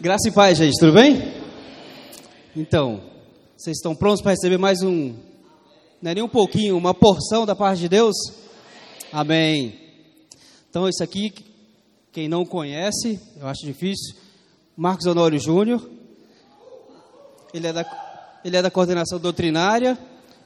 Graça 0.00 0.28
e 0.28 0.32
paz, 0.32 0.56
gente, 0.56 0.78
tudo 0.78 0.92
bem? 0.92 1.20
Então, 2.54 3.02
vocês 3.56 3.78
estão 3.78 3.96
prontos 3.96 4.22
para 4.22 4.30
receber 4.30 4.56
mais 4.56 4.80
um, 4.80 5.12
não 6.00 6.12
é 6.12 6.14
nem 6.14 6.22
um 6.22 6.28
pouquinho, 6.28 6.76
uma 6.76 6.94
porção 6.94 7.44
da 7.44 7.56
parte 7.56 7.80
de 7.80 7.88
Deus? 7.88 8.14
Amém. 9.10 9.76
Então, 10.70 10.88
isso 10.88 11.02
aqui, 11.02 11.34
quem 12.12 12.28
não 12.28 12.46
conhece, 12.46 13.18
eu 13.40 13.48
acho 13.48 13.66
difícil, 13.66 14.14
Marcos 14.76 15.04
Honório 15.04 15.40
Júnior, 15.40 15.84
ele 17.52 17.66
é, 17.66 17.72
da, 17.72 18.38
ele 18.44 18.56
é 18.56 18.62
da 18.62 18.70
coordenação 18.70 19.18
doutrinária, 19.18 19.98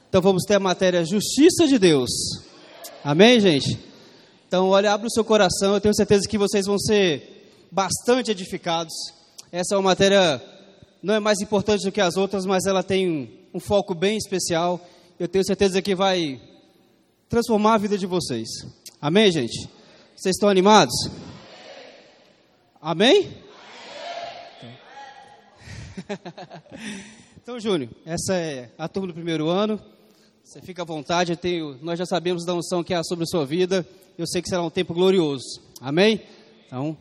então 0.09 0.19
vamos 0.19 0.45
ter 0.45 0.55
a 0.55 0.59
matéria 0.59 1.05
Justiça 1.05 1.67
de 1.67 1.77
Deus. 1.77 2.09
Amém, 3.03 3.39
gente? 3.39 3.77
Então, 4.47 4.69
olha, 4.69 4.91
abre 4.91 5.05
o 5.05 5.11
seu 5.11 5.23
coração, 5.23 5.75
eu 5.75 5.81
tenho 5.81 5.93
certeza 5.93 6.27
que 6.27 6.39
vocês 6.39 6.65
vão 6.65 6.79
ser 6.79 7.67
bastante 7.71 8.31
edificados. 8.31 9.21
Essa 9.53 9.75
é 9.75 9.77
uma 9.77 9.91
matéria, 9.91 10.41
não 11.03 11.13
é 11.13 11.19
mais 11.19 11.39
importante 11.39 11.85
do 11.85 11.91
que 11.91 12.01
as 12.01 12.17
outras, 12.17 12.43
mas 12.43 12.65
ela 12.65 12.81
tem 12.81 13.07
um, 13.07 13.27
um 13.53 13.59
foco 13.59 13.93
bem 13.93 14.17
especial. 14.17 14.81
Eu 15.19 15.27
tenho 15.27 15.45
certeza 15.45 15.79
que 15.79 15.93
vai 15.93 16.41
transformar 17.29 17.75
a 17.75 17.77
vida 17.77 17.95
de 17.95 18.07
vocês. 18.07 18.47
Amém, 18.99 19.31
gente? 19.31 19.69
Vocês 20.15 20.35
estão 20.35 20.49
animados? 20.49 20.95
Amém? 22.81 23.29
Então, 27.43 27.59
Júnior, 27.59 27.89
essa 28.05 28.35
é 28.35 28.71
a 28.77 28.87
turma 28.87 29.09
do 29.09 29.13
primeiro 29.13 29.49
ano. 29.49 29.77
Você 30.45 30.61
fica 30.61 30.81
à 30.81 30.85
vontade, 30.85 31.35
tenho, 31.35 31.77
nós 31.81 31.99
já 31.99 32.05
sabemos 32.05 32.45
da 32.45 32.53
unção 32.53 32.81
que 32.81 32.93
há 32.93 33.03
sobre 33.03 33.23
a 33.23 33.27
sua 33.27 33.45
vida. 33.45 33.85
Eu 34.17 34.25
sei 34.25 34.41
que 34.41 34.47
será 34.47 34.63
um 34.63 34.69
tempo 34.69 34.93
glorioso. 34.93 35.61
Amém? 35.81 36.21
Então, 36.65 36.97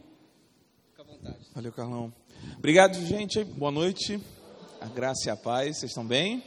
fica 0.91 1.03
à 1.03 1.05
vontade. 1.05 1.39
Valeu, 1.55 1.73
Carlão. 1.73 2.13
Obrigado, 2.59 2.95
gente. 3.07 3.45
Boa 3.45 3.71
noite. 3.71 4.21
A 4.81 4.87
graça 4.87 5.29
e 5.29 5.31
a 5.31 5.37
paz. 5.37 5.79
Vocês 5.79 5.91
estão 5.91 6.07
bem? 6.07 6.43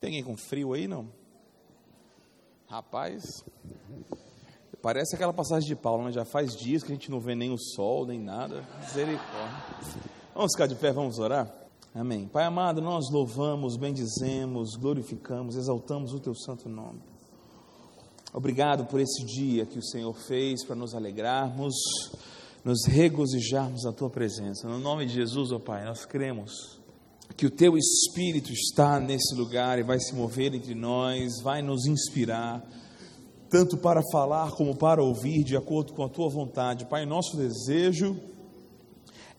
Tem 0.00 0.10
alguém 0.10 0.24
com 0.24 0.36
frio 0.36 0.74
aí, 0.74 0.86
não? 0.86 1.08
Rapaz, 2.68 3.22
parece 4.82 5.14
aquela 5.14 5.32
passagem 5.32 5.68
de 5.68 5.76
Paulo, 5.76 6.04
né? 6.04 6.12
Já 6.12 6.24
faz 6.24 6.56
dias 6.56 6.82
que 6.82 6.92
a 6.92 6.94
gente 6.94 7.10
não 7.10 7.20
vê 7.20 7.34
nem 7.34 7.50
o 7.52 7.58
sol, 7.58 8.06
nem 8.06 8.18
nada. 8.18 8.66
Misericórdia. 8.80 10.02
Vamos 10.34 10.52
ficar 10.52 10.66
de 10.66 10.74
pé, 10.74 10.92
vamos 10.92 11.18
orar? 11.18 11.52
Amém. 11.94 12.26
Pai 12.26 12.44
amado, 12.44 12.82
nós 12.82 13.04
louvamos, 13.12 13.76
bendizemos, 13.76 14.74
glorificamos, 14.74 15.54
exaltamos 15.54 16.12
o 16.12 16.18
teu 16.18 16.34
santo 16.34 16.68
nome. 16.68 17.00
Obrigado 18.32 18.84
por 18.86 19.00
esse 19.00 19.24
dia 19.24 19.64
que 19.64 19.78
o 19.78 19.84
Senhor 19.84 20.12
fez 20.12 20.64
para 20.64 20.74
nos 20.74 20.92
alegrarmos, 20.92 21.72
nos 22.64 22.86
regozijarmos 22.86 23.84
na 23.84 23.92
tua 23.92 24.08
presença. 24.08 24.66
No 24.66 24.78
nome 24.78 25.04
de 25.04 25.12
Jesus, 25.12 25.52
ó 25.52 25.56
oh 25.56 25.60
Pai, 25.60 25.84
nós 25.84 26.06
cremos 26.06 26.80
que 27.36 27.46
o 27.46 27.50
teu 27.50 27.76
espírito 27.76 28.52
está 28.52 28.98
nesse 28.98 29.34
lugar 29.34 29.78
e 29.78 29.82
vai 29.82 30.00
se 30.00 30.14
mover 30.14 30.54
entre 30.54 30.74
nós, 30.74 31.40
vai 31.42 31.60
nos 31.60 31.86
inspirar, 31.86 32.64
tanto 33.50 33.76
para 33.76 34.00
falar 34.10 34.52
como 34.52 34.74
para 34.74 35.02
ouvir, 35.02 35.44
de 35.44 35.56
acordo 35.56 35.92
com 35.92 36.04
a 36.04 36.08
tua 36.08 36.28
vontade. 36.30 36.86
Pai, 36.86 37.04
nosso 37.04 37.36
desejo 37.36 38.16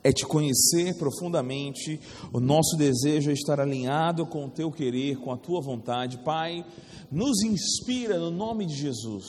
é 0.04 0.12
te 0.12 0.26
conhecer 0.26 0.96
profundamente, 0.98 2.00
o 2.32 2.40
nosso 2.40 2.78
desejo 2.78 3.32
é 3.32 3.34
estar 3.34 3.60
alinhado 3.60 4.28
com 4.28 4.46
o 4.46 4.52
teu 4.52 4.72
querer, 4.72 5.18
com 5.18 5.32
a 5.32 5.38
tua 5.38 5.62
vontade. 5.62 6.20
Pai, 6.20 6.64
nos 7.12 7.42
inspira 7.42 8.20
no 8.20 8.30
nome 8.30 8.68
de 8.68 8.76
Jesus, 8.76 9.26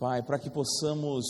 Pai, 0.00 0.22
para 0.22 0.40
que 0.40 0.50
possamos 0.50 1.24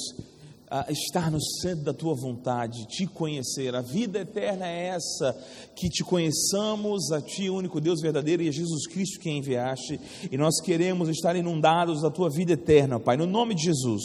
estar 0.89 1.31
no 1.31 1.41
centro 1.41 1.84
da 1.84 1.95
tua 1.95 2.14
vontade, 2.14 2.86
te 2.86 3.06
conhecer. 3.06 3.75
A 3.75 3.81
vida 3.81 4.20
eterna 4.20 4.67
é 4.67 4.89
essa, 4.89 5.33
que 5.75 5.89
te 5.89 6.03
conheçamos, 6.03 7.12
a 7.12 7.20
ti, 7.20 7.48
único 7.48 7.81
Deus 7.81 8.00
verdadeiro, 8.00 8.42
e 8.42 8.48
a 8.48 8.53
Jesus 8.53 8.86
Cristo 8.86 9.20
que 9.20 9.31
enviaste, 9.31 10.00
e 10.31 10.36
nós 10.36 10.61
queremos 10.61 11.08
estar 11.08 11.36
inundados 11.36 12.02
da 12.02 12.11
tua 12.11 12.29
vida 12.29 12.52
eterna, 12.52 12.98
Pai, 12.98 13.17
no 13.17 13.27
nome 13.27 13.55
de 13.55 13.64
Jesus. 13.64 14.02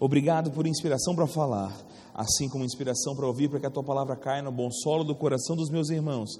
Obrigado 0.00 0.50
por 0.50 0.66
inspiração 0.66 1.14
para 1.14 1.26
falar 1.26 1.86
assim 2.16 2.48
como 2.48 2.64
inspiração 2.64 3.14
para 3.14 3.26
ouvir, 3.26 3.50
para 3.50 3.60
que 3.60 3.66
a 3.66 3.70
tua 3.70 3.84
palavra 3.84 4.16
caia 4.16 4.40
no 4.40 4.50
bom 4.50 4.70
solo 4.70 5.04
do 5.04 5.14
coração 5.14 5.54
dos 5.54 5.68
meus 5.68 5.90
irmãos 5.90 6.30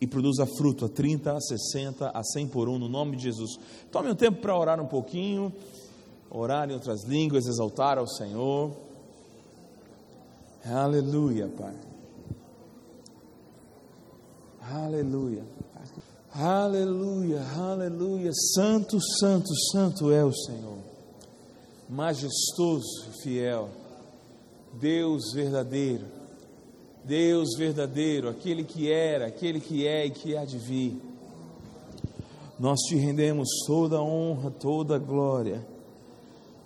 e 0.00 0.06
produza 0.06 0.46
fruto 0.46 0.86
a 0.86 0.88
30, 0.88 1.30
a 1.30 1.38
60, 1.38 2.08
a 2.08 2.24
100 2.24 2.48
por 2.48 2.70
um, 2.70 2.78
no 2.78 2.88
nome 2.88 3.16
de 3.16 3.24
Jesus. 3.24 3.58
Tome 3.92 4.10
um 4.10 4.14
tempo 4.14 4.40
para 4.40 4.56
orar 4.56 4.80
um 4.80 4.86
pouquinho, 4.86 5.52
orar 6.30 6.70
em 6.70 6.72
outras 6.72 7.04
línguas, 7.04 7.46
exaltar 7.46 7.98
ao 7.98 8.08
Senhor. 8.08 8.85
Aleluia, 10.68 11.48
Pai. 11.48 11.74
Aleluia. 14.60 15.44
Aleluia, 16.32 17.42
aleluia. 17.56 18.30
Santo, 18.54 18.98
santo, 19.18 19.54
santo 19.72 20.12
é 20.12 20.24
o 20.24 20.32
Senhor. 20.32 20.78
Majestoso 21.88 23.12
fiel 23.22 23.70
Deus 24.80 25.32
verdadeiro, 25.32 26.04
Deus 27.04 27.56
verdadeiro, 27.56 28.28
aquele 28.28 28.64
que 28.64 28.90
era, 28.90 29.26
aquele 29.26 29.60
que 29.60 29.86
é 29.86 30.06
e 30.06 30.10
que 30.10 30.36
há 30.36 30.44
de 30.44 30.58
vir. 30.58 31.00
Nós 32.58 32.80
te 32.80 32.96
rendemos 32.96 33.48
toda 33.66 33.96
a 33.96 34.02
honra, 34.02 34.50
toda 34.50 34.96
a 34.96 34.98
glória, 34.98 35.66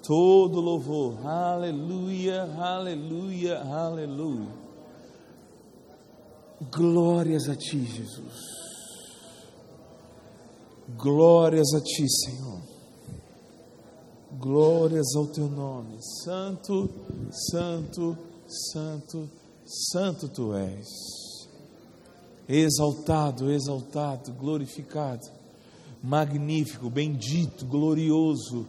todo 0.02 0.60
louvor. 0.60 1.26
Aleluia, 1.26 2.42
aleluia, 2.58 3.60
aleluia. 3.62 4.60
Glórias 6.70 7.48
a 7.48 7.56
ti, 7.56 7.84
Jesus. 7.84 8.60
Glórias 10.96 11.72
a 11.74 11.80
ti, 11.80 12.06
Senhor. 12.08 12.60
Glórias 14.38 15.14
ao 15.16 15.26
teu 15.26 15.48
nome. 15.48 15.98
Santo, 16.24 16.88
santo, 17.50 18.16
santo, 18.46 19.30
santo 19.64 20.28
tu 20.28 20.54
és. 20.54 20.86
Exaltado, 22.48 23.50
exaltado, 23.50 24.32
glorificado, 24.32 25.30
magnífico, 26.02 26.90
bendito, 26.90 27.64
glorioso, 27.64 28.66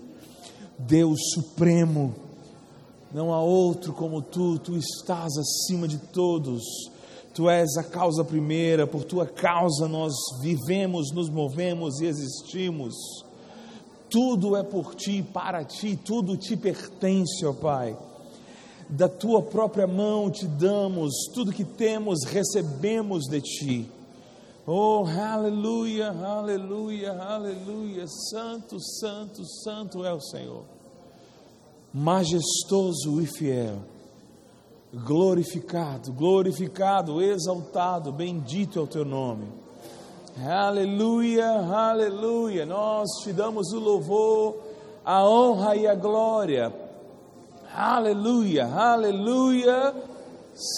Deus 0.88 1.19
supremo. 1.34 2.14
Não 3.14 3.34
há 3.34 3.42
outro 3.42 3.94
como 3.94 4.22
tu, 4.22 4.58
tu 4.59 4.78
estás 4.78 5.34
acima 5.38 5.88
de 5.88 5.97
todos. 5.97 6.64
Tu 7.34 7.50
és 7.50 7.78
a 7.78 7.84
causa 7.84 8.24
primeira, 8.24 8.86
por 8.86 9.03
tua 9.03 9.25
causa 9.25 9.88
nós 9.88 10.14
vivemos, 10.41 11.12
nos 11.14 11.30
movemos 11.30 12.02
e 12.02 12.06
existimos 12.06 12.94
tudo 14.12 14.58
é 14.58 14.62
por 14.62 14.94
ti, 14.94 15.24
para 15.24 15.64
ti, 15.64 15.96
tudo 15.96 16.36
te 16.36 16.58
pertence, 16.58 17.46
ó 17.46 17.53
Pai. 17.53 17.97
Da 18.90 19.08
tua 19.08 19.41
própria 19.41 19.88
mão 19.88 20.30
te 20.30 20.46
damos, 20.46 21.14
tudo 21.34 21.53
que 21.53 21.64
temos 21.64 22.25
recebemos 22.25 23.24
de 23.30 23.40
ti. 23.40 23.90
Oh, 24.66 25.05
aleluia, 25.07 26.11
aleluia, 26.11 27.13
aleluia. 27.13 28.05
Santo, 28.07 28.79
santo, 28.79 29.44
santo 29.63 30.05
é 30.05 30.13
o 30.13 30.22
Senhor. 30.22 30.63
Majestoso 31.91 33.19
e 33.19 33.25
fiel. 33.25 33.79
Glorificado, 34.94 36.11
glorificado, 36.11 37.23
exaltado, 37.23 38.11
bendito 38.11 38.77
é 38.77 38.81
o 38.83 38.88
teu 38.88 39.03
nome. 39.03 39.47
Aleluia, 40.45 41.49
aleluia. 41.49 42.63
Nós 42.63 43.09
te 43.23 43.33
damos 43.33 43.73
o 43.73 43.79
louvor, 43.79 44.57
a 45.03 45.28
honra 45.28 45.75
e 45.75 45.88
a 45.88 45.95
glória. 45.95 46.72
Aleluia, 47.73 48.67
aleluia. 48.67 49.95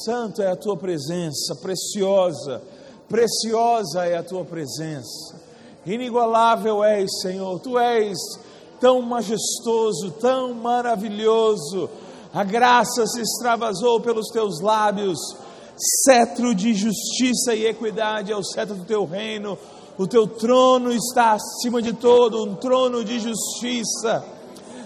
Santo 0.06 0.42
é 0.42 0.52
a 0.52 0.56
tua 0.56 0.78
presença, 0.78 1.56
preciosa, 1.62 2.62
preciosa 3.08 4.06
é 4.06 4.18
a 4.18 4.24
tua 4.24 4.44
presença. 4.44 5.42
Inigualável 5.86 6.84
és, 6.84 7.10
Senhor. 7.22 7.60
Tu 7.60 7.78
és 7.78 8.18
tão 8.80 9.02
majestoso, 9.02 10.12
tão 10.20 10.54
maravilhoso. 10.54 11.90
A 12.34 12.44
graça 12.44 13.06
se 13.08 13.22
extravasou 13.22 14.02
pelos 14.02 14.30
teus 14.30 14.60
lábios 14.62 15.20
cetro 16.04 16.54
de 16.54 16.74
justiça 16.74 17.54
e 17.56 17.66
equidade 17.66 18.32
é 18.32 18.36
o 18.36 18.44
cetro 18.44 18.76
do 18.76 18.86
teu 18.86 19.06
reino. 19.06 19.58
O 19.98 20.08
teu 20.08 20.28
trono 20.28 20.92
está 20.92 21.34
acima 21.34 21.82
de 21.82 21.94
todo, 21.94 22.44
um 22.44 22.56
trono 22.56 23.04
de 23.04 23.20
justiça. 23.20 24.26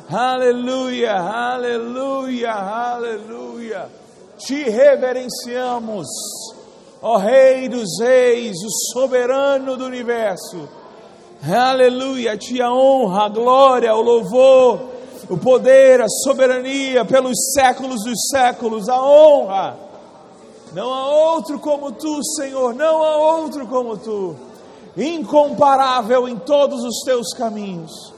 Aleluia, 0.10 1.14
aleluia, 1.14 2.52
aleluia. 2.52 3.90
Te 4.38 4.64
reverenciamos, 4.64 6.08
ó 7.02 7.18
Rei 7.18 7.70
dos 7.70 8.00
Reis, 8.00 8.56
o 8.64 8.92
soberano 8.94 9.78
do 9.78 9.86
universo. 9.86 10.68
Aleluia, 11.44 12.38
te 12.38 12.62
a 12.62 12.72
honra, 12.72 13.26
a 13.26 13.30
glória, 13.30 13.96
o 13.96 14.02
louvor, 14.02 14.80
o 15.30 15.38
poder, 15.38 16.02
a 16.02 16.08
soberania 16.08 17.06
pelos 17.06 17.54
séculos 17.54 18.04
dos 18.04 18.28
séculos, 18.32 18.90
a 18.90 19.02
honra 19.02 19.78
Não 20.74 20.94
há 20.94 21.08
outro 21.08 21.60
como 21.60 21.92
tu, 21.92 22.24
Senhor, 22.36 22.74
não 22.74 23.04
há 23.04 23.18
outro 23.18 23.68
como 23.68 23.98
tu, 23.98 24.36
incomparável 24.98 26.28
em 26.28 26.38
todos 26.38 26.84
os 26.84 27.00
teus 27.06 27.34
caminhos. 27.34 28.14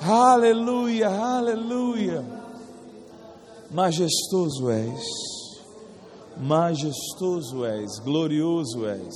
Aleluia, 0.00 1.08
aleluia. 1.08 2.24
Majestoso 3.70 4.68
és, 4.68 5.02
majestoso 6.36 7.64
és, 7.64 7.98
glorioso 7.98 8.86
és, 8.86 9.14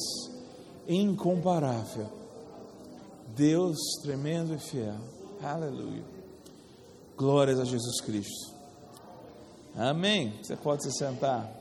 incomparável. 0.88 2.08
Deus 3.34 3.78
tremendo 4.02 4.54
e 4.54 4.58
fiel. 4.58 4.98
Aleluia. 5.42 6.02
Glórias 7.16 7.58
a 7.60 7.64
Jesus 7.64 8.00
Cristo. 8.00 8.54
Amém. 9.74 10.32
Você 10.42 10.56
pode 10.56 10.82
se 10.82 10.92
sentar. 10.92 11.52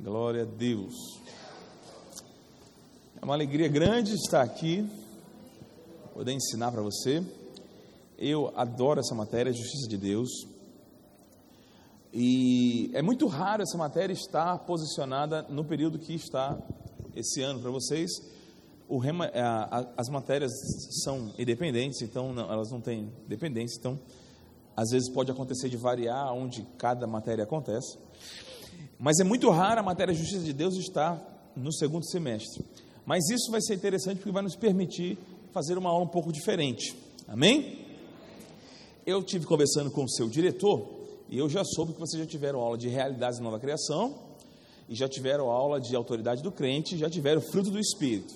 Glória 0.00 0.42
a 0.42 0.44
Deus. 0.44 0.94
É 3.20 3.24
uma 3.24 3.34
alegria 3.34 3.68
grande 3.68 4.14
estar 4.14 4.42
aqui, 4.42 4.88
poder 6.14 6.32
ensinar 6.32 6.72
para 6.72 6.82
você. 6.82 7.22
Eu 8.18 8.52
adoro 8.56 8.98
essa 8.98 9.14
matéria, 9.14 9.52
Justiça 9.52 9.88
de 9.88 9.96
Deus. 9.96 10.30
E 12.12 12.90
é 12.92 13.02
muito 13.02 13.26
raro 13.26 13.62
essa 13.62 13.78
matéria 13.78 14.12
estar 14.12 14.58
posicionada 14.60 15.42
no 15.48 15.64
período 15.64 15.98
que 15.98 16.12
está 16.14 16.58
esse 17.14 17.40
ano 17.42 17.60
para 17.60 17.70
vocês. 17.70 18.10
Rema, 19.00 19.26
a, 19.26 19.78
a, 19.78 19.86
as 19.96 20.08
matérias 20.08 20.50
são 21.04 21.32
independentes, 21.38 22.02
então 22.02 22.32
não, 22.32 22.52
elas 22.52 22.72
não 22.72 22.80
têm 22.80 23.12
dependência, 23.28 23.78
então 23.78 24.00
às 24.76 24.90
vezes 24.90 25.08
pode 25.08 25.30
acontecer 25.30 25.68
de 25.68 25.76
variar 25.76 26.32
onde 26.34 26.66
cada 26.76 27.06
matéria 27.06 27.44
acontece. 27.44 27.96
Mas 28.98 29.20
é 29.20 29.24
muito 29.24 29.48
raro 29.48 29.78
a 29.78 29.82
matéria 29.82 30.12
Justiça 30.12 30.42
de 30.42 30.52
Deus 30.52 30.74
estar 30.76 31.52
no 31.54 31.72
segundo 31.72 32.04
semestre. 32.04 32.64
Mas 33.06 33.28
isso 33.30 33.50
vai 33.50 33.60
ser 33.60 33.74
interessante 33.74 34.16
porque 34.16 34.32
vai 34.32 34.42
nos 34.42 34.56
permitir 34.56 35.16
fazer 35.52 35.78
uma 35.78 35.90
aula 35.90 36.04
um 36.04 36.08
pouco 36.08 36.32
diferente. 36.32 36.96
Amém? 37.28 37.86
Eu 39.06 39.22
tive 39.22 39.46
conversando 39.46 39.90
com 39.90 40.04
o 40.04 40.08
seu 40.08 40.28
diretor 40.28 40.99
e 41.30 41.38
eu 41.38 41.48
já 41.48 41.62
soube 41.64 41.92
que 41.92 42.00
vocês 42.00 42.20
já 42.20 42.28
tiveram 42.28 42.58
aula 42.58 42.76
de 42.76 42.88
realidades 42.88 43.38
e 43.38 43.42
nova 43.42 43.60
criação 43.60 44.14
e 44.88 44.96
já 44.96 45.08
tiveram 45.08 45.48
aula 45.48 45.80
de 45.80 45.94
autoridade 45.94 46.42
do 46.42 46.50
crente, 46.50 46.98
já 46.98 47.08
tiveram 47.08 47.40
fruto 47.40 47.70
do 47.70 47.78
espírito. 47.78 48.34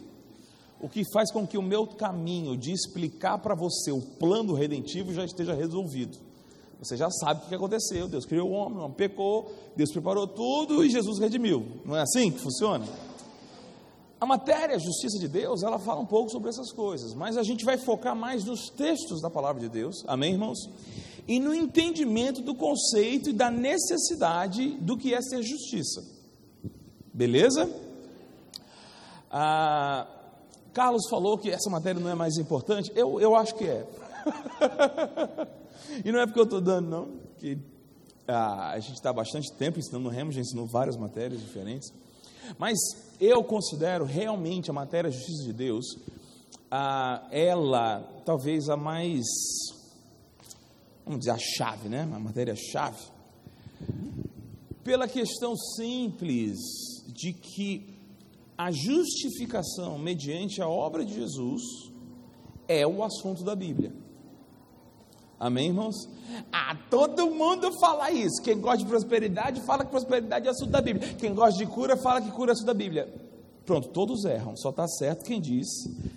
O 0.81 0.89
que 0.89 1.03
faz 1.13 1.33
com 1.33 1.45
que 1.45 1.59
o 1.59 1.63
meu 1.63 1.89
caminho 1.89 2.57
de 2.57 2.71
explicar 2.71 3.39
para 3.39 3.57
você 3.57 3.91
o 3.91 4.01
plano 4.01 4.55
redentivo 4.55 5.13
já 5.13 5.25
esteja 5.25 5.55
resolvido. 5.55 6.17
Você 6.79 6.97
já 6.97 7.11
sabe 7.11 7.45
o 7.45 7.49
que 7.49 7.55
aconteceu. 7.55 8.07
Deus 8.07 8.27
criou 8.27 8.51
o 8.51 8.53
homem, 8.53 8.79
o 8.79 8.83
homem 8.83 8.97
pecou, 8.97 9.53
Deus 9.75 9.91
preparou 9.91 10.29
tudo 10.29 10.85
e 10.85 10.91
Jesus 10.91 11.19
redimiu. 11.19 11.67
Não 11.85 11.97
é 11.97 12.03
assim 12.03 12.31
que 12.31 12.39
funciona? 12.39 12.87
A 14.21 14.27
matéria, 14.27 14.77
a 14.77 14.79
justiça 14.79 15.19
de 15.19 15.27
Deus, 15.27 15.65
ela 15.65 15.79
fala 15.81 16.01
um 16.01 16.07
pouco 16.07 16.31
sobre 16.31 16.49
essas 16.49 16.71
coisas, 16.71 17.13
mas 17.13 17.37
a 17.37 17.43
gente 17.43 17.65
vai 17.65 17.77
focar 17.77 18.15
mais 18.15 18.45
nos 18.45 18.71
textos 18.71 19.21
da 19.21 19.29
palavra 19.29 19.61
de 19.61 19.69
Deus, 19.69 20.05
amém, 20.07 20.33
irmãos? 20.33 20.59
E 21.27 21.41
no 21.41 21.55
entendimento 21.55 22.43
do 22.43 22.55
conceito 22.55 23.31
e 23.31 23.33
da 23.33 23.51
necessidade 23.51 24.71
do 24.81 24.97
que 24.97 25.15
é 25.15 25.23
ser 25.23 25.43
justiça, 25.43 26.05
beleza? 27.13 27.71
Ah, 29.31 30.07
Carlos 30.73 31.09
falou 31.09 31.39
que 31.39 31.51
essa 31.51 31.71
matéria 31.71 32.01
não 32.01 32.11
é 32.11 32.15
mais 32.15 32.37
importante, 32.37 32.93
eu, 32.95 33.21
eu 33.21 33.35
acho 33.35 33.55
que 33.55 33.65
é. 33.65 33.87
e 36.05 36.13
não 36.13 36.21
é 36.21 36.27
porque 36.27 36.41
eu 36.41 36.45
estou 36.45 36.61
dando, 36.61 36.89
não, 36.89 37.09
que 37.39 37.59
ah, 38.27 38.71
a 38.71 38.81
gente 38.81 38.95
está 38.95 39.13
bastante 39.13 39.53
tempo 39.53 39.79
ensinando 39.79 40.05
no 40.05 40.11
Remo, 40.11 40.33
já 40.33 40.41
ensinou 40.41 40.67
várias 40.67 40.97
matérias 40.97 41.41
diferentes. 41.41 41.93
Mas 42.59 42.77
eu 43.21 43.43
considero 43.43 44.05
realmente 44.05 44.71
a 44.71 44.75
matéria 44.75 45.11
justiça 45.11 45.45
de 45.45 45.53
Deus, 45.53 45.85
ah, 46.71 47.27
ela 47.31 48.01
talvez 48.25 48.69
a 48.69 48.77
mais, 48.77 49.25
vamos 51.05 51.21
dizer, 51.21 51.33
a 51.33 51.39
chave, 51.39 51.89
né? 51.89 52.03
A 52.03 52.19
matéria-chave. 52.19 53.03
Pela 54.83 55.09
questão 55.09 55.57
simples 55.57 56.59
de 57.09 57.33
que 57.33 57.95
a 58.57 58.71
justificação 58.71 59.99
mediante 59.99 60.63
a 60.63 60.69
obra 60.69 61.05
de 61.05 61.15
Jesus 61.15 61.63
é 62.69 62.87
o 62.87 63.03
assunto 63.03 63.43
da 63.43 63.55
Bíblia. 63.55 63.93
Amém, 65.39 65.69
irmãos? 65.69 66.09
Ah, 66.53 66.77
todo 66.89 67.31
mundo 67.31 67.71
fala 67.79 68.11
isso. 68.11 68.43
Quem 68.43 68.59
gosta 68.61 68.79
de 68.79 68.87
prosperidade 68.87 69.61
fala 69.63 69.85
que 69.85 69.91
prosperidade 69.91 70.47
é 70.47 70.51
assunto 70.51 70.71
da 70.71 70.81
Bíblia. 70.81 71.15
Quem 71.15 71.35
gosta 71.35 71.59
de 71.59 71.67
cura 71.67 71.97
fala 71.97 72.23
que 72.23 72.31
cura 72.31 72.53
é 72.53 72.55
assunto 72.55 72.67
da 72.67 72.75
Bíblia. 72.75 73.13
Pronto, 73.67 73.89
todos 73.89 74.25
erram. 74.25 74.57
Só 74.57 74.71
está 74.71 74.87
certo 74.87 75.25
quem 75.25 75.41
diz 75.41 75.67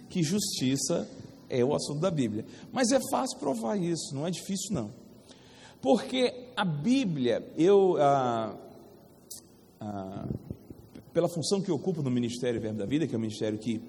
que 0.09 0.21
justiça 0.21 1.07
é 1.49 1.63
o 1.63 1.73
assunto 1.73 1.99
da 1.99 2.11
Bíblia. 2.11 2.45
Mas 2.71 2.91
é 2.91 2.99
fácil 3.09 3.37
provar 3.37 3.77
isso, 3.77 4.13
não 4.13 4.25
é 4.25 4.31
difícil 4.31 4.73
não. 4.73 4.91
Porque 5.81 6.33
a 6.55 6.65
Bíblia, 6.65 7.47
eu, 7.57 7.97
ah, 7.99 8.55
ah, 9.79 10.27
pela 11.13 11.29
função 11.29 11.61
que 11.61 11.69
eu 11.69 11.75
ocupo 11.75 12.01
no 12.01 12.09
Ministério 12.09 12.59
Verbo 12.59 12.79
da 12.79 12.85
Vida, 12.85 13.07
que 13.07 13.13
é 13.13 13.17
o 13.17 13.21
ministério 13.21 13.57
que 13.57 13.81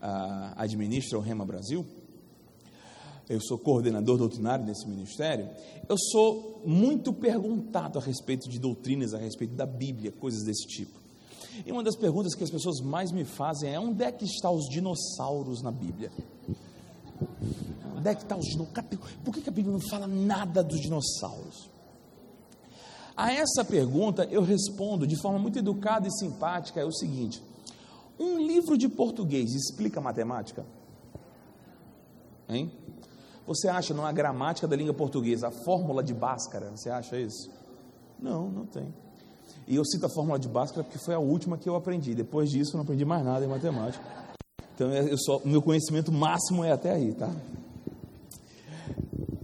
ah, 0.00 0.54
administra 0.56 1.18
o 1.18 1.20
Rema 1.20 1.44
Brasil, 1.44 1.84
eu 3.28 3.40
sou 3.40 3.58
coordenador 3.58 4.16
doutrinário 4.16 4.64
desse 4.64 4.86
ministério, 4.86 5.48
eu 5.88 5.96
sou 5.98 6.62
muito 6.64 7.12
perguntado 7.12 7.98
a 7.98 8.02
respeito 8.02 8.48
de 8.48 8.58
doutrinas, 8.58 9.14
a 9.14 9.18
respeito 9.18 9.54
da 9.54 9.66
Bíblia, 9.66 10.12
coisas 10.12 10.44
desse 10.44 10.66
tipo. 10.66 11.06
E 11.64 11.72
uma 11.72 11.82
das 11.82 11.96
perguntas 11.96 12.34
que 12.34 12.44
as 12.44 12.50
pessoas 12.50 12.80
mais 12.80 13.10
me 13.10 13.24
fazem 13.24 13.72
é: 13.72 13.80
onde 13.80 14.04
é 14.04 14.12
que 14.12 14.24
estão 14.24 14.54
os 14.54 14.68
dinossauros 14.68 15.62
na 15.62 15.72
Bíblia? 15.72 16.12
Onde 17.96 18.08
é 18.08 18.14
que 18.14 18.22
estão 18.22 18.38
os 18.38 18.46
dinossauros? 18.46 19.12
Por 19.24 19.34
que 19.34 19.48
a 19.48 19.52
Bíblia 19.52 19.72
não 19.72 19.80
fala 19.80 20.06
nada 20.06 20.62
dos 20.62 20.80
dinossauros? 20.80 21.70
A 23.16 23.32
essa 23.32 23.64
pergunta 23.64 24.24
eu 24.30 24.42
respondo 24.42 25.06
de 25.06 25.16
forma 25.16 25.38
muito 25.38 25.58
educada 25.58 26.06
e 26.06 26.12
simpática: 26.12 26.80
é 26.80 26.84
o 26.84 26.92
seguinte. 26.92 27.42
Um 28.18 28.38
livro 28.38 28.76
de 28.76 28.88
português 28.88 29.54
explica 29.54 30.00
matemática? 30.00 30.64
Hein? 32.48 32.70
Você 33.46 33.68
acha 33.68 33.94
numa 33.94 34.12
gramática 34.12 34.66
da 34.66 34.74
língua 34.76 34.92
portuguesa 34.92 35.48
a 35.48 35.50
fórmula 35.50 36.02
de 36.02 36.12
Bhaskara? 36.12 36.70
Você 36.70 36.90
acha 36.90 37.18
isso? 37.18 37.50
Não, 38.18 38.48
não 38.48 38.66
tem. 38.66 38.92
E 39.66 39.76
eu 39.76 39.84
cito 39.84 40.06
a 40.06 40.08
fórmula 40.08 40.38
de 40.38 40.48
Bhaskara 40.48 40.84
porque 40.84 40.98
foi 40.98 41.14
a 41.14 41.18
última 41.18 41.56
que 41.56 41.68
eu 41.68 41.74
aprendi. 41.74 42.14
Depois 42.14 42.50
disso, 42.50 42.76
não 42.76 42.82
aprendi 42.82 43.04
mais 43.04 43.24
nada 43.24 43.44
em 43.44 43.48
matemática. 43.48 44.04
Então, 44.76 44.90
é, 44.90 45.10
eu 45.10 45.16
só, 45.16 45.40
meu 45.42 45.62
conhecimento 45.62 46.12
máximo 46.12 46.62
é 46.62 46.70
até 46.70 46.92
aí, 46.92 47.14
tá? 47.14 47.34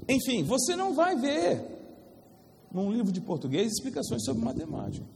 Enfim, 0.06 0.44
você 0.44 0.76
não 0.76 0.94
vai 0.94 1.16
ver 1.16 1.58
num 2.70 2.92
livro 2.92 3.10
de 3.10 3.20
português 3.20 3.72
explicações 3.72 4.22
sobre 4.24 4.44
matemática. 4.44 5.06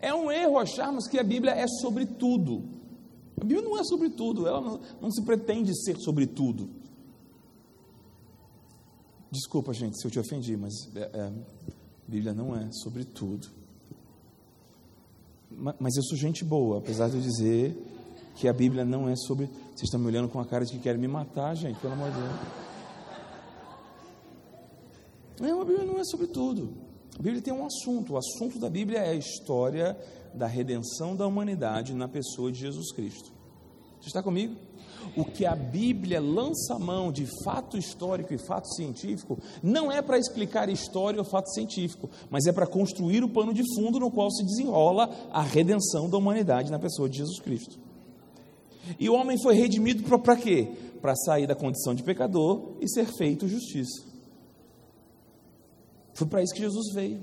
É 0.00 0.14
um 0.14 0.32
erro 0.32 0.58
acharmos 0.58 1.06
que 1.06 1.18
a 1.18 1.22
Bíblia 1.22 1.52
é 1.52 1.66
sobre 1.68 2.06
tudo. 2.06 2.64
A 3.38 3.44
Bíblia 3.44 3.60
não 3.60 3.78
é 3.78 3.84
sobre 3.84 4.08
tudo, 4.08 4.48
ela 4.48 4.62
não, 4.62 4.80
não 4.98 5.10
se 5.10 5.22
pretende 5.22 5.78
ser 5.84 5.98
sobre 5.98 6.26
tudo. 6.26 6.70
Desculpa, 9.30 9.74
gente, 9.74 10.00
se 10.00 10.06
eu 10.06 10.10
te 10.10 10.18
ofendi, 10.18 10.56
mas 10.56 10.72
é, 10.96 11.10
é, 11.12 11.22
a 11.26 11.32
Bíblia 12.08 12.32
não 12.32 12.56
é 12.56 12.70
sobre 12.72 13.04
tudo. 13.04 13.46
Mas 15.50 15.96
eu 15.96 16.02
sou 16.02 16.16
gente 16.16 16.42
boa, 16.44 16.78
apesar 16.78 17.10
de 17.10 17.16
eu 17.16 17.20
dizer 17.20 17.93
que 18.34 18.48
a 18.48 18.52
Bíblia 18.52 18.84
não 18.84 19.08
é 19.08 19.16
sobre. 19.16 19.46
Vocês 19.46 19.84
estão 19.84 20.00
me 20.00 20.06
olhando 20.06 20.28
com 20.28 20.40
a 20.40 20.44
cara 20.44 20.64
de 20.64 20.72
que 20.72 20.78
querem 20.78 21.00
me 21.00 21.08
matar, 21.08 21.54
gente, 21.54 21.78
pelo 21.80 21.92
amor 21.92 22.10
de 22.10 22.16
Deus. 22.16 22.32
Não, 25.40 25.60
a 25.60 25.64
Bíblia 25.64 25.84
não 25.84 25.98
é 25.98 26.04
sobre 26.04 26.26
tudo. 26.26 26.72
A 27.18 27.22
Bíblia 27.22 27.42
tem 27.42 27.52
um 27.52 27.66
assunto. 27.66 28.14
O 28.14 28.16
assunto 28.16 28.58
da 28.58 28.70
Bíblia 28.70 28.98
é 28.98 29.10
a 29.10 29.14
história 29.14 29.96
da 30.32 30.46
redenção 30.46 31.14
da 31.14 31.26
humanidade 31.26 31.94
na 31.94 32.08
pessoa 32.08 32.50
de 32.50 32.60
Jesus 32.60 32.92
Cristo. 32.92 33.32
Você 34.00 34.08
está 34.08 34.22
comigo? 34.22 34.56
o 35.16 35.24
que 35.24 35.44
a 35.44 35.54
Bíblia 35.54 36.20
lança 36.20 36.78
mão 36.78 37.12
de 37.12 37.26
fato 37.44 37.76
histórico 37.76 38.32
e 38.32 38.38
fato 38.38 38.68
científico 38.74 39.38
não 39.62 39.90
é 39.90 40.00
para 40.00 40.18
explicar 40.18 40.68
história 40.68 41.18
ou 41.18 41.24
fato 41.24 41.50
científico, 41.52 42.08
mas 42.30 42.46
é 42.46 42.52
para 42.52 42.66
construir 42.66 43.22
o 43.22 43.28
pano 43.28 43.52
de 43.52 43.62
fundo 43.74 44.00
no 44.00 44.10
qual 44.10 44.30
se 44.30 44.44
desenrola 44.44 45.10
a 45.32 45.42
redenção 45.42 46.08
da 46.08 46.16
humanidade 46.16 46.70
na 46.70 46.78
pessoa 46.78 47.08
de 47.08 47.18
Jesus 47.18 47.40
Cristo. 47.40 47.78
E 48.98 49.08
o 49.08 49.14
homem 49.14 49.40
foi 49.40 49.54
redimido 49.54 50.02
para 50.20 50.36
quê? 50.36 50.68
Para 51.00 51.14
sair 51.14 51.46
da 51.46 51.54
condição 51.54 51.94
de 51.94 52.02
pecador 52.02 52.76
e 52.80 52.88
ser 52.88 53.06
feito 53.06 53.48
justiça. 53.48 54.04
Foi 56.14 56.26
para 56.26 56.42
isso 56.42 56.54
que 56.54 56.60
Jesus 56.60 56.92
veio. 56.92 57.20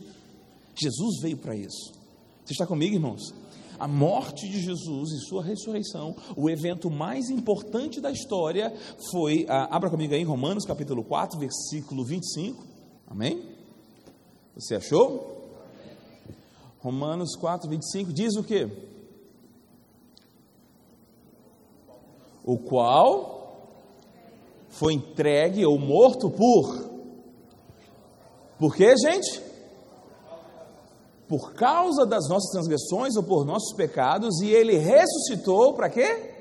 Jesus 0.75 1.21
veio 1.21 1.37
para 1.37 1.55
isso. 1.55 1.93
Você 2.43 2.53
está 2.53 2.65
comigo, 2.65 2.95
irmãos? 2.95 3.33
a 3.81 3.87
morte 3.87 4.47
de 4.47 4.61
Jesus 4.61 5.09
e 5.09 5.25
sua 5.25 5.43
ressurreição, 5.43 6.15
o 6.37 6.47
evento 6.51 6.87
mais 6.91 7.31
importante 7.31 7.99
da 7.99 8.11
história 8.11 8.71
foi, 9.09 9.43
ah, 9.49 9.75
abra 9.75 9.89
comigo 9.89 10.13
aí 10.13 10.21
em 10.21 10.23
Romanos 10.23 10.65
capítulo 10.65 11.03
4, 11.03 11.39
versículo 11.39 12.05
25. 12.05 12.63
Amém? 13.07 13.41
Você 14.55 14.75
achou? 14.75 15.49
Romanos 16.77 17.35
4, 17.35 17.67
25 17.67 18.13
diz 18.13 18.35
o 18.35 18.43
quê? 18.43 18.69
O 22.43 22.57
qual 22.57 23.41
foi 24.69 24.93
entregue 24.93 25.65
ou 25.65 25.77
morto 25.77 26.29
por. 26.29 26.89
Por 28.57 28.75
quê, 28.75 28.95
gente? 28.97 29.41
Por 31.27 31.53
causa 31.53 32.05
das 32.05 32.27
nossas 32.27 32.51
transgressões 32.51 33.15
ou 33.15 33.23
por 33.23 33.45
nossos 33.45 33.73
pecados, 33.75 34.41
e 34.41 34.49
ele 34.49 34.77
ressuscitou 34.77 35.73
para 35.73 35.89
quê? 35.89 36.33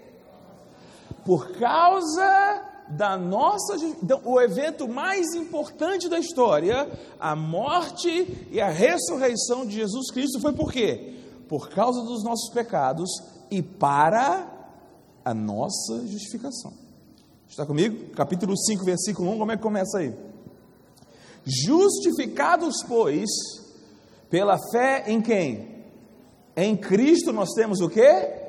Por 1.24 1.52
causa 1.52 2.64
da 2.88 3.16
nossa. 3.16 3.76
Então, 4.02 4.20
o 4.24 4.40
evento 4.40 4.88
mais 4.88 5.34
importante 5.34 6.08
da 6.08 6.18
história, 6.18 6.90
a 7.18 7.36
morte 7.36 8.48
e 8.50 8.60
a 8.60 8.68
ressurreição 8.68 9.66
de 9.66 9.76
Jesus 9.76 10.10
Cristo, 10.10 10.40
foi 10.40 10.52
por 10.52 10.72
quê? 10.72 11.14
Por 11.48 11.68
causa 11.68 12.02
dos 12.02 12.22
nossos 12.24 12.52
pecados 12.52 13.10
e 13.50 13.62
para 13.62 14.59
a 15.24 15.34
nossa 15.34 16.06
justificação. 16.06 16.72
Está 17.48 17.66
comigo? 17.66 18.10
Capítulo 18.14 18.56
5, 18.56 18.84
versículo 18.84 19.30
1, 19.32 19.38
como 19.38 19.52
é 19.52 19.56
que 19.56 19.62
começa 19.62 19.98
aí? 19.98 20.14
Justificados, 21.44 22.76
pois, 22.86 23.28
pela 24.28 24.58
fé 24.70 25.04
em 25.08 25.20
quem? 25.20 25.84
Em 26.56 26.76
Cristo 26.76 27.32
nós 27.32 27.50
temos 27.54 27.80
o 27.80 27.88
quê? 27.88 28.39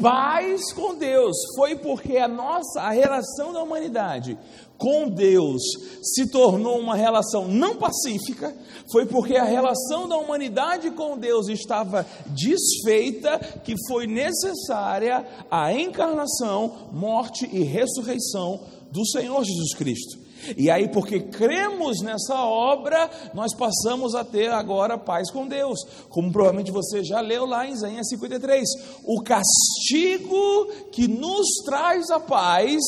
Paz 0.00 0.72
com 0.72 0.94
Deus. 0.94 1.36
Foi 1.56 1.76
porque 1.76 2.16
a 2.16 2.28
nossa 2.28 2.80
a 2.80 2.90
relação 2.90 3.52
da 3.52 3.62
humanidade 3.62 4.38
com 4.76 5.08
Deus 5.08 5.60
se 6.02 6.30
tornou 6.30 6.78
uma 6.78 6.96
relação 6.96 7.46
não 7.46 7.76
pacífica, 7.76 8.56
foi 8.90 9.04
porque 9.04 9.36
a 9.36 9.44
relação 9.44 10.08
da 10.08 10.16
humanidade 10.16 10.90
com 10.92 11.18
Deus 11.18 11.48
estava 11.48 12.06
desfeita 12.28 13.38
que 13.62 13.74
foi 13.86 14.06
necessária 14.06 15.26
a 15.50 15.72
encarnação, 15.72 16.88
morte 16.92 17.48
e 17.52 17.62
ressurreição 17.62 18.60
do 18.90 19.06
Senhor 19.06 19.44
Jesus 19.44 19.74
Cristo. 19.74 20.19
E 20.56 20.70
aí, 20.70 20.88
porque 20.88 21.20
cremos 21.20 22.00
nessa 22.02 22.42
obra, 22.42 23.10
nós 23.34 23.54
passamos 23.54 24.14
a 24.14 24.24
ter 24.24 24.50
agora 24.50 24.98
paz 24.98 25.30
com 25.30 25.46
Deus. 25.46 25.78
Como 26.08 26.32
provavelmente 26.32 26.70
você 26.70 27.02
já 27.04 27.20
leu 27.20 27.46
lá 27.46 27.66
em 27.66 27.72
Isaías 27.72 28.08
53. 28.08 28.68
O 29.04 29.22
castigo 29.22 30.66
que 30.92 31.06
nos 31.08 31.46
traz 31.64 32.10
a 32.10 32.20
paz 32.20 32.80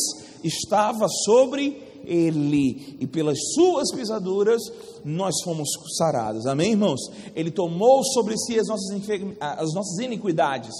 estava 0.42 1.06
sobre 1.24 1.91
ele, 2.04 2.96
e 3.00 3.06
pelas 3.06 3.38
suas 3.54 3.92
pisaduras 3.94 4.60
nós 5.04 5.34
fomos 5.42 5.68
sarados. 5.96 6.46
Amém, 6.46 6.72
irmãos? 6.72 7.00
Ele 7.34 7.50
tomou 7.50 8.02
sobre 8.04 8.36
si 8.38 8.58
as 8.58 8.68
nossas, 8.68 8.90
as 9.40 9.74
nossas 9.74 9.98
iniquidades 9.98 10.74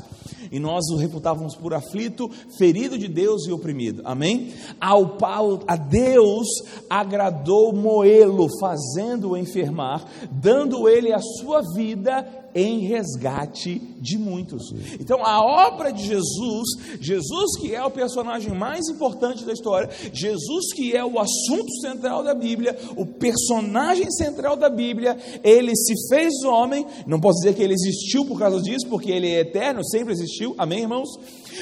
e 0.53 0.61
nós 0.61 0.85
o 0.91 0.97
reputávamos 0.97 1.57
por 1.57 1.73
aflito, 1.73 2.31
ferido 2.59 2.99
de 2.99 3.09
Deus 3.09 3.47
e 3.47 3.53
oprimido. 3.53 4.03
Amém? 4.05 4.53
Ao 4.79 5.17
Paulo, 5.17 5.63
a 5.67 5.77
Deus 5.77 6.47
agradou 6.91 7.73
moê-lo, 7.73 8.47
fazendo-o 8.61 9.37
enfermar, 9.37 10.05
dando 10.31 10.87
ele 10.89 11.11
a 11.11 11.21
sua 11.21 11.63
vida 11.75 12.42
em 12.55 12.81
resgate 12.81 13.81
de 14.01 14.19
muitos. 14.19 14.73
Então, 15.01 15.25
a 15.25 15.43
obra 15.43 15.93
de 15.93 16.05
Jesus, 16.05 16.69
Jesus 17.01 17.59
que 17.61 17.75
é 17.75 17.85
o 17.85 17.91
personagem 17.91 18.53
mais 18.53 18.89
importante 18.89 19.45
da 19.45 19.53
história, 19.53 19.91
Jesus 20.13 20.73
que 20.75 20.95
é 20.95 21.05
o 21.05 21.19
assunto 21.19 21.73
central 21.81 22.23
da 22.23 22.35
Bíblia, 22.35 22.77
o 22.97 23.07
personagem 23.07 24.11
central 24.11 24.57
da 24.57 24.69
Bíblia, 24.69 25.17
ele 25.43 25.75
se 25.75 25.95
fez 26.09 26.43
homem, 26.45 26.87
não 27.07 27.21
posso 27.21 27.39
dizer 27.41 27.55
que 27.55 27.63
ele 27.63 27.75
existiu 27.75 28.25
por 28.25 28.39
causa 28.39 28.61
disso, 28.61 28.87
porque 28.89 29.11
ele 29.11 29.29
é 29.29 29.41
eterno, 29.41 29.85
sempre 29.85 30.13
existiu, 30.13 30.55
amém, 30.59 30.81
irmãos? 30.81 31.09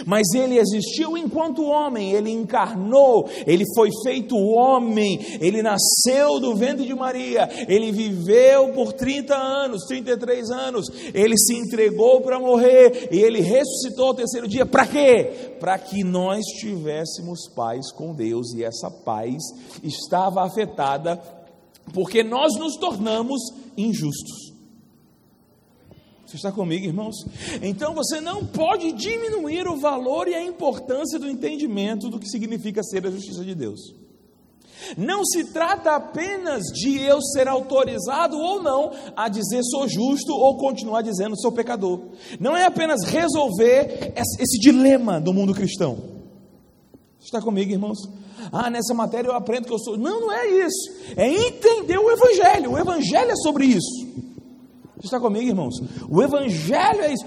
Mas 0.07 0.27
ele 0.35 0.59
existiu 0.59 1.17
enquanto 1.17 1.65
homem, 1.65 2.13
ele 2.13 2.31
encarnou, 2.31 3.29
ele 3.47 3.65
foi 3.75 3.91
feito 4.03 4.37
homem, 4.37 5.19
ele 5.41 5.63
nasceu 5.63 6.41
do 6.41 6.55
ventre 6.55 6.87
de 6.87 6.95
Maria, 6.95 7.49
ele 7.69 7.93
viveu 7.93 8.73
por 8.73 8.93
30 8.93 9.35
anos, 9.35 9.85
33 9.87 10.51
anos, 10.51 10.87
ele 11.15 11.37
se 11.37 11.55
entregou 11.55 12.21
para 12.21 12.39
morrer 12.39 13.09
e 13.11 13.19
ele 13.19 13.41
ressuscitou 13.41 14.09
ao 14.09 14.15
terceiro 14.15 14.49
dia, 14.49 14.67
para 14.67 14.87
quê? 14.87 15.57
Para 15.59 15.79
que 15.79 16.03
nós 16.03 16.45
tivéssemos 16.59 17.49
paz 17.55 17.93
com 17.93 18.15
Deus 18.15 18.53
e 18.55 18.65
essa 18.65 18.91
paz 18.91 19.37
estava 19.83 20.45
afetada 20.45 21.21
porque 21.93 22.23
nós 22.23 22.57
nos 22.59 22.77
tornamos 22.77 23.41
injustos. 23.77 24.50
Você 26.31 26.37
está 26.37 26.53
comigo, 26.53 26.87
irmãos? 26.87 27.17
Então 27.61 27.93
você 27.93 28.21
não 28.21 28.47
pode 28.47 28.93
diminuir 28.93 29.67
o 29.67 29.81
valor 29.81 30.29
e 30.29 30.35
a 30.37 30.41
importância 30.41 31.19
do 31.19 31.29
entendimento 31.29 32.09
do 32.09 32.21
que 32.21 32.29
significa 32.29 32.85
ser 32.85 33.05
a 33.05 33.11
justiça 33.11 33.45
de 33.45 33.53
Deus. 33.53 33.81
Não 34.97 35.25
se 35.25 35.53
trata 35.53 35.97
apenas 35.97 36.63
de 36.67 37.03
eu 37.03 37.21
ser 37.21 37.49
autorizado 37.49 38.39
ou 38.39 38.63
não 38.63 38.93
a 39.17 39.29
dizer 39.29 39.61
sou 39.65 39.89
justo 39.89 40.33
ou 40.33 40.57
continuar 40.57 41.03
dizendo 41.03 41.37
sou 41.37 41.51
pecador. 41.51 42.01
Não 42.39 42.57
é 42.57 42.65
apenas 42.65 43.03
resolver 43.03 44.15
esse 44.17 44.57
dilema 44.61 45.21
do 45.21 45.35
mundo 45.35 45.53
cristão. 45.53 45.99
Está 47.21 47.43
comigo, 47.43 47.73
irmãos? 47.73 47.99
Ah, 48.53 48.71
nessa 48.71 48.95
matéria 48.95 49.29
eu 49.29 49.35
aprendo 49.35 49.67
que 49.67 49.73
eu 49.73 49.81
sou. 49.81 49.99
Não, 49.99 50.21
não 50.21 50.33
é 50.33 50.47
isso. 50.49 50.93
É 51.17 51.29
entender 51.29 51.99
o 51.99 52.09
Evangelho. 52.09 52.73
O 52.73 52.79
Evangelho 52.79 53.33
é 53.33 53.37
sobre 53.37 53.67
isso. 53.67 54.00
Está 55.03 55.19
comigo, 55.19 55.49
irmãos? 55.49 55.75
O 56.09 56.23
Evangelho 56.23 57.01
é 57.01 57.13
isso. 57.13 57.25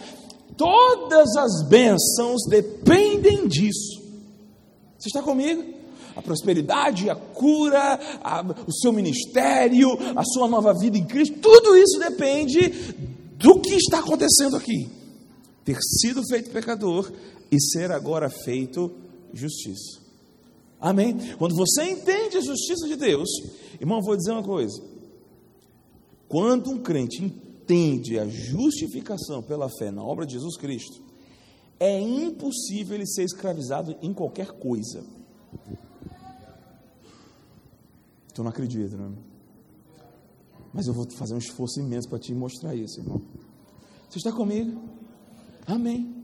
Todas 0.56 1.36
as 1.36 1.68
bênçãos 1.68 2.42
dependem 2.48 3.48
disso. 3.48 4.02
Você 4.98 5.10
está 5.10 5.22
comigo? 5.22 5.74
A 6.16 6.22
prosperidade, 6.22 7.10
a 7.10 7.16
cura, 7.16 8.00
a, 8.24 8.42
o 8.68 8.72
seu 8.72 8.94
ministério, 8.94 9.90
a 10.16 10.24
sua 10.24 10.48
nova 10.48 10.74
vida 10.74 10.98
em 10.98 11.06
Cristo, 11.06 11.40
tudo 11.40 11.76
isso 11.76 12.00
depende 12.00 12.70
do 13.38 13.60
que 13.60 13.74
está 13.74 14.00
acontecendo 14.00 14.56
aqui. 14.56 14.90
Ter 15.66 15.78
sido 15.82 16.22
feito 16.30 16.52
pecador 16.52 17.12
e 17.52 17.60
ser 17.60 17.92
agora 17.92 18.30
feito 18.30 18.92
justiça. 19.34 20.00
Amém? 20.80 21.18
Quando 21.40 21.56
você 21.56 21.84
entende 21.84 22.38
a 22.38 22.42
justiça 22.42 22.88
de 22.88 22.96
Deus, 22.96 23.30
irmão, 23.80 24.02
vou 24.02 24.16
dizer 24.16 24.32
uma 24.32 24.44
coisa. 24.44 24.82
Quando 26.28 26.70
um 26.70 26.80
crente 26.80 27.34
entende 27.64 28.20
a 28.20 28.28
justificação 28.28 29.42
pela 29.42 29.70
fé 29.70 29.90
na 29.90 30.04
obra 30.04 30.26
de 30.26 30.34
Jesus 30.34 30.58
Cristo, 30.58 31.02
é 31.80 32.00
impossível 32.00 32.96
ele 32.96 33.08
ser 33.08 33.24
escravizado 33.24 33.96
em 34.02 34.14
qualquer 34.14 34.52
coisa. 34.52 35.04
Tu 38.34 38.44
não 38.44 38.50
acredita, 38.50 38.98
não 38.98 39.08
é? 39.08 39.34
Mas 40.74 40.88
eu 40.88 40.94
vou 40.94 41.10
fazer 41.12 41.36
um 41.36 41.38
esforço 41.38 41.80
imenso 41.80 42.10
para 42.10 42.20
te 42.20 42.34
mostrar 42.34 42.76
isso, 42.76 43.00
irmão. 43.00 43.22
Você 44.10 44.18
está 44.18 44.32
comigo? 44.32 44.82
Amém. 45.68 46.24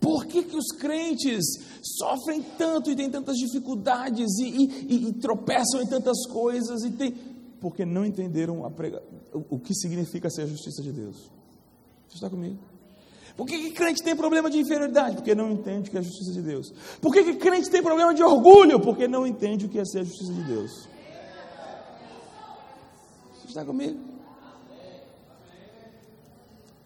Por 0.00 0.26
que, 0.26 0.42
que 0.42 0.56
os 0.56 0.68
crentes 0.78 1.44
sofrem 1.82 2.42
tanto 2.56 2.90
e 2.90 2.96
têm 2.96 3.10
tantas 3.10 3.36
dificuldades 3.36 4.38
e, 4.38 4.46
e, 4.46 5.08
e 5.08 5.12
tropeçam 5.14 5.82
em 5.82 5.86
tantas 5.86 6.26
coisas 6.26 6.82
e 6.84 6.90
tem, 6.90 7.14
porque 7.60 7.84
não 7.84 8.04
entenderam 8.04 8.68
prega, 8.70 9.02
o, 9.32 9.58
que 9.58 9.74
significa 9.74 10.30
ser 10.30 10.42
a 10.42 10.46
justiça 10.46 10.82
de 10.82 10.92
Deus. 10.92 11.30
Você 12.08 12.14
está 12.14 12.30
comigo? 12.30 12.58
Por 13.36 13.46
que, 13.46 13.58
que 13.58 13.70
crente 13.72 14.02
tem 14.02 14.16
problema 14.16 14.50
de 14.50 14.58
inferioridade? 14.58 15.16
Porque 15.16 15.34
não 15.34 15.52
entende 15.52 15.88
o 15.88 15.90
que 15.90 15.96
é 15.96 16.00
a 16.00 16.02
justiça 16.02 16.32
de 16.32 16.42
Deus. 16.42 16.72
Por 17.00 17.12
que, 17.12 17.22
que 17.22 17.36
crente 17.36 17.70
tem 17.70 17.82
problema 17.82 18.12
de 18.14 18.22
orgulho? 18.22 18.80
Porque 18.80 19.06
não 19.06 19.26
entende 19.26 19.66
o 19.66 19.68
que 19.68 19.78
é 19.78 19.84
ser 19.84 20.00
a 20.00 20.04
justiça 20.04 20.32
de 20.32 20.42
Deus. 20.42 20.88
Você 23.34 23.46
está 23.48 23.64
comigo? 23.64 23.98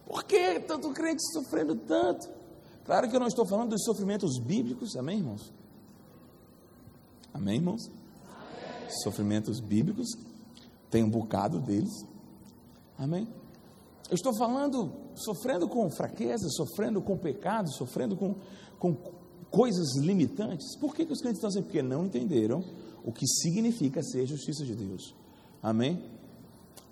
Por 0.06 0.24
que 0.24 0.60
tanto 0.60 0.90
crente 0.90 1.22
sofrendo 1.32 1.74
tanto? 1.74 2.28
Claro 2.84 3.08
que 3.08 3.16
eu 3.16 3.20
não 3.20 3.28
estou 3.28 3.46
falando 3.46 3.70
dos 3.70 3.84
sofrimentos 3.84 4.38
bíblicos, 4.38 4.94
amém, 4.96 5.18
irmãos? 5.18 5.52
Amém, 7.32 7.56
irmãos? 7.56 7.86
Amém. 7.86 8.90
Sofrimentos 9.02 9.58
bíblicos 9.58 10.08
tem 10.92 11.02
um 11.02 11.08
bocado 11.08 11.58
deles. 11.58 12.06
Amém? 12.98 13.26
Eu 14.10 14.14
estou 14.14 14.36
falando, 14.36 14.92
sofrendo 15.14 15.66
com 15.66 15.90
fraqueza, 15.90 16.46
sofrendo 16.50 17.00
com 17.00 17.16
pecado, 17.16 17.72
sofrendo 17.72 18.14
com, 18.14 18.36
com 18.78 18.94
coisas 19.50 19.96
limitantes. 19.96 20.76
Por 20.78 20.94
que, 20.94 21.06
que 21.06 21.12
os 21.12 21.20
crentes 21.20 21.38
estão 21.38 21.48
assim? 21.48 21.62
Porque 21.62 21.82
não 21.82 22.04
entenderam 22.04 22.62
o 23.02 23.10
que 23.10 23.26
significa 23.26 24.02
ser 24.02 24.26
justiça 24.26 24.66
de 24.66 24.76
Deus. 24.76 25.14
Amém? 25.62 26.04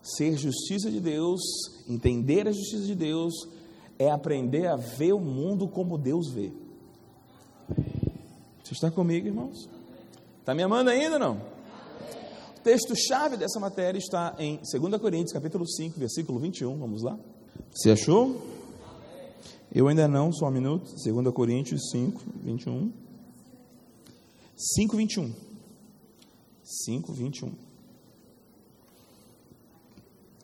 Ser 0.03 0.35
justiça 0.39 0.91
de 0.91 0.99
Deus, 0.99 1.41
entender 1.87 2.49
a 2.49 2.53
justiça 2.53 2.87
de 2.87 2.95
Deus, 2.95 3.35
é 3.99 4.11
aprender 4.11 4.67
a 4.67 4.77
ver 4.77 5.13
o 5.13 5.21
mundo 5.21 5.69
como 5.69 5.99
Deus 5.99 6.33
vê. 6.33 6.51
Você 8.65 8.73
está 8.73 8.91
comigo, 8.91 9.27
irmãos? 9.27 9.69
Está 10.39 10.55
me 10.55 10.63
amando 10.63 10.89
ainda 10.89 11.19
não? 11.19 11.60
Texto-chave 12.63 13.37
dessa 13.37 13.59
matéria 13.59 13.99
está 13.99 14.37
em 14.39 14.59
2 14.59 15.01
Coríntios, 15.01 15.33
capítulo 15.33 15.67
5, 15.67 15.99
versículo 15.99 16.39
21. 16.39 16.79
Vamos 16.79 17.03
lá? 17.03 17.19
Você 17.73 17.91
achou? 17.91 18.41
Eu 19.73 19.89
ainda 19.89 20.07
não, 20.07 20.33
só 20.33 20.49
um 20.49 20.51
minuto. 20.51 20.93
2 21.03 21.33
Coríntios 21.33 21.91
5, 21.91 22.21
21. 22.43 22.93
5, 24.57 24.97
21. 24.97 25.33
5, 26.63 27.13
21. 27.13 27.53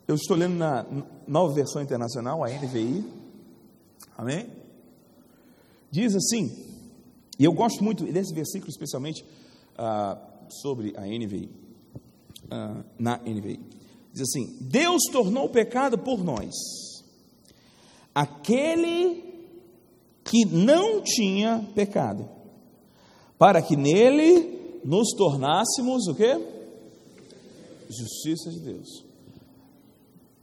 Eu 0.07 0.15
estou 0.15 0.35
lendo 0.35 0.55
na 0.55 0.85
nova 1.27 1.53
versão 1.53 1.81
internacional, 1.81 2.43
a 2.43 2.49
NVI. 2.49 3.05
Amém? 4.17 4.49
Diz 5.91 6.15
assim, 6.15 6.65
e 7.37 7.45
eu 7.45 7.53
gosto 7.53 7.83
muito 7.83 8.03
desse 8.05 8.33
versículo, 8.33 8.69
especialmente 8.69 9.23
uh, 9.73 10.17
sobre 10.49 10.93
a 10.97 11.01
NVI. 11.01 11.66
Uh, 12.49 12.83
na 12.97 13.17
NVI. 13.17 13.59
Diz 14.13 14.21
assim: 14.21 14.57
Deus 14.61 15.03
tornou 15.11 15.45
o 15.45 15.49
pecado 15.49 15.97
por 15.97 16.23
nós, 16.23 16.53
aquele 18.15 19.23
que 20.23 20.45
não 20.45 21.01
tinha 21.01 21.65
pecado, 21.75 22.27
para 23.37 23.61
que 23.61 23.75
nele 23.75 24.79
nos 24.83 25.09
tornássemos 25.17 26.07
o 26.07 26.15
quê? 26.15 26.41
Justiça 27.89 28.51
de 28.51 28.59
Deus. 28.59 29.05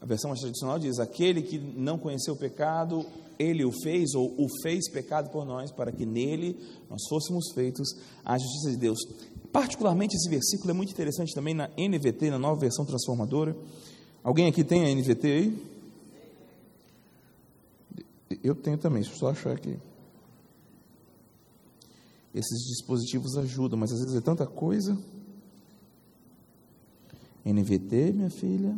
A 0.00 0.06
versão 0.06 0.28
mais 0.28 0.40
tradicional 0.40 0.78
diz: 0.78 0.98
aquele 0.98 1.42
que 1.42 1.58
não 1.58 1.98
conheceu 1.98 2.34
o 2.34 2.38
pecado, 2.38 3.04
ele 3.38 3.64
o 3.64 3.72
fez 3.82 4.14
ou 4.14 4.34
o 4.38 4.46
fez 4.62 4.90
pecado 4.90 5.30
por 5.30 5.44
nós, 5.44 5.72
para 5.72 5.90
que 5.90 6.04
nele 6.04 6.56
nós 6.90 7.00
fôssemos 7.08 7.52
feitos 7.54 7.88
a 8.24 8.38
justiça 8.38 8.70
de 8.70 8.76
Deus. 8.76 8.98
Particularmente 9.54 10.16
esse 10.16 10.28
versículo 10.28 10.72
é 10.72 10.74
muito 10.74 10.90
interessante 10.90 11.32
também 11.32 11.54
na 11.54 11.68
NVT, 11.78 12.28
na 12.28 12.40
nova 12.40 12.58
versão 12.60 12.84
transformadora. 12.84 13.56
Alguém 14.20 14.48
aqui 14.48 14.64
tem 14.64 14.84
a 14.84 14.92
NVT 14.92 15.26
aí? 15.28 15.56
Eu 18.42 18.56
tenho 18.56 18.76
também, 18.76 19.00
deixa 19.00 19.14
eu 19.14 19.20
só 19.20 19.30
achar 19.30 19.52
aqui. 19.52 19.78
Esses 22.34 22.66
dispositivos 22.66 23.36
ajudam, 23.36 23.78
mas 23.78 23.92
às 23.92 24.00
vezes 24.00 24.16
é 24.16 24.20
tanta 24.20 24.44
coisa. 24.44 24.98
NVT, 27.46 28.12
minha 28.12 28.30
filha. 28.30 28.76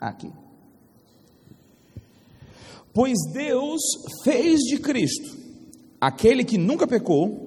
Aqui. 0.00 0.32
Pois 2.92 3.16
Deus 3.32 3.80
fez 4.24 4.58
de 4.62 4.76
Cristo, 4.80 5.36
aquele 6.00 6.44
que 6.44 6.58
nunca 6.58 6.84
pecou, 6.84 7.45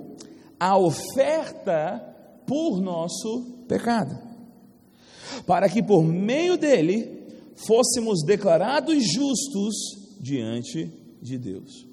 a 0.60 0.78
oferta 0.78 2.06
por 2.46 2.82
nosso 2.82 3.64
pecado, 3.68 4.18
para 5.46 5.70
que 5.70 5.82
por 5.82 6.04
meio 6.04 6.58
dele 6.58 7.20
fôssemos 7.68 8.24
declarados 8.24 9.04
justos 9.14 9.76
diante 10.20 10.92
de 11.22 11.38
Deus. 11.38 11.88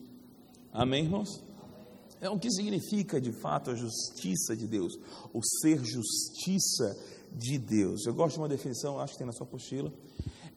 Amém, 0.72 1.04
irmãos? 1.04 1.42
É 2.20 2.30
o 2.30 2.38
que 2.38 2.50
significa 2.50 3.20
de 3.20 3.32
fato 3.32 3.70
a 3.70 3.74
justiça 3.74 4.56
de 4.56 4.66
Deus, 4.66 4.98
o 5.32 5.40
ser 5.60 5.84
justiça 5.84 6.96
de 7.32 7.58
Deus. 7.58 8.06
Eu 8.06 8.14
gosto 8.14 8.34
de 8.34 8.40
uma 8.40 8.48
definição, 8.48 8.98
acho 8.98 9.12
que 9.12 9.18
tem 9.18 9.26
na 9.26 9.32
sua 9.32 9.46
apostila. 9.46 9.92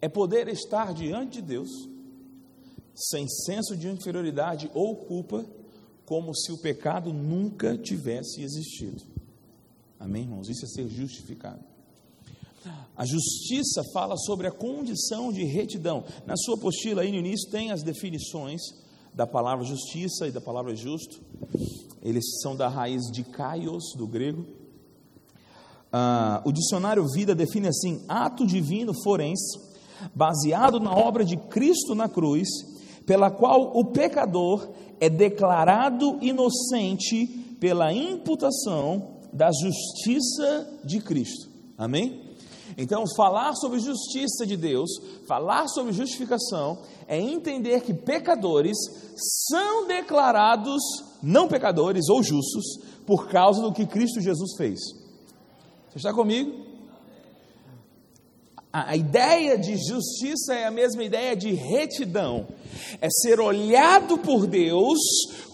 É 0.01 0.07
poder 0.07 0.47
estar 0.47 0.93
diante 0.93 1.41
de 1.41 1.41
Deus 1.41 1.69
sem 2.95 3.27
senso 3.27 3.75
de 3.75 3.87
inferioridade 3.87 4.69
ou 4.73 4.95
culpa, 4.95 5.45
como 6.09 6.35
se 6.35 6.51
o 6.51 6.57
pecado 6.57 7.13
nunca 7.13 7.77
tivesse 7.77 8.41
existido. 8.41 9.03
Amém, 9.99 10.23
irmãos? 10.23 10.49
Isso 10.49 10.65
é 10.65 10.67
ser 10.67 10.89
justificado. 10.89 11.59
A 12.97 13.05
justiça 13.05 13.83
fala 13.93 14.17
sobre 14.17 14.47
a 14.47 14.51
condição 14.51 15.31
de 15.31 15.43
retidão. 15.43 16.03
Na 16.25 16.35
sua 16.35 16.55
apostila, 16.55 17.03
aí 17.03 17.11
no 17.11 17.17
início, 17.19 17.51
tem 17.51 17.69
as 17.71 17.83
definições 17.83 18.59
da 19.13 19.27
palavra 19.27 19.63
justiça 19.63 20.27
e 20.27 20.31
da 20.31 20.41
palavra 20.41 20.75
justo. 20.75 21.21
Eles 22.01 22.39
são 22.41 22.55
da 22.55 22.67
raiz 22.67 23.03
de 23.11 23.23
kaios, 23.23 23.93
do 23.95 24.07
grego. 24.07 24.47
Ah, 25.93 26.41
o 26.43 26.51
dicionário 26.51 27.05
Vida 27.13 27.35
define 27.35 27.67
assim: 27.67 28.03
ato 28.07 28.47
divino 28.47 28.93
forense, 29.03 29.59
baseado 30.15 30.79
na 30.79 30.91
obra 30.91 31.23
de 31.23 31.37
Cristo 31.37 31.93
na 31.93 32.09
cruz 32.09 32.49
pela 33.09 33.31
qual 33.31 33.71
o 33.75 33.85
pecador 33.85 34.69
é 34.99 35.09
declarado 35.09 36.19
inocente 36.21 37.25
pela 37.59 37.91
imputação 37.91 39.15
da 39.33 39.49
justiça 39.51 40.79
de 40.83 41.01
Cristo. 41.01 41.49
Amém? 41.75 42.21
Então, 42.77 43.03
falar 43.17 43.55
sobre 43.55 43.79
justiça 43.79 44.45
de 44.45 44.55
Deus, 44.55 44.91
falar 45.27 45.67
sobre 45.69 45.91
justificação, 45.91 46.83
é 47.07 47.19
entender 47.19 47.81
que 47.81 47.95
pecadores 47.95 48.77
são 49.49 49.87
declarados 49.87 50.83
não 51.23 51.47
pecadores 51.47 52.09
ou 52.09 52.21
justos 52.21 52.77
por 53.07 53.27
causa 53.27 53.59
do 53.59 53.73
que 53.73 53.87
Cristo 53.87 54.21
Jesus 54.21 54.55
fez. 54.55 54.79
Você 55.89 55.97
está 55.97 56.13
comigo? 56.13 56.68
A 58.71 58.95
ideia 58.95 59.57
de 59.57 59.75
justiça 59.77 60.53
é 60.53 60.65
a 60.65 60.71
mesma 60.71 61.03
ideia 61.03 61.35
de 61.35 61.51
retidão. 61.53 62.47
É 63.01 63.07
ser 63.09 63.39
olhado 63.39 64.19
por 64.19 64.45
Deus 64.45 64.99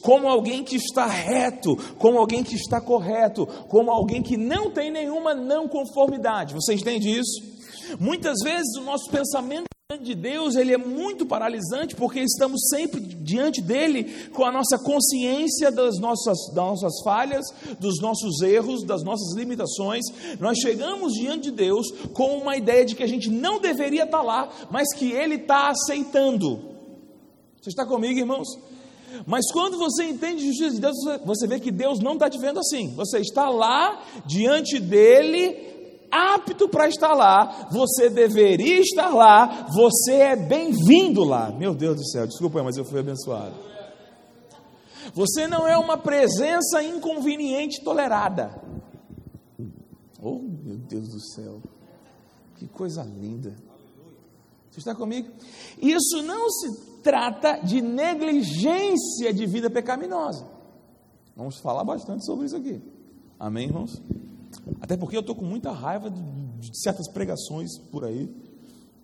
como 0.01 0.27
alguém 0.27 0.65
que 0.65 0.75
está 0.75 1.05
reto, 1.05 1.77
como 1.97 2.17
alguém 2.17 2.43
que 2.43 2.55
está 2.55 2.81
correto, 2.81 3.47
como 3.69 3.89
alguém 3.89 4.21
que 4.21 4.35
não 4.35 4.69
tem 4.69 4.91
nenhuma 4.91 5.33
não 5.33 5.65
conformidade. 5.65 6.53
Você 6.53 6.73
entende 6.73 7.09
isso? 7.09 7.41
Muitas 7.99 8.35
vezes 8.43 8.75
o 8.77 8.83
nosso 8.83 9.09
pensamento 9.09 9.74
de 10.01 10.15
Deus 10.15 10.55
ele 10.55 10.73
é 10.73 10.79
muito 10.79 11.27
paralisante 11.27 11.95
porque 11.95 12.19
estamos 12.19 12.59
sempre 12.71 12.99
diante 12.99 13.61
dele 13.61 14.29
com 14.33 14.43
a 14.43 14.51
nossa 14.51 14.79
consciência 14.79 15.71
das 15.71 15.99
nossas, 15.99 16.39
das 16.47 16.55
nossas 16.55 17.03
falhas, 17.03 17.45
dos 17.79 18.01
nossos 18.01 18.41
erros, 18.41 18.83
das 18.83 19.03
nossas 19.03 19.37
limitações. 19.37 20.03
Nós 20.39 20.57
chegamos 20.57 21.13
diante 21.13 21.51
de 21.51 21.51
Deus 21.51 21.91
com 22.15 22.35
uma 22.35 22.57
ideia 22.57 22.83
de 22.83 22.95
que 22.95 23.03
a 23.03 23.07
gente 23.07 23.29
não 23.29 23.59
deveria 23.59 24.05
estar 24.05 24.23
lá, 24.23 24.49
mas 24.71 24.91
que 24.91 25.11
ele 25.11 25.35
está 25.35 25.69
aceitando. 25.69 26.61
Você 27.61 27.69
está 27.69 27.85
comigo, 27.85 28.17
irmãos? 28.17 28.47
Mas 29.27 29.51
quando 29.51 29.77
você 29.77 30.05
entende 30.05 30.41
a 30.41 30.47
justiça 30.47 30.73
de 30.73 30.81
Deus, 30.81 30.95
você 31.23 31.45
vê 31.45 31.59
que 31.59 31.69
Deus 31.69 31.99
não 31.99 32.13
está 32.13 32.27
te 32.27 32.39
vendo 32.39 32.59
assim. 32.59 32.91
Você 32.95 33.19
está 33.19 33.49
lá 33.49 34.03
diante 34.25 34.79
dele 34.79 35.74
apto 36.11 36.69
para 36.69 36.87
estar 36.87 37.13
lá, 37.13 37.67
você 37.71 38.09
deveria 38.09 38.79
estar 38.79 39.09
lá, 39.09 39.67
você 39.73 40.13
é 40.13 40.35
bem-vindo 40.35 41.23
lá. 41.23 41.51
Meu 41.51 41.73
Deus 41.73 41.97
do 41.97 42.05
céu, 42.07 42.27
desculpa, 42.27 42.63
mas 42.63 42.77
eu 42.77 42.85
fui 42.85 42.99
abençoado. 42.99 43.55
Você 45.13 45.47
não 45.47 45.67
é 45.67 45.77
uma 45.77 45.97
presença 45.97 46.83
inconveniente 46.83 47.83
tolerada. 47.83 48.59
Oh, 50.21 50.39
meu 50.39 50.77
Deus 50.77 51.07
do 51.09 51.21
céu, 51.21 51.61
que 52.55 52.67
coisa 52.67 53.03
linda. 53.03 53.55
Você 54.71 54.79
está 54.79 54.95
comigo? 54.95 55.29
Isso 55.81 56.21
não 56.23 56.49
se 56.49 57.01
trata 57.01 57.59
de 57.59 57.81
negligência 57.81 59.33
de 59.33 59.45
vida 59.45 59.69
pecaminosa. 59.69 60.45
Vamos 61.35 61.59
falar 61.59 61.83
bastante 61.83 62.25
sobre 62.25 62.47
isso 62.47 62.55
aqui. 62.55 62.81
Amém, 63.39 63.67
irmãos? 63.67 64.01
Até 64.81 64.97
porque 64.97 65.15
eu 65.15 65.21
estou 65.21 65.35
com 65.35 65.45
muita 65.45 65.71
raiva 65.71 66.09
de, 66.09 66.21
de 66.59 66.81
certas 66.81 67.09
pregações 67.09 67.77
por 67.91 68.05
aí 68.05 68.29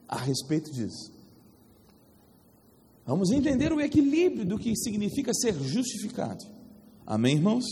a 0.08 0.18
respeito 0.18 0.72
disso. 0.72 1.12
Vamos 3.06 3.32
entender 3.32 3.74
o 3.74 3.82
equilíbrio 3.82 4.46
do 4.46 4.58
que 4.58 4.76
significa 4.76 5.34
ser 5.34 5.54
justificado. 5.62 6.46
Amém, 7.06 7.36
irmãos? 7.36 7.66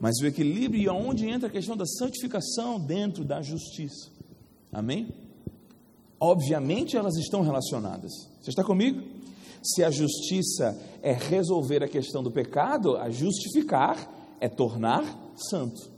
Mas 0.00 0.18
o 0.20 0.26
equilíbrio 0.26 0.80
e 0.80 0.88
aonde 0.88 1.26
entra 1.26 1.48
a 1.48 1.50
questão 1.50 1.76
da 1.76 1.86
santificação 1.86 2.78
dentro 2.78 3.24
da 3.24 3.42
justiça. 3.42 4.10
Amém? 4.72 5.08
Obviamente 6.20 6.96
elas 6.96 7.16
estão 7.16 7.42
relacionadas. 7.42 8.12
Você 8.40 8.50
está 8.50 8.62
comigo? 8.62 9.02
Se 9.62 9.82
a 9.82 9.90
justiça 9.90 10.78
é 11.02 11.12
resolver 11.12 11.82
a 11.82 11.88
questão 11.88 12.22
do 12.22 12.30
pecado, 12.30 12.96
a 12.96 13.10
justificar 13.10 14.36
é 14.40 14.48
tornar 14.48 15.04
santo. 15.50 15.97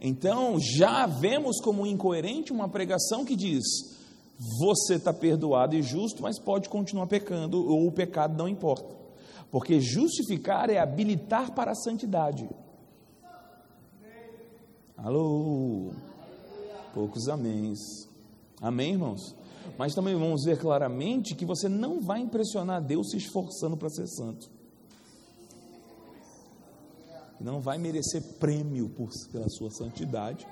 Então, 0.00 0.58
já 0.60 1.06
vemos 1.06 1.60
como 1.60 1.86
incoerente 1.86 2.52
uma 2.52 2.68
pregação 2.68 3.24
que 3.24 3.34
diz: 3.34 3.64
você 4.58 4.94
está 4.94 5.12
perdoado 5.12 5.74
e 5.74 5.82
justo, 5.82 6.22
mas 6.22 6.38
pode 6.38 6.68
continuar 6.68 7.06
pecando, 7.06 7.66
ou 7.66 7.86
o 7.86 7.92
pecado 7.92 8.36
não 8.36 8.48
importa. 8.48 8.94
Porque 9.50 9.80
justificar 9.80 10.68
é 10.68 10.78
habilitar 10.78 11.54
para 11.54 11.70
a 11.70 11.74
santidade. 11.74 12.48
Alô? 14.96 15.92
Poucos 16.92 17.28
améns. 17.28 17.78
Amém, 18.60 18.92
irmãos? 18.92 19.34
Mas 19.78 19.94
também 19.94 20.14
vamos 20.14 20.44
ver 20.44 20.58
claramente 20.58 21.34
que 21.34 21.44
você 21.44 21.68
não 21.68 22.00
vai 22.00 22.20
impressionar 22.20 22.82
Deus 22.82 23.10
se 23.10 23.18
esforçando 23.18 23.76
para 23.76 23.90
ser 23.90 24.06
santo. 24.06 24.50
Não 27.40 27.60
vai 27.60 27.78
merecer 27.78 28.22
prêmio 28.38 28.88
por, 28.88 29.10
pela 29.30 29.48
sua 29.48 29.70
santidade. 29.70 30.46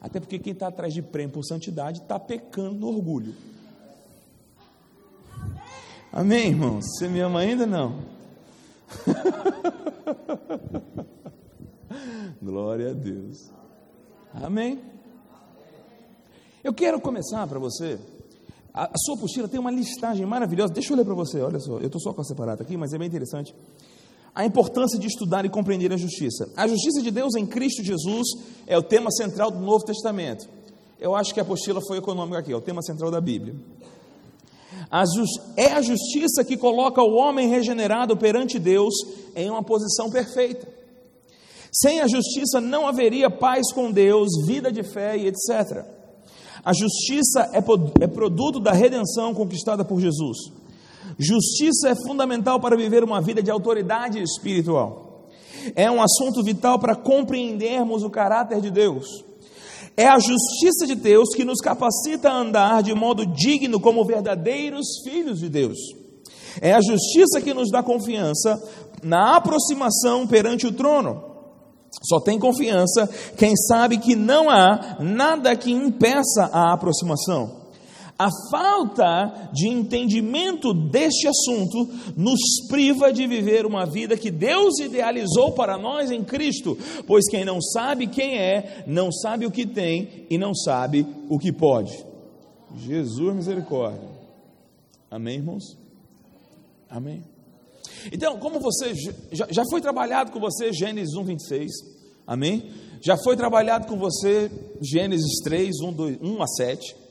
Até 0.00 0.20
porque 0.20 0.38
quem 0.38 0.52
está 0.52 0.68
atrás 0.68 0.92
de 0.92 1.02
prêmio 1.02 1.32
por 1.32 1.44
santidade 1.44 2.00
está 2.00 2.18
pecando 2.18 2.74
no 2.74 2.88
orgulho. 2.88 3.34
Amém, 6.12 6.48
irmãos? 6.48 6.84
Você 6.84 7.08
me 7.08 7.20
ama 7.20 7.40
ainda 7.40 7.66
não? 7.66 8.00
Glória 12.42 12.90
a 12.90 12.92
Deus. 12.92 13.50
Amém. 14.34 14.80
Eu 16.62 16.74
quero 16.74 17.00
começar 17.00 17.46
para 17.46 17.58
você. 17.58 17.98
A, 18.74 18.90
sua 18.96 19.16
apostila 19.16 19.48
tem 19.48 19.60
uma 19.60 19.70
listagem 19.70 20.26
maravilhosa. 20.26 20.72
Deixa 20.72 20.92
eu 20.92 20.96
ler 20.96 21.04
para 21.04 21.14
você. 21.14 21.40
Olha 21.40 21.60
só, 21.60 21.78
eu 21.78 21.86
estou 21.86 22.00
só 22.00 22.12
com 22.12 22.20
a 22.20 22.24
separada 22.24 22.62
aqui, 22.62 22.76
mas 22.76 22.92
é 22.92 22.98
bem 22.98 23.08
interessante. 23.08 23.54
A 24.34 24.46
importância 24.46 24.98
de 24.98 25.06
estudar 25.06 25.44
e 25.44 25.50
compreender 25.50 25.92
a 25.92 25.96
justiça. 25.96 26.50
A 26.56 26.66
justiça 26.66 27.02
de 27.02 27.10
Deus 27.10 27.34
em 27.34 27.46
Cristo 27.46 27.82
Jesus 27.82 28.28
é 28.66 28.78
o 28.78 28.82
tema 28.82 29.10
central 29.10 29.50
do 29.50 29.60
Novo 29.60 29.84
Testamento. 29.84 30.48
Eu 30.98 31.14
acho 31.14 31.34
que 31.34 31.40
a 31.40 31.42
apostila 31.42 31.80
foi 31.80 31.98
econômica 31.98 32.38
aqui, 32.38 32.52
é 32.52 32.56
o 32.56 32.60
tema 32.60 32.80
central 32.80 33.10
da 33.10 33.20
Bíblia. 33.20 33.54
A 34.90 35.04
é 35.56 35.72
a 35.72 35.82
justiça 35.82 36.44
que 36.44 36.56
coloca 36.56 37.02
o 37.02 37.14
homem 37.14 37.48
regenerado 37.48 38.16
perante 38.16 38.58
Deus 38.58 38.94
em 39.34 39.50
uma 39.50 39.62
posição 39.62 40.10
perfeita. 40.10 40.66
Sem 41.72 42.00
a 42.00 42.06
justiça 42.06 42.60
não 42.60 42.86
haveria 42.86 43.30
paz 43.30 43.72
com 43.72 43.90
Deus, 43.90 44.28
vida 44.46 44.70
de 44.70 44.82
fé 44.82 45.16
e 45.16 45.26
etc. 45.26 45.84
A 46.64 46.72
justiça 46.72 47.50
é, 47.52 48.04
é 48.04 48.06
produto 48.06 48.60
da 48.60 48.72
redenção 48.72 49.34
conquistada 49.34 49.84
por 49.84 50.00
Jesus. 50.00 50.52
Justiça 51.18 51.90
é 51.90 51.94
fundamental 52.06 52.60
para 52.60 52.76
viver 52.76 53.04
uma 53.04 53.20
vida 53.20 53.42
de 53.42 53.50
autoridade 53.50 54.20
espiritual. 54.22 55.28
É 55.76 55.90
um 55.90 56.02
assunto 56.02 56.42
vital 56.42 56.78
para 56.78 56.96
compreendermos 56.96 58.02
o 58.02 58.10
caráter 58.10 58.60
de 58.60 58.70
Deus. 58.70 59.06
É 59.96 60.06
a 60.06 60.18
justiça 60.18 60.86
de 60.86 60.94
Deus 60.94 61.28
que 61.34 61.44
nos 61.44 61.60
capacita 61.60 62.30
a 62.30 62.36
andar 62.36 62.82
de 62.82 62.94
modo 62.94 63.26
digno 63.26 63.78
como 63.78 64.04
verdadeiros 64.04 64.86
filhos 65.04 65.38
de 65.38 65.48
Deus. 65.48 65.78
É 66.60 66.72
a 66.72 66.80
justiça 66.80 67.40
que 67.40 67.54
nos 67.54 67.70
dá 67.70 67.82
confiança 67.82 68.62
na 69.02 69.36
aproximação 69.36 70.26
perante 70.26 70.66
o 70.66 70.72
trono. 70.72 71.32
Só 72.02 72.20
tem 72.20 72.38
confiança 72.38 73.08
quem 73.36 73.54
sabe 73.56 73.98
que 73.98 74.16
não 74.16 74.48
há 74.48 74.96
nada 75.00 75.54
que 75.54 75.70
impeça 75.70 76.48
a 76.52 76.72
aproximação. 76.72 77.61
A 78.22 78.28
falta 78.52 79.50
de 79.52 79.66
entendimento 79.66 80.72
deste 80.72 81.26
assunto 81.26 81.88
nos 82.16 82.38
priva 82.68 83.12
de 83.12 83.26
viver 83.26 83.66
uma 83.66 83.84
vida 83.84 84.16
que 84.16 84.30
Deus 84.30 84.78
idealizou 84.78 85.50
para 85.50 85.76
nós 85.76 86.08
em 86.12 86.22
Cristo, 86.22 86.78
pois 87.04 87.28
quem 87.28 87.44
não 87.44 87.60
sabe 87.60 88.06
quem 88.06 88.38
é, 88.38 88.84
não 88.86 89.10
sabe 89.10 89.44
o 89.44 89.50
que 89.50 89.66
tem 89.66 90.24
e 90.30 90.38
não 90.38 90.54
sabe 90.54 91.04
o 91.28 91.36
que 91.36 91.50
pode. 91.50 92.06
Jesus 92.76 93.34
misericórdia. 93.34 94.08
Amém, 95.10 95.38
irmãos? 95.38 95.76
Amém. 96.88 97.24
Então, 98.12 98.38
como 98.38 98.60
você 98.60 98.94
já, 99.32 99.48
já 99.50 99.64
foi 99.68 99.80
trabalhado 99.80 100.30
com 100.30 100.38
você 100.38 100.72
Gênesis 100.72 101.16
1, 101.16 101.24
26, 101.24 101.72
amém? 102.24 102.70
Já 103.00 103.16
foi 103.16 103.36
trabalhado 103.36 103.88
com 103.88 103.98
você 103.98 104.48
Gênesis 104.80 105.40
3, 105.42 105.80
1, 105.80 105.92
2, 105.92 106.18
1 106.22 106.42
a 106.42 106.46
7, 106.46 107.01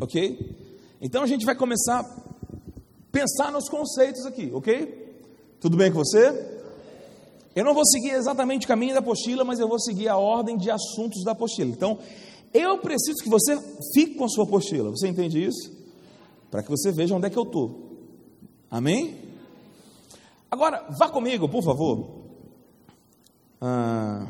ok? 0.00 0.56
Então 1.00 1.22
a 1.22 1.26
gente 1.26 1.44
vai 1.44 1.54
começar 1.54 2.00
a 2.00 2.04
pensar 3.12 3.52
nos 3.52 3.68
conceitos 3.68 4.26
aqui, 4.26 4.50
ok? 4.52 5.04
Tudo 5.60 5.76
bem 5.76 5.92
com 5.92 5.98
você? 5.98 6.54
Eu 7.54 7.64
não 7.64 7.72
vou 7.72 7.86
seguir 7.86 8.10
exatamente 8.10 8.64
o 8.64 8.68
caminho 8.68 8.94
da 8.94 8.98
apostila, 8.98 9.44
mas 9.44 9.60
eu 9.60 9.68
vou 9.68 9.78
seguir 9.78 10.08
a 10.08 10.16
ordem 10.16 10.56
de 10.56 10.70
assuntos 10.70 11.22
da 11.22 11.32
apostila. 11.32 11.70
Então, 11.70 11.98
eu 12.52 12.78
preciso 12.78 13.22
que 13.22 13.28
você 13.28 13.56
fique 13.94 14.16
com 14.16 14.24
a 14.24 14.28
sua 14.28 14.44
apostila. 14.44 14.90
Você 14.90 15.06
entende 15.06 15.44
isso? 15.44 15.72
Para 16.50 16.62
que 16.62 16.70
você 16.70 16.90
veja 16.90 17.14
onde 17.14 17.26
é 17.26 17.30
que 17.30 17.38
eu 17.38 17.44
estou. 17.44 17.92
Amém? 18.70 19.16
Agora, 20.50 20.84
vá 20.98 21.08
comigo, 21.08 21.48
por 21.48 21.62
favor. 21.62 22.24
Ah, 23.60 24.26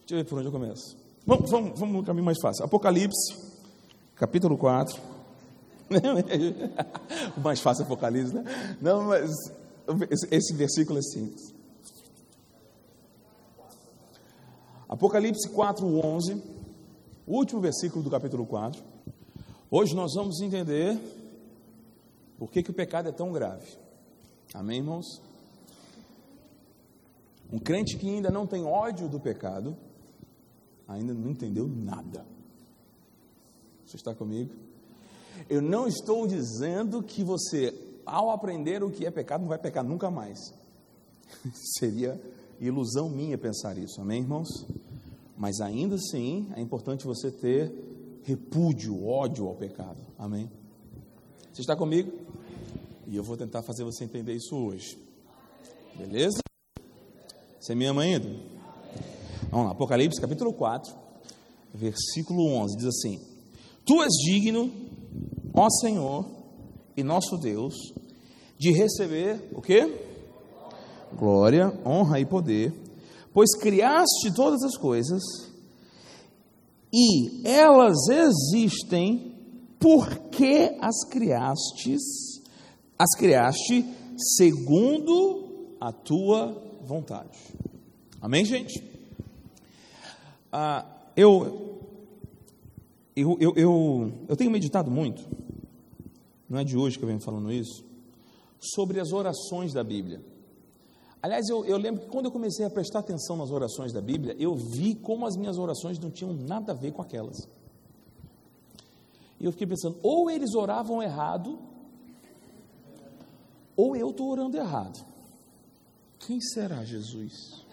deixa 0.00 0.14
eu 0.14 0.18
ver 0.18 0.24
por 0.24 0.38
onde 0.38 0.48
eu 0.48 0.52
começo. 0.52 0.96
Vamos, 1.26 1.50
vamos, 1.50 1.78
vamos 1.78 1.94
no 1.96 2.04
caminho 2.04 2.24
mais 2.24 2.38
fácil. 2.40 2.64
Apocalipse, 2.64 3.34
capítulo 4.16 4.56
4. 4.56 5.00
o 7.36 7.40
mais 7.40 7.60
fácil 7.60 7.82
é 7.82 7.84
Apocalipse, 7.84 8.34
né? 8.34 8.44
Não, 8.80 9.04
mas 9.04 9.30
esse 10.30 10.54
versículo 10.54 10.98
é 10.98 11.02
simples. 11.02 11.54
Apocalipse 14.88 15.48
4, 15.48 15.86
11, 15.86 16.42
o 17.26 17.36
último 17.36 17.60
versículo 17.60 18.02
do 18.02 18.10
capítulo 18.10 18.46
4. 18.46 18.82
Hoje 19.70 19.94
nós 19.94 20.14
vamos 20.14 20.40
entender 20.40 20.98
por 22.38 22.50
que, 22.50 22.62
que 22.62 22.70
o 22.70 22.74
pecado 22.74 23.08
é 23.08 23.12
tão 23.12 23.32
grave. 23.32 23.66
Amém, 24.52 24.78
irmãos? 24.78 25.20
Um 27.52 27.58
crente 27.58 27.96
que 27.96 28.08
ainda 28.08 28.30
não 28.30 28.46
tem 28.46 28.64
ódio 28.64 29.08
do 29.08 29.18
pecado, 29.18 29.76
ainda 30.86 31.12
não 31.12 31.30
entendeu 31.30 31.66
nada. 31.66 32.24
Você 33.86 33.96
está 33.96 34.14
comigo? 34.14 34.50
Eu 35.48 35.60
não 35.60 35.86
estou 35.86 36.26
dizendo 36.26 37.02
que 37.02 37.22
você, 37.22 37.74
ao 38.06 38.30
aprender 38.30 38.82
o 38.82 38.90
que 38.90 39.04
é 39.04 39.10
pecado, 39.10 39.42
não 39.42 39.48
vai 39.48 39.58
pecar 39.58 39.84
nunca 39.84 40.10
mais. 40.10 40.38
Seria 41.78 42.20
ilusão 42.60 43.08
minha 43.08 43.36
pensar 43.36 43.76
isso, 43.76 44.00
amém, 44.00 44.22
irmãos? 44.22 44.48
Mas 45.36 45.60
ainda 45.60 45.96
assim, 45.96 46.48
é 46.56 46.60
importante 46.60 47.04
você 47.04 47.30
ter 47.30 47.72
repúdio, 48.22 49.06
ódio 49.06 49.46
ao 49.46 49.54
pecado, 49.54 49.98
amém? 50.18 50.50
Você 51.52 51.60
está 51.60 51.76
comigo? 51.76 52.12
E 53.06 53.16
eu 53.16 53.22
vou 53.22 53.36
tentar 53.36 53.62
fazer 53.62 53.84
você 53.84 54.04
entender 54.04 54.32
isso 54.34 54.56
hoje. 54.56 54.98
Beleza? 55.96 56.40
Você 57.60 57.74
me 57.74 57.86
ama 57.86 58.02
ainda? 58.02 58.28
Vamos 59.50 59.66
lá, 59.66 59.72
Apocalipse 59.72 60.20
capítulo 60.20 60.52
4, 60.52 60.94
versículo 61.72 62.46
11, 62.46 62.76
diz 62.76 62.86
assim: 62.86 63.33
Tu 63.84 64.02
és 64.02 64.12
digno, 64.24 64.70
ó 65.52 65.68
Senhor 65.80 66.26
e 66.96 67.02
nosso 67.02 67.36
Deus, 67.36 67.74
de 68.58 68.72
receber 68.72 69.50
o 69.54 69.60
quê? 69.60 70.00
Glória, 71.18 71.72
honra 71.84 72.20
e 72.20 72.24
poder, 72.24 72.72
pois 73.32 73.56
criaste 73.56 74.32
todas 74.34 74.62
as 74.62 74.76
coisas 74.76 75.22
e 76.92 77.46
elas 77.46 78.08
existem 78.08 79.34
porque 79.78 80.76
as 80.80 81.04
criastes 81.10 82.02
as 82.98 83.18
criaste 83.18 83.84
segundo 84.16 85.76
a 85.80 85.92
tua 85.92 86.52
vontade. 86.82 87.38
Amém, 88.20 88.44
gente? 88.44 88.82
Ah, 90.50 90.86
eu, 91.16 91.73
eu, 93.16 93.36
eu, 93.40 93.54
eu, 93.56 94.12
eu 94.28 94.36
tenho 94.36 94.50
meditado 94.50 94.90
muito, 94.90 95.24
não 96.48 96.58
é 96.58 96.64
de 96.64 96.76
hoje 96.76 96.98
que 96.98 97.04
eu 97.04 97.08
venho 97.08 97.20
falando 97.20 97.52
isso, 97.52 97.84
sobre 98.58 98.98
as 98.98 99.12
orações 99.12 99.72
da 99.72 99.84
Bíblia. 99.84 100.20
Aliás, 101.22 101.48
eu, 101.48 101.64
eu, 101.64 101.78
lembro 101.78 102.02
que 102.02 102.08
quando 102.08 102.26
eu 102.26 102.30
comecei 102.30 102.66
a 102.66 102.70
prestar 102.70 102.98
atenção 102.98 103.36
nas 103.36 103.50
orações 103.50 103.92
da 103.92 104.00
Bíblia, 104.00 104.36
eu 104.38 104.54
vi 104.54 104.94
como 104.94 105.26
as 105.26 105.36
minhas 105.36 105.56
orações 105.56 105.98
não 105.98 106.10
tinham 106.10 106.34
nada 106.34 106.72
a 106.72 106.74
ver 106.74 106.92
com 106.92 107.00
aquelas. 107.00 107.48
E 109.40 109.44
eu 109.44 109.52
fiquei 109.52 109.66
pensando, 109.66 109.98
ou 110.02 110.30
eles 110.30 110.54
oravam 110.54 111.02
errado, 111.02 111.58
ou 113.76 113.96
eu 113.96 114.10
estou 114.10 114.30
orando 114.30 114.56
errado. 114.56 115.04
Quem 116.18 116.40
será 116.40 116.84
Jesus? 116.84 117.64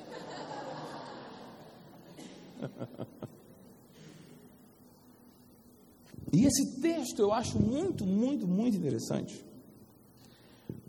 e 6.31 6.45
esse 6.45 6.81
texto 6.81 7.19
eu 7.19 7.33
acho 7.33 7.59
muito, 7.59 8.05
muito, 8.05 8.47
muito 8.47 8.77
interessante. 8.77 9.45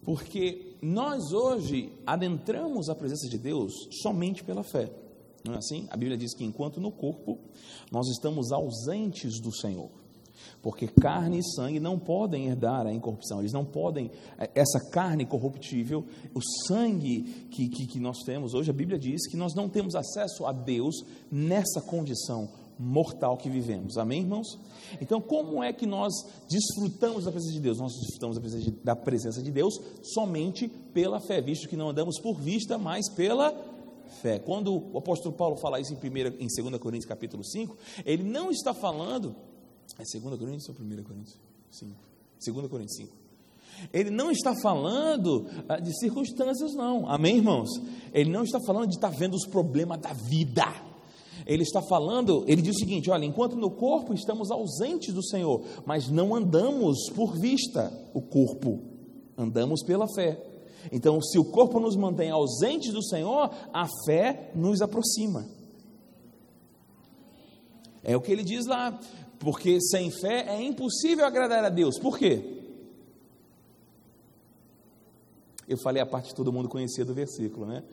Porque 0.05 0.77
nós 0.81 1.33
hoje 1.33 1.93
adentramos 2.07 2.89
a 2.89 2.95
presença 2.95 3.29
de 3.29 3.39
Deus 3.39 3.73
somente 4.03 4.43
pela 4.43 4.63
fé. 4.63 4.91
Não 5.45 5.55
é 5.55 5.59
assim? 5.59 5.87
A 5.91 5.97
Bíblia 5.97 6.17
diz 6.17 6.35
que 6.35 6.45
enquanto 6.45 6.81
no 6.81 6.93
corpo 6.93 7.39
nós 7.91 8.09
estamos 8.09 8.53
ausentes 8.53 9.41
do 9.41 9.53
Senhor 9.55 9.91
porque 10.61 10.87
carne 10.87 11.39
e 11.39 11.45
sangue 11.55 11.81
não 11.81 11.99
podem 11.99 12.47
herdar 12.47 12.87
a 12.87 12.93
incorrupção, 12.93 13.41
eles 13.41 13.53
não 13.53 13.65
podem, 13.65 14.11
eh, 14.39 14.51
essa 14.55 14.79
carne 14.91 15.27
corruptível, 15.27 16.05
o 16.35 16.41
sangue 16.67 17.49
que, 17.51 17.69
que, 17.69 17.87
que, 17.87 18.01
nós 18.01 18.19
temos 18.25 18.55
hoje, 18.55 18.71
a 18.71 18.73
Bíblia 18.75 18.99
diz 18.99 19.29
que 19.29 19.37
nós 19.37 19.55
não 19.55 19.69
temos 19.69 19.95
acesso 19.95 20.47
a 20.47 20.53
Deus 20.53 20.95
nessa 21.31 21.81
condição 21.81 22.49
mortal 22.79 23.37
que 23.37 23.49
vivemos. 23.49 23.97
Amém, 23.97 24.23
irmãos? 24.23 24.59
Então, 25.01 25.21
como 25.21 25.63
é 25.63 25.73
que 25.73 25.87
nós 25.87 26.13
desfrutamos 26.49 27.25
da 27.25 27.31
presença 27.31 27.53
de 27.53 27.61
Deus? 27.61 27.79
Nós 27.79 27.93
desfrutamos 27.93 28.37
da 28.83 28.97
presença 28.97 29.43
de, 29.43 29.51
Deus 29.51 29.81
somente 30.03 30.69
pela 30.69 31.21
fé, 31.21 31.41
visto 31.41 31.69
que 31.69 31.77
não 31.77 31.91
andamos 31.91 32.19
por 32.21 32.35
vista, 32.35 32.79
mas 32.79 33.09
pela 33.11 33.53
fé. 34.21 34.39
Quando 34.39 34.93
o 34.93 34.99
apóstolo 34.99 35.35
Paulo 35.35 35.57
fala 35.57 35.81
isso 35.81 35.93
em, 35.93 35.97
primeira, 35.97 36.29
em 36.39 36.47
2 36.47 36.79
Coríntios 36.79 37.09
capítulo 37.09 37.45
5, 37.45 37.77
ele 38.05 38.23
não 38.23 38.51
está 38.51 38.75
falando. 38.75 39.35
É 39.99 40.03
2 40.19 40.39
Coríntios 40.39 40.69
ou 40.69 40.75
1 40.75 41.03
Coríntios? 41.03 41.39
5. 41.71 41.93
2 42.45 42.69
Coríntios 42.69 42.97
5. 42.97 43.23
Ele 43.93 44.11
não 44.11 44.31
está 44.31 44.55
falando 44.55 45.47
ah, 45.69 45.79
de 45.79 45.97
circunstâncias, 45.99 46.75
não. 46.75 47.09
Amém, 47.09 47.37
irmãos? 47.37 47.69
Ele 48.13 48.31
não 48.31 48.45
está 48.45 48.61
falando 48.61 48.89
de 48.89 48.97
estar 48.97 49.11
vendo 49.11 49.35
os 49.35 49.47
problemas 49.47 50.01
da 50.01 50.13
vida. 50.13 50.92
Ele 51.47 51.63
está 51.63 51.83
falando, 51.83 52.45
ele 52.47 52.63
diz 52.63 52.77
o 52.77 52.79
seguinte: 52.79 53.11
olha, 53.11 53.25
enquanto 53.25 53.57
no 53.57 53.71
corpo 53.71 54.15
estamos 54.15 54.51
ausentes 54.51 55.13
do 55.13 55.25
Senhor, 55.25 55.63
mas 55.85 56.09
não 56.09 56.35
andamos 56.35 57.11
por 57.15 57.37
vista 57.39 57.93
o 58.15 58.23
corpo, 58.23 58.81
andamos 59.37 59.83
pela 59.83 60.07
fé. 60.15 60.41
Então, 60.91 61.21
se 61.21 61.39
o 61.39 61.45
corpo 61.45 61.79
nos 61.79 61.97
mantém 61.97 62.31
ausentes 62.31 62.93
do 62.93 63.03
Senhor, 63.03 63.51
a 63.73 63.87
fé 64.07 64.51
nos 64.55 64.83
aproxima. 64.83 65.47
É 68.03 68.17
o 68.17 68.21
que 68.21 68.33
ele 68.33 68.43
diz 68.43 68.67
lá, 68.67 68.99
porque 69.39 69.81
sem 69.81 70.11
fé 70.11 70.47
é 70.49 70.63
impossível 70.63 71.25
agradar 71.25 71.65
a 71.65 71.69
Deus. 71.69 71.99
Por 71.99 72.19
quê? 72.19 72.63
Eu 75.69 75.79
falei 75.79 76.03
a 76.03 76.07
parte 76.07 76.31
que 76.31 76.35
todo 76.35 76.53
mundo 76.53 76.69
conhecia 76.69 77.05
do 77.05 77.15
versículo, 77.15 77.67
né? 77.67 77.85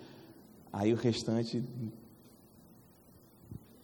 Aí 0.74 0.92
o 0.92 0.96
restante. 0.96 1.64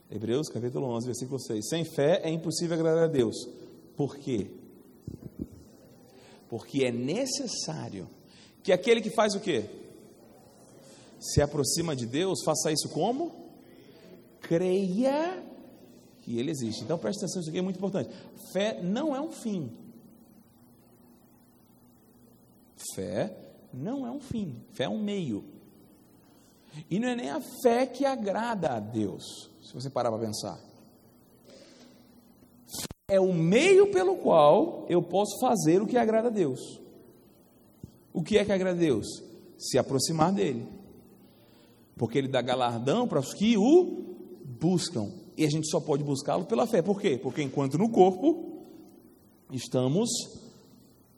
Hebreus 0.10 0.50
capítulo 0.50 0.88
11, 0.96 1.06
versículo 1.06 1.40
6. 1.40 1.68
Sem 1.68 1.84
fé 1.84 2.22
é 2.24 2.30
impossível 2.30 2.76
agradar 2.76 3.06
a 3.06 3.08
Deus. 3.08 3.36
Por 3.96 4.18
quê? 4.18 4.52
Porque 6.48 6.86
é 6.86 6.92
necessário 6.92 8.08
que 8.64 8.72
aquele 8.72 9.02
que 9.02 9.10
faz 9.10 9.34
o 9.34 9.40
quê? 9.40 9.66
Se 11.20 11.42
aproxima 11.42 11.96
de 11.96 12.06
Deus, 12.06 12.44
faça 12.44 12.72
isso 12.72 12.90
como? 12.90 13.32
Creia 14.42 15.44
que 16.22 16.38
Ele 16.38 16.52
existe. 16.52 16.84
Então 16.84 16.98
preste 16.98 17.20
atenção, 17.20 17.42
isso 17.42 17.50
aqui 17.50 17.60
é 17.60 17.64
muito 17.64 17.78
importante. 17.78 18.10
Fé 18.52 18.82
não 18.82 19.16
é 19.16 19.22
um 19.22 19.32
fim. 19.32 19.72
Fé 22.94 23.36
não 23.74 24.06
é 24.06 24.12
um 24.12 24.20
fim, 24.20 24.56
fé 24.72 24.84
é 24.86 24.90
um 24.90 25.02
meio. 25.02 25.44
E 26.90 27.00
não 27.00 27.10
é 27.10 27.16
nem 27.16 27.30
a 27.30 27.42
fé 27.64 27.86
que 27.86 28.06
agrada 28.06 28.70
a 28.70 28.80
Deus, 28.80 29.50
se 29.66 29.74
você 29.74 29.90
parar 29.90 30.12
para 30.12 30.22
pensar. 30.22 30.60
É 33.08 33.20
o 33.20 33.34
meio 33.34 33.92
pelo 33.92 34.18
qual 34.18 34.86
eu 34.88 35.02
posso 35.02 35.40
fazer 35.40 35.82
o 35.82 35.88
que 35.88 35.98
agrada 35.98 36.28
a 36.28 36.32
Deus. 36.32 36.80
O 38.14 38.24
que 38.24 38.38
é 38.38 38.46
que 38.46 38.52
agrada 38.52 38.78
a 38.78 38.80
Deus? 38.80 39.08
Se 39.58 39.78
aproximar 39.78 40.32
dele. 40.32 40.68
Porque 41.98 42.18
ele 42.18 42.28
dá 42.28 42.42
galardão 42.42 43.08
para 43.08 43.20
os 43.20 43.34
que 43.34 43.58
o 43.58 44.16
buscam. 44.60 45.12
E 45.38 45.44
a 45.44 45.50
gente 45.50 45.70
só 45.70 45.80
pode 45.80 46.04
buscá-lo 46.04 46.46
pela 46.46 46.68
fé. 46.68 46.82
Por 46.82 47.02
quê? 47.02 47.20
Porque 47.22 47.42
enquanto 47.42 47.78
no 47.78 47.90
corpo 47.90 48.64
estamos 49.52 50.10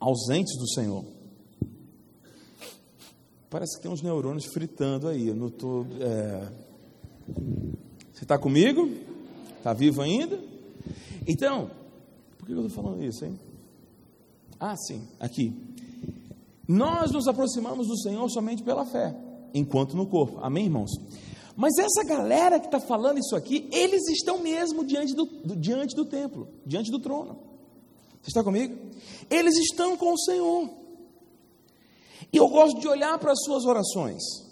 ausentes 0.00 0.56
do 0.58 0.68
Senhor. 0.68 1.04
Parece 3.50 3.76
que 3.76 3.82
tem 3.82 3.90
uns 3.90 4.02
neurônios 4.02 4.46
fritando 4.46 5.08
aí. 5.08 5.28
Eu 5.28 5.34
não 5.34 5.50
tô, 5.50 5.86
é... 6.00 6.48
Você 8.18 8.24
está 8.24 8.36
comigo? 8.36 8.90
Está 9.58 9.72
vivo 9.72 10.02
ainda? 10.02 10.40
Então, 11.24 11.70
por 12.36 12.46
que 12.46 12.52
eu 12.52 12.66
estou 12.66 12.82
falando 12.82 13.00
isso, 13.04 13.24
hein? 13.24 13.38
Ah, 14.58 14.74
sim, 14.76 15.06
aqui. 15.20 15.54
Nós 16.66 17.12
nos 17.12 17.28
aproximamos 17.28 17.86
do 17.86 17.96
Senhor 17.96 18.28
somente 18.28 18.64
pela 18.64 18.84
fé, 18.84 19.14
enquanto 19.54 19.96
no 19.96 20.04
corpo. 20.04 20.36
Amém, 20.42 20.64
irmãos? 20.64 20.90
Mas 21.54 21.78
essa 21.78 22.02
galera 22.02 22.58
que 22.58 22.66
está 22.66 22.80
falando 22.80 23.18
isso 23.18 23.36
aqui, 23.36 23.68
eles 23.70 24.08
estão 24.08 24.38
mesmo 24.38 24.84
diante 24.84 25.14
do, 25.14 25.24
do, 25.24 25.54
diante 25.54 25.94
do 25.94 26.04
templo, 26.04 26.48
diante 26.66 26.90
do 26.90 26.98
trono. 26.98 27.38
Você 28.20 28.30
está 28.30 28.42
comigo? 28.42 28.76
Eles 29.30 29.56
estão 29.58 29.96
com 29.96 30.12
o 30.12 30.18
Senhor. 30.18 30.68
E 32.32 32.36
eu 32.36 32.48
gosto 32.48 32.80
de 32.80 32.88
olhar 32.88 33.16
para 33.20 33.30
as 33.30 33.44
suas 33.44 33.64
orações. 33.64 34.47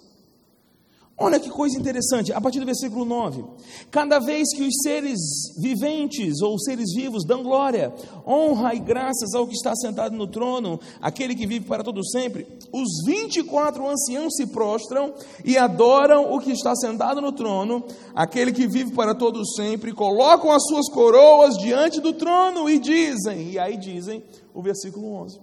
Olha 1.19 1.41
que 1.41 1.49
coisa 1.49 1.79
interessante, 1.79 2.31
a 2.31 2.39
partir 2.39 2.61
do 2.61 2.67
versículo 2.67 3.07
9: 3.07 3.43
Cada 3.91 4.19
vez 4.19 4.55
que 4.55 4.63
os 4.63 4.75
seres 4.83 5.19
viventes 5.57 6.43
ou 6.43 6.59
seres 6.59 6.93
vivos 6.95 7.25
dão 7.25 7.43
glória, 7.43 7.91
honra 8.27 8.75
e 8.75 8.79
graças 8.79 9.33
ao 9.35 9.47
que 9.47 9.55
está 9.55 9.75
sentado 9.75 10.15
no 10.15 10.27
trono, 10.27 10.79
aquele 11.01 11.35
que 11.35 11.47
vive 11.47 11.65
para 11.65 11.83
todo 11.83 12.05
sempre, 12.05 12.47
os 12.71 13.03
24 13.07 13.89
anciãos 13.89 14.35
se 14.37 14.47
prostram 14.49 15.15
e 15.43 15.57
adoram 15.57 16.35
o 16.35 16.39
que 16.39 16.51
está 16.51 16.75
sentado 16.77 17.23
no 17.23 17.33
trono, 17.33 17.83
aquele 18.15 18.53
que 18.53 18.67
vive 18.67 18.93
para 18.93 19.15
todo 19.15 19.43
sempre, 19.47 19.93
colocam 19.93 20.53
as 20.53 20.65
suas 20.65 20.87
coroas 20.91 21.57
diante 21.57 21.99
do 21.99 22.13
trono 22.13 22.69
e 22.69 22.79
dizem, 22.79 23.53
e 23.53 23.59
aí 23.59 23.79
dizem 23.79 24.23
o 24.53 24.61
versículo 24.61 25.15
11: 25.15 25.41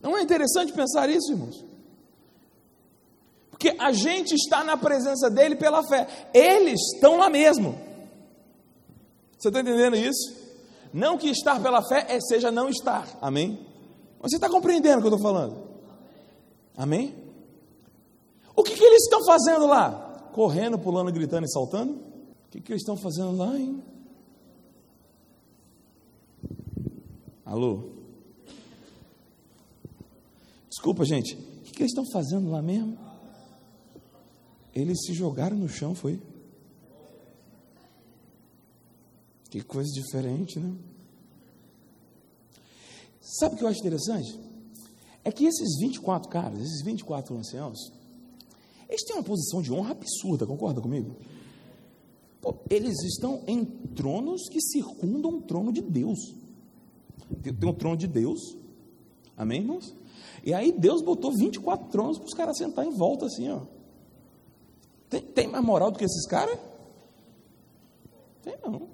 não 0.00 0.16
é 0.16 0.22
interessante 0.22 0.72
pensar 0.72 1.10
isso, 1.10 1.32
irmãos? 1.32 1.73
Porque 3.64 3.80
a 3.80 3.92
gente 3.92 4.34
está 4.34 4.62
na 4.62 4.76
presença 4.76 5.30
dele 5.30 5.56
pela 5.56 5.82
fé, 5.88 6.28
eles 6.34 6.78
estão 6.92 7.16
lá 7.16 7.30
mesmo. 7.30 7.74
Você 9.38 9.48
está 9.48 9.60
entendendo 9.60 9.96
isso? 9.96 10.34
Não 10.92 11.16
que 11.16 11.30
estar 11.30 11.62
pela 11.62 11.82
fé 11.82 12.04
é, 12.10 12.20
seja 12.20 12.50
não 12.50 12.68
estar, 12.68 13.08
amém? 13.22 13.58
Você 14.20 14.36
está 14.36 14.50
compreendendo 14.50 14.98
o 14.98 15.00
que 15.00 15.06
eu 15.06 15.14
estou 15.14 15.18
falando? 15.18 15.66
Amém? 16.76 17.14
O 18.54 18.62
que, 18.62 18.74
que 18.74 18.84
eles 18.84 19.04
estão 19.04 19.24
fazendo 19.24 19.66
lá? 19.66 20.28
Correndo, 20.34 20.78
pulando, 20.78 21.10
gritando 21.10 21.46
e 21.46 21.50
saltando? 21.50 21.94
O 21.94 22.50
que, 22.50 22.60
que 22.60 22.70
eles 22.70 22.82
estão 22.82 22.98
fazendo 22.98 23.34
lá, 23.34 23.56
hein? 23.56 23.82
Alô? 27.46 27.84
Desculpa, 30.68 31.02
gente. 31.06 31.34
O 31.34 31.62
que, 31.62 31.82
eles 31.82 31.92
estão 31.92 32.04
fazendo 32.12 32.50
lá 32.50 32.60
mesmo? 32.60 33.13
Eles 34.74 35.04
se 35.04 35.12
jogaram 35.12 35.56
no 35.56 35.68
chão, 35.68 35.94
foi? 35.94 36.20
Que 39.48 39.62
coisa 39.62 39.88
diferente, 39.92 40.58
né? 40.58 40.74
Sabe 43.20 43.54
o 43.54 43.58
que 43.58 43.64
eu 43.64 43.68
acho 43.68 43.78
interessante? 43.78 44.38
É 45.22 45.30
que 45.30 45.44
esses 45.44 45.78
24 45.78 46.28
caras, 46.28 46.60
esses 46.60 46.82
24 46.82 47.36
anciãos, 47.36 47.78
eles 48.88 49.04
têm 49.04 49.16
uma 49.16 49.22
posição 49.22 49.62
de 49.62 49.72
honra 49.72 49.92
absurda, 49.92 50.46
concorda 50.46 50.80
comigo? 50.80 51.16
Pô, 52.40 52.56
eles 52.68 53.02
estão 53.04 53.42
em 53.46 53.64
tronos 53.64 54.48
que 54.48 54.60
circundam 54.60 55.38
o 55.38 55.42
trono 55.42 55.72
de 55.72 55.80
Deus. 55.80 56.34
Tem, 57.42 57.54
tem 57.54 57.70
um 57.70 57.74
trono 57.74 57.96
de 57.96 58.06
Deus, 58.06 58.56
amém, 59.36 59.60
irmãos? 59.60 59.94
E 60.44 60.52
aí 60.52 60.70
Deus 60.72 61.00
botou 61.00 61.32
24 61.32 61.88
tronos 61.88 62.18
para 62.18 62.26
os 62.26 62.34
caras 62.34 62.58
sentar 62.58 62.84
em 62.84 62.90
volta 62.90 63.26
assim, 63.26 63.48
ó. 63.48 63.62
Tem, 65.14 65.22
tem 65.22 65.46
mais 65.46 65.64
moral 65.64 65.92
do 65.92 65.98
que 65.98 66.04
esses 66.04 66.26
caras? 66.26 66.58
Tem 68.42 68.56
não. 68.64 68.88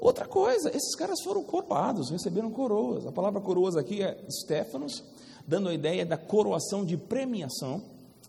Outra 0.00 0.26
coisa, 0.26 0.70
esses 0.70 0.96
caras 0.96 1.22
foram 1.22 1.44
coroados, 1.44 2.10
receberam 2.10 2.50
coroas. 2.50 3.06
A 3.06 3.12
palavra 3.12 3.40
coroas 3.40 3.76
aqui 3.76 4.02
é 4.02 4.18
Stefanos, 4.28 5.04
dando 5.46 5.68
a 5.68 5.74
ideia 5.74 6.04
da 6.04 6.16
coroação 6.16 6.84
de 6.84 6.96
premiação. 6.96 7.80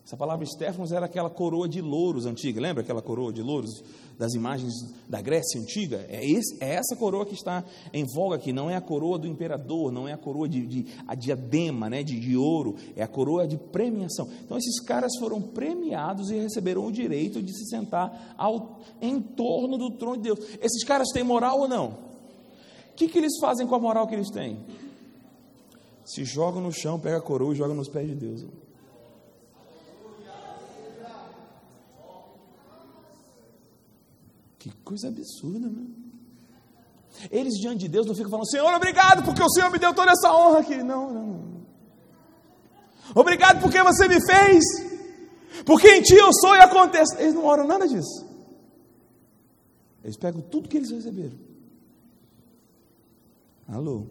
Essa 0.06 0.18
palavra 0.18 0.44
Stefanos 0.44 0.92
era 0.92 1.06
aquela 1.06 1.30
coroa 1.30 1.66
de 1.66 1.80
louros 1.80 2.26
antiga, 2.26 2.60
lembra 2.60 2.82
aquela 2.82 3.00
coroa 3.00 3.32
de 3.32 3.40
louros 3.40 3.82
das 4.18 4.34
imagens 4.34 4.74
da 5.08 5.22
Grécia 5.22 5.58
antiga? 5.58 6.04
É, 6.10 6.22
esse, 6.22 6.62
é 6.62 6.74
essa 6.74 6.94
coroa 6.94 7.24
que 7.24 7.32
está 7.32 7.64
em 7.90 8.04
voga 8.14 8.36
aqui, 8.36 8.52
não 8.52 8.68
é 8.68 8.76
a 8.76 8.82
coroa 8.82 9.18
do 9.18 9.26
imperador, 9.26 9.90
não 9.90 10.06
é 10.06 10.12
a 10.12 10.18
coroa 10.18 10.46
de, 10.46 10.66
de 10.66 10.86
a 11.08 11.14
diadema 11.14 11.88
né, 11.88 12.02
de, 12.02 12.20
de 12.20 12.36
ouro, 12.36 12.76
é 12.94 13.02
a 13.02 13.08
coroa 13.08 13.48
de 13.48 13.56
premiação. 13.56 14.28
Então 14.44 14.58
esses 14.58 14.78
caras 14.80 15.10
foram 15.18 15.40
premiados 15.40 16.30
e 16.30 16.34
receberam 16.34 16.86
o 16.86 16.92
direito 16.92 17.42
de 17.42 17.56
se 17.56 17.64
sentar 17.70 18.34
ao, 18.36 18.80
em 19.00 19.18
torno 19.18 19.78
do 19.78 19.90
trono 19.92 20.18
de 20.18 20.24
Deus. 20.24 20.38
Esses 20.60 20.84
caras 20.84 21.08
têm 21.14 21.24
moral 21.24 21.60
ou 21.60 21.68
não? 21.68 21.86
O 22.90 22.94
que, 22.94 23.08
que 23.08 23.16
eles 23.16 23.38
fazem 23.40 23.66
com 23.66 23.74
a 23.74 23.78
moral 23.78 24.06
que 24.06 24.14
eles 24.14 24.30
têm? 24.30 24.58
Se 26.04 26.24
jogam 26.24 26.60
no 26.60 26.70
chão, 26.70 27.00
pega 27.00 27.16
a 27.16 27.22
coroa 27.22 27.54
e 27.54 27.56
joga 27.56 27.72
nos 27.72 27.88
pés 27.88 28.06
de 28.06 28.14
Deus. 28.14 28.44
Que 34.64 34.70
coisa 34.76 35.08
absurda, 35.08 35.68
né? 35.68 35.86
Eles 37.30 37.52
diante 37.60 37.80
de 37.80 37.88
Deus 37.88 38.06
não 38.06 38.14
ficam 38.14 38.30
falando, 38.30 38.48
Senhor, 38.48 38.72
obrigado 38.74 39.22
porque 39.22 39.42
o 39.42 39.50
Senhor 39.50 39.70
me 39.70 39.78
deu 39.78 39.92
toda 39.92 40.10
essa 40.10 40.32
honra 40.32 40.60
aqui. 40.60 40.82
Não, 40.82 41.12
não. 41.12 41.66
Obrigado 43.14 43.60
porque 43.60 43.82
você 43.82 44.08
me 44.08 44.24
fez. 44.24 44.64
Porque 45.66 45.86
em 45.88 46.00
ti 46.00 46.14
eu 46.14 46.32
sou 46.32 46.56
e 46.56 46.60
acontece. 46.60 47.14
Eles 47.20 47.34
não 47.34 47.44
oram 47.44 47.66
nada 47.66 47.86
disso. 47.86 48.26
Eles 50.02 50.16
pegam 50.16 50.40
tudo 50.40 50.66
que 50.66 50.78
eles 50.78 50.90
receberam. 50.90 51.38
Alô? 53.68 54.06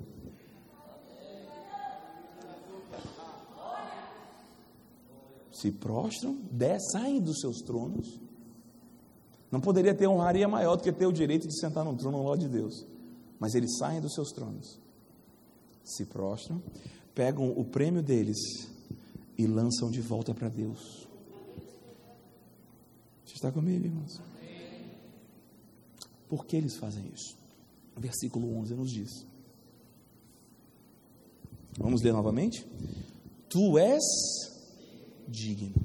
Se 5.52 5.72
prostram, 5.72 6.38
saem 6.92 7.20
dos 7.20 7.40
seus 7.40 7.58
tronos. 7.64 8.23
Não 9.54 9.62
poderia 9.62 9.94
ter 9.94 10.08
honraria 10.08 10.48
maior 10.48 10.76
do 10.76 10.82
que 10.82 10.92
ter 10.92 11.06
o 11.06 11.12
direito 11.12 11.48
de 11.48 11.60
sentar 11.60 11.86
no 11.86 11.96
trono 11.96 12.18
ao 12.18 12.24
lado 12.24 12.40
de 12.40 12.50
Deus. 12.50 12.88
Mas 13.40 13.54
eles 13.54 13.78
saem 13.78 14.02
dos 14.02 14.16
seus 14.16 14.32
tronos, 14.32 14.80
se 15.84 16.06
prostram, 16.06 16.60
pegam 17.14 17.52
o 17.52 17.64
prêmio 17.64 18.02
deles 18.02 18.36
e 19.38 19.46
lançam 19.46 19.92
de 19.92 20.02
volta 20.02 20.34
para 20.34 20.50
Deus. 20.50 21.08
Você 23.24 23.36
está 23.36 23.52
comigo, 23.52 23.86
irmãos? 23.86 24.20
Por 26.28 26.48
que 26.48 26.56
eles 26.56 26.76
fazem 26.78 27.06
isso? 27.14 27.38
Versículo 27.96 28.58
11 28.58 28.74
nos 28.74 28.90
diz. 28.90 29.12
Vamos 31.78 32.02
ler 32.02 32.12
novamente? 32.12 32.66
Tu 33.48 33.78
és 33.78 34.04
digno. 35.28 35.76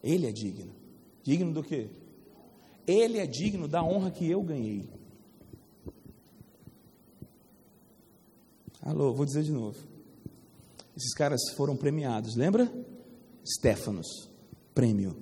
Ele 0.00 0.28
é 0.28 0.32
digno. 0.32 0.72
Digno 1.24 1.52
do 1.52 1.64
quê? 1.64 1.90
Ele 2.86 3.18
é 3.18 3.26
digno 3.26 3.66
da 3.66 3.82
honra 3.82 4.10
que 4.10 4.30
eu 4.30 4.42
ganhei. 4.42 4.88
Alô, 8.80 9.12
vou 9.12 9.26
dizer 9.26 9.42
de 9.42 9.50
novo. 9.50 9.76
Esses 10.96 11.12
caras 11.12 11.40
foram 11.56 11.76
premiados, 11.76 12.36
lembra? 12.36 12.72
Stefanos, 13.44 14.30
prêmio. 14.72 15.16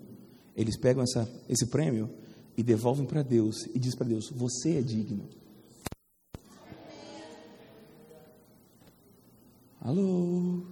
Eles 0.55 0.79
pegam 0.79 1.03
essa, 1.03 1.29
esse 1.49 1.67
prêmio 1.67 2.11
e 2.57 2.63
devolvem 2.63 3.07
para 3.07 3.23
Deus 3.23 3.65
e 3.75 3.79
diz 3.79 3.95
para 3.95 4.07
Deus: 4.07 4.31
Você 4.31 4.77
é 4.77 4.83
digno. 4.83 5.29
Alô? 9.81 10.63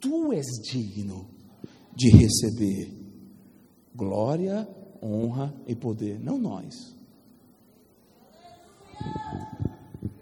Tu 0.00 0.32
és 0.32 0.46
digno 0.70 1.28
de 1.96 2.10
receber 2.10 2.92
glória, 3.94 4.68
honra 5.02 5.54
e 5.66 5.74
poder, 5.74 6.18
não 6.20 6.38
nós. 6.38 6.96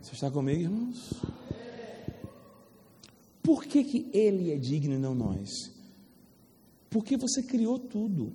Você 0.01 0.13
está 0.13 0.31
comigo, 0.31 0.63
irmãos? 0.63 1.15
Por 3.43 3.65
que, 3.65 3.85
que 3.85 4.11
ele 4.13 4.53
é 4.53 4.57
digno 4.57 4.95
e 4.95 4.99
não 4.99 5.15
nós? 5.15 5.51
Porque 6.91 7.17
você 7.17 7.43
criou 7.43 7.79
tudo. 7.79 8.33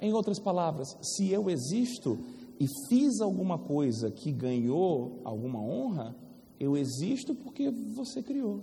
Em 0.00 0.12
outras 0.12 0.38
palavras, 0.38 0.96
se 1.02 1.30
eu 1.30 1.48
existo 1.48 2.18
e 2.58 2.66
fiz 2.88 3.20
alguma 3.20 3.58
coisa 3.58 4.10
que 4.10 4.32
ganhou 4.32 5.20
alguma 5.24 5.60
honra, 5.60 6.16
eu 6.58 6.76
existo 6.76 7.34
porque 7.34 7.70
você 7.70 8.22
criou. 8.22 8.62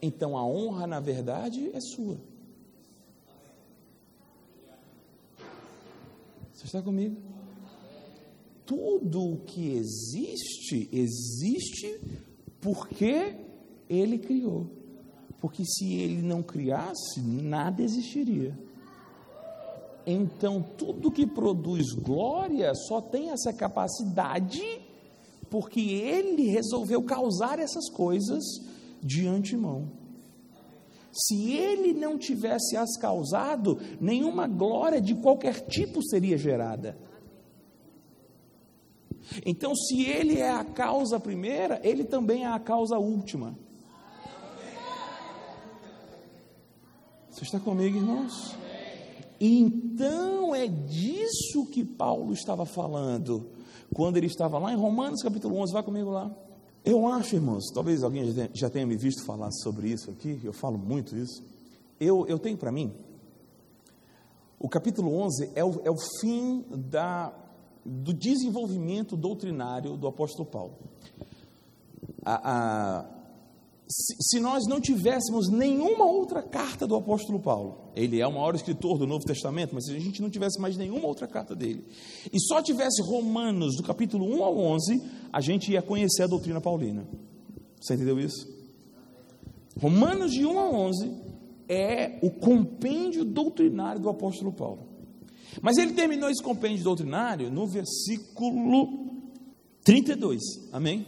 Então 0.00 0.36
a 0.36 0.46
honra, 0.46 0.86
na 0.86 1.00
verdade, 1.00 1.70
é 1.74 1.80
sua. 1.80 2.18
Você 6.58 6.66
está 6.66 6.82
comigo? 6.82 7.16
Tudo 8.66 9.22
o 9.22 9.36
que 9.36 9.76
existe, 9.76 10.88
existe 10.92 12.00
porque 12.60 13.36
Ele 13.88 14.18
criou. 14.18 14.66
Porque 15.40 15.64
se 15.64 15.94
Ele 15.94 16.20
não 16.20 16.42
criasse, 16.42 17.20
nada 17.20 17.80
existiria. 17.80 18.58
Então, 20.04 20.60
tudo 20.76 21.12
que 21.12 21.28
produz 21.28 21.92
glória 21.92 22.74
só 22.74 23.00
tem 23.00 23.30
essa 23.30 23.52
capacidade 23.52 24.80
porque 25.48 25.78
Ele 25.80 26.48
resolveu 26.48 27.04
causar 27.04 27.60
essas 27.60 27.88
coisas 27.88 28.42
de 29.00 29.28
antemão. 29.28 29.92
Se 31.12 31.52
ele 31.52 31.92
não 31.92 32.18
tivesse 32.18 32.76
as 32.76 32.96
causado, 32.96 33.78
nenhuma 34.00 34.46
glória 34.46 35.00
de 35.00 35.14
qualquer 35.14 35.60
tipo 35.66 36.02
seria 36.02 36.36
gerada. 36.36 36.98
Então, 39.44 39.74
se 39.74 40.02
ele 40.02 40.38
é 40.38 40.50
a 40.50 40.64
causa 40.64 41.18
primeira, 41.20 41.80
ele 41.82 42.04
também 42.04 42.44
é 42.44 42.48
a 42.48 42.58
causa 42.58 42.98
última. 42.98 43.58
Você 47.30 47.44
está 47.44 47.60
comigo, 47.60 47.96
irmãos? 47.96 48.56
Então 49.40 50.52
é 50.54 50.66
disso 50.66 51.66
que 51.66 51.84
Paulo 51.84 52.32
estava 52.32 52.66
falando 52.66 53.48
quando 53.94 54.16
ele 54.16 54.26
estava 54.26 54.58
lá 54.58 54.72
em 54.72 54.76
Romanos 54.76 55.22
capítulo 55.22 55.56
11. 55.58 55.72
Vai 55.72 55.82
comigo 55.84 56.10
lá. 56.10 56.34
Eu 56.84 57.06
acho, 57.06 57.34
irmãos, 57.34 57.64
talvez 57.74 58.02
alguém 58.02 58.32
já 58.54 58.70
tenha 58.70 58.86
me 58.86 58.96
visto 58.96 59.24
falar 59.24 59.50
sobre 59.50 59.88
isso 59.88 60.10
aqui, 60.10 60.40
eu 60.42 60.52
falo 60.52 60.78
muito 60.78 61.16
isso. 61.16 61.42
Eu, 62.00 62.26
eu 62.26 62.38
tenho 62.38 62.56
para 62.56 62.72
mim, 62.72 62.92
o 64.58 64.68
capítulo 64.68 65.14
11 65.14 65.52
é 65.54 65.64
o, 65.64 65.80
é 65.84 65.90
o 65.90 65.96
fim 66.20 66.64
da, 66.70 67.32
do 67.84 68.12
desenvolvimento 68.12 69.16
doutrinário 69.16 69.96
do 69.96 70.06
apóstolo 70.06 70.48
Paulo. 70.48 70.74
A, 72.24 72.50
a, 72.52 73.17
se, 73.88 74.38
nós 74.38 74.66
não 74.66 74.80
tivéssemos 74.80 75.48
nenhuma 75.48 76.04
outra 76.04 76.42
carta 76.42 76.86
do 76.86 76.94
apóstolo 76.94 77.40
Paulo, 77.40 77.90
ele 77.96 78.20
é 78.20 78.26
o 78.26 78.32
maior 78.32 78.54
escritor 78.54 78.98
do 78.98 79.06
Novo 79.06 79.24
Testamento, 79.24 79.74
mas 79.74 79.86
se 79.86 79.96
a 79.96 79.98
gente 79.98 80.20
não 80.20 80.28
tivesse 80.28 80.60
mais 80.60 80.76
nenhuma 80.76 81.06
outra 81.06 81.26
carta 81.26 81.56
dele, 81.56 81.84
e 82.30 82.38
só 82.38 82.60
tivesse 82.60 83.00
Romanos, 83.02 83.76
do 83.76 83.82
capítulo 83.82 84.26
1 84.26 84.44
ao 84.44 84.58
11, 84.58 85.02
a 85.32 85.40
gente 85.40 85.72
ia 85.72 85.80
conhecer 85.80 86.24
a 86.24 86.26
doutrina 86.26 86.60
paulina. 86.60 87.08
Você 87.80 87.94
entendeu 87.94 88.20
isso? 88.20 88.46
Romanos 89.80 90.32
de 90.32 90.44
1 90.44 90.58
a 90.58 90.70
11 90.70 91.12
é 91.68 92.18
o 92.22 92.30
compêndio 92.30 93.24
doutrinário 93.24 94.02
do 94.02 94.10
apóstolo 94.10 94.52
Paulo. 94.52 94.86
Mas 95.62 95.78
ele 95.78 95.94
terminou 95.94 96.28
esse 96.28 96.42
compêndio 96.42 96.84
doutrinário 96.84 97.50
no 97.50 97.66
versículo 97.66 99.22
32. 99.82 100.42
Amém? 100.72 101.06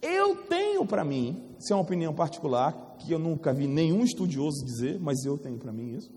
Eu 0.00 0.36
tenho 0.36 0.86
para 0.86 1.04
mim 1.04 1.45
isso 1.58 1.72
é 1.72 1.76
uma 1.76 1.82
opinião 1.82 2.14
particular, 2.14 2.96
que 2.98 3.12
eu 3.12 3.18
nunca 3.18 3.52
vi 3.52 3.66
nenhum 3.66 4.04
estudioso 4.04 4.64
dizer, 4.64 4.98
mas 5.00 5.24
eu 5.24 5.38
tenho 5.38 5.58
para 5.58 5.72
mim 5.72 5.96
isso. 5.96 6.10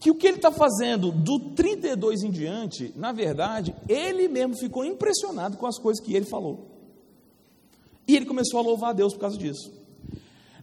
Que 0.00 0.10
o 0.10 0.14
que 0.14 0.26
ele 0.26 0.36
está 0.36 0.50
fazendo 0.50 1.12
do 1.12 1.38
32 1.54 2.22
em 2.22 2.30
diante, 2.30 2.92
na 2.96 3.12
verdade, 3.12 3.74
ele 3.88 4.26
mesmo 4.26 4.56
ficou 4.56 4.84
impressionado 4.84 5.56
com 5.56 5.66
as 5.66 5.78
coisas 5.78 6.04
que 6.04 6.14
ele 6.14 6.26
falou. 6.26 6.72
E 8.06 8.16
ele 8.16 8.26
começou 8.26 8.58
a 8.58 8.62
louvar 8.62 8.90
a 8.90 8.94
Deus 8.94 9.14
por 9.14 9.20
causa 9.20 9.38
disso. 9.38 9.72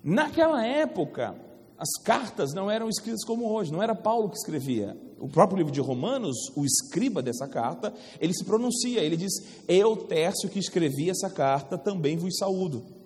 Naquela 0.03 0.65
época, 0.65 1.36
as 1.77 2.03
cartas 2.03 2.53
não 2.53 2.69
eram 2.69 2.89
escritas 2.89 3.23
como 3.23 3.49
hoje, 3.49 3.71
não 3.71 3.82
era 3.82 3.95
Paulo 3.95 4.29
que 4.29 4.36
escrevia. 4.36 4.97
O 5.17 5.29
próprio 5.29 5.58
livro 5.58 5.71
de 5.71 5.79
Romanos, 5.79 6.36
o 6.55 6.65
escriba 6.65 7.21
dessa 7.21 7.47
carta, 7.47 7.93
ele 8.19 8.34
se 8.34 8.43
pronuncia, 8.43 9.01
ele 9.01 9.15
diz: 9.15 9.32
Eu, 9.65 9.95
Tércio, 9.95 10.49
que 10.49 10.60
escrevi 10.60 11.10
essa 11.10 11.29
carta, 11.29 11.77
também 11.77 12.17
vos 12.17 12.38
saúdo. 12.38 12.98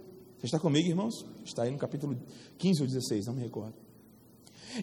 Você 0.44 0.48
está 0.48 0.60
comigo, 0.60 0.90
irmãos? 0.90 1.26
Está 1.46 1.64
aí 1.64 1.72
no 1.72 1.78
capítulo 1.78 2.18
15 2.58 2.82
ou 2.82 2.88
16, 2.88 3.28
não 3.28 3.34
me 3.34 3.42
recordo. 3.42 3.76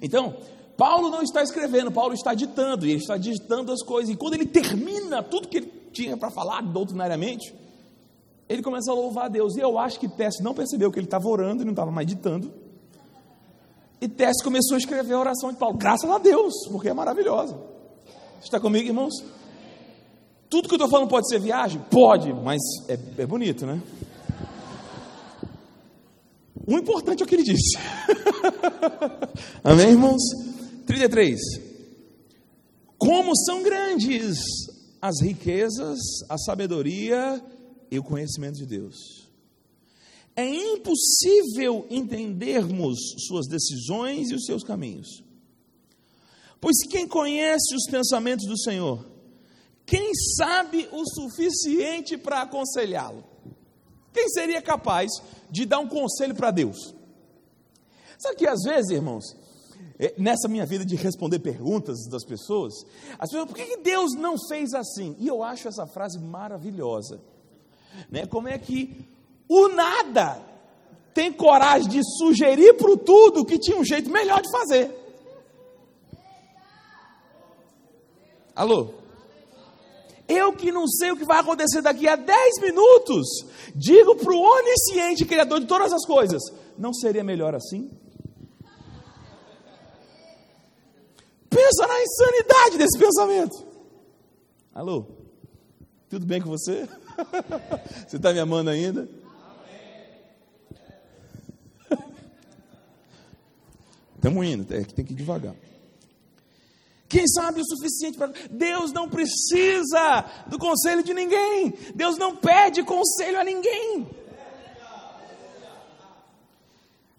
Então, 0.00 0.34
Paulo 0.74 1.10
não 1.10 1.20
está 1.20 1.42
escrevendo, 1.42 1.92
Paulo 1.92 2.14
está 2.14 2.32
ditando, 2.32 2.86
e 2.86 2.92
ele 2.92 3.00
está 3.00 3.18
digitando 3.18 3.70
as 3.70 3.82
coisas, 3.82 4.10
e 4.10 4.16
quando 4.16 4.32
ele 4.32 4.46
termina 4.46 5.22
tudo 5.22 5.48
que 5.48 5.58
ele 5.58 5.70
tinha 5.92 6.16
para 6.16 6.30
falar 6.30 6.62
doutrinariamente, 6.62 7.54
ele 8.48 8.62
começa 8.62 8.90
a 8.90 8.94
louvar 8.94 9.26
a 9.26 9.28
Deus. 9.28 9.54
E 9.54 9.60
eu 9.60 9.78
acho 9.78 10.00
que 10.00 10.08
Tess 10.08 10.40
não 10.40 10.54
percebeu 10.54 10.90
que 10.90 10.98
ele 10.98 11.06
estava 11.06 11.28
orando 11.28 11.60
e 11.60 11.66
não 11.66 11.72
estava 11.72 11.90
mais 11.90 12.06
ditando. 12.06 12.50
E 14.00 14.08
Tess 14.08 14.42
começou 14.42 14.76
a 14.76 14.78
escrever 14.78 15.12
a 15.12 15.20
oração 15.20 15.52
de 15.52 15.58
Paulo, 15.58 15.76
graças 15.76 16.08
a 16.08 16.16
Deus, 16.16 16.54
porque 16.72 16.88
é 16.88 16.94
maravilhosa. 16.94 17.54
Está 18.42 18.58
comigo, 18.58 18.88
irmãos? 18.88 19.12
Tudo 20.48 20.68
que 20.68 20.74
eu 20.74 20.78
estou 20.78 20.88
falando 20.88 21.10
pode 21.10 21.28
ser 21.28 21.38
viagem? 21.38 21.84
Pode, 21.90 22.32
mas 22.32 22.62
é, 22.88 22.98
é 23.18 23.26
bonito, 23.26 23.66
né? 23.66 23.82
O 26.70 26.78
importante 26.78 27.20
é 27.20 27.24
o 27.24 27.26
que 27.26 27.34
ele 27.34 27.42
disse. 27.42 27.76
Amém, 29.64 29.88
irmãos? 29.90 30.22
33. 30.86 31.40
Como 32.96 33.36
são 33.36 33.60
grandes 33.60 34.38
as 35.02 35.20
riquezas, 35.20 35.98
a 36.28 36.38
sabedoria 36.38 37.44
e 37.90 37.98
o 37.98 38.04
conhecimento 38.04 38.58
de 38.58 38.66
Deus. 38.66 38.94
É 40.36 40.46
impossível 40.46 41.88
entendermos 41.90 43.00
suas 43.26 43.48
decisões 43.48 44.30
e 44.30 44.36
os 44.36 44.44
seus 44.44 44.62
caminhos. 44.62 45.24
Pois 46.60 46.76
quem 46.88 47.08
conhece 47.08 47.74
os 47.74 47.90
pensamentos 47.90 48.46
do 48.46 48.56
Senhor? 48.56 49.10
Quem 49.84 50.14
sabe 50.36 50.88
o 50.92 51.04
suficiente 51.04 52.16
para 52.16 52.42
aconselhá-lo? 52.42 53.29
Quem 54.12 54.28
seria 54.28 54.60
capaz 54.60 55.10
de 55.50 55.64
dar 55.64 55.78
um 55.78 55.88
conselho 55.88 56.34
para 56.34 56.50
Deus? 56.50 56.94
Sabe 58.18 58.36
que 58.36 58.46
às 58.46 58.60
vezes, 58.62 58.90
irmãos, 58.90 59.36
é, 59.98 60.14
nessa 60.18 60.48
minha 60.48 60.66
vida 60.66 60.84
de 60.84 60.96
responder 60.96 61.38
perguntas 61.38 62.06
das 62.10 62.24
pessoas, 62.24 62.74
as 63.18 63.30
pessoas, 63.30 63.48
por 63.48 63.54
que, 63.54 63.76
Deus 63.78 64.12
não 64.14 64.36
fez 64.48 64.74
assim? 64.74 65.16
E 65.18 65.26
eu 65.26 65.42
acho 65.42 65.68
essa 65.68 65.86
frase 65.86 66.18
maravilhosa. 66.18 67.20
Né? 68.10 68.26
Como 68.26 68.48
é 68.48 68.58
que 68.58 69.06
o 69.48 69.68
nada 69.68 70.40
tem 71.12 71.32
coragem 71.32 71.88
de 71.88 72.00
sugerir 72.18 72.74
para 72.74 72.90
o 72.90 72.96
tudo 72.96 73.44
que 73.44 73.58
tinha 73.58 73.78
um 73.78 73.84
jeito 73.84 74.10
melhor 74.10 74.40
de 74.40 74.50
fazer? 74.50 74.96
Alô? 78.54 78.99
Eu 80.30 80.52
que 80.52 80.70
não 80.70 80.86
sei 80.86 81.10
o 81.10 81.16
que 81.16 81.24
vai 81.24 81.40
acontecer 81.40 81.82
daqui 81.82 82.06
a 82.06 82.14
10 82.14 82.60
minutos, 82.60 83.26
digo 83.74 84.14
para 84.14 84.32
o 84.32 84.40
onisciente 84.40 85.24
Criador 85.24 85.58
de 85.58 85.66
todas 85.66 85.92
as 85.92 86.06
coisas: 86.06 86.40
não 86.78 86.94
seria 86.94 87.24
melhor 87.24 87.52
assim? 87.52 87.90
Pensa 91.50 91.86
na 91.86 92.00
insanidade 92.00 92.78
desse 92.78 92.96
pensamento. 92.96 93.66
Alô? 94.72 95.04
Tudo 96.08 96.24
bem 96.24 96.40
com 96.40 96.48
você? 96.48 96.88
Você 98.06 98.16
está 98.16 98.32
me 98.32 98.38
amando 98.38 98.70
ainda? 98.70 99.08
Estamos 104.14 104.46
indo, 104.46 104.74
é 104.74 104.84
tem 104.84 105.04
que 105.04 105.12
ir 105.12 105.16
devagar. 105.16 105.54
Quem 107.10 107.26
sabe 107.26 107.60
o 107.60 107.64
suficiente 107.64 108.16
para. 108.16 108.32
Deus 108.48 108.92
não 108.92 109.08
precisa 109.08 110.24
do 110.46 110.56
conselho 110.60 111.02
de 111.02 111.12
ninguém. 111.12 111.74
Deus 111.92 112.16
não 112.16 112.36
pede 112.36 112.84
conselho 112.84 113.40
a 113.40 113.42
ninguém. 113.42 114.08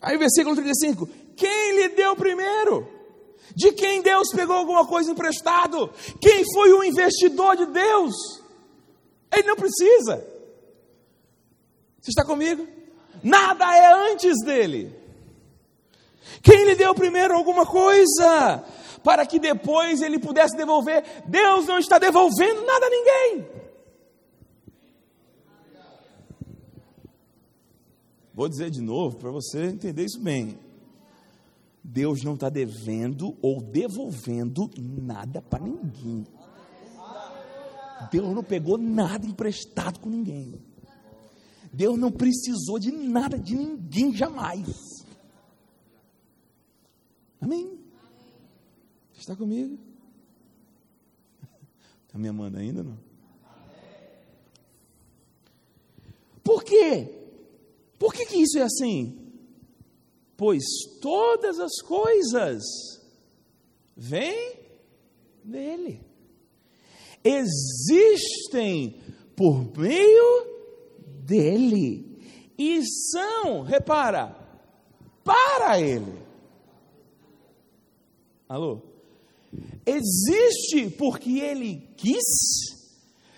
Aí 0.02 0.16
o 0.16 0.20
versículo 0.20 0.56
35. 0.56 1.08
Quem 1.36 1.76
lhe 1.76 1.90
deu 1.90 2.16
primeiro? 2.16 2.88
De 3.54 3.74
quem 3.74 4.02
Deus 4.02 4.30
pegou 4.34 4.56
alguma 4.56 4.88
coisa 4.88 5.12
emprestado? 5.12 5.94
Quem 6.22 6.46
foi 6.54 6.72
o 6.72 6.86
investidor 6.86 7.58
de 7.58 7.66
Deus? 7.66 8.16
Ele 9.30 9.48
não 9.50 9.58
precisa. 9.58 10.26
Você 12.00 12.12
está 12.12 12.24
comigo? 12.24 12.66
Nada 13.22 13.76
é 13.76 14.12
antes 14.14 14.38
dele. 14.46 14.96
Quem 16.42 16.64
lhe 16.64 16.76
deu 16.76 16.96
primeiro 16.96 17.36
alguma 17.36 17.66
coisa? 17.66 18.64
Para 19.04 19.26
que 19.26 19.40
depois 19.40 20.02
ele 20.02 20.20
pudesse 20.20 20.56
devolver. 20.56 21.04
Deus 21.28 21.66
não 21.66 21.80
está 21.80 21.98
devolvendo 21.98 22.66
nada 22.66 22.86
a 22.86 22.90
ninguém. 22.90 23.48
Vou 28.34 28.48
dizer 28.48 28.70
de 28.70 28.82
novo 28.82 29.18
para 29.18 29.30
você 29.30 29.66
entender 29.66 30.06
isso 30.06 30.20
bem. 30.20 30.58
Deus 31.84 32.24
não 32.24 32.36
está 32.36 32.50
devendo 32.50 33.36
ou 33.42 33.62
devolvendo 33.62 34.70
nada 34.78 35.42
para 35.42 35.64
ninguém. 35.64 36.26
Deus 38.12 38.34
não 38.34 38.44
pegou 38.44 38.78
nada 38.78 39.26
emprestado 39.26 40.00
com 40.00 40.10
ninguém. 40.10 40.60
Deus 41.74 41.98
não 41.98 42.12
precisou 42.12 42.80
de 42.80 42.92
nada 42.92 43.38
de 43.38 43.56
ninguém 43.56 44.14
jamais. 44.14 44.68
Amém? 47.40 47.81
Está 49.22 49.36
comigo? 49.36 49.78
Está 52.08 52.18
me 52.18 52.28
amando 52.28 52.58
ainda 52.58 52.82
não? 52.82 52.98
Por 56.44 56.64
quê? 56.64 57.08
Por 58.00 58.16
que, 58.16 58.26
que 58.26 58.38
isso 58.38 58.58
é 58.58 58.64
assim? 58.64 59.32
Pois 60.36 60.64
todas 61.00 61.60
as 61.60 61.80
coisas 61.84 62.64
vêm 63.96 64.58
dele, 65.44 66.04
existem 67.24 69.00
por 69.36 69.78
meio 69.78 70.48
dele 71.24 72.20
e 72.58 72.82
são, 73.12 73.62
repara, 73.62 74.36
para 75.24 75.80
ele. 75.80 76.20
Alô? 78.50 78.91
Existe 79.86 80.90
porque 80.98 81.40
ele 81.40 81.90
quis, 81.98 82.24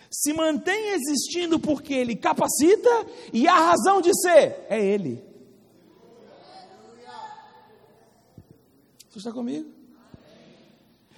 se 0.09 0.33
mantém 0.33 0.89
existindo 0.89 1.59
porque 1.59 1.93
ele 1.93 2.15
capacita 2.15 3.07
e 3.31 3.47
a 3.47 3.55
razão 3.55 4.01
de 4.01 4.11
ser 4.21 4.65
é 4.69 4.83
ele. 4.83 5.23
Você 9.09 9.19
está 9.19 9.31
comigo? 9.31 9.69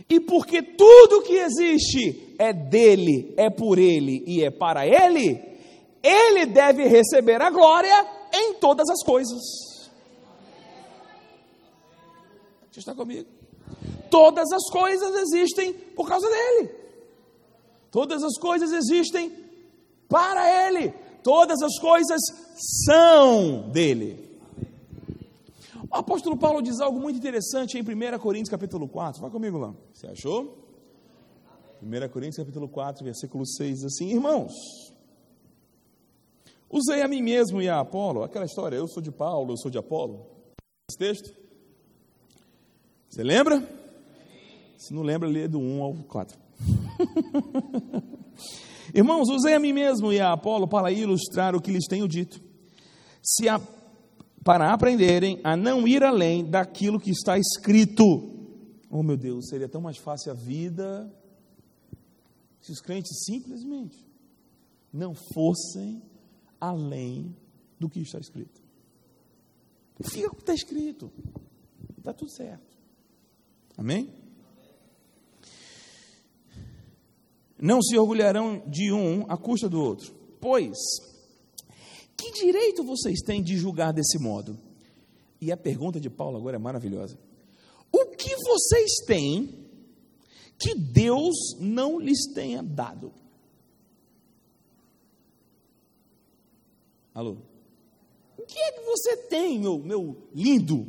E 0.10 0.20
porque 0.20 0.62
tudo 0.62 1.24
que 1.24 1.34
existe 1.34 2.36
é 2.38 2.54
dele, 2.54 3.34
é 3.38 3.50
por 3.50 3.80
ele 3.80 4.24
e 4.28 4.44
é 4.44 4.52
para 4.52 4.86
ele, 4.86 5.42
ele 6.04 6.46
deve 6.46 6.88
receber 6.88 7.42
a 7.42 7.50
glória 7.50 8.06
em 8.34 8.54
todas 8.56 8.90
as 8.90 9.02
coisas. 9.04 9.42
Você 12.70 12.80
está 12.80 12.94
comigo? 12.94 13.35
Todas 14.16 14.50
as 14.50 14.70
coisas 14.72 15.14
existem 15.14 15.74
por 15.74 16.08
causa 16.08 16.26
dele. 16.30 16.74
Todas 17.92 18.24
as 18.24 18.38
coisas 18.38 18.72
existem 18.72 19.30
para 20.08 20.70
ele. 20.70 20.94
Todas 21.22 21.62
as 21.62 21.78
coisas 21.78 22.22
são 22.86 23.70
dele. 23.72 24.40
O 25.92 25.98
apóstolo 25.98 26.38
Paulo 26.38 26.62
diz 26.62 26.80
algo 26.80 26.98
muito 26.98 27.18
interessante 27.18 27.78
em 27.78 27.82
1 27.82 28.18
Coríntios 28.20 28.50
capítulo 28.50 28.88
4. 28.88 29.22
Vai 29.22 29.30
comigo 29.30 29.58
lá. 29.58 29.76
Você 29.94 30.08
achou? 30.08 30.64
1 31.84 32.08
Coríntios 32.08 32.38
capítulo 32.38 32.70
4, 32.70 33.04
versículo 33.04 33.46
6, 33.46 33.84
assim, 33.84 34.12
irmãos, 34.12 34.54
usei 36.70 37.02
a 37.02 37.08
mim 37.10 37.22
mesmo 37.22 37.62
e 37.62 37.68
a 37.68 37.82
Apolo, 37.82 38.24
aquela 38.24 38.46
história, 38.46 38.78
eu 38.78 38.88
sou 38.88 39.04
de 39.04 39.12
Paulo, 39.12 39.52
eu 39.52 39.58
sou 39.58 39.70
de 39.70 39.78
Apolo. 39.78 40.26
Esse 40.90 40.98
texto? 40.98 41.36
Você 43.10 43.22
lembra? 43.22 43.85
Se 44.78 44.94
não 44.94 45.02
lembra, 45.02 45.28
lê 45.28 45.48
do 45.48 45.60
1 45.60 45.84
ao 45.84 45.94
4. 45.94 46.40
Irmãos, 48.94 49.30
usei 49.30 49.54
a 49.54 49.60
mim 49.60 49.74
mesmo 49.74 50.14
e 50.14 50.20
a 50.20 50.34
Apolo 50.34 50.68
para 50.68 50.92
ilustrar 50.92 51.56
o 51.56 51.62
que 51.62 51.72
lhes 51.72 51.88
tenho 51.88 52.08
dito. 52.08 52.42
Se 53.22 53.50
a, 53.50 53.60
para 54.44 54.72
aprenderem 54.72 55.40
a 55.44 55.58
não 55.58 55.88
ir 55.88 56.04
além 56.04 56.46
daquilo 56.46 57.00
que 57.00 57.12
está 57.12 57.38
escrito. 57.38 58.32
Oh 58.90 59.04
meu 59.04 59.18
Deus, 59.18 59.50
seria 59.50 59.68
tão 59.68 59.82
mais 59.82 59.98
fácil 59.98 60.32
a 60.32 60.36
vida 60.36 61.12
se 62.62 62.72
os 62.72 62.80
crentes 62.80 63.26
simplesmente 63.26 64.04
não 64.92 65.14
fossem 65.14 66.02
além 66.60 67.36
do 67.80 67.90
que 67.90 68.00
está 68.00 68.18
escrito. 68.18 68.64
Fica 70.02 70.28
o 70.28 70.36
que 70.36 70.42
está 70.42 70.54
escrito. 70.54 71.12
Está 71.98 72.14
tudo 72.14 72.32
certo. 72.32 72.78
Amém? 73.78 74.25
Não 77.58 77.82
se 77.82 77.98
orgulharão 77.98 78.62
de 78.68 78.92
um 78.92 79.26
à 79.30 79.38
custa 79.38 79.70
do 79.70 79.82
outro. 79.82 80.14
Pois, 80.40 80.78
que 82.18 82.32
direito 82.32 82.84
vocês 82.84 83.22
têm 83.22 83.42
de 83.42 83.58
julgar 83.58 83.94
desse 83.94 84.20
modo? 84.20 84.58
E 85.40 85.52
a 85.52 85.58
pergunta 85.58 86.00
de 86.00 86.10
Paulo 86.10 86.38
agora 86.38 86.56
é 86.56 86.60
maravilhosa. 86.60 87.18
O 87.92 88.06
que 88.08 88.36
vocês 88.38 88.92
têm 89.06 89.66
que 90.58 90.76
Deus 90.76 91.36
não 91.60 92.00
lhes 92.00 92.28
tenha 92.34 92.62
dado? 92.62 93.14
Alô? 97.14 97.38
O 98.38 98.44
que 98.44 98.60
é 98.60 98.72
que 98.74 98.82
você 98.82 99.18
tem, 99.18 99.60
meu, 99.60 99.80
meu 99.80 100.18
lindo? 100.34 100.86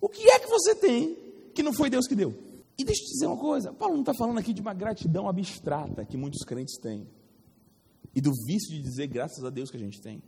O 0.00 0.08
que 0.08 0.28
é 0.30 0.38
que 0.38 0.46
você 0.46 0.74
tem 0.74 1.16
que 1.54 1.62
não 1.62 1.72
foi 1.72 1.88
Deus 1.88 2.06
que 2.06 2.14
deu? 2.14 2.34
E 2.78 2.84
deixa 2.84 3.02
eu 3.02 3.06
te 3.06 3.12
dizer 3.12 3.26
uma 3.26 3.36
coisa: 3.36 3.72
Paulo 3.72 3.94
não 3.94 4.02
está 4.02 4.14
falando 4.14 4.38
aqui 4.38 4.54
de 4.54 4.60
uma 4.60 4.72
gratidão 4.72 5.28
abstrata 5.28 6.04
que 6.04 6.16
muitos 6.16 6.44
crentes 6.44 6.78
têm, 6.78 7.08
e 8.14 8.20
do 8.20 8.30
vício 8.46 8.70
de 8.70 8.80
dizer 8.80 9.08
graças 9.08 9.44
a 9.44 9.50
Deus 9.50 9.70
que 9.70 9.76
a 9.76 9.80
gente 9.80 10.00
tem. 10.00 10.18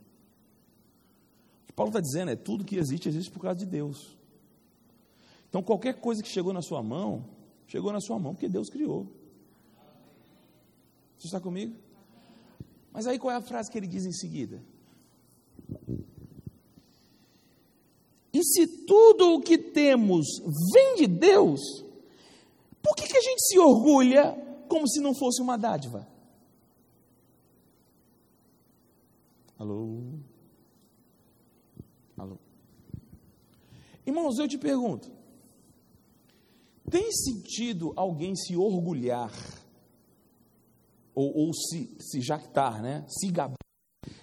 O 1.62 1.66
que 1.68 1.72
Paulo 1.72 1.90
está 1.90 2.00
dizendo 2.00 2.32
é: 2.32 2.36
tudo 2.36 2.64
que 2.64 2.76
existe, 2.76 3.08
existe 3.08 3.30
por 3.30 3.40
causa 3.40 3.58
de 3.58 3.66
Deus. 3.66 4.18
Então, 5.48 5.62
qualquer 5.62 6.00
coisa 6.00 6.22
que 6.22 6.28
chegou 6.28 6.52
na 6.52 6.62
sua 6.62 6.82
mão, 6.82 7.24
chegou 7.66 7.92
na 7.92 8.00
sua 8.00 8.18
mão 8.18 8.34
porque 8.34 8.48
Deus 8.48 8.68
criou. 8.68 9.06
Você 11.18 11.26
está 11.26 11.40
comigo? 11.40 11.76
Mas 12.92 13.06
aí 13.06 13.18
qual 13.18 13.32
é 13.32 13.36
a 13.36 13.42
frase 13.42 13.70
que 13.70 13.78
ele 13.78 13.86
diz 13.86 14.04
em 14.06 14.12
seguida? 14.12 14.62
E 18.32 18.42
se 18.42 18.66
tudo 18.86 19.34
o 19.34 19.40
que 19.40 19.58
temos 19.58 20.26
vem 20.72 20.96
de 20.96 21.06
Deus, 21.06 21.60
por 22.82 22.94
que, 22.96 23.06
que 23.06 23.16
a 23.16 23.20
gente 23.20 23.40
se 23.46 23.58
orgulha 23.58 24.34
como 24.68 24.88
se 24.88 25.00
não 25.00 25.14
fosse 25.14 25.42
uma 25.42 25.56
dádiva? 25.56 26.06
Alô? 29.58 30.18
Alô? 32.16 32.38
Irmãos, 34.06 34.38
eu 34.38 34.48
te 34.48 34.56
pergunto: 34.56 35.10
Tem 36.90 37.12
sentido 37.12 37.92
alguém 37.96 38.34
se 38.34 38.56
orgulhar 38.56 39.32
ou, 41.14 41.36
ou 41.36 41.52
se, 41.52 41.94
se 42.00 42.20
jactar, 42.22 42.80
né? 42.80 43.04
se 43.08 43.30
gabar 43.30 43.56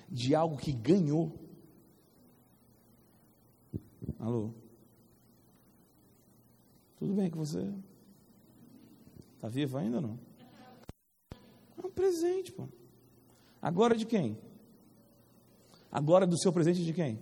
de 0.10 0.34
algo 0.34 0.58
que 0.58 0.72
ganhou? 0.72 1.38
Alô? 4.18 4.54
Tudo 6.98 7.14
bem 7.14 7.30
com 7.30 7.40
você? 7.40 7.72
Está 9.38 9.48
vivo 9.48 9.78
ainda 9.78 9.98
ou 9.98 10.02
não? 10.02 10.20
É 11.78 11.86
um 11.86 11.92
presente, 11.92 12.52
pô. 12.52 12.68
Agora 13.62 13.96
de 13.96 14.06
quem? 14.06 14.36
Agora 15.92 16.26
do 16.26 16.38
seu 16.40 16.52
presente 16.52 16.84
de 16.84 16.92
quem? 16.92 17.22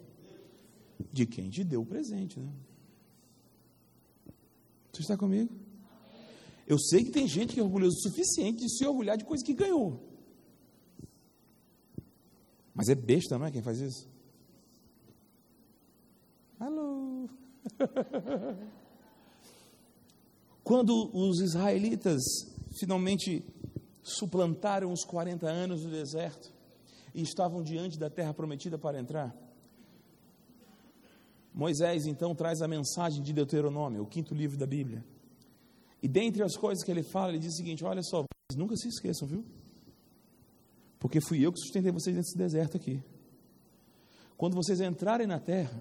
De 1.12 1.26
quem 1.26 1.50
te 1.50 1.64
deu 1.64 1.82
o 1.82 1.86
presente, 1.86 2.40
né? 2.40 2.52
Você 4.94 5.02
está 5.02 5.18
comigo? 5.18 5.54
Eu 6.66 6.80
sei 6.80 7.04
que 7.04 7.12
tem 7.12 7.28
gente 7.28 7.54
que 7.54 7.60
é 7.60 7.64
orgulhoso 7.64 7.98
o 7.98 8.10
suficiente 8.10 8.60
de 8.60 8.70
se 8.70 8.86
orgulhar 8.86 9.18
de 9.18 9.26
coisa 9.26 9.44
que 9.44 9.54
ganhou. 9.54 10.02
Mas 12.74 12.88
é 12.88 12.96
besta, 12.96 13.38
não 13.38 13.46
é? 13.46 13.52
Quem 13.52 13.62
faz 13.62 13.80
isso? 13.80 14.10
Alô? 16.58 17.28
Quando 20.66 21.16
os 21.16 21.42
israelitas 21.42 22.24
finalmente 22.80 23.46
suplantaram 24.02 24.92
os 24.92 25.06
40 25.06 25.48
anos 25.48 25.84
do 25.84 25.92
deserto 25.92 26.52
e 27.14 27.22
estavam 27.22 27.62
diante 27.62 28.00
da 28.00 28.10
terra 28.10 28.34
prometida 28.34 28.76
para 28.76 29.00
entrar, 29.00 29.32
Moisés 31.54 32.08
então 32.08 32.34
traz 32.34 32.64
a 32.64 32.68
mensagem 32.68 33.22
de 33.22 33.32
Deuteronômio, 33.32 34.02
o 34.02 34.08
quinto 34.08 34.34
livro 34.34 34.58
da 34.58 34.66
Bíblia. 34.66 35.06
E 36.02 36.08
dentre 36.08 36.42
as 36.42 36.58
coisas 36.58 36.84
que 36.84 36.90
ele 36.90 37.04
fala, 37.04 37.30
ele 37.30 37.40
diz 37.40 37.54
o 37.54 37.58
seguinte: 37.58 37.86
Olha 37.86 38.02
só, 38.02 38.24
vocês 38.24 38.58
nunca 38.58 38.76
se 38.76 38.88
esqueçam, 38.88 39.28
viu? 39.28 39.46
Porque 40.98 41.22
fui 41.22 41.46
eu 41.46 41.54
que 41.54 41.60
sustentei 41.60 41.92
vocês 41.92 42.16
nesse 42.16 42.36
deserto 42.36 42.76
aqui. 42.76 43.04
Quando 44.36 44.56
vocês 44.56 44.82
entrarem 44.82 45.28
na 45.28 45.40
terra 45.40 45.80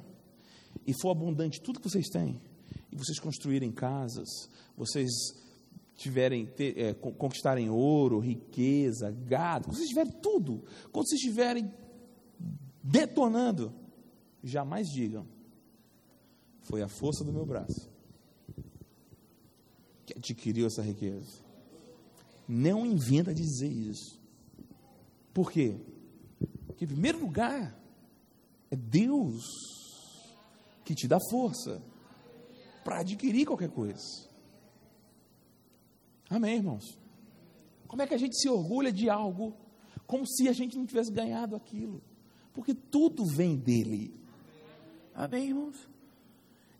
e 0.86 0.92
for 1.00 1.10
abundante 1.10 1.58
tudo 1.62 1.80
que 1.80 1.88
vocês 1.88 2.06
têm, 2.10 2.38
e 2.94 2.96
vocês 2.96 3.18
construírem 3.18 3.72
casas, 3.72 4.48
vocês 4.76 5.10
tiverem 5.96 6.46
ter, 6.46 6.78
é, 6.78 6.94
conquistarem 6.94 7.68
ouro, 7.68 8.20
riqueza, 8.20 9.10
gado, 9.10 9.66
quando 9.66 9.76
vocês 9.76 9.88
tiverem 9.88 10.12
tudo, 10.22 10.64
quando 10.92 11.08
vocês 11.08 11.20
estiverem 11.20 11.72
detonando, 12.82 13.74
jamais 14.42 14.86
digam, 14.88 15.26
foi 16.62 16.82
a 16.82 16.88
força 16.88 17.24
do 17.24 17.32
meu 17.32 17.44
braço 17.44 17.90
que 20.06 20.16
adquiriu 20.16 20.66
essa 20.66 20.82
riqueza. 20.82 21.42
Não 22.46 22.84
inventa 22.84 23.34
dizer 23.34 23.70
isso. 23.70 24.20
Por 25.32 25.50
quê? 25.50 25.76
Porque, 26.66 26.84
em 26.84 26.88
primeiro 26.88 27.18
lugar, 27.18 27.76
é 28.70 28.76
Deus 28.76 29.42
que 30.84 30.94
te 30.94 31.08
dá 31.08 31.18
força 31.30 31.82
para 32.84 33.00
adquirir 33.00 33.46
qualquer 33.46 33.70
coisa. 33.70 34.28
Amém, 36.28 36.56
irmãos? 36.56 36.98
Como 37.88 38.02
é 38.02 38.06
que 38.06 38.14
a 38.14 38.18
gente 38.18 38.38
se 38.38 38.48
orgulha 38.48 38.92
de 38.92 39.08
algo 39.08 39.56
como 40.06 40.26
se 40.26 40.48
a 40.48 40.52
gente 40.52 40.76
não 40.76 40.84
tivesse 40.84 41.10
ganhado 41.10 41.56
aquilo? 41.56 42.02
Porque 42.52 42.74
tudo 42.74 43.24
vem 43.24 43.56
dele. 43.56 44.14
Amém, 45.14 45.48
irmãos? 45.48 45.88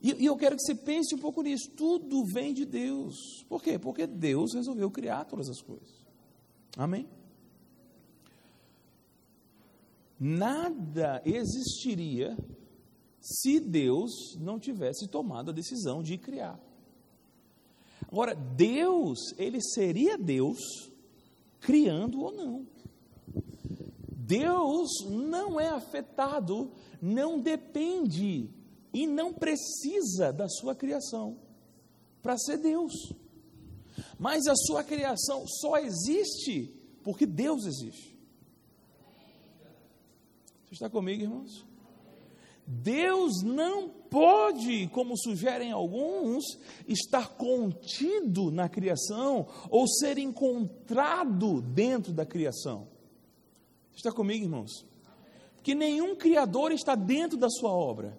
E, 0.03 0.23
e, 0.23 0.27
eu 0.27 0.37
quero 0.37 0.57
que 0.57 0.63
você 0.63 0.75
pense 0.75 1.15
um 1.15 1.19
pouco 1.19 1.43
nisso. 1.43 1.71
Tudo 1.71 2.25
vem 2.27 2.53
de 2.53 2.65
Deus. 2.65 3.45
Por 3.49 3.63
quê? 3.63 3.79
Porque 3.79 4.07
Deus 4.07 4.53
resolveu 4.55 4.91
criar 4.91 5.25
todas 5.25 5.49
as 5.49 5.63
coisas. 5.63 6.05
Amém? 6.77 7.09
Nada 10.21 11.23
existiria 11.25 12.37
se 13.25 13.59
Deus 13.59 14.37
não 14.39 14.59
tivesse 14.59 15.09
tomado 15.09 15.51
a 15.51 15.55
decisão 15.55 16.03
de 16.03 16.19
criar. 16.19 16.61
Agora, 18.07 18.35
Deus, 18.35 19.19
ele 19.39 19.63
seria 19.63 20.19
Deus 20.19 20.59
criando 21.59 22.21
ou 22.21 22.31
não. 22.31 22.67
Deus 24.11 24.91
não 25.09 25.59
é 25.59 25.69
afetado, 25.69 26.71
não 27.01 27.41
depende 27.41 28.51
e 28.93 29.07
não 29.07 29.33
precisa 29.33 30.31
da 30.31 30.47
sua 30.47 30.75
criação 30.75 31.39
para 32.23 32.37
ser 32.37 32.59
Deus. 32.59 32.93
Mas 34.19 34.47
a 34.47 34.55
sua 34.55 34.85
criação 34.85 35.47
só 35.47 35.79
existe 35.79 36.75
porque 37.03 37.25
Deus 37.25 37.65
existe. 37.65 38.15
Você 40.67 40.75
está 40.75 40.91
comigo, 40.91 41.23
irmãos? 41.23 41.65
Deus 42.67 43.43
não 43.43 43.89
pode, 43.89 44.89
como 44.89 45.19
sugerem 45.19 45.71
alguns, 45.71 46.45
estar 46.89 47.37
contido 47.37 48.51
na 48.51 48.69
criação 48.69 49.47
ou 49.69 49.87
ser 49.87 50.19
encontrado 50.19 51.61
dentro 51.61 52.13
da 52.13 52.25
criação. 52.25 52.89
Está 53.95 54.11
comigo, 54.11 54.45
irmãos? 54.45 54.87
Porque 55.57 55.75
nenhum 55.75 56.17
criador 56.17 56.73
está 56.73 56.95
dentro 56.95 57.37
da 57.37 57.51
sua 57.51 57.71
obra. 57.71 58.19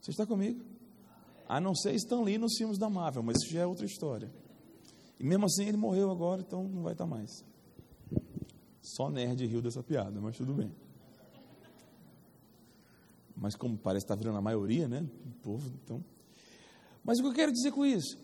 Você 0.00 0.10
está 0.10 0.26
comigo? 0.26 0.64
A 1.48 1.60
não 1.60 1.74
ser 1.74 1.94
Stan 1.94 2.22
Lee 2.22 2.38
nos 2.38 2.56
filmes 2.56 2.78
da 2.78 2.90
Marvel, 2.90 3.22
mas 3.22 3.36
isso 3.36 3.52
já 3.52 3.60
é 3.60 3.66
outra 3.66 3.86
história. 3.86 4.30
E 5.20 5.24
mesmo 5.24 5.46
assim 5.46 5.66
ele 5.66 5.76
morreu 5.76 6.10
agora, 6.10 6.40
então 6.40 6.64
não 6.64 6.82
vai 6.82 6.92
estar 6.92 7.06
mais. 7.06 7.44
Só 8.80 9.08
nerd 9.08 9.46
riu 9.46 9.62
dessa 9.62 9.82
piada, 9.82 10.20
mas 10.20 10.36
tudo 10.36 10.52
bem 10.52 10.72
mas 13.42 13.56
como 13.56 13.76
parece 13.76 14.04
estar 14.04 14.14
virando 14.14 14.38
a 14.38 14.40
maioria, 14.40 14.86
né? 14.86 15.04
O 15.26 15.30
povo, 15.42 15.68
então. 15.82 16.02
Mas 17.02 17.18
o 17.18 17.22
que 17.22 17.28
eu 17.28 17.34
quero 17.34 17.50
dizer 17.50 17.72
com 17.72 17.84
isso? 17.84 18.16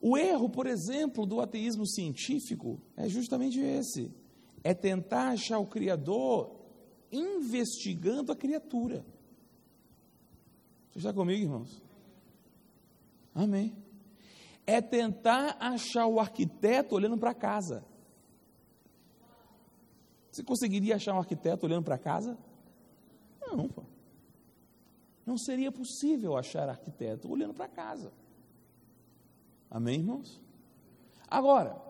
O 0.00 0.16
erro, 0.16 0.48
por 0.48 0.64
exemplo, 0.64 1.26
do 1.26 1.40
ateísmo 1.40 1.84
científico 1.84 2.80
é 2.96 3.08
justamente 3.08 3.58
esse: 3.58 4.14
é 4.62 4.72
tentar 4.72 5.30
achar 5.30 5.58
o 5.58 5.66
Criador 5.66 6.54
investigando 7.10 8.30
a 8.30 8.36
criatura. 8.36 9.04
Você 10.92 10.98
está 10.98 11.12
comigo, 11.12 11.42
irmãos? 11.42 11.82
Amém. 13.34 13.76
É 14.64 14.80
tentar 14.80 15.56
achar 15.58 16.06
o 16.06 16.20
arquiteto 16.20 16.94
olhando 16.94 17.18
para 17.18 17.34
casa. 17.34 17.84
Você 20.30 20.44
conseguiria 20.44 20.94
achar 20.94 21.12
um 21.12 21.18
arquiteto 21.18 21.66
olhando 21.66 21.82
para 21.82 21.98
casa? 21.98 22.38
Não, 23.40 23.68
pô. 23.68 23.82
Não 25.30 25.38
seria 25.38 25.70
possível 25.70 26.36
achar 26.36 26.68
arquiteto 26.68 27.30
olhando 27.30 27.54
para 27.54 27.68
casa. 27.68 28.12
Amém, 29.70 30.00
irmãos? 30.00 30.40
Agora, 31.28 31.80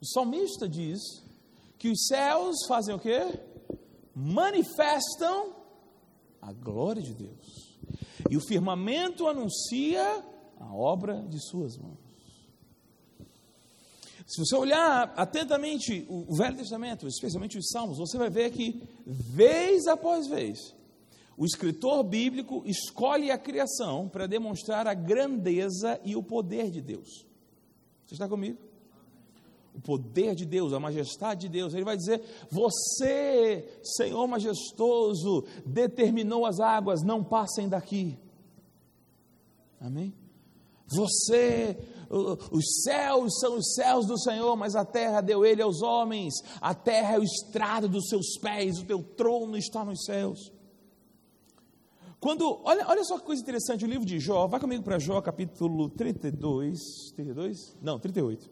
o 0.00 0.04
salmista 0.04 0.68
diz 0.68 1.00
que 1.78 1.88
os 1.88 2.08
céus 2.08 2.56
fazem 2.66 2.92
o 2.92 2.98
quê? 2.98 3.20
Manifestam 4.12 5.54
a 6.42 6.52
glória 6.52 7.00
de 7.00 7.14
Deus. 7.14 7.78
E 8.28 8.36
o 8.36 8.44
firmamento 8.44 9.28
anuncia 9.28 10.24
a 10.58 10.74
obra 10.74 11.22
de 11.28 11.38
suas 11.40 11.78
mãos. 11.78 12.00
Se 14.26 14.40
você 14.40 14.56
olhar 14.56 15.14
atentamente 15.16 16.04
o 16.08 16.34
Velho 16.34 16.56
Testamento, 16.56 17.06
especialmente 17.06 17.56
os 17.56 17.68
Salmos, 17.68 17.98
você 17.98 18.18
vai 18.18 18.28
ver 18.28 18.50
que, 18.50 18.82
vez 19.06 19.86
após 19.86 20.26
vez, 20.26 20.76
o 21.38 21.46
escritor 21.46 22.02
bíblico 22.02 22.64
escolhe 22.66 23.30
a 23.30 23.38
criação 23.38 24.08
para 24.08 24.26
demonstrar 24.26 24.88
a 24.88 24.92
grandeza 24.92 26.00
e 26.04 26.16
o 26.16 26.22
poder 26.22 26.68
de 26.68 26.80
Deus. 26.80 27.24
Você 28.04 28.14
está 28.14 28.28
comigo? 28.28 28.58
O 29.72 29.80
poder 29.80 30.34
de 30.34 30.44
Deus, 30.44 30.72
a 30.72 30.80
majestade 30.80 31.42
de 31.42 31.48
Deus. 31.48 31.72
Ele 31.72 31.84
vai 31.84 31.96
dizer: 31.96 32.20
Você, 32.50 33.78
Senhor 33.84 34.26
majestoso, 34.26 35.44
determinou 35.64 36.44
as 36.44 36.58
águas, 36.58 37.04
não 37.04 37.22
passem 37.22 37.68
daqui. 37.68 38.18
Amém? 39.80 40.12
Você, 40.88 41.78
os 42.50 42.82
céus 42.82 43.38
são 43.38 43.58
os 43.58 43.74
céus 43.74 44.06
do 44.06 44.18
Senhor, 44.18 44.56
mas 44.56 44.74
a 44.74 44.84
terra 44.84 45.20
deu 45.20 45.46
ele 45.46 45.62
aos 45.62 45.82
homens. 45.82 46.34
A 46.60 46.74
terra 46.74 47.14
é 47.14 47.18
o 47.20 47.22
estrado 47.22 47.88
dos 47.88 48.08
seus 48.08 48.36
pés, 48.40 48.80
o 48.80 48.84
teu 48.84 49.04
trono 49.04 49.56
está 49.56 49.84
nos 49.84 50.04
céus. 50.04 50.57
Quando, 52.20 52.60
olha, 52.64 52.84
olha 52.88 53.04
só 53.04 53.16
que 53.18 53.24
coisa 53.24 53.40
interessante, 53.40 53.84
o 53.84 53.88
livro 53.88 54.04
de 54.04 54.18
Jó, 54.18 54.48
vai 54.48 54.58
comigo 54.58 54.82
para 54.82 54.98
Jó, 54.98 55.20
capítulo 55.22 55.88
32, 55.88 57.12
32? 57.14 57.76
Não, 57.80 57.98
38. 57.98 58.50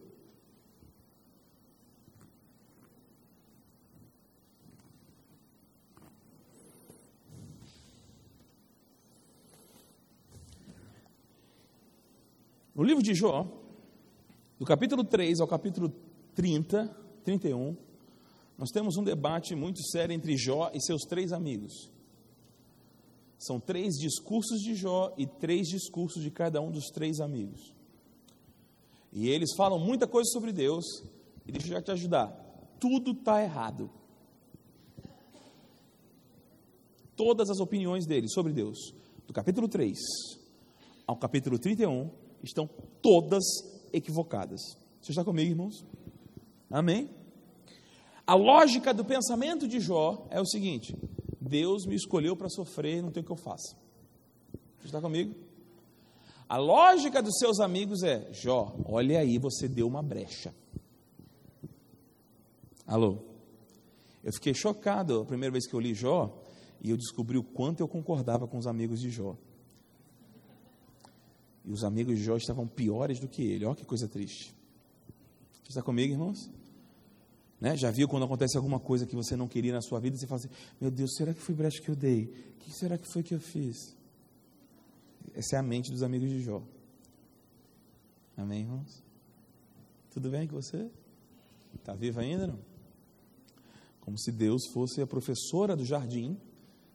No 12.73 12.85
livro 12.85 13.03
de 13.03 13.15
Jó, 13.15 13.49
do 14.61 14.65
capítulo 14.65 15.03
3 15.03 15.41
ao 15.41 15.49
capítulo 15.49 15.93
30, 16.37 16.95
31, 17.25 17.77
nós 18.57 18.71
temos 18.71 18.97
um 18.97 19.03
debate 19.03 19.57
muito 19.57 19.83
sério 19.83 20.13
entre 20.13 20.37
Jó 20.37 20.71
e 20.73 20.81
seus 20.81 21.03
três 21.03 21.33
amigos. 21.33 21.96
São 23.39 23.61
três 23.61 23.95
discursos 23.95 24.61
de 24.61 24.75
Jó 24.75 25.15
e 25.17 25.27
três 25.27 25.69
discursos 25.69 26.23
de 26.23 26.31
cada 26.31 26.61
um 26.61 26.71
dos 26.71 26.87
três 26.87 27.21
amigos. 27.21 27.75
E 29.13 29.29
eles 29.29 29.55
falam 29.57 29.79
muita 29.79 30.07
coisa 30.07 30.31
sobre 30.31 30.53
Deus, 30.53 30.85
e 31.47 31.53
deixa 31.53 31.69
eu 31.69 31.73
já 31.73 31.83
te 31.83 31.91
ajudar. 31.91 32.29
Tudo 32.81 33.13
está 33.13 33.43
errado. 33.43 33.91
Todas 37.15 37.49
as 37.49 37.59
opiniões 37.61 38.07
deles 38.07 38.33
sobre 38.33 38.53
Deus, 38.53 38.95
do 39.27 39.33
capítulo 39.33 39.69
3 39.69 39.97
ao 41.07 41.17
capítulo 41.17 41.59
31, 41.59 42.11
estão 42.43 42.69
todas 43.01 43.45
equivocadas. 43.93 44.61
Você 45.01 45.13
está 45.13 45.25
comigo, 45.25 45.51
irmãos? 45.51 45.85
Amém? 46.71 47.09
A 48.27 48.35
lógica 48.35 48.93
do 48.93 49.05
pensamento 49.05 49.69
de 49.69 49.79
Jó 49.79 50.27
é 50.31 50.41
o 50.41 50.47
seguinte: 50.47 50.97
Deus 51.47 51.87
me 51.87 51.95
escolheu 51.95 52.37
para 52.37 52.49
sofrer, 52.49 53.03
não 53.03 53.11
tem 53.11 53.23
o 53.23 53.27
que 53.27 53.33
eu 53.33 53.37
faça. 53.37 53.77
Você 54.79 54.87
está 54.87 55.01
comigo? 55.01 55.35
A 56.49 56.57
lógica 56.57 57.23
dos 57.23 57.39
seus 57.39 57.59
amigos 57.61 58.03
é: 58.03 58.33
Jó, 58.33 58.77
olha 58.85 59.21
aí, 59.21 59.39
você 59.39 59.67
deu 59.67 59.87
uma 59.87 60.03
brecha. 60.03 60.55
Alô? 62.87 63.19
Eu 64.23 64.33
fiquei 64.33 64.55
chocado 64.55 65.21
a 65.21 65.25
primeira 65.25 65.53
vez 65.53 65.67
que 65.67 65.75
eu 65.75 65.81
li 65.81 65.95
Jó 65.95 66.43
e 66.81 66.91
eu 66.91 66.97
descobri 66.97 67.37
o 67.39 67.43
quanto 67.43 67.81
eu 67.81 67.89
concordava 67.89 68.47
com 68.47 68.59
os 68.59 68.67
amigos 68.67 69.01
de 69.01 69.11
Jó. 69.11 69.37
E 71.65 71.73
os 71.73 71.83
amigos 71.83 72.17
de 72.17 72.25
Jó 72.25 72.37
estavam 72.37 72.67
piores 72.67 73.19
do 73.19 73.27
que 73.27 73.43
ele. 73.43 73.65
Olha 73.65 73.75
que 73.75 73.85
coisa 73.85 74.09
triste. 74.09 74.55
Você 75.65 75.71
está 75.71 75.83
comigo, 75.83 76.13
irmãos? 76.13 76.49
Né? 77.61 77.77
Já 77.77 77.91
viu 77.91 78.07
quando 78.09 78.25
acontece 78.25 78.57
alguma 78.57 78.79
coisa 78.79 79.07
que 79.07 79.15
você 79.15 79.35
não 79.35 79.49
queria 79.49 79.73
na 79.73 79.81
sua 79.81 79.99
vida, 79.99 80.17
você 80.17 80.27
fala 80.27 80.41
assim: 80.41 80.51
Meu 80.81 80.91
Deus, 80.91 81.15
será 81.17 81.33
que 81.33 81.41
foi 81.41 81.55
brecha 81.55 81.81
que 81.81 81.89
eu 81.89 81.97
dei? 81.97 82.25
O 82.25 82.59
que 82.61 82.73
será 82.73 82.99
que 82.99 83.07
foi 83.11 83.23
que 83.23 83.35
eu 83.35 83.41
fiz? 83.41 83.97
Essa 85.35 85.57
é 85.57 85.59
a 85.59 85.63
mente 85.63 85.91
dos 85.91 86.03
amigos 86.03 86.29
de 86.29 86.43
Jó. 86.43 86.63
Amém, 88.37 88.61
irmãos? 88.61 89.03
Tudo 90.11 90.31
bem 90.31 90.47
com 90.47 90.57
você? 90.57 90.91
Está 91.75 91.95
vivo 91.95 92.21
ainda 92.21 92.47
não? 92.47 92.59
Como 94.01 94.19
se 94.19 94.31
Deus 94.31 94.67
fosse 94.73 95.01
a 95.01 95.07
professora 95.07 95.75
do 95.75 95.85
jardim 95.85 96.39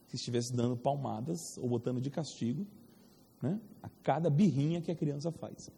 que 0.07 0.15
estivesse 0.15 0.53
dando 0.53 0.77
palmadas 0.77 1.57
ou 1.57 1.67
botando 1.69 2.01
de 2.01 2.09
castigo 2.09 2.65
né, 3.41 3.59
a 3.81 3.89
cada 4.03 4.29
birrinha 4.29 4.81
que 4.81 4.91
a 4.91 4.95
criança 4.95 5.31
faz. 5.31 5.69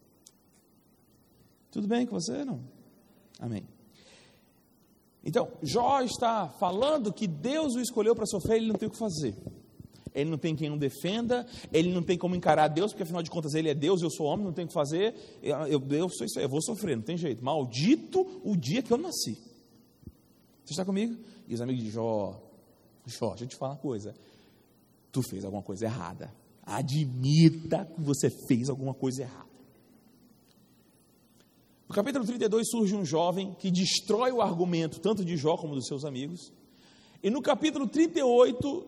Tudo 1.71 1.87
bem 1.87 2.05
com 2.05 2.19
você? 2.19 2.43
Não? 2.43 2.61
Amém. 3.39 3.67
Então, 5.23 5.49
Jó 5.61 6.01
está 6.01 6.49
falando 6.49 7.13
que 7.13 7.27
Deus 7.27 7.75
o 7.75 7.79
escolheu 7.79 8.13
para 8.13 8.25
sofrer, 8.25 8.57
ele 8.57 8.67
não 8.67 8.75
tem 8.75 8.87
o 8.87 8.91
que 8.91 8.97
fazer. 8.97 9.35
Ele 10.13 10.29
não 10.29 10.37
tem 10.37 10.55
quem 10.55 10.69
o 10.69 10.77
defenda, 10.77 11.47
ele 11.71 11.91
não 11.91 12.03
tem 12.03 12.17
como 12.17 12.35
encarar 12.35 12.67
Deus, 12.67 12.91
porque 12.91 13.03
afinal 13.03 13.23
de 13.23 13.31
contas 13.31 13.55
ele 13.55 13.69
é 13.69 13.73
Deus, 13.73 14.01
eu 14.01 14.11
sou 14.11 14.27
homem, 14.27 14.45
não 14.45 14.53
tenho 14.53 14.65
o 14.65 14.67
que 14.67 14.73
fazer. 14.73 15.15
Eu, 15.41 15.55
eu, 15.65 15.83
eu 15.89 16.09
sou 16.09 16.25
isso 16.25 16.37
aí, 16.37 16.45
eu 16.45 16.49
vou 16.49 16.61
sofrer, 16.61 16.95
não 16.95 17.03
tem 17.03 17.17
jeito. 17.17 17.43
Maldito 17.43 18.41
o 18.43 18.55
dia 18.55 18.83
que 18.83 18.91
eu 18.91 18.97
nasci. 18.97 19.37
Você 20.63 20.73
está 20.73 20.85
comigo? 20.85 21.17
E 21.47 21.53
os 21.53 21.61
amigos 21.61 21.83
de 21.83 21.89
Jó, 21.89 22.39
Jó, 23.05 23.29
deixa 23.29 23.45
eu 23.45 23.47
te 23.47 23.55
falar 23.55 23.73
uma 23.73 23.79
coisa. 23.79 24.13
Tu 25.11 25.21
fez 25.23 25.43
alguma 25.43 25.63
coisa 25.63 25.85
errada. 25.85 26.33
Admita 26.63 27.85
que 27.85 28.01
você 28.01 28.29
fez 28.47 28.69
alguma 28.69 28.93
coisa 28.93 29.23
errada. 29.23 29.52
No 31.93 31.97
capítulo 31.97 32.25
32 32.25 32.71
surge 32.71 32.95
um 32.95 33.05
jovem 33.05 33.55
que 33.59 33.69
destrói 33.69 34.31
o 34.31 34.41
argumento 34.41 34.99
tanto 34.99 35.23
de 35.23 35.37
Jó 35.37 35.55
como 35.55 35.75
dos 35.75 35.85
seus 35.85 36.03
amigos. 36.03 36.51
E 37.21 37.29
no 37.29 37.39
capítulo 37.39 37.87
38, 37.87 38.83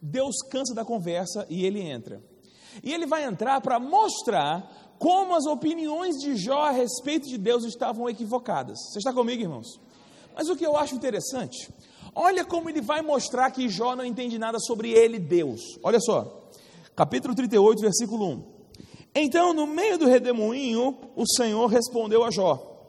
Deus 0.00 0.36
cansa 0.50 0.74
da 0.74 0.82
conversa 0.82 1.44
e 1.50 1.66
ele 1.66 1.82
entra. 1.82 2.24
E 2.82 2.94
ele 2.94 3.04
vai 3.04 3.24
entrar 3.24 3.60
para 3.60 3.78
mostrar 3.78 4.96
como 4.98 5.34
as 5.34 5.44
opiniões 5.44 6.16
de 6.16 6.34
Jó 6.34 6.62
a 6.62 6.70
respeito 6.70 7.28
de 7.28 7.36
Deus 7.36 7.62
estavam 7.64 8.08
equivocadas. 8.08 8.78
Você 8.90 9.00
está 9.00 9.12
comigo, 9.12 9.42
irmãos? 9.42 9.78
Mas 10.34 10.48
o 10.48 10.56
que 10.56 10.64
eu 10.64 10.78
acho 10.78 10.94
interessante, 10.94 11.70
olha 12.14 12.42
como 12.42 12.70
ele 12.70 12.80
vai 12.80 13.02
mostrar 13.02 13.50
que 13.50 13.68
Jó 13.68 13.94
não 13.94 14.02
entende 14.02 14.38
nada 14.38 14.58
sobre 14.58 14.92
ele, 14.92 15.18
Deus. 15.18 15.60
Olha 15.82 16.00
só, 16.00 16.48
capítulo 16.96 17.34
38, 17.34 17.82
versículo 17.82 18.26
1. 18.26 18.59
Então, 19.14 19.52
no 19.52 19.66
meio 19.66 19.98
do 19.98 20.06
redemoinho, 20.06 20.96
o 21.16 21.26
Senhor 21.26 21.66
respondeu 21.66 22.24
a 22.24 22.30
Jó: 22.30 22.88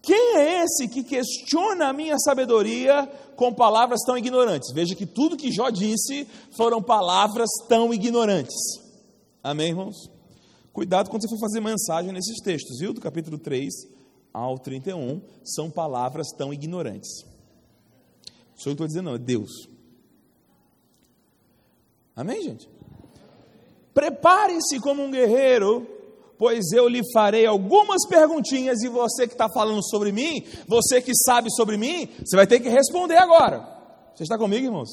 Quem 0.00 0.36
é 0.36 0.64
esse 0.64 0.88
que 0.88 1.04
questiona 1.04 1.88
a 1.88 1.92
minha 1.92 2.18
sabedoria 2.18 3.06
com 3.36 3.52
palavras 3.52 4.00
tão 4.06 4.16
ignorantes? 4.16 4.72
Veja 4.72 4.94
que 4.94 5.06
tudo 5.06 5.36
que 5.36 5.52
Jó 5.52 5.68
disse 5.68 6.26
foram 6.52 6.82
palavras 6.82 7.48
tão 7.68 7.92
ignorantes. 7.92 8.56
Amém, 9.42 9.68
irmãos? 9.68 9.96
Cuidado 10.72 11.10
quando 11.10 11.22
você 11.22 11.28
for 11.28 11.40
fazer 11.40 11.60
mensagem 11.60 12.12
nesses 12.12 12.40
textos, 12.40 12.78
viu? 12.78 12.94
Do 12.94 13.00
capítulo 13.00 13.38
3 13.38 13.70
ao 14.32 14.58
31, 14.58 15.20
são 15.44 15.70
palavras 15.70 16.28
tão 16.36 16.52
ignorantes. 16.52 17.10
Sou 18.56 18.70
eu 18.70 18.72
estou 18.72 18.86
dizendo, 18.86 19.06
não, 19.06 19.14
é 19.16 19.18
Deus. 19.18 19.68
Amém, 22.16 22.42
gente? 22.42 22.71
Prepare-se 23.94 24.80
como 24.80 25.02
um 25.02 25.10
guerreiro, 25.10 25.86
pois 26.38 26.72
eu 26.72 26.88
lhe 26.88 27.02
farei 27.12 27.46
algumas 27.46 28.06
perguntinhas 28.08 28.82
e 28.82 28.88
você 28.88 29.26
que 29.26 29.34
está 29.34 29.48
falando 29.48 29.82
sobre 29.88 30.10
mim, 30.12 30.44
você 30.66 31.00
que 31.00 31.12
sabe 31.14 31.50
sobre 31.52 31.76
mim, 31.76 32.08
você 32.24 32.36
vai 32.36 32.46
ter 32.46 32.60
que 32.60 32.68
responder 32.68 33.16
agora. 33.16 33.64
Você 34.14 34.22
está 34.22 34.38
comigo, 34.38 34.66
irmãos? 34.66 34.90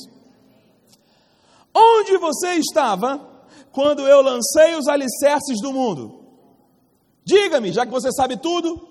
Onde 1.73 2.17
você 2.17 2.55
estava 2.55 3.27
quando 3.71 4.07
eu 4.07 4.21
lancei 4.21 4.75
os 4.75 4.87
alicerces 4.87 5.61
do 5.61 5.71
mundo? 5.71 6.19
Diga-me, 7.23 7.71
já 7.71 7.85
que 7.85 7.91
você 7.91 8.11
sabe 8.11 8.37
tudo. 8.37 8.89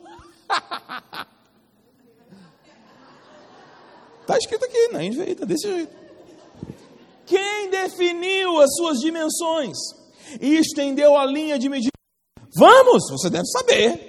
Está 4.20 4.38
escrito 4.38 4.64
aqui, 4.64 4.88
não 4.92 5.00
é 5.00 5.06
está 5.06 5.44
desse 5.44 5.68
jeito. 5.68 5.92
Quem 7.26 7.68
definiu 7.68 8.58
as 8.60 8.74
suas 8.74 9.00
dimensões? 9.00 9.76
E 10.40 10.56
estendeu 10.56 11.16
a 11.16 11.24
linha 11.24 11.58
de 11.58 11.68
medida. 11.68 11.92
Vamos, 12.54 13.04
você 13.10 13.30
deve 13.30 13.46
saber. 13.46 14.08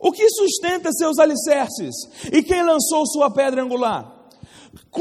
O 0.00 0.10
que 0.10 0.28
sustenta 0.30 0.90
seus 0.92 1.18
alicerces? 1.18 1.94
E 2.32 2.42
quem 2.42 2.64
lançou 2.64 3.06
sua 3.06 3.30
pedra 3.30 3.62
angular? 3.62 4.20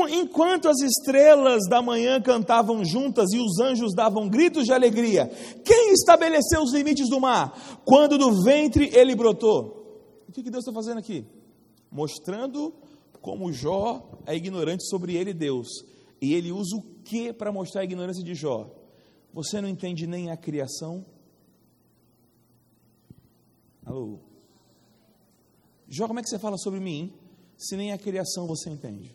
Enquanto 0.09 0.69
as 0.69 0.79
estrelas 0.79 1.67
da 1.69 1.81
manhã 1.81 2.21
cantavam 2.21 2.83
juntas 2.85 3.31
e 3.33 3.39
os 3.39 3.59
anjos 3.59 3.93
davam 3.95 4.29
gritos 4.29 4.65
de 4.65 4.73
alegria, 4.73 5.27
quem 5.65 5.91
estabeleceu 5.91 6.61
os 6.61 6.73
limites 6.73 7.09
do 7.09 7.19
mar? 7.19 7.81
Quando 7.83 8.17
do 8.17 8.43
ventre 8.43 8.89
ele 8.93 9.15
brotou. 9.15 9.81
O 10.27 10.31
que 10.31 10.49
Deus 10.49 10.63
está 10.63 10.71
fazendo 10.71 10.99
aqui? 10.99 11.25
Mostrando 11.91 12.73
como 13.21 13.51
Jó 13.51 14.01
é 14.25 14.35
ignorante 14.35 14.87
sobre 14.87 15.15
ele, 15.15 15.33
Deus, 15.33 15.67
e 16.21 16.33
ele 16.33 16.51
usa 16.51 16.75
o 16.75 16.81
que 17.11 17.33
para 17.33 17.51
mostrar 17.51 17.81
a 17.81 17.83
ignorância 17.83 18.23
de 18.23 18.33
Jó? 18.33 18.73
Você 19.33 19.59
não 19.59 19.67
entende 19.67 20.07
nem 20.07 20.31
a 20.31 20.37
criação? 20.37 21.05
Alô? 23.85 24.19
Jó, 25.89 26.07
como 26.07 26.19
é 26.19 26.23
que 26.23 26.29
você 26.29 26.39
fala 26.39 26.57
sobre 26.57 26.79
mim 26.79 27.13
se 27.57 27.75
nem 27.75 27.91
a 27.91 27.97
criação 27.97 28.47
você 28.47 28.69
entende? 28.69 29.13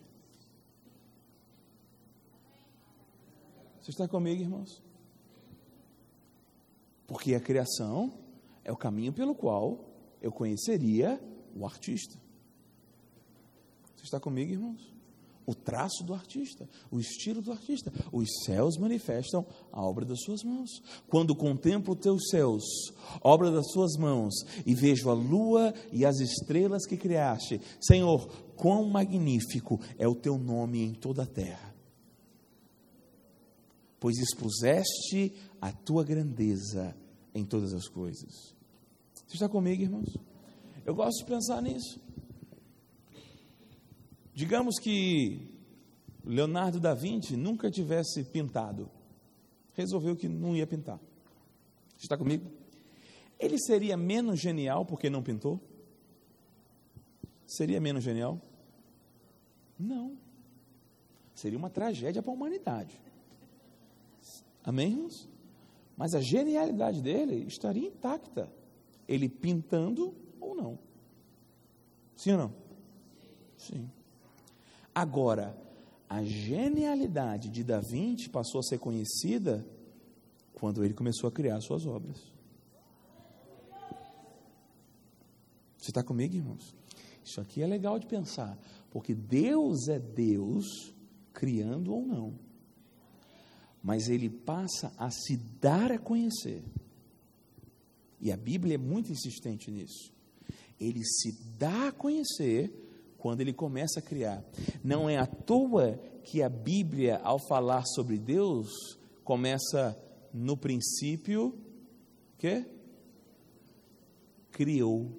Você 3.81 3.89
está 3.89 4.07
comigo, 4.07 4.43
irmãos? 4.43 4.83
Porque 7.07 7.33
a 7.33 7.39
criação 7.39 8.13
é 8.63 8.71
o 8.71 8.77
caminho 8.77 9.11
pelo 9.11 9.33
qual 9.33 9.89
eu 10.21 10.31
conheceria 10.31 11.19
o 11.55 11.65
artista. 11.65 12.19
Você 13.95 14.03
está 14.03 14.19
comigo, 14.19 14.51
irmãos? 14.51 14.96
O 15.47 15.55
traço 15.55 16.03
do 16.03 16.13
artista, 16.13 16.69
o 16.91 16.99
estilo 16.99 17.41
do 17.41 17.53
artista. 17.53 17.91
Os 18.11 18.27
céus 18.43 18.77
manifestam 18.77 19.45
a 19.71 19.81
obra 19.81 20.03
das 20.03 20.21
suas 20.21 20.43
mãos. 20.43 20.69
Quando 21.07 21.33
contemplo 21.33 21.95
teus 21.95 22.27
céus, 22.29 22.63
obra 23.21 23.49
das 23.49 23.71
suas 23.71 23.95
mãos, 23.97 24.33
e 24.65 24.75
vejo 24.75 25.09
a 25.09 25.13
lua 25.13 25.73
e 25.89 26.05
as 26.05 26.19
estrelas 26.19 26.85
que 26.85 26.97
criaste, 26.97 27.61
Senhor, 27.79 28.27
quão 28.57 28.89
magnífico 28.89 29.79
é 29.97 30.05
o 30.05 30.13
teu 30.13 30.37
nome 30.37 30.83
em 30.83 30.93
toda 30.93 31.23
a 31.23 31.27
terra. 31.27 31.73
Pois 34.01 34.17
expuseste 34.17 35.33
a 35.61 35.71
tua 35.71 36.03
grandeza 36.03 36.93
em 37.33 37.45
todas 37.45 37.73
as 37.73 37.87
coisas. 37.87 38.53
Você 39.25 39.35
está 39.35 39.47
comigo, 39.47 39.81
irmãos? 39.81 40.17
Eu 40.85 40.93
gosto 40.93 41.19
de 41.19 41.25
pensar 41.25 41.61
nisso. 41.61 42.06
Digamos 44.37 44.77
que 44.77 45.49
Leonardo 46.23 46.79
da 46.79 46.93
Vinci 46.93 47.35
nunca 47.35 47.71
tivesse 47.71 48.23
pintado. 48.23 48.87
Resolveu 49.73 50.15
que 50.15 50.29
não 50.29 50.55
ia 50.55 50.67
pintar. 50.67 50.99
Está 51.97 52.15
comigo? 52.15 52.47
Ele 53.39 53.57
seria 53.57 53.97
menos 53.97 54.39
genial 54.39 54.85
porque 54.85 55.09
não 55.09 55.23
pintou? 55.23 55.59
Seria 57.47 57.81
menos 57.81 58.03
genial? 58.03 58.39
Não. 59.79 60.15
Seria 61.33 61.57
uma 61.57 61.71
tragédia 61.71 62.21
para 62.21 62.31
a 62.31 62.35
humanidade. 62.35 63.01
Amém, 64.63 64.91
irmãos? 64.91 65.27
Mas 65.97 66.13
a 66.13 66.21
genialidade 66.21 67.01
dele 67.01 67.47
estaria 67.47 67.87
intacta. 67.87 68.53
Ele 69.07 69.27
pintando 69.27 70.13
ou 70.39 70.53
não. 70.53 70.77
Sim 72.15 72.33
ou 72.33 72.37
não? 72.37 72.53
Sim. 73.57 73.96
Agora, 74.97 75.55
a 76.09 76.23
genialidade 76.23 77.51
de 77.51 77.63
Da 77.63 77.79
Vinci 77.79 78.29
passou 78.29 78.61
a 78.61 78.63
ser 78.63 78.79
conhecida 78.79 79.63
quando 80.55 80.83
ele 80.83 80.95
começou 80.95 81.27
a 81.27 81.31
criar 81.31 81.61
suas 81.61 81.85
obras. 81.85 82.17
Você 85.77 85.91
está 85.91 86.01
comigo, 86.01 86.35
irmãos? 86.35 86.73
Isso 87.23 87.39
aqui 87.39 87.61
é 87.61 87.67
legal 87.67 87.99
de 87.99 88.07
pensar, 88.07 88.57
porque 88.89 89.13
Deus 89.13 89.87
é 89.87 89.99
Deus, 89.99 90.65
criando 91.31 91.93
ou 91.93 92.01
não. 92.01 92.33
Mas 93.83 94.09
ele 94.09 94.31
passa 94.31 94.91
a 94.97 95.11
se 95.11 95.37
dar 95.61 95.91
a 95.91 95.99
conhecer. 95.99 96.63
E 98.19 98.31
a 98.31 98.35
Bíblia 98.35 98.73
é 98.73 98.79
muito 98.79 99.11
insistente 99.11 99.69
nisso. 99.69 100.11
Ele 100.79 101.05
se 101.05 101.33
dá 101.55 101.89
a 101.89 101.91
conhecer 101.91 102.86
quando 103.27 103.41
ele 103.41 103.51
começa 103.51 103.99
a 103.99 104.01
criar. 104.01 104.41
Não 104.81 105.09
é 105.09 105.17
à 105.17 105.25
toa 105.25 105.97
que 106.23 106.41
a 106.41 106.47
Bíblia, 106.47 107.17
ao 107.17 107.37
falar 107.37 107.83
sobre 107.85 108.17
Deus, 108.17 108.69
começa 109.21 110.01
no 110.33 110.55
princípio 110.55 111.53
que 112.37 112.65
criou. 114.49 115.11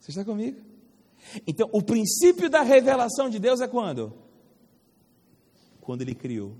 Você 0.00 0.10
está 0.10 0.24
comigo? 0.24 0.60
Então, 1.46 1.70
o 1.72 1.80
princípio 1.80 2.50
da 2.50 2.62
revelação 2.62 3.30
de 3.30 3.38
Deus 3.38 3.60
é 3.60 3.68
quando? 3.68 4.12
Quando 5.80 6.02
ele 6.02 6.16
criou. 6.16 6.56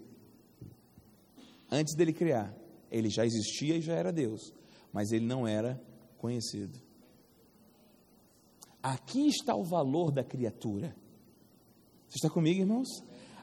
Antes 1.68 1.96
dele 1.96 2.12
criar, 2.12 2.54
ele 2.88 3.10
já 3.10 3.26
existia 3.26 3.78
e 3.78 3.80
já 3.80 3.94
era 3.94 4.12
Deus, 4.12 4.54
mas 4.92 5.10
ele 5.10 5.26
não 5.26 5.44
era 5.44 5.82
conhecido. 6.18 6.85
Aqui 8.86 9.26
está 9.26 9.52
o 9.56 9.64
valor 9.64 10.12
da 10.12 10.22
criatura. 10.22 10.94
Você 12.06 12.18
está 12.18 12.30
comigo, 12.30 12.60
irmãos? 12.60 12.86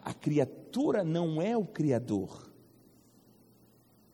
A 0.01 0.13
criatura 0.13 1.03
não 1.03 1.41
é 1.41 1.57
o 1.57 1.65
Criador. 1.65 2.49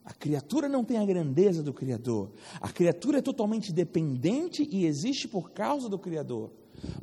A 0.03 0.11
criatura 0.11 0.67
não 0.67 0.84
tem 0.84 0.97
a 0.97 1.05
grandeza 1.05 1.61
do 1.61 1.71
Criador. 1.71 2.32
A 2.59 2.69
criatura 2.69 3.19
é 3.19 3.21
totalmente 3.21 3.71
dependente 3.71 4.67
e 4.71 4.88
existe 4.88 5.27
por 5.27 5.51
causa 5.51 5.88
do 5.88 5.99
Criador. 5.99 6.49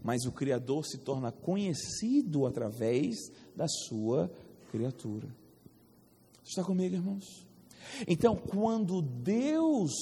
Mas 0.03 0.25
o 0.25 0.33
Criador 0.33 0.85
se 0.85 0.99
torna 0.99 1.31
conhecido 1.31 2.47
através 2.47 3.31
da 3.55 3.69
sua 3.69 4.29
criatura. 4.73 5.29
Você 6.43 6.51
está 6.51 6.65
comigo, 6.65 6.97
irmãos? 6.97 7.47
Então, 8.09 8.35
quando 8.35 9.01
Deus, 9.01 9.93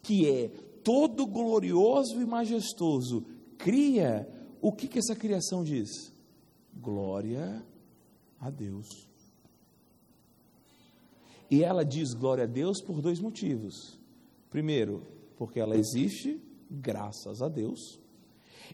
que 0.00 0.28
é 0.28 0.48
todo 0.84 1.26
glorioso 1.26 2.20
e 2.20 2.24
majestoso, 2.24 3.26
cria, 3.58 4.26
o 4.60 4.72
que, 4.72 4.88
que 4.88 4.98
essa 4.98 5.14
criação 5.14 5.62
diz? 5.62 6.12
Glória 6.74 7.62
a 8.40 8.48
Deus. 8.48 9.08
E 11.50 11.64
ela 11.64 11.84
diz 11.84 12.14
glória 12.14 12.44
a 12.44 12.46
Deus 12.46 12.80
por 12.80 13.00
dois 13.00 13.20
motivos. 13.20 13.98
Primeiro, 14.50 15.02
porque 15.36 15.58
ela 15.58 15.76
existe 15.76 16.40
graças 16.70 17.42
a 17.42 17.48
Deus. 17.48 17.98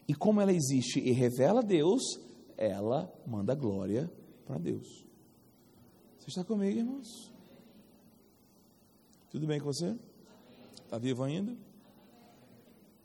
E 0.07 0.13
como 0.13 0.41
ela 0.41 0.53
existe 0.53 0.99
e 0.99 1.11
revela 1.11 1.61
a 1.61 1.63
Deus, 1.63 2.01
ela 2.57 3.11
manda 3.25 3.55
glória 3.55 4.11
para 4.45 4.57
Deus. 4.57 5.05
Você 6.19 6.29
está 6.29 6.43
comigo, 6.43 6.77
irmãos? 6.77 7.31
Tudo 9.29 9.47
bem 9.47 9.59
com 9.59 9.65
você? 9.65 9.95
Está 10.83 10.97
vivo 10.97 11.23
ainda? 11.23 11.55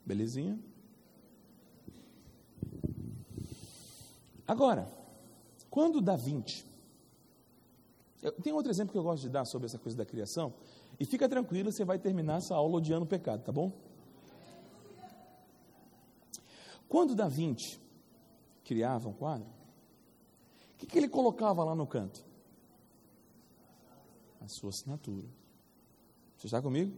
Belezinha? 0.05 0.59
Agora, 4.51 4.85
quando 5.71 6.01
Da 6.01 6.17
Vinci. 6.17 6.67
Tem 8.43 8.53
outro 8.53 8.73
exemplo 8.73 8.91
que 8.91 8.99
eu 8.99 9.03
gosto 9.05 9.23
de 9.23 9.29
dar 9.29 9.45
sobre 9.45 9.67
essa 9.67 9.79
coisa 9.79 9.97
da 9.97 10.05
criação. 10.05 10.53
E 10.99 11.05
fica 11.05 11.29
tranquilo, 11.29 11.71
você 11.71 11.85
vai 11.85 12.01
terminar 12.01 12.39
essa 12.39 12.57
aula 12.57 12.79
odiando 12.79 13.05
o 13.05 13.09
pecado, 13.09 13.45
tá 13.45 13.53
bom? 13.53 13.71
Quando 16.89 17.15
Vinci 17.29 17.81
criava 18.65 19.09
um 19.09 19.13
quadro, 19.13 19.47
o 20.75 20.79
que, 20.79 20.87
que 20.87 20.99
ele 20.99 21.09
colocava 21.09 21.63
lá 21.63 21.77
no 21.77 21.87
canto? 21.87 22.25
A 24.41 24.49
sua 24.49 24.71
assinatura. 24.71 25.29
Você 26.37 26.49
está 26.49 26.61
comigo? 26.61 26.93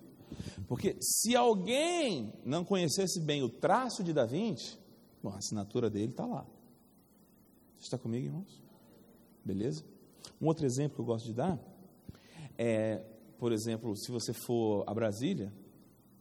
Porque 0.66 0.96
se 1.02 1.36
alguém 1.36 2.32
não 2.46 2.64
conhecesse 2.64 3.20
bem 3.20 3.42
o 3.42 3.50
traço 3.50 4.02
de 4.02 4.14
Da 4.14 4.24
Vinci, 4.24 4.78
bom, 5.22 5.28
a 5.34 5.36
assinatura 5.36 5.90
dele 5.90 6.12
está 6.12 6.24
lá. 6.24 6.46
Está 7.82 7.98
comigo, 7.98 8.26
irmãos? 8.26 8.62
Beleza? 9.44 9.84
Um 10.40 10.46
outro 10.46 10.64
exemplo 10.64 10.94
que 10.94 11.00
eu 11.00 11.04
gosto 11.04 11.26
de 11.26 11.34
dar 11.34 11.58
é, 12.56 13.02
por 13.38 13.50
exemplo, 13.50 13.96
se 13.96 14.10
você 14.12 14.32
for 14.32 14.84
a 14.86 14.94
Brasília, 14.94 15.52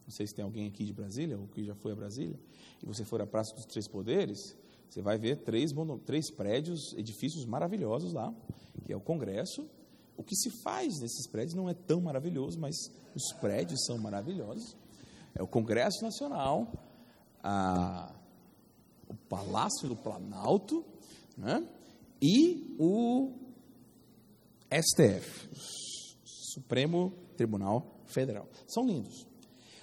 não 0.04 0.10
sei 0.10 0.26
se 0.26 0.34
tem 0.34 0.44
alguém 0.44 0.66
aqui 0.66 0.84
de 0.84 0.92
Brasília 0.92 1.38
ou 1.38 1.46
que 1.46 1.64
já 1.64 1.74
foi 1.76 1.92
a 1.92 1.94
Brasília, 1.94 2.38
e 2.82 2.86
você 2.86 3.04
for 3.04 3.22
à 3.22 3.26
Praça 3.26 3.54
dos 3.54 3.64
Três 3.64 3.86
Poderes, 3.86 4.56
você 4.90 5.00
vai 5.00 5.16
ver 5.16 5.36
três, 5.44 5.70
três 6.04 6.32
prédios, 6.32 6.92
edifícios 6.94 7.46
maravilhosos 7.46 8.12
lá, 8.12 8.34
que 8.84 8.92
é 8.92 8.96
o 8.96 9.00
Congresso. 9.00 9.64
O 10.16 10.24
que 10.24 10.34
se 10.34 10.50
faz 10.62 11.00
nesses 11.00 11.28
prédios 11.28 11.54
não 11.54 11.68
é 11.68 11.74
tão 11.74 12.00
maravilhoso, 12.00 12.58
mas 12.58 12.74
os 13.14 13.32
prédios 13.40 13.84
são 13.84 13.96
maravilhosos. 13.98 14.76
É 15.32 15.42
o 15.42 15.46
Congresso 15.46 16.02
Nacional, 16.02 16.72
a, 17.40 18.12
o 19.08 19.14
Palácio 19.14 19.88
do 19.88 19.94
Planalto, 19.94 20.84
né? 21.36 21.66
e 22.20 22.76
o 22.78 23.32
STF, 24.70 25.48
Supremo 26.24 27.12
Tribunal 27.36 28.00
Federal. 28.06 28.48
São 28.68 28.86
lindos. 28.86 29.26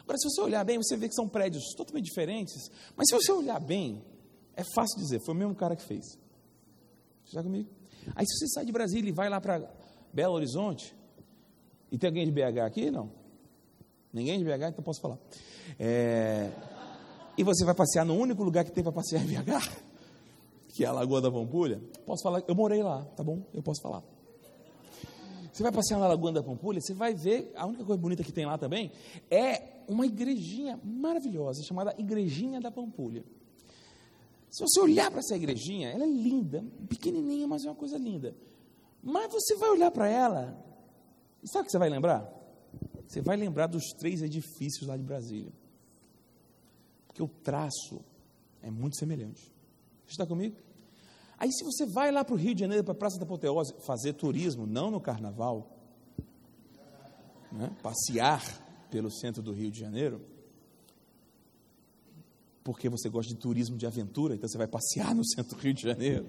Agora, 0.02 0.18
se 0.18 0.30
você 0.30 0.42
olhar 0.42 0.64
bem, 0.64 0.78
você 0.78 0.96
vê 0.96 1.08
que 1.08 1.14
são 1.14 1.28
prédios 1.28 1.64
totalmente 1.76 2.06
diferentes, 2.06 2.70
mas 2.96 3.08
se 3.10 3.16
você 3.16 3.32
olhar 3.32 3.60
bem, 3.60 4.04
é 4.56 4.64
fácil 4.74 4.98
dizer, 4.98 5.20
foi 5.20 5.36
o 5.36 5.38
mesmo 5.38 5.54
cara 5.54 5.76
que 5.76 5.84
fez. 5.84 6.18
Está 7.26 7.44
comigo? 7.44 7.70
Aí, 8.16 8.26
se 8.26 8.38
você 8.38 8.48
sai 8.56 8.66
de 8.66 8.72
Brasília 8.72 9.10
e 9.10 9.14
vai 9.14 9.30
lá 9.30 9.40
para 9.40 9.70
Belo 10.14 10.34
Horizonte, 10.34 10.96
e 11.92 11.98
tem 11.98 12.08
alguém 12.08 12.26
de 12.26 12.32
BH 12.32 12.60
aqui? 12.66 12.90
Não. 12.90 13.12
Ninguém 14.12 14.40
de 14.40 14.46
BH, 14.46 14.70
então 14.70 14.84
posso 14.84 15.02
falar. 15.02 15.20
É, 15.78 16.52
e 17.38 17.44
você 17.44 17.64
vai 17.64 17.76
passear 17.76 18.06
no 18.06 18.16
único 18.16 18.44
lugar 18.44 18.64
que 18.64 18.72
tem 18.72 18.84
para 18.84 18.94
passear 18.94 19.24
em 19.24 19.28
BH? 19.28 19.89
Que 20.80 20.86
é 20.86 20.88
a 20.88 20.94
Lagoa 20.94 21.20
da 21.20 21.30
Pampulha, 21.30 21.82
posso 22.06 22.24
falar, 22.24 22.42
eu 22.48 22.56
morei 22.56 22.82
lá, 22.82 23.04
tá 23.04 23.22
bom? 23.22 23.44
Eu 23.54 23.62
posso 23.62 23.82
falar. 23.82 24.02
Você 25.52 25.62
vai 25.62 25.74
passear 25.74 26.00
na 26.00 26.08
Lagoa 26.08 26.32
da 26.32 26.42
Pampulha, 26.42 26.80
você 26.80 26.94
vai 26.94 27.14
ver, 27.14 27.52
a 27.58 27.66
única 27.66 27.84
coisa 27.84 28.02
bonita 28.02 28.24
que 28.24 28.32
tem 28.32 28.46
lá 28.46 28.58
também 28.58 28.90
é 29.30 29.84
uma 29.90 30.06
igrejinha 30.06 30.80
maravilhosa, 30.82 31.64
chamada 31.64 31.94
Igrejinha 31.98 32.62
da 32.62 32.72
Pampulha. 32.72 33.26
Se 34.50 34.64
você 34.64 34.80
olhar 34.80 35.12
para 35.12 35.20
essa 35.20 35.36
igrejinha, 35.36 35.90
ela 35.90 36.06
é 36.06 36.08
linda, 36.08 36.64
pequenininha, 36.88 37.46
mas 37.46 37.66
é 37.66 37.68
uma 37.68 37.76
coisa 37.76 37.98
linda. 37.98 38.34
Mas 39.04 39.34
você 39.34 39.58
vai 39.58 39.72
olhar 39.72 39.92
para 39.92 40.08
ela, 40.08 40.66
e 41.44 41.48
sabe 41.50 41.64
o 41.64 41.66
que 41.66 41.72
você 41.74 41.78
vai 41.78 41.90
lembrar? 41.90 42.26
Você 43.06 43.20
vai 43.20 43.36
lembrar 43.36 43.68
dos 43.68 43.84
três 43.98 44.22
edifícios 44.22 44.88
lá 44.88 44.96
de 44.96 45.04
Brasília. 45.04 45.52
Porque 47.06 47.22
o 47.22 47.28
traço 47.28 48.00
é 48.62 48.72
muito 48.72 48.96
semelhante. 48.96 49.52
Você 50.06 50.14
está 50.14 50.26
comigo? 50.26 50.69
Aí, 51.40 51.52
se 51.54 51.64
você 51.64 51.86
vai 51.86 52.12
lá 52.12 52.26
para 52.26 52.36
o 52.36 52.38
Rio 52.38 52.54
de 52.54 52.60
Janeiro, 52.60 52.84
para 52.84 52.92
a 52.92 52.98
Praça 52.98 53.18
da 53.18 53.24
Apoteose, 53.24 53.74
fazer 53.80 54.12
turismo, 54.14 54.68
não 54.68 54.92
no 54.92 55.00
carnaval, 55.00 55.72
né? 57.50 57.72
passear 57.82 58.44
pelo 58.92 59.10
centro 59.10 59.42
do 59.42 59.54
Rio 59.54 59.72
de 59.72 59.80
Janeiro, 59.80 60.22
porque 62.62 62.90
você 62.90 63.08
gosta 63.10 63.34
de 63.34 63.40
turismo 63.40 63.78
de 63.78 63.88
aventura, 63.88 64.36
então 64.36 64.50
você 64.50 64.58
vai 64.58 64.68
passear 64.68 65.16
no 65.16 65.26
centro 65.26 65.56
do 65.56 65.62
Rio 65.62 65.74
de 65.74 65.82
Janeiro. 65.82 66.28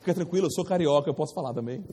Fica 0.00 0.14
tranquilo, 0.14 0.46
eu 0.46 0.50
sou 0.50 0.64
carioca, 0.64 1.08
eu 1.08 1.14
posso 1.14 1.34
falar 1.34 1.52
também. 1.52 1.84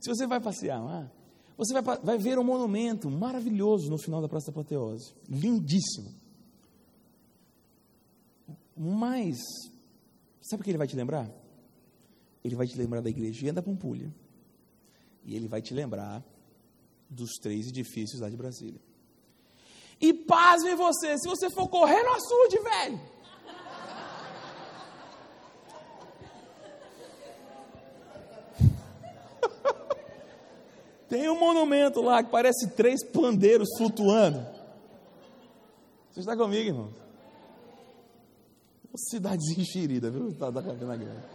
se 0.00 0.08
você 0.08 0.28
vai 0.28 0.40
passear 0.40 0.80
lá, 0.82 1.10
você 1.56 1.80
vai, 1.80 1.98
vai 1.98 2.18
ver 2.18 2.38
um 2.38 2.44
monumento 2.44 3.10
maravilhoso 3.10 3.90
no 3.90 3.98
final 3.98 4.22
da 4.22 4.28
Praça 4.28 4.46
da 4.46 4.52
Apoteose, 4.52 5.12
lindíssimo. 5.28 6.14
Mas, 8.76 9.38
sabe 10.42 10.60
o 10.60 10.64
que 10.64 10.70
ele 10.70 10.78
vai 10.78 10.86
te 10.86 10.96
lembrar? 10.96 11.30
Ele 12.44 12.56
vai 12.56 12.66
te 12.66 12.76
lembrar 12.76 13.00
da 13.00 13.08
igrejinha 13.08 13.52
da 13.52 13.62
Pampulha. 13.62 14.12
E 15.24 15.36
ele 15.36 15.46
vai 15.46 15.62
te 15.62 15.72
lembrar 15.72 16.24
dos 17.08 17.34
três 17.40 17.68
edifícios 17.68 18.20
lá 18.20 18.28
de 18.28 18.36
Brasília. 18.36 18.80
E 20.00 20.12
pasme 20.12 20.74
você, 20.74 21.16
se 21.16 21.28
você 21.28 21.48
for 21.50 21.68
correr 21.68 22.02
no 22.02 22.10
açude, 22.10 22.58
velho. 22.58 23.00
Tem 31.08 31.28
um 31.28 31.38
monumento 31.38 32.02
lá 32.02 32.24
que 32.24 32.30
parece 32.30 32.70
três 32.70 33.04
pandeiros 33.04 33.68
flutuando. 33.78 34.44
Você 36.10 36.18
está 36.20 36.36
comigo, 36.36 36.68
irmão? 36.68 37.01
Cidadezinha 38.96 39.62
enxerida, 39.62 40.10
viu? 40.10 40.32
Da, 40.32 40.50
da 40.50 40.62
Campina 40.62 40.96
Grande. 40.96 41.26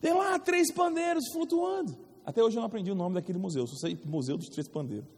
Tem 0.00 0.14
lá 0.14 0.38
três 0.38 0.72
pandeiros 0.72 1.24
flutuando. 1.32 1.96
Até 2.24 2.42
hoje 2.42 2.56
eu 2.56 2.60
não 2.60 2.66
aprendi 2.66 2.90
o 2.90 2.94
nome 2.94 3.14
daquele 3.14 3.38
museu, 3.38 3.66
só 3.66 3.76
sei 3.76 3.98
Museu 4.04 4.36
dos 4.36 4.48
Três 4.48 4.68
Pandeiros. 4.68 5.08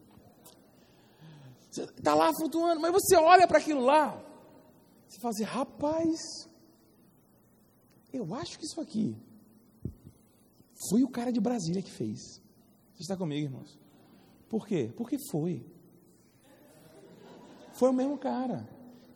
Está 1.71 2.15
lá 2.15 2.33
flutuando, 2.35 2.81
mas 2.81 2.93
você 2.93 3.17
olha 3.17 3.47
para 3.47 3.59
aquilo 3.59 3.85
lá, 3.85 4.23
você 5.09 5.19
fala 5.21 5.33
assim, 5.33 5.43
rapaz, 5.43 6.19
eu 8.13 8.35
acho 8.35 8.59
que 8.59 8.65
isso 8.65 8.81
aqui 8.81 9.17
foi 10.91 11.03
o 11.03 11.09
cara 11.09 11.33
de 11.33 11.41
Brasília 11.41 11.83
que 11.83 11.91
fez. 11.91 12.43
Você 12.95 13.03
está 13.03 13.17
comigo, 13.17 13.47
irmãos? 13.47 13.79
Por 14.49 14.67
quê? 14.67 14.93
Porque 14.97 15.17
foi. 15.31 15.65
Foi 17.73 17.89
o 17.89 17.93
mesmo 17.93 18.19
cara 18.19 18.69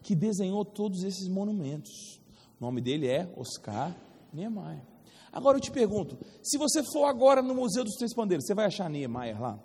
que 0.07 0.15
desenhou 0.15 0.65
todos 0.65 1.03
esses 1.03 1.27
monumentos. 1.27 2.21
O 2.61 2.65
nome 2.65 2.81
dele 2.81 3.09
é 3.09 3.29
Oscar 3.37 3.93
Niemeyer. 4.33 4.81
Agora 5.33 5.57
eu 5.57 5.61
te 5.61 5.73
pergunto: 5.73 6.17
se 6.41 6.57
você 6.57 6.81
for 6.93 7.07
agora 7.07 7.43
no 7.43 7.57
Museu 7.57 7.83
dos 7.83 7.97
Três 7.97 8.15
Pandeiros, 8.15 8.47
você 8.47 8.55
vai 8.55 8.67
achar 8.67 8.89
Niemeyer 8.89 9.41
lá? 9.41 9.59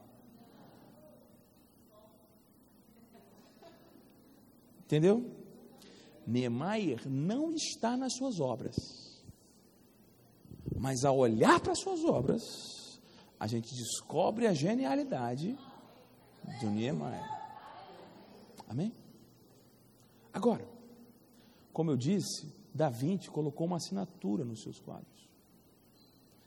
Entendeu? 4.83 5.29
Niemeyer 6.25 7.07
não 7.07 7.53
está 7.53 7.95
nas 7.95 8.15
suas 8.15 8.39
obras. 8.39 8.75
Mas 10.75 11.05
ao 11.05 11.19
olhar 11.19 11.59
para 11.59 11.73
as 11.73 11.79
suas 11.79 12.03
obras, 12.03 12.99
a 13.39 13.45
gente 13.45 13.75
descobre 13.75 14.47
a 14.47 14.53
genialidade 14.53 15.55
do 16.59 16.71
Niemeyer. 16.71 17.29
Amém? 18.67 18.91
Agora, 20.33 20.67
como 21.73 21.91
eu 21.91 21.97
disse, 21.97 22.47
Da 22.73 22.89
Vinci 22.89 23.29
colocou 23.29 23.67
uma 23.67 23.77
assinatura 23.77 24.43
nos 24.45 24.61
seus 24.61 24.79
quadros. 24.79 25.29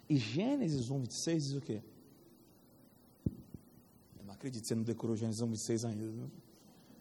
E 0.09 0.17
Gênesis 0.17 0.91
1, 0.91 1.01
26 1.01 1.43
diz 1.45 1.55
o 1.55 1.61
quê? 1.61 1.83
Eu 4.19 4.25
não 4.25 4.35
acredito, 4.35 4.67
você 4.67 4.75
não 4.75 4.83
decorou 4.83 5.17
Gênesis 5.17 5.41
1, 5.41 5.47
26 5.47 5.85
ainda. 5.85 6.31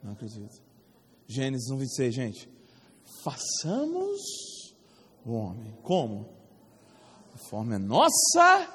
Não 0.01 0.13
acredito. 0.13 0.61
Gênesis 1.27 1.69
1, 1.69 1.77
26, 1.77 2.15
gente. 2.15 2.49
Façamos 3.23 4.21
o 5.25 5.33
homem. 5.33 5.73
Como? 5.83 6.29
A 7.51 7.79
nossa 7.79 8.67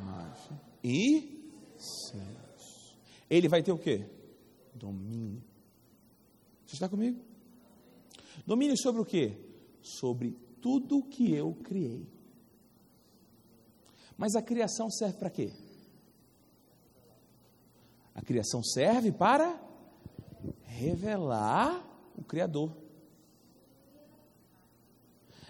imagem 0.00 0.60
e 0.82 1.50
seus. 1.76 2.96
Ele 3.28 3.48
vai 3.48 3.62
ter 3.62 3.72
o 3.72 3.78
quê? 3.78 4.06
Domínio. 4.74 5.42
Você 6.66 6.74
está 6.74 6.88
comigo? 6.88 7.31
Domínio 8.46 8.76
sobre 8.76 9.00
o 9.00 9.04
quê? 9.04 9.38
Sobre 9.80 10.32
tudo 10.60 11.02
que 11.02 11.32
eu 11.32 11.54
criei. 11.54 12.06
Mas 14.16 14.34
a 14.34 14.42
criação 14.42 14.90
serve 14.90 15.18
para 15.18 15.30
quê? 15.30 15.52
A 18.14 18.22
criação 18.22 18.62
serve 18.62 19.10
para 19.10 19.60
revelar 20.64 21.84
o 22.16 22.22
Criador. 22.22 22.76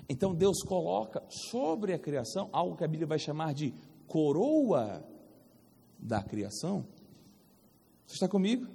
Então 0.09 0.35
Deus 0.35 0.63
coloca 0.63 1.23
sobre 1.51 1.93
a 1.93 1.99
criação 1.99 2.49
algo 2.53 2.77
que 2.77 2.85
a 2.85 2.89
Bíblia 2.89 3.07
vai 3.07 3.19
chamar 3.19 3.55
de 3.55 3.73
coroa 4.07 5.05
da 5.99 6.23
criação. 6.23 6.87
Você 8.07 8.15
está 8.15 8.29
comigo? 8.29 8.67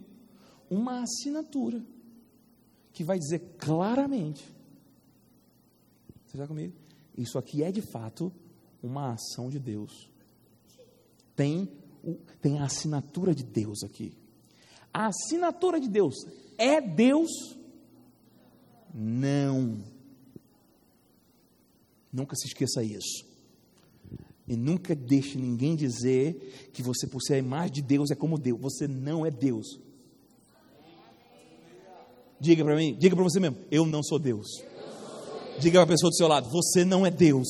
Uma 0.70 1.04
assinatura 1.04 1.86
que 2.98 3.04
vai 3.04 3.20
dizer 3.20 3.54
claramente. 3.60 4.44
Você 6.26 6.36
está 6.36 6.48
comigo? 6.48 6.74
Isso 7.16 7.38
aqui 7.38 7.62
é 7.62 7.72
de 7.72 7.82
fato 7.82 8.34
uma 8.82 9.14
ação 9.14 9.52
de 9.52 9.60
Deus. 9.60 10.10
Tem, 11.36 11.70
tem 12.42 12.58
a 12.58 12.66
assinatura 12.66 13.36
de 13.36 13.44
Deus 13.44 13.84
aqui. 13.84 14.18
A 14.92 15.10
assinatura 15.10 15.80
de 15.80 15.88
Deus 15.88 16.16
é 16.58 16.82
Deus? 16.82 17.30
Não. 18.92 19.78
Nunca 22.12 22.36
se 22.36 22.48
esqueça 22.48 22.84
isso. 22.84 23.28
E 24.48 24.58
nunca 24.58 24.96
deixe 24.96 25.38
ninguém 25.38 25.76
dizer 25.76 26.72
que 26.74 26.82
você, 26.82 27.06
por 27.06 27.22
ser 27.22 27.36
a 27.36 27.38
imagem 27.38 27.74
de 27.74 27.82
Deus, 27.84 28.10
é 28.10 28.16
como 28.16 28.40
Deus. 28.40 28.60
Você 28.60 28.88
não 28.88 29.24
é 29.24 29.30
Deus. 29.30 29.87
Diga 32.40 32.64
para 32.64 32.76
mim, 32.76 32.96
diga 32.98 33.16
para 33.16 33.24
você 33.24 33.40
mesmo: 33.40 33.58
eu 33.72 33.86
não 33.86 34.04
sou 34.04 34.20
Deus. 34.20 34.48
Diga 35.60 35.80
para 35.80 35.84
a 35.84 35.88
pessoa 35.88 36.10
do 36.10 36.16
seu 36.16 36.28
lado: 36.28 36.50
você 36.50 36.86
não 36.86 37.06
é 37.06 37.12
Deus. 37.12 37.48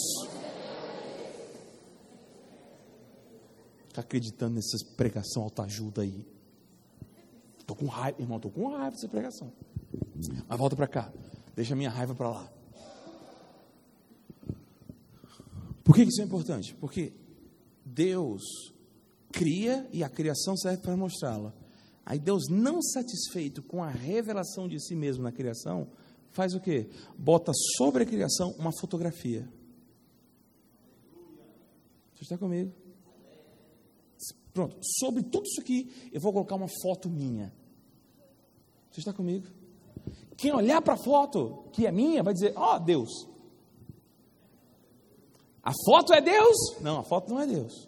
Está 3.89 4.01
acreditando 4.01 4.55
nessa 4.55 4.77
pregação 4.95 5.43
autoajuda 5.43 6.03
aí? 6.03 6.25
Estou 7.57 7.75
com 7.75 7.87
raiva, 7.87 8.21
irmão, 8.21 8.37
estou 8.37 8.51
com 8.51 8.69
raiva 8.69 8.91
dessa 8.91 9.09
pregação. 9.09 9.51
Mas 10.47 10.57
volta 10.57 10.75
para 10.75 10.87
cá. 10.87 11.11
Deixa 11.55 11.73
a 11.73 11.75
minha 11.75 11.89
raiva 11.89 12.15
para 12.15 12.29
lá. 12.29 12.49
Por 15.83 15.95
que 15.95 16.03
isso 16.03 16.21
é 16.21 16.23
importante? 16.23 16.75
Porque 16.75 17.13
Deus 17.83 18.43
cria 19.31 19.87
e 19.91 20.03
a 20.03 20.09
criação 20.09 20.55
serve 20.55 20.81
para 20.81 20.95
mostrá-la. 20.95 21.53
Aí 22.09 22.17
Deus, 22.17 22.47
não 22.49 22.81
satisfeito 22.81 23.61
com 23.61 23.83
a 23.83 23.89
revelação 23.89 24.65
de 24.65 24.79
si 24.79 24.95
mesmo 24.95 25.23
na 25.23 25.31
criação, 25.31 25.89
faz 26.31 26.53
o 26.55 26.59
quê? 26.61 26.87
Bota 27.17 27.51
sobre 27.75 28.03
a 28.03 28.05
criação 28.05 28.55
uma 28.57 28.71
fotografia. 28.79 29.45
Você 32.15 32.23
está 32.23 32.37
comigo? 32.37 32.71
Pronto, 34.53 34.77
sobre 35.01 35.21
tudo 35.21 35.45
isso 35.47 35.59
aqui, 35.59 35.91
eu 36.13 36.21
vou 36.21 36.31
colocar 36.31 36.55
uma 36.55 36.69
foto 36.81 37.09
minha. 37.09 37.53
Você 38.89 39.01
está 39.01 39.11
comigo? 39.11 39.45
Quem 40.37 40.53
olhar 40.53 40.81
para 40.81 40.93
a 40.93 40.97
foto 40.97 41.65
que 41.73 41.85
é 41.85 41.91
minha 41.91 42.23
vai 42.23 42.33
dizer: 42.33 42.53
Ó, 42.55 42.77
oh, 42.77 42.79
Deus. 42.79 43.27
A 45.61 45.73
foto 45.85 46.13
é 46.13 46.21
Deus? 46.21 46.55
Não, 46.79 46.99
a 46.99 47.03
foto 47.03 47.29
não 47.29 47.41
é 47.41 47.45
Deus. 47.45 47.86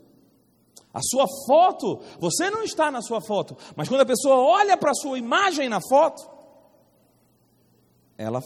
A 0.94 1.02
sua 1.04 1.26
foto, 1.48 2.00
você 2.20 2.50
não 2.50 2.64
está 2.64 2.90
na 2.90 3.02
sua 3.02 3.22
foto, 3.22 3.56
mas 3.76 3.88
quando 3.88 4.02
a 4.02 4.06
pessoa 4.06 4.36
olha 4.36 4.76
para 4.76 4.92
a 4.92 4.96
sua 4.96 5.20
imagem 5.20 5.70
na 5.70 5.80
foto, 5.80 6.28
ela 8.18 8.44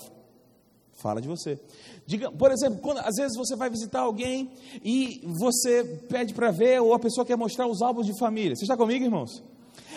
fala 1.01 1.21
de 1.21 1.27
você. 1.27 1.59
Diga, 2.05 2.31
por 2.31 2.51
exemplo, 2.51 2.79
quando, 2.79 2.99
às 2.99 3.15
vezes 3.15 3.37
você 3.37 3.55
vai 3.55 3.69
visitar 3.69 4.01
alguém 4.01 4.51
e 4.83 5.21
você 5.39 5.83
pede 6.09 6.33
para 6.33 6.51
ver, 6.51 6.81
ou 6.81 6.93
a 6.93 6.99
pessoa 6.99 7.25
quer 7.25 7.37
mostrar 7.37 7.67
os 7.67 7.81
álbuns 7.81 8.05
de 8.05 8.17
família. 8.19 8.55
Você 8.55 8.63
está 8.63 8.75
comigo, 8.75 9.05
irmãos? 9.05 9.41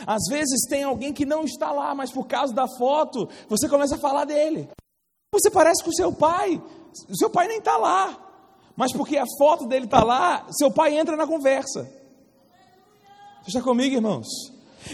Às 0.07 0.23
vezes 0.29 0.69
tem 0.69 0.85
alguém 0.85 1.13
que 1.13 1.27
não 1.27 1.45
está 1.45 1.73
lá, 1.73 1.95
mas 1.95 2.13
por 2.13 2.27
causa 2.27 2.55
da 2.55 2.67
foto, 2.79 3.29
você 3.49 3.69
começa 3.69 3.97
a 3.97 3.99
falar 3.99 4.25
dele. 4.25 4.69
Você 5.33 5.51
parece 5.51 5.83
com 5.83 5.91
o 5.91 5.95
seu 5.95 6.13
pai, 6.13 6.63
o 7.09 7.17
seu 7.17 7.29
pai 7.29 7.49
nem 7.49 7.59
está 7.59 7.77
lá, 7.77 8.17
mas 8.77 8.93
porque 8.93 9.17
a 9.17 9.27
foto 9.39 9.67
dele 9.67 9.87
está 9.87 10.05
lá, 10.05 10.47
seu 10.53 10.71
pai 10.71 10.97
entra 10.97 11.17
na 11.17 11.27
conversa. 11.27 11.91
Está 13.47 13.61
comigo, 13.63 13.95
irmãos? 13.95 14.27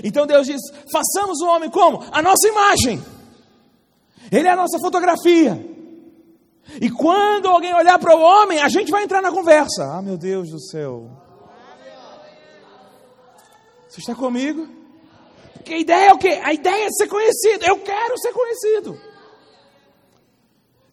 Então 0.02 0.26
Deus 0.26 0.46
diz: 0.46 0.60
façamos 0.90 1.40
o 1.40 1.46
homem 1.46 1.70
como? 1.70 2.04
A 2.12 2.22
nossa 2.22 2.48
imagem. 2.48 3.02
Ele 4.30 4.48
é 4.48 4.50
a 4.50 4.56
nossa 4.56 4.78
fotografia. 4.78 5.72
E 6.80 6.90
quando 6.90 7.48
alguém 7.48 7.74
olhar 7.74 7.98
para 7.98 8.16
o 8.16 8.20
homem, 8.20 8.60
a 8.60 8.68
gente 8.68 8.90
vai 8.90 9.04
entrar 9.04 9.20
na 9.20 9.32
conversa. 9.32 9.84
Ah, 9.84 10.02
meu 10.02 10.16
Deus 10.16 10.50
do 10.50 10.60
céu. 10.60 11.10
Você 13.88 14.00
está 14.00 14.14
comigo? 14.14 14.68
Porque 15.54 15.74
a 15.74 15.78
ideia 15.78 16.10
é 16.10 16.12
o 16.12 16.18
quê? 16.18 16.40
A 16.42 16.52
ideia 16.54 16.86
é 16.86 16.90
ser 16.90 17.08
conhecido. 17.08 17.64
Eu 17.64 17.78
quero 17.80 18.16
ser 18.18 18.32
conhecido. 18.32 18.98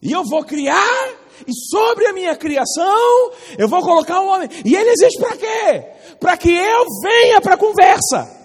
E 0.02 0.12
eu 0.12 0.24
vou 0.24 0.44
criar, 0.44 1.08
e 1.46 1.52
sobre 1.70 2.06
a 2.06 2.12
minha 2.12 2.34
criação, 2.34 3.32
eu 3.58 3.68
vou 3.68 3.82
colocar 3.82 4.20
o 4.20 4.26
homem. 4.26 4.48
E 4.64 4.74
ele 4.74 4.90
existe 4.90 5.18
para 5.18 5.36
quê? 5.36 6.16
Para 6.18 6.36
que 6.36 6.50
eu 6.50 6.86
venha 7.02 7.40
para 7.40 7.54
a 7.54 7.58
conversa. 7.58 8.38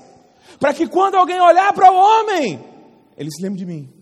Para 0.59 0.73
que 0.73 0.87
quando 0.87 1.15
alguém 1.15 1.39
olhar 1.39 1.73
para 1.73 1.91
o 1.91 1.95
homem, 1.95 2.63
ele 3.17 3.31
se 3.31 3.41
lembre 3.41 3.59
de 3.59 3.65
mim. 3.65 3.93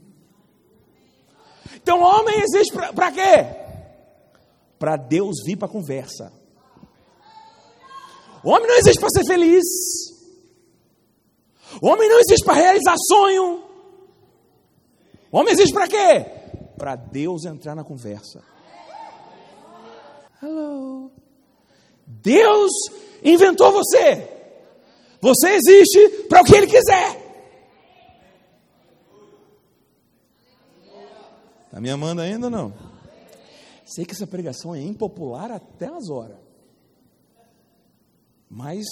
Então, 1.76 1.99
o 1.99 2.04
homem 2.04 2.39
existe 2.41 2.74
para 2.74 3.12
quê? 3.12 3.45
Para 4.80 4.95
Deus 4.95 5.36
vir 5.45 5.58
para 5.58 5.68
a 5.68 5.72
conversa. 5.72 6.32
O 8.43 8.49
homem 8.49 8.68
não 8.68 8.76
existe 8.78 8.99
para 8.99 9.10
ser 9.10 9.26
feliz. 9.26 9.64
O 11.82 11.88
homem 11.88 12.10
não 12.10 12.20
existe 12.20 12.45
para 12.45 12.54
realizar 12.56 12.95
sonho. 13.08 13.64
O 15.32 15.38
homem 15.38 15.54
existe 15.54 15.74
para 15.74 15.88
quê? 15.88 16.43
Para 16.84 16.97
Deus 16.97 17.45
entrar 17.45 17.75
na 17.75 17.84
conversa. 17.86 18.43
Hello. 20.41 21.09
Deus 22.05 22.73
inventou 23.23 23.71
você. 23.71 24.29
Você 25.21 25.47
existe 25.47 26.25
para 26.27 26.41
o 26.41 26.43
que 26.43 26.53
Ele 26.53 26.67
quiser. 26.67 27.23
Está 31.63 31.79
me 31.79 31.89
amando 31.89 32.19
ainda 32.19 32.47
ou 32.47 32.51
não? 32.51 32.73
Sei 33.86 34.03
que 34.03 34.11
essa 34.11 34.27
pregação 34.27 34.75
é 34.75 34.81
impopular 34.81 35.53
até 35.53 35.86
as 35.86 36.09
horas. 36.09 36.38
Mas 38.49 38.84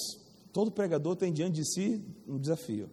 todo 0.54 0.72
pregador 0.72 1.18
tem 1.18 1.34
diante 1.34 1.56
de 1.56 1.70
si 1.70 2.02
um 2.26 2.40
desafio. 2.40 2.90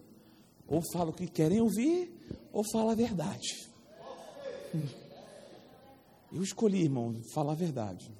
Ou 0.67 0.81
fala 0.91 1.11
o 1.11 1.13
que 1.13 1.25
querem 1.25 1.61
ouvir, 1.61 2.13
ou 2.51 2.65
fala 2.69 2.91
a 2.91 2.95
verdade. 2.95 3.68
Eu 6.31 6.43
escolhi, 6.43 6.83
irmão, 6.83 7.15
falar 7.33 7.53
a 7.53 7.55
verdade. 7.55 8.11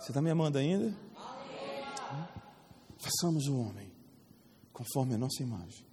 Você 0.00 0.10
está 0.10 0.20
me 0.20 0.30
amando 0.30 0.58
ainda? 0.58 0.94
Façamos 2.98 3.46
o 3.46 3.56
homem 3.56 3.92
conforme 4.72 5.14
a 5.14 5.18
nossa 5.18 5.42
imagem 5.42 5.84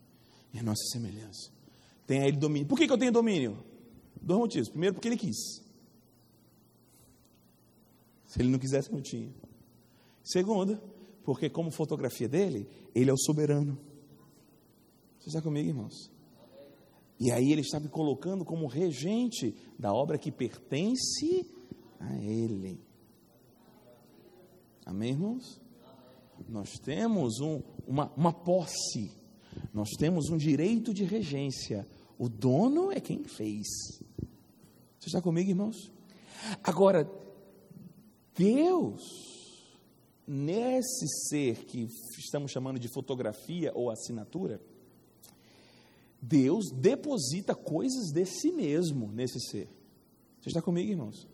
e 0.53 0.59
a 0.59 0.63
nossa 0.63 0.84
semelhança. 0.91 1.51
Tenha 2.07 2.28
ele 2.28 2.38
domínio. 2.38 2.67
Por 2.67 2.78
que, 2.78 2.88
que 2.88 2.93
eu 2.93 2.97
tenho 2.97 3.11
domínio? 3.11 3.63
Dois 4.22 4.39
motivos. 4.39 4.70
Primeiro, 4.70 4.95
porque 4.95 5.07
ele 5.07 5.17
quis. 5.17 5.61
Se 8.26 8.41
ele 8.41 8.49
não 8.49 8.59
quisesse, 8.59 8.91
não 8.91 9.01
tinha. 9.01 9.32
Segundo, 10.24 10.80
porque 11.24 11.49
como 11.49 11.72
fotografia 11.72 12.28
dele, 12.28 12.70
ele 12.93 13.09
é 13.09 13.13
o 13.13 13.17
soberano. 13.17 13.78
Você 15.20 15.30
está 15.30 15.41
comigo, 15.41 15.67
irmãos? 15.67 16.11
E 17.20 17.32
aí 17.32 17.51
ele 17.51 17.61
está 17.61 17.80
me 17.80 17.89
colocando 17.89 18.45
como 18.45 18.65
regente 18.65 19.53
da 19.78 19.93
obra 19.93 20.17
que 20.17 20.32
pertence 20.32 21.45
a 21.99 22.15
ele. 22.17 22.80
Amém, 24.86 25.11
irmãos? 25.11 25.61
Nós 26.47 26.70
temos 26.80 27.41
um, 27.41 27.61
uma, 27.86 28.11
uma 28.15 28.32
posse, 28.32 29.11
nós 29.74 29.89
temos 29.97 30.30
um 30.30 30.38
direito 30.38 30.93
de 30.93 31.03
regência. 31.03 31.86
O 32.17 32.30
dono 32.30 32.91
é 32.91 33.01
quem 33.01 33.24
fez. 33.26 33.67
Você 34.97 35.07
está 35.07 35.22
comigo, 35.22 35.49
irmãos? 35.49 35.91
Agora, 36.63 37.09
Deus, 38.34 39.01
nesse 40.26 41.07
ser 41.28 41.65
que 41.65 41.89
estamos 42.17 42.51
chamando 42.51 42.80
de 42.80 42.88
fotografia 42.88 43.74
ou 43.76 43.91
assinatura, 43.91 44.61
Deus 46.22 46.72
deposita 46.72 47.55
coisas 47.55 48.11
de 48.11 48.26
si 48.26 48.51
mesmo 48.51 49.11
nesse 49.11 49.39
ser. 49.39 49.70
Você 50.41 50.49
está 50.49 50.61
comigo, 50.61 50.91
irmãos? 50.91 51.28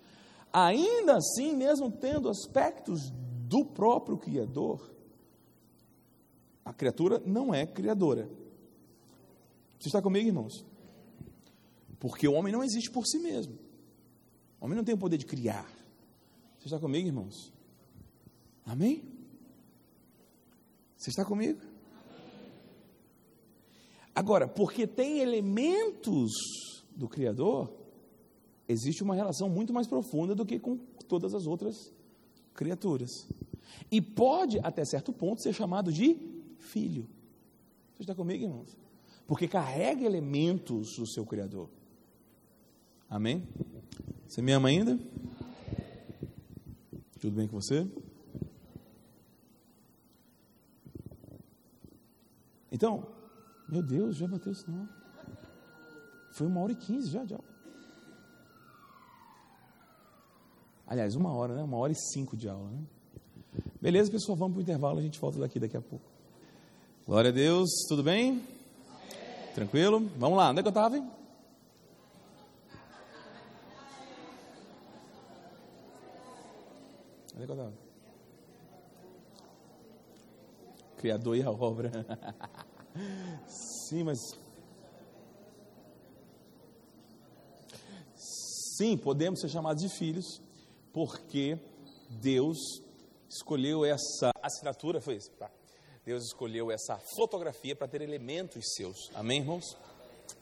Ainda 0.52 1.18
assim, 1.18 1.56
mesmo 1.56 1.92
tendo 1.92 2.30
aspectos 2.30 3.12
do 3.48 3.66
próprio 3.66 4.18
Criador, 4.18 4.96
a 6.64 6.74
criatura 6.74 7.22
não 7.26 7.54
é 7.54 7.66
criadora. 7.66 8.30
Você 9.80 9.90
está 9.90 10.02
comigo, 10.02 10.28
irmãos? 10.28 10.66
Porque 12.00 12.28
o 12.28 12.34
homem 12.34 12.52
não 12.52 12.64
existe 12.64 12.90
por 12.90 13.06
si 13.06 13.20
mesmo. 13.20 13.58
O 14.60 14.66
homem 14.66 14.76
não 14.76 14.84
tem 14.84 14.96
o 14.96 14.98
poder 14.98 15.18
de 15.18 15.26
criar. 15.26 15.70
Você 16.58 16.66
está 16.66 16.80
comigo, 16.80 17.08
irmãos? 17.08 17.54
Amém? 18.66 19.04
Você 20.98 21.12
está 21.12 21.24
comigo? 21.24 21.60
Agora, 24.16 24.48
porque 24.48 24.88
tem 24.88 25.20
elementos 25.20 26.32
do 26.96 27.06
Criador, 27.10 27.70
existe 28.66 29.04
uma 29.04 29.14
relação 29.14 29.50
muito 29.50 29.74
mais 29.74 29.88
profunda 29.88 30.34
do 30.34 30.46
que 30.46 30.58
com 30.58 30.78
todas 31.10 31.36
as 31.36 31.46
outras 31.46 31.94
criaturas. 32.54 33.10
E 33.92 34.02
pode, 34.02 34.58
até 34.60 34.86
certo 34.86 35.12
ponto, 35.12 35.42
ser 35.42 35.54
chamado 35.54 35.92
de 35.92 36.16
filho. 36.58 37.06
Você 37.94 38.04
está 38.04 38.16
comigo, 38.16 38.46
irmãos? 38.46 38.78
Porque 39.28 39.50
carrega 39.50 40.06
elementos 40.06 40.96
do 40.96 41.06
seu 41.06 41.26
Criador. 41.26 41.70
Amém? 43.10 43.46
Você 44.28 44.42
me 44.42 44.54
ama 44.54 44.70
ainda? 44.70 44.98
Tudo 47.20 47.36
bem 47.36 47.48
com 47.48 47.60
você? 47.60 47.86
Então, 52.72 53.08
meu 53.68 53.82
Deus, 53.82 54.16
já 54.16 54.28
bateu 54.28 54.52
isso 54.52 54.70
não. 54.70 54.88
Foi 56.32 56.48
uma 56.48 56.62
hora 56.62 56.72
e 56.72 56.76
quinze 56.76 57.10
já, 57.10 57.26
já. 57.26 57.40
Aliás, 60.86 61.16
uma 61.16 61.34
hora, 61.34 61.56
né? 61.56 61.64
Uma 61.64 61.78
hora 61.78 61.92
e 61.92 61.96
cinco 61.96 62.38
de 62.38 62.48
aula, 62.48 62.70
né? 62.70 62.84
Beleza, 63.82 64.12
pessoal, 64.12 64.38
vamos 64.38 64.54
para 64.54 64.60
o 64.60 64.64
intervalo, 64.64 65.00
a 65.00 65.02
gente 65.02 65.20
volta 65.20 65.40
daqui 65.40 65.60
daqui 65.60 65.78
a 65.78 65.82
pouco. 65.82 66.06
Glória 67.08 67.30
a 67.30 67.34
Deus, 67.34 67.70
tudo 67.88 68.04
bem? 68.04 68.44
Tranquilo? 69.54 70.00
Vamos 70.18 70.38
lá, 70.38 70.50
onde 70.50 70.60
é 70.60 70.64
que 70.64 70.68
eu 70.68 70.72
estava? 70.72 70.98
Onde 70.98 71.04
é 77.44 77.46
que 77.46 77.52
eu 77.52 77.56
estava? 77.56 77.74
Criador 80.98 81.38
e 81.38 81.44
a 81.44 81.52
obra. 81.52 81.92
Sim, 83.48 84.04
mas. 84.04 84.20
Sim, 88.16 88.98
podemos 88.98 89.40
ser 89.40 89.50
chamados 89.50 89.82
de 89.82 89.90
filhos, 89.90 90.42
porque 90.92 91.58
Deus 92.10 92.58
escolheu 93.30 93.86
essa 93.86 94.32
assinatura, 94.42 95.00
foi 95.00 95.16
isso? 95.16 95.32
Tá. 95.32 95.50
Deus 96.06 96.26
escolheu 96.26 96.72
essa 96.72 96.98
fotografia 97.16 97.76
para 97.76 97.88
ter 97.88 98.02
elementos 98.02 98.74
seus. 98.76 99.10
Amém, 99.16 99.40
irmãos? 99.40 99.76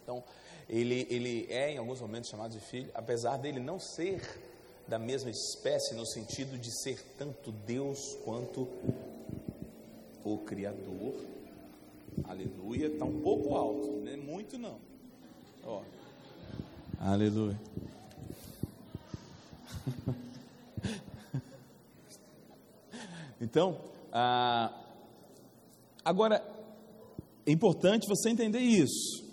Então, 0.04 0.24
ele, 0.68 1.08
ele 1.10 1.48
é 1.50 1.72
em 1.72 1.78
alguns 1.78 2.02
momentos 2.02 2.30
chamado 2.30 2.52
de 2.52 2.60
filho, 2.60 2.92
apesar 2.94 3.38
dele 3.38 3.60
não 3.60 3.80
ser 3.80 4.22
da 4.88 5.00
mesma 5.00 5.30
espécie, 5.30 5.96
no 5.96 6.06
sentido 6.06 6.58
de 6.58 6.72
ser 6.84 7.02
tanto 7.18 7.52
Deus 7.52 8.18
quanto 8.26 8.68
o 10.24 10.38
Criador. 10.40 11.14
Aleluia. 12.26 12.88
Está 12.88 13.06
um 13.06 13.22
pouco 13.22 13.56
alto, 13.56 13.92
não 14.02 14.12
é 14.12 14.18
muito 14.18 14.58
não. 14.58 14.80
Ó. 15.64 15.82
Aleluia. 17.00 17.60
então, 23.42 23.80
ah, 24.12 24.84
Agora, 26.04 26.46
é 27.46 27.52
importante 27.52 28.08
você 28.08 28.30
entender 28.30 28.60
isso. 28.60 29.24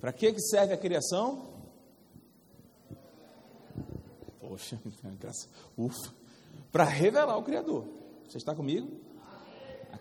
Para 0.00 0.12
que, 0.12 0.32
que 0.32 0.40
serve 0.40 0.74
a 0.74 0.76
criação? 0.76 1.48
Poxa, 4.40 4.80
graça. 5.20 5.48
Ufa. 5.76 6.12
Para 6.72 6.84
revelar 6.84 7.36
o 7.36 7.42
Criador. 7.42 7.86
Você 8.28 8.38
está 8.38 8.54
comigo? 8.54 9.00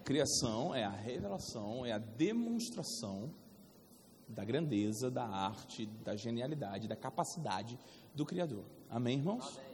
Criação 0.08 0.74
é 0.74 0.86
a 0.86 0.90
revelação, 0.90 1.86
é 1.86 1.92
a 1.92 1.98
demonstração 1.98 3.30
da 4.26 4.46
grandeza, 4.46 5.12
da 5.12 5.26
arte, 5.28 5.86
da 5.86 6.16
genialidade, 6.16 6.88
da 6.88 6.96
capacidade 6.96 7.78
do 8.16 8.26
Criador. 8.26 8.64
Amém, 8.90 9.18
irmãos? 9.18 9.58
Amém. 9.58 9.70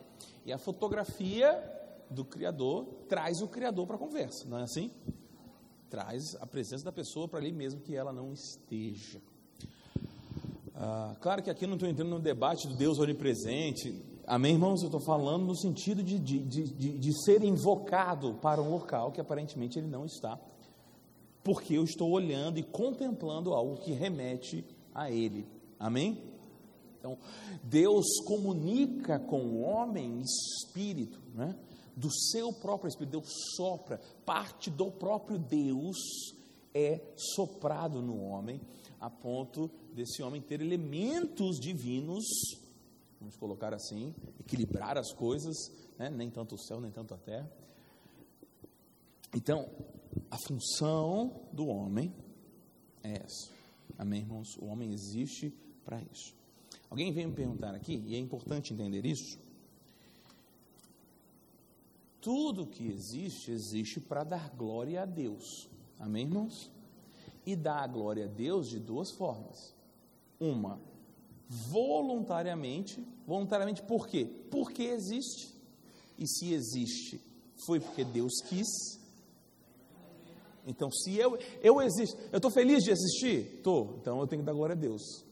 E 0.47 0.51
a 0.51 0.57
fotografia 0.57 1.61
do 2.09 2.25
Criador 2.25 2.85
traz 3.07 3.41
o 3.41 3.47
Criador 3.47 3.85
para 3.85 3.95
a 3.95 3.99
conversa, 3.99 4.49
não 4.49 4.57
é 4.57 4.63
assim? 4.63 4.89
traz 5.93 6.35
a 6.41 6.47
presença 6.47 6.83
da 6.83 6.91
pessoa 6.91 7.27
para 7.27 7.37
ali 7.37 7.51
mesmo 7.51 7.79
que 7.79 7.95
ela 7.95 8.11
não 8.11 8.33
esteja. 8.33 9.21
Ah, 10.73 11.15
claro 11.21 11.43
que 11.43 11.51
aqui 11.51 11.67
não 11.67 11.75
estou 11.75 11.87
entrando 11.87 12.09
no 12.09 12.19
debate 12.19 12.67
do 12.67 12.75
Deus 12.75 12.97
onipresente. 12.97 14.03
Amém, 14.25 14.53
irmãos? 14.53 14.81
Eu 14.81 14.87
estou 14.87 15.01
falando 15.01 15.45
no 15.45 15.55
sentido 15.55 16.01
de, 16.01 16.17
de, 16.17 16.39
de, 16.39 16.97
de 16.97 17.23
ser 17.23 17.43
invocado 17.43 18.35
para 18.35 18.61
um 18.61 18.69
local 18.69 19.11
que 19.11 19.19
aparentemente 19.19 19.77
ele 19.77 19.87
não 19.87 20.05
está, 20.05 20.39
porque 21.43 21.73
eu 21.73 21.83
estou 21.83 22.09
olhando 22.09 22.57
e 22.57 22.63
contemplando 22.63 23.53
algo 23.53 23.77
que 23.77 23.91
remete 23.91 24.65
a 24.95 25.11
ele. 25.11 25.45
Amém? 25.77 26.23
Então, 26.97 27.17
Deus 27.61 28.05
comunica 28.25 29.19
com 29.19 29.41
o 29.41 29.61
homem 29.61 30.21
espírito, 30.21 31.19
né? 31.35 31.53
do 31.95 32.09
seu 32.11 32.51
próprio 32.51 32.89
Espírito, 32.89 33.11
Deus 33.11 33.29
sopra, 33.55 33.99
parte 34.25 34.69
do 34.69 34.91
próprio 34.91 35.37
Deus 35.37 35.97
é 36.73 36.99
soprado 37.15 38.01
no 38.01 38.23
homem, 38.23 38.59
a 38.99 39.09
ponto 39.09 39.69
desse 39.93 40.23
homem 40.23 40.41
ter 40.41 40.61
elementos 40.61 41.59
divinos, 41.59 42.23
vamos 43.23 43.37
colocar 43.37 43.73
assim, 43.73 44.13
equilibrar 44.37 44.97
as 44.97 45.13
coisas, 45.13 45.55
né? 45.97 46.09
nem 46.09 46.29
tanto 46.29 46.55
o 46.55 46.57
céu, 46.57 46.81
nem 46.81 46.91
tanto 46.91 47.13
a 47.13 47.17
terra, 47.17 47.49
Então, 49.33 49.67
a 50.29 50.37
função 50.45 51.47
do 51.53 51.65
homem 51.65 52.13
é 53.01 53.13
essa. 53.13 53.51
Amém, 53.97 54.21
irmãos? 54.21 54.57
O 54.57 54.65
homem 54.65 54.91
existe 54.91 55.51
para 55.85 56.01
isso. 56.01 56.35
Alguém 56.89 57.11
vem 57.13 57.27
me 57.27 57.33
perguntar 57.33 57.73
aqui, 57.73 58.03
e 58.05 58.13
é 58.13 58.19
importante 58.19 58.73
entender 58.73 59.05
isso. 59.05 59.39
Tudo 62.19 62.67
que 62.67 62.85
existe, 62.87 63.51
existe 63.51 64.01
para 64.01 64.23
dar 64.25 64.49
glória 64.49 65.01
a 65.01 65.05
Deus. 65.05 65.69
Amém, 65.97 66.25
irmãos? 66.25 66.69
E 67.45 67.55
dar 67.55 67.87
glória 67.87 68.25
a 68.25 68.27
Deus 68.27 68.67
de 68.67 68.79
duas 68.79 69.11
formas. 69.11 69.73
Uma, 70.39 70.79
voluntariamente. 71.49 73.05
Voluntariamente 73.25 73.81
por 73.83 74.07
quê? 74.07 74.25
Porque 74.49 74.83
existe. 74.83 75.53
E 76.17 76.27
se 76.27 76.53
existe, 76.53 77.19
foi 77.65 77.79
porque 77.79 78.03
Deus 78.03 78.33
quis. 78.47 78.67
Então, 80.65 80.89
se 80.91 81.15
eu, 81.15 81.37
eu 81.61 81.81
existo, 81.81 82.17
eu 82.31 82.37
estou 82.37 82.51
feliz 82.51 82.83
de 82.83 82.91
existir? 82.91 83.55
Estou. 83.57 83.97
Então 83.99 84.19
eu 84.19 84.27
tenho 84.27 84.41
que 84.41 84.45
dar 84.45 84.53
glória 84.53 84.73
a 84.73 84.77
Deus. 84.77 85.25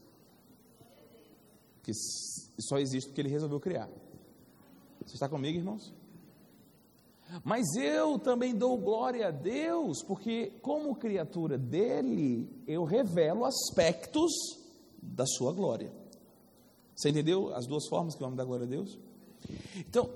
Porque 1.76 1.92
só 2.60 2.78
existe 2.78 3.08
porque 3.08 3.20
Ele 3.20 3.30
resolveu 3.30 3.58
criar. 3.58 3.88
Você 5.04 5.14
está 5.14 5.28
comigo, 5.28 5.58
irmãos? 5.58 5.92
Mas 7.42 7.74
eu 7.76 8.18
também 8.18 8.54
dou 8.54 8.76
glória 8.76 9.28
a 9.28 9.30
Deus, 9.30 10.02
porque, 10.02 10.52
como 10.60 10.94
criatura 10.94 11.56
dele, 11.56 12.48
eu 12.66 12.84
revelo 12.84 13.44
aspectos 13.46 14.30
da 15.02 15.24
sua 15.26 15.52
glória. 15.52 15.90
Você 16.94 17.10
entendeu 17.10 17.54
as 17.54 17.66
duas 17.66 17.86
formas 17.88 18.14
que 18.14 18.22
homem 18.22 18.36
dá 18.36 18.44
glória 18.44 18.66
a 18.66 18.68
Deus? 18.68 18.98
Então, 19.76 20.08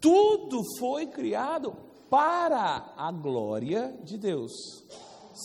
tudo 0.00 0.62
foi 0.78 1.06
criado 1.06 1.76
para 2.10 2.92
a 2.96 3.10
glória 3.10 3.98
de 4.04 4.18
Deus, 4.18 4.52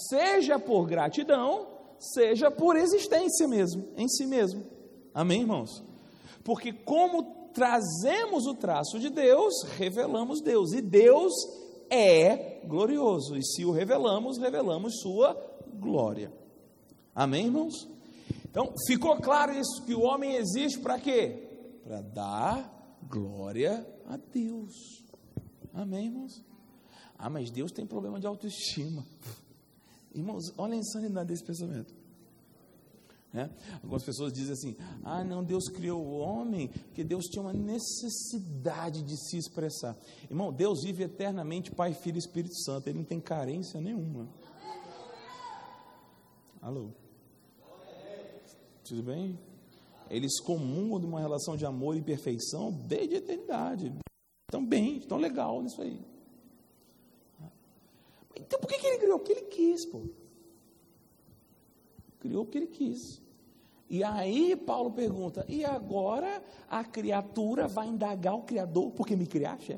seja 0.09 0.59
por 0.59 0.85
gratidão, 0.85 1.67
seja 1.97 2.51
por 2.51 2.75
existência 2.75 3.47
mesmo, 3.47 3.87
em 3.95 4.07
si 4.07 4.25
mesmo. 4.25 4.65
Amém, 5.13 5.41
irmãos? 5.41 5.83
Porque 6.43 6.73
como 6.73 7.49
trazemos 7.53 8.45
o 8.45 8.53
traço 8.53 8.99
de 8.99 9.09
Deus, 9.09 9.63
revelamos 9.77 10.41
Deus, 10.41 10.73
e 10.73 10.81
Deus 10.81 11.33
é 11.89 12.61
glorioso, 12.65 13.37
e 13.37 13.45
se 13.45 13.63
o 13.63 13.71
revelamos, 13.71 14.37
revelamos 14.37 14.99
sua 14.99 15.35
glória. 15.73 16.31
Amém, 17.15 17.45
irmãos? 17.45 17.87
Então, 18.59 18.73
ficou 18.87 19.15
claro 19.17 19.53
isso 19.53 19.83
que 19.85 19.93
o 19.93 20.01
homem 20.01 20.35
existe 20.35 20.79
para 20.79 20.99
quê? 20.99 21.47
Para 21.83 22.01
dar 22.01 22.99
glória 23.07 23.87
a 24.07 24.17
Deus. 24.17 25.05
Amém, 25.71 26.05
irmãos? 26.05 26.43
Ah, 27.19 27.29
mas 27.29 27.51
Deus 27.51 27.71
tem 27.71 27.85
problema 27.85 28.19
de 28.19 28.25
autoestima. 28.25 29.05
Irmãos, 30.11 30.51
olha 30.57 30.73
a 30.73 30.77
insanidade 30.77 31.29
desse 31.29 31.43
pensamento. 31.43 31.93
É? 33.31 33.47
Algumas 33.83 34.03
pessoas 34.03 34.33
dizem 34.33 34.53
assim: 34.53 34.75
ah, 35.03 35.23
não, 35.23 35.43
Deus 35.43 35.69
criou 35.69 36.03
o 36.03 36.17
homem 36.17 36.69
porque 36.69 37.03
Deus 37.03 37.25
tinha 37.25 37.43
uma 37.43 37.53
necessidade 37.53 39.03
de 39.03 39.15
se 39.17 39.37
expressar. 39.37 39.95
Irmão, 40.31 40.51
Deus 40.51 40.81
vive 40.83 41.03
eternamente, 41.03 41.69
Pai, 41.69 41.93
Filho 41.93 42.15
e 42.15 42.17
Espírito 42.17 42.55
Santo, 42.55 42.87
ele 42.87 42.97
não 42.97 43.05
tem 43.05 43.19
carência 43.19 43.79
nenhuma. 43.79 44.27
Alô? 46.59 46.91
Tudo 48.88 49.03
bem? 49.03 49.38
Eles 50.09 50.39
comungam 50.39 50.99
de 50.99 51.05
uma 51.05 51.19
relação 51.19 51.57
de 51.57 51.65
amor 51.65 51.97
e 51.97 52.01
perfeição 52.01 52.71
desde 52.71 53.15
a 53.15 53.17
eternidade. 53.17 53.93
Estão 54.47 54.65
bem, 54.65 54.97
estão 54.97 55.17
legal 55.17 55.61
nisso 55.61 55.81
aí. 55.81 55.99
Então 58.35 58.59
por 58.59 58.67
que, 58.67 58.79
que 58.79 58.88
ele 58.88 58.99
criou? 58.99 59.19
Porque 59.19 59.33
ele 59.33 59.41
quis, 59.41 59.85
pô. 59.85 60.03
Criou 62.19 62.45
porque 62.45 62.57
ele 62.57 62.67
quis. 62.67 63.21
E 63.89 64.03
aí 64.03 64.55
Paulo 64.55 64.91
pergunta: 64.91 65.45
e 65.49 65.65
agora 65.65 66.41
a 66.69 66.83
criatura 66.83 67.67
vai 67.67 67.88
indagar 67.88 68.35
o 68.35 68.43
Criador 68.43 68.91
porque 68.91 69.15
me 69.15 69.27
criaste? 69.27 69.77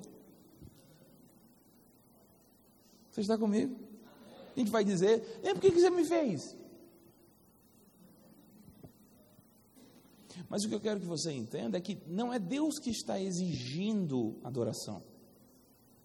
Você 3.11 3.21
está 3.21 3.37
comigo? 3.37 3.75
A 4.55 4.59
gente 4.59 4.71
vai 4.71 4.83
dizer: 4.83 5.39
e 5.43 5.53
por 5.53 5.61
que, 5.61 5.71
que 5.71 5.79
você 5.79 5.89
me 5.89 6.05
fez? 6.05 6.58
Mas 10.47 10.63
o 10.63 10.69
que 10.69 10.75
eu 10.75 10.79
quero 10.79 10.99
que 10.99 11.05
você 11.05 11.31
entenda 11.31 11.77
é 11.77 11.81
que 11.81 11.97
não 12.07 12.31
é 12.31 12.39
Deus 12.39 12.79
que 12.79 12.89
está 12.89 13.19
exigindo 13.19 14.39
adoração. 14.43 15.01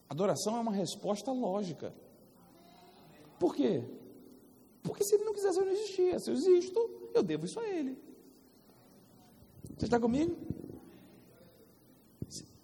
Adoração 0.09 0.57
é 0.57 0.61
uma 0.61 0.73
resposta 0.73 1.31
lógica. 1.33 1.95
Por 3.39 3.55
quê? 3.55 3.85
Porque 4.83 5.05
se 5.05 5.15
ele 5.15 5.25
não 5.25 5.33
quisesse, 5.33 5.59
eu 5.59 5.65
não 5.65 5.73
existia. 5.73 6.19
Se 6.19 6.31
eu 6.31 6.35
existo, 6.35 6.91
eu 7.15 7.23
devo 7.23 7.45
isso 7.45 7.59
a 7.61 7.69
ele. 7.69 7.99
Você 9.77 9.87
está 9.87 9.99
comigo? 9.99 10.37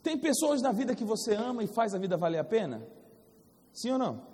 Tem 0.02 0.18
pessoas 0.18 0.62
na 0.62 0.72
vida 0.72 0.94
que 0.94 1.04
você 1.04 1.34
ama 1.34 1.62
e 1.62 1.66
faz 1.66 1.94
a 1.94 1.98
vida 1.98 2.16
valer 2.16 2.38
a 2.38 2.44
pena? 2.44 2.86
Sim 3.72 3.92
ou 3.92 3.98
não? 3.98 4.30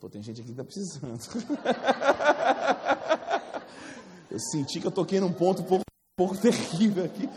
Pô, 0.00 0.08
tem 0.08 0.22
gente 0.22 0.40
aqui 0.40 0.52
que 0.54 0.60
está 0.60 0.64
precisando. 0.64 1.18
eu 4.34 4.40
senti 4.40 4.80
que 4.80 4.86
eu 4.88 4.90
toquei 4.90 5.20
num 5.20 5.32
ponto 5.32 5.62
um 5.62 5.64
pouco, 5.64 5.84
um 5.84 6.16
pouco 6.16 6.36
terrível 6.36 7.04
aqui. 7.04 7.30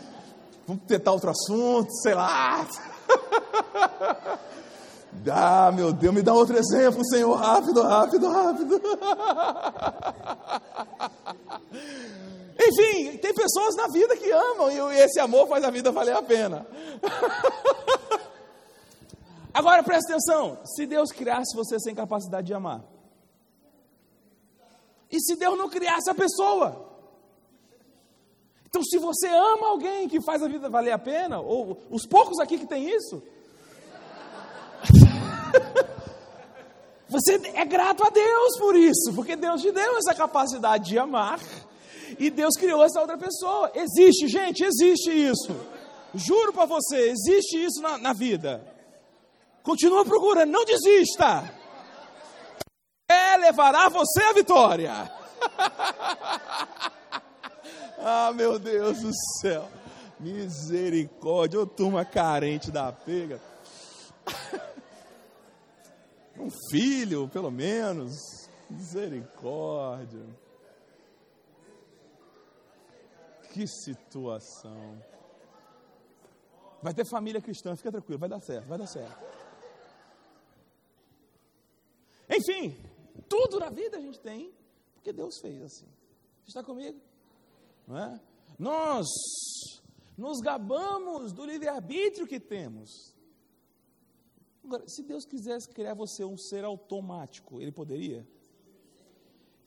Vamos 0.66 0.82
tentar 0.82 1.12
outro 1.12 1.30
assunto, 1.30 1.92
sei 2.02 2.14
lá. 2.14 2.66
Ah, 5.30 5.70
meu 5.72 5.92
Deus, 5.92 6.14
me 6.14 6.22
dá 6.22 6.32
outro 6.32 6.56
exemplo, 6.56 7.04
Senhor, 7.04 7.34
rápido, 7.34 7.82
rápido, 7.82 8.30
rápido. 8.30 8.80
Enfim, 12.60 13.16
tem 13.16 13.34
pessoas 13.34 13.74
na 13.74 13.88
vida 13.88 14.16
que 14.16 14.30
amam 14.30 14.70
e 14.70 14.78
esse 15.00 15.18
amor 15.18 15.48
faz 15.48 15.64
a 15.64 15.70
vida 15.70 15.90
valer 15.90 16.14
a 16.14 16.22
pena. 16.22 16.64
Agora 19.52 19.82
presta 19.82 20.12
atenção: 20.12 20.58
se 20.64 20.86
Deus 20.86 21.10
criasse 21.10 21.56
você 21.56 21.80
sem 21.80 21.94
capacidade 21.94 22.46
de 22.46 22.54
amar, 22.54 22.84
e 25.10 25.20
se 25.20 25.36
Deus 25.36 25.58
não 25.58 25.68
criasse 25.68 26.08
a 26.08 26.14
pessoa? 26.14 26.87
Então, 28.68 28.82
se 28.82 28.98
você 28.98 29.26
ama 29.28 29.68
alguém 29.68 30.08
que 30.08 30.20
faz 30.20 30.42
a 30.42 30.48
vida 30.48 30.68
valer 30.68 30.92
a 30.92 30.98
pena, 30.98 31.40
ou 31.40 31.82
os 31.90 32.06
poucos 32.06 32.38
aqui 32.38 32.58
que 32.58 32.66
tem 32.66 32.88
isso, 32.88 33.22
Você 37.08 37.40
é 37.54 37.64
grato 37.64 38.04
a 38.04 38.10
Deus 38.10 38.58
por 38.58 38.76
isso, 38.76 39.14
porque 39.14 39.34
Deus 39.34 39.62
te 39.62 39.72
deu 39.72 39.96
essa 39.96 40.14
capacidade 40.14 40.90
de 40.90 40.98
amar 40.98 41.40
e 42.18 42.28
Deus 42.28 42.54
criou 42.54 42.84
essa 42.84 43.00
outra 43.00 43.16
pessoa. 43.16 43.72
Existe, 43.74 44.28
gente, 44.28 44.62
existe 44.62 45.10
isso. 45.10 45.56
Juro 46.14 46.52
para 46.52 46.66
você, 46.66 47.08
existe 47.10 47.64
isso 47.64 47.80
na, 47.80 47.96
na 47.96 48.12
vida. 48.12 48.62
Continua 49.62 50.04
procurando, 50.04 50.50
não 50.50 50.64
desista. 50.66 51.50
É 53.10 53.38
levará 53.38 53.88
você 53.88 54.22
à 54.22 54.32
vitória. 54.34 54.92
ah, 58.00 58.32
meu 58.32 58.58
Deus 58.58 59.00
do 59.00 59.10
céu. 59.40 59.68
Misericórdia, 60.20 61.60
ô 61.60 61.66
turma 61.66 62.04
carente 62.04 62.70
da 62.70 62.92
pega. 62.92 63.40
Um 66.40 66.50
filho, 66.70 67.28
pelo 67.28 67.50
menos. 67.50 68.14
Misericórdia. 68.70 70.24
Que 73.52 73.66
situação. 73.66 75.02
Vai 76.80 76.94
ter 76.94 77.04
família 77.04 77.40
cristã, 77.40 77.74
fica 77.74 77.90
tranquilo, 77.90 78.20
vai 78.20 78.28
dar 78.28 78.40
certo, 78.40 78.66
vai 78.66 78.78
dar 78.78 78.86
certo. 78.86 79.18
Enfim, 82.30 82.76
tudo 83.28 83.58
na 83.58 83.68
vida 83.68 83.96
a 83.96 84.00
gente 84.00 84.20
tem, 84.20 84.54
porque 84.94 85.12
Deus 85.12 85.40
fez 85.40 85.60
assim. 85.62 85.88
Está 86.46 86.62
comigo? 86.62 87.00
Não 87.88 87.96
é? 87.98 88.20
Nós 88.58 89.06
nos 90.16 90.40
gabamos 90.40 91.32
do 91.32 91.44
livre-arbítrio 91.46 92.26
que 92.26 92.38
temos. 92.38 93.14
Agora, 94.62 94.86
se 94.86 95.02
Deus 95.02 95.24
quisesse 95.24 95.68
criar 95.70 95.94
você 95.94 96.22
um 96.22 96.36
ser 96.36 96.64
automático, 96.64 97.60
Ele 97.62 97.72
poderia? 97.72 98.28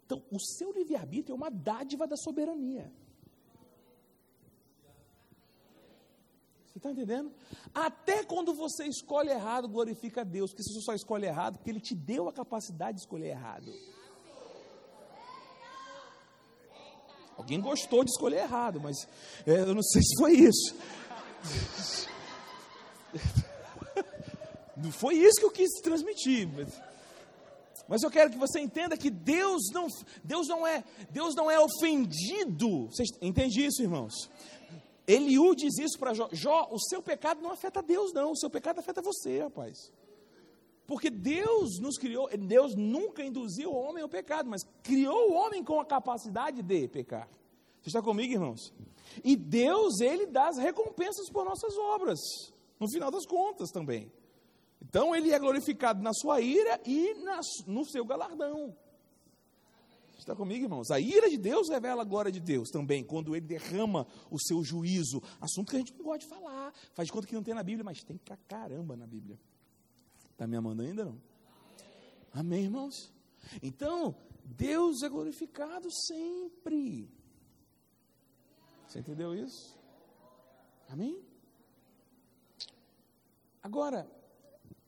Então, 0.05 0.21
o 0.29 0.39
seu 0.39 0.71
livre-arbítrio 0.71 1.33
é 1.33 1.35
uma 1.35 1.49
dádiva 1.49 2.05
da 2.05 2.15
soberania. 2.15 2.93
Você 6.67 6.77
está 6.77 6.91
entendendo? 6.91 7.33
Até 7.73 8.23
quando 8.23 8.53
você 8.53 8.85
escolhe 8.85 9.29
errado, 9.29 9.67
glorifica 9.67 10.21
a 10.21 10.23
Deus, 10.23 10.51
porque 10.51 10.63
você 10.63 10.81
só 10.81 10.93
escolhe 10.93 11.25
errado 11.25 11.57
porque 11.57 11.71
Ele 11.71 11.81
te 11.81 11.95
deu 11.95 12.29
a 12.29 12.33
capacidade 12.33 12.97
de 12.97 13.03
escolher 13.03 13.29
errado. 13.29 13.71
Alguém 17.41 17.59
gostou 17.59 18.03
de 18.03 18.11
escolher 18.11 18.43
errado, 18.43 18.79
mas 18.79 18.95
é, 19.47 19.61
eu 19.61 19.73
não 19.73 19.81
sei 19.81 19.99
se 20.03 20.15
foi 20.19 20.33
isso. 20.33 20.75
Não 24.77 24.91
foi 24.91 25.15
isso 25.15 25.39
que 25.39 25.45
eu 25.45 25.51
quis 25.51 25.69
transmitir. 25.83 26.47
Mas, 26.47 26.81
mas 27.87 28.01
eu 28.01 28.09
quero 28.09 28.31
que 28.31 28.37
você 28.37 28.59
entenda 28.59 28.97
que 28.97 29.11
Deus 29.11 29.61
não, 29.71 29.85
Deus 30.23 30.47
não 30.47 30.65
é, 30.65 30.83
Deus 31.11 31.35
não 31.35 31.51
é 31.51 31.59
ofendido. 31.59 32.87
Você 32.87 33.03
entende 33.21 33.63
isso, 33.63 33.83
irmãos? 33.83 34.27
Eliú 35.05 35.53
diz 35.53 35.77
isso 35.77 35.99
para 35.99 36.15
Jó. 36.15 36.29
Jó, 36.31 36.67
o 36.71 36.79
seu 36.79 36.99
pecado 36.99 37.41
não 37.41 37.51
afeta 37.51 37.83
Deus, 37.83 38.11
não. 38.11 38.31
O 38.31 38.37
seu 38.37 38.49
pecado 38.49 38.79
afeta 38.79 39.03
você, 39.03 39.41
rapaz. 39.41 39.91
Porque 40.91 41.09
Deus 41.09 41.79
nos 41.79 41.97
criou, 41.97 42.29
Deus 42.37 42.75
nunca 42.75 43.23
induziu 43.23 43.71
o 43.71 43.75
homem 43.77 44.03
ao 44.03 44.09
pecado, 44.09 44.49
mas 44.49 44.61
criou 44.83 45.31
o 45.31 45.33
homem 45.35 45.63
com 45.63 45.79
a 45.79 45.85
capacidade 45.85 46.61
de 46.61 46.87
pecar. 46.89 47.29
Você 47.81 47.87
está 47.87 48.01
comigo, 48.01 48.33
irmãos? 48.33 48.73
E 49.23 49.37
Deus, 49.37 50.01
Ele 50.01 50.25
dá 50.25 50.49
as 50.49 50.57
recompensas 50.57 51.29
por 51.29 51.45
nossas 51.45 51.77
obras, 51.77 52.19
no 52.77 52.89
final 52.91 53.09
das 53.09 53.25
contas 53.25 53.69
também. 53.71 54.11
Então, 54.81 55.15
Ele 55.15 55.31
é 55.31 55.39
glorificado 55.39 56.03
na 56.03 56.11
sua 56.11 56.41
ira 56.41 56.77
e 56.85 57.13
na, 57.23 57.39
no 57.67 57.85
seu 57.85 58.03
galardão. 58.03 58.75
Está 60.19 60.35
comigo, 60.35 60.65
irmãos? 60.65 60.91
A 60.91 60.99
ira 60.99 61.29
de 61.29 61.37
Deus 61.37 61.69
revela 61.69 62.01
a 62.01 62.05
glória 62.05 62.33
de 62.33 62.41
Deus 62.41 62.69
também, 62.69 63.01
quando 63.01 63.33
Ele 63.33 63.47
derrama 63.47 64.05
o 64.29 64.37
seu 64.37 64.61
juízo. 64.61 65.23
Assunto 65.39 65.69
que 65.69 65.77
a 65.77 65.79
gente 65.79 65.93
não 65.93 66.03
gosta 66.03 66.19
de 66.19 66.27
falar. 66.27 66.73
Faz 66.93 67.07
de 67.07 67.13
conta 67.13 67.27
que 67.27 67.33
não 67.33 67.43
tem 67.43 67.53
na 67.53 67.63
Bíblia, 67.63 67.85
mas 67.85 68.03
tem 68.03 68.17
pra 68.17 68.35
caramba 68.35 68.97
na 68.97 69.07
Bíblia. 69.07 69.39
Está 70.41 70.47
me 70.47 70.57
amando 70.57 70.81
ainda 70.81 71.05
não? 71.05 71.21
Amém, 72.33 72.63
irmãos? 72.63 73.13
Então, 73.61 74.15
Deus 74.43 75.03
é 75.03 75.07
glorificado 75.07 75.87
sempre. 75.91 77.07
Você 78.87 79.01
entendeu 79.01 79.35
isso? 79.35 79.77
Amém? 80.89 81.23
Agora, 83.61 84.09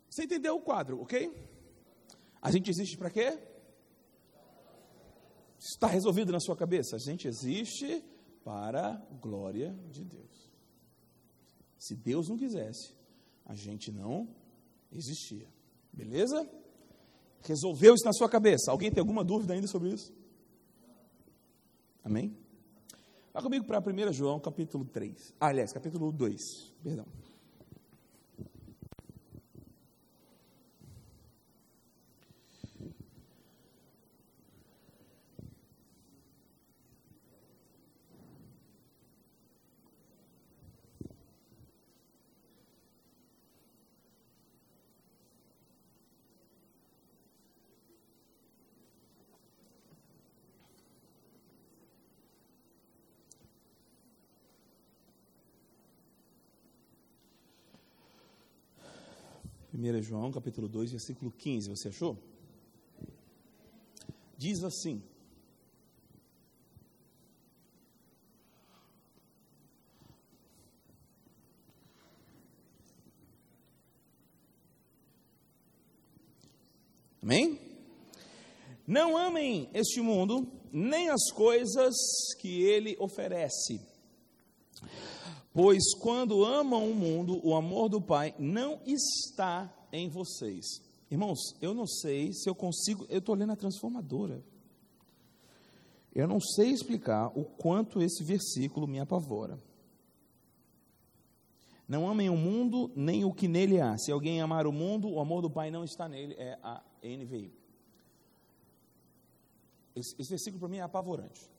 você 0.09 0.23
entendeu 0.23 0.55
o 0.55 0.61
quadro, 0.61 0.99
ok? 0.99 1.31
A 2.41 2.49
gente 2.49 2.71
existe 2.71 2.97
para 2.97 3.11
quê? 3.11 3.38
Está 5.59 5.85
resolvido 5.85 6.31
na 6.31 6.39
sua 6.39 6.57
cabeça? 6.57 6.95
A 6.95 6.99
gente 6.99 7.27
existe 7.27 8.03
para 8.43 8.95
a 8.95 8.97
glória 9.21 9.71
de 9.91 10.03
Deus. 10.03 10.51
Se 11.77 11.95
Deus 11.95 12.27
não 12.27 12.38
quisesse, 12.38 12.95
a 13.45 13.53
gente 13.53 13.91
não 13.91 14.41
existia. 14.94 15.48
Beleza? 15.91 16.49
Resolveu 17.41 17.94
isso 17.94 18.06
na 18.06 18.14
sua 18.14 18.30
cabeça. 18.30 18.72
Alguém 18.72 18.91
tem 18.91 19.02
alguma 19.02 19.24
dúvida 19.24 19.53
ainda 19.53 19.68
sobre 19.68 19.90
isso? 19.90 20.14
Amém? 22.03 22.36
Vá 23.34 23.41
comigo 23.41 23.65
para 23.65 23.80
1 23.80 24.14
João, 24.14 24.40
capítulo 24.40 24.86
3. 24.86 25.34
Ah, 25.40 25.48
aliás, 25.48 25.74
capítulo 25.74 26.11
2. 26.11 26.40
Perdão. 26.84 27.06
1 59.84 60.01
João, 60.01 60.31
capítulo 60.31 60.69
2, 60.69 60.91
versículo 60.91 61.30
15, 61.30 61.69
você 61.69 61.89
achou? 61.89 62.18
Diz 64.38 64.64
assim: 64.64 65.03
Amém? 77.22 77.60
Não 78.88 79.18
amem 79.18 79.69
este 79.73 79.99
mundo, 79.99 80.47
nem 80.72 81.10
as 81.10 81.30
coisas 81.31 81.93
que 82.39 82.64
ele 82.64 82.95
oferece. 82.99 83.93
Pois 85.53 85.93
quando 85.99 86.43
amam 86.43 86.89
o 86.89 86.95
mundo, 86.95 87.39
o 87.45 87.55
amor 87.55 87.88
do 87.88 88.01
Pai 88.01 88.34
não 88.39 88.81
está 88.85 89.71
em 89.91 90.09
vocês. 90.09 90.65
Irmãos, 91.11 91.55
eu 91.61 91.75
não 91.75 91.85
sei 91.85 92.34
se 92.34 92.49
eu 92.49 92.55
consigo. 92.55 93.05
Eu 93.07 93.19
estou 93.19 93.35
lendo 93.35 93.51
a 93.53 93.55
transformadora. 93.55 94.43
Eu 96.13 96.27
não 96.27 96.39
sei 96.39 96.71
explicar 96.71 97.27
o 97.38 97.45
quanto 97.45 98.01
esse 98.01 98.23
versículo 98.23 98.88
me 98.88 98.99
apavora. 98.99 99.61
Não 101.88 102.07
amem 102.07 102.30
o 102.30 102.35
mundo, 102.35 102.91
nem 102.95 103.23
o 103.23 103.31
que 103.31 103.47
nele 103.47 103.80
há. 103.80 103.95
Se 103.99 104.11
alguém 104.11 104.41
amar 104.41 104.65
o 104.65 104.71
mundo, 104.71 105.07
o 105.07 105.19
amor 105.19 105.43
do 105.43 105.51
Pai 105.51 105.69
não 105.69 105.84
está 105.84 106.09
nele. 106.09 106.34
É 106.35 106.57
a 106.63 106.81
NVI. 107.03 107.53
Esse, 109.95 110.15
esse 110.19 110.30
versículo 110.30 110.59
para 110.59 110.69
mim 110.69 110.77
é 110.77 110.81
apavorante. 110.81 111.52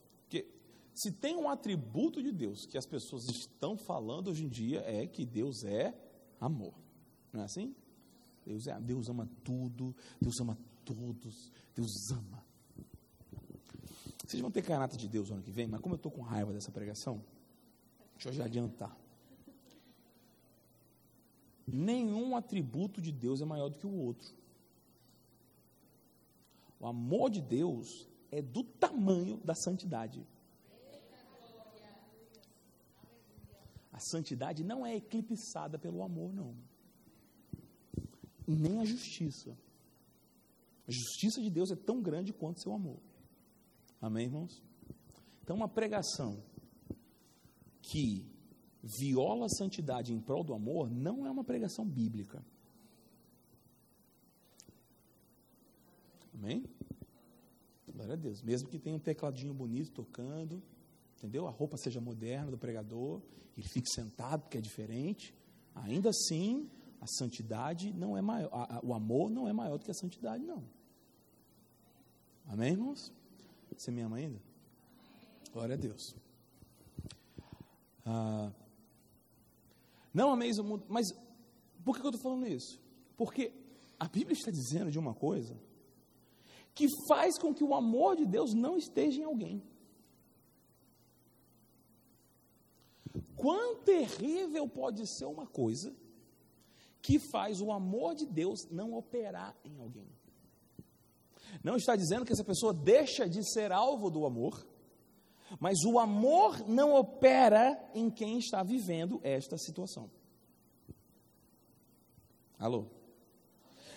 Se 0.94 1.10
tem 1.10 1.36
um 1.36 1.48
atributo 1.48 2.22
de 2.22 2.30
Deus 2.30 2.66
que 2.66 2.78
as 2.78 2.86
pessoas 2.86 3.28
estão 3.28 3.76
falando 3.76 4.28
hoje 4.28 4.44
em 4.44 4.48
dia 4.48 4.80
é 4.86 5.04
que 5.06 5.26
Deus 5.26 5.64
é 5.64 5.92
amor. 6.40 6.72
Não 7.32 7.40
é 7.40 7.44
assim? 7.44 7.74
Deus, 8.46 8.68
é, 8.68 8.80
Deus 8.80 9.08
ama 9.08 9.28
tudo, 9.42 9.94
Deus 10.20 10.38
ama 10.40 10.56
todos, 10.84 11.50
Deus 11.74 12.12
ama. 12.12 12.44
Vocês 14.24 14.40
vão 14.40 14.52
ter 14.52 14.62
caráter 14.62 14.96
de 14.96 15.08
Deus 15.08 15.28
no 15.28 15.36
ano 15.36 15.42
que 15.42 15.50
vem, 15.50 15.66
mas 15.66 15.80
como 15.80 15.94
eu 15.94 15.96
estou 15.96 16.12
com 16.12 16.22
raiva 16.22 16.52
dessa 16.52 16.70
pregação, 16.70 17.22
deixa 18.14 18.28
eu 18.28 18.32
já 18.32 18.44
adiantar. 18.44 18.96
Nenhum 21.66 22.36
atributo 22.36 23.00
de 23.00 23.10
Deus 23.10 23.40
é 23.40 23.44
maior 23.44 23.68
do 23.68 23.78
que 23.78 23.86
o 23.86 23.92
outro. 23.92 24.32
O 26.78 26.86
amor 26.86 27.30
de 27.30 27.40
Deus 27.40 28.06
é 28.30 28.40
do 28.40 28.62
tamanho 28.62 29.40
da 29.44 29.54
santidade. 29.54 30.24
A 33.94 34.00
santidade 34.00 34.64
não 34.64 34.84
é 34.84 34.96
eclipsada 34.96 35.78
pelo 35.78 36.02
amor, 36.02 36.32
não. 36.34 36.52
Nem 38.44 38.80
a 38.80 38.84
justiça. 38.84 39.56
A 40.88 40.90
justiça 40.90 41.40
de 41.40 41.48
Deus 41.48 41.70
é 41.70 41.76
tão 41.76 42.02
grande 42.02 42.32
quanto 42.32 42.60
seu 42.60 42.74
amor. 42.74 42.98
Amém, 44.02 44.24
irmãos? 44.24 44.60
Então, 45.40 45.54
uma 45.54 45.68
pregação 45.68 46.42
que 47.80 48.26
viola 48.82 49.46
a 49.46 49.56
santidade 49.60 50.12
em 50.12 50.20
prol 50.20 50.42
do 50.42 50.54
amor 50.54 50.90
não 50.90 51.24
é 51.24 51.30
uma 51.30 51.44
pregação 51.44 51.86
bíblica. 51.86 52.44
Amém? 56.34 56.64
Glória 57.92 58.14
a 58.14 58.16
Deus. 58.16 58.42
Mesmo 58.42 58.68
que 58.68 58.80
tenha 58.80 58.96
um 58.96 58.98
tecladinho 58.98 59.54
bonito 59.54 59.92
tocando, 59.92 60.60
entendeu? 61.24 61.46
A 61.46 61.50
roupa 61.50 61.78
seja 61.78 62.02
moderna 62.02 62.50
do 62.50 62.58
pregador, 62.58 63.22
ele 63.56 63.66
fique 63.66 63.88
sentado 63.88 64.42
porque 64.42 64.58
é 64.58 64.60
diferente. 64.60 65.34
Ainda 65.74 66.10
assim, 66.10 66.68
a 67.00 67.06
santidade 67.06 67.94
não 67.94 68.14
é 68.14 68.20
maior, 68.20 68.50
a, 68.52 68.76
a, 68.76 68.80
o 68.84 68.92
amor 68.92 69.30
não 69.30 69.48
é 69.48 69.52
maior 69.52 69.78
do 69.78 69.84
que 69.86 69.90
a 69.90 69.94
santidade, 69.94 70.44
não. 70.44 70.62
Amém, 72.46 72.72
irmãos? 72.72 73.10
Você 73.74 73.90
me 73.90 74.02
ama 74.02 74.16
ainda? 74.16 74.38
Glória 75.50 75.74
a 75.74 75.78
Deus. 75.78 76.14
Ah, 78.04 78.52
não 80.12 80.30
ameis 80.30 80.58
o 80.58 80.64
mundo, 80.64 80.84
mas 80.90 81.06
por 81.82 81.96
que 81.96 82.02
eu 82.02 82.10
estou 82.10 82.22
falando 82.22 82.46
isso? 82.46 82.78
Porque 83.16 83.50
a 83.98 84.06
Bíblia 84.06 84.34
está 84.34 84.50
dizendo 84.50 84.90
de 84.90 84.98
uma 84.98 85.14
coisa 85.14 85.56
que 86.74 86.86
faz 87.08 87.38
com 87.38 87.54
que 87.54 87.64
o 87.64 87.74
amor 87.74 88.14
de 88.14 88.26
Deus 88.26 88.52
não 88.52 88.76
esteja 88.76 89.22
em 89.22 89.24
alguém. 89.24 89.62
Quão 93.44 93.76
terrível 93.76 94.66
pode 94.66 95.06
ser 95.06 95.26
uma 95.26 95.46
coisa 95.46 95.94
que 97.02 97.18
faz 97.18 97.60
o 97.60 97.70
amor 97.70 98.14
de 98.14 98.24
Deus 98.24 98.66
não 98.70 98.94
operar 98.94 99.54
em 99.62 99.78
alguém? 99.78 100.08
Não 101.62 101.76
está 101.76 101.94
dizendo 101.94 102.24
que 102.24 102.32
essa 102.32 102.42
pessoa 102.42 102.72
deixa 102.72 103.28
de 103.28 103.44
ser 103.52 103.70
alvo 103.70 104.08
do 104.08 104.24
amor, 104.24 104.66
mas 105.60 105.84
o 105.84 105.98
amor 105.98 106.66
não 106.66 106.94
opera 106.94 107.78
em 107.92 108.08
quem 108.10 108.38
está 108.38 108.62
vivendo 108.62 109.20
esta 109.22 109.58
situação. 109.58 110.10
Alô? 112.58 112.86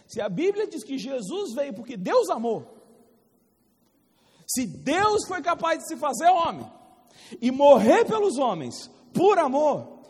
Se 0.07 0.19
a 0.19 0.27
Bíblia 0.27 0.67
diz 0.67 0.83
que 0.83 0.97
Jesus 0.97 1.53
veio 1.53 1.73
porque 1.73 1.95
Deus 1.95 2.29
amou, 2.29 2.67
se 4.45 4.67
Deus 4.67 5.25
foi 5.25 5.41
capaz 5.41 5.83
de 5.83 5.87
se 5.87 5.95
fazer 5.95 6.27
homem 6.27 6.69
e 7.39 7.49
morrer 7.49 8.03
pelos 8.03 8.37
homens 8.37 8.96
por 9.17 9.39
amor, 9.39 10.03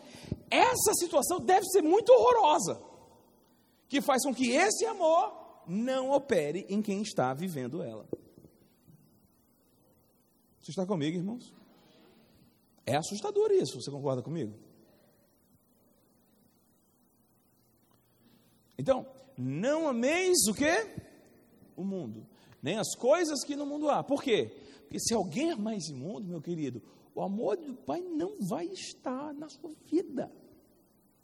essa 0.50 0.92
situação 0.94 1.40
deve 1.40 1.66
ser 1.66 1.82
muito 1.82 2.12
horrorosa. 2.12 2.86
que 3.88 4.02
faz 4.02 4.22
com 4.22 4.34
que 4.34 4.50
esse 4.50 4.84
amor 4.84 5.32
não 5.66 6.10
opere 6.10 6.66
em 6.68 6.82
quem 6.82 7.00
está 7.00 7.32
vivendo 7.32 7.82
ela. 7.82 8.06
Você 10.60 10.72
está 10.72 10.84
comigo, 10.84 11.16
irmãos? 11.16 11.54
É 12.84 12.96
assustador 12.96 13.50
isso, 13.50 13.80
você 13.80 13.90
concorda 13.90 14.20
comigo? 14.22 14.52
Então, 18.76 19.06
não 19.36 19.88
ameis 19.88 20.46
o 20.48 20.54
que? 20.54 20.86
O 21.74 21.82
mundo, 21.82 22.26
nem 22.62 22.78
as 22.78 22.94
coisas 22.94 23.42
que 23.44 23.56
no 23.56 23.64
mundo 23.64 23.88
há. 23.88 24.04
Por 24.04 24.22
quê? 24.22 24.54
Porque 24.82 25.00
se 25.00 25.14
alguém 25.14 25.50
é 25.50 25.56
mais 25.56 25.88
imundo, 25.88 26.28
meu 26.28 26.42
querido, 26.42 26.82
o 27.18 27.22
amor 27.22 27.56
do 27.56 27.74
Pai 27.74 28.00
não 28.00 28.38
vai 28.38 28.66
estar 28.66 29.34
na 29.34 29.48
sua 29.48 29.72
vida. 29.86 30.32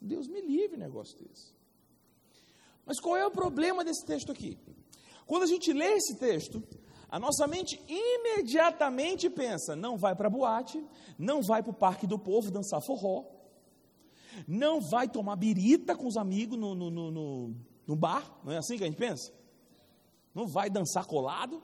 Deus 0.01 0.27
me 0.27 0.41
livre 0.41 0.75
negócio 0.75 1.17
desse. 1.17 1.53
Mas 2.85 2.99
qual 2.99 3.15
é 3.15 3.25
o 3.25 3.31
problema 3.31 3.81
desse 3.81 4.05
texto 4.05 4.29
aqui? 4.29 4.59
Quando 5.25 5.43
a 5.43 5.47
gente 5.47 5.71
lê 5.71 5.93
esse 5.93 6.15
texto, 6.15 6.61
a 7.09 7.17
nossa 7.17 7.47
mente 7.47 7.81
imediatamente 7.87 9.29
pensa: 9.29 9.73
não 9.73 9.95
vai 9.95 10.13
para 10.13 10.29
boate, 10.29 10.85
não 11.17 11.41
vai 11.41 11.63
para 11.63 11.71
o 11.71 11.73
parque 11.73 12.05
do 12.05 12.19
povo 12.19 12.51
dançar 12.51 12.81
forró, 12.85 13.23
não 14.45 14.81
vai 14.81 15.07
tomar 15.07 15.37
birita 15.37 15.95
com 15.95 16.07
os 16.07 16.17
amigos 16.17 16.59
no, 16.59 16.75
no, 16.75 16.91
no, 16.91 17.55
no, 17.87 17.95
bar, 17.95 18.37
não 18.43 18.51
é 18.51 18.57
assim 18.57 18.77
que 18.77 18.83
a 18.83 18.87
gente 18.87 18.97
pensa? 18.97 19.31
Não 20.33 20.45
vai 20.45 20.69
dançar 20.69 21.05
colado, 21.05 21.63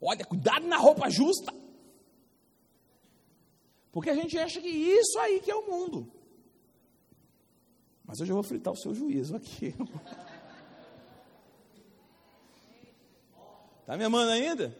olha, 0.00 0.24
cuidado 0.24 0.66
na 0.66 0.76
roupa 0.76 1.08
justa, 1.08 1.54
porque 3.92 4.10
a 4.10 4.14
gente 4.14 4.38
acha 4.38 4.60
que 4.60 4.68
isso 4.68 5.18
aí 5.18 5.40
que 5.40 5.50
é 5.50 5.54
o 5.54 5.66
mundo. 5.66 6.10
Mas 8.04 8.20
eu 8.20 8.26
vou 8.26 8.42
fritar 8.42 8.72
o 8.72 8.76
seu 8.76 8.94
juízo 8.94 9.36
aqui. 9.36 9.74
Está 13.80 13.96
me 13.98 14.04
amando 14.04 14.30
ainda? 14.30 14.76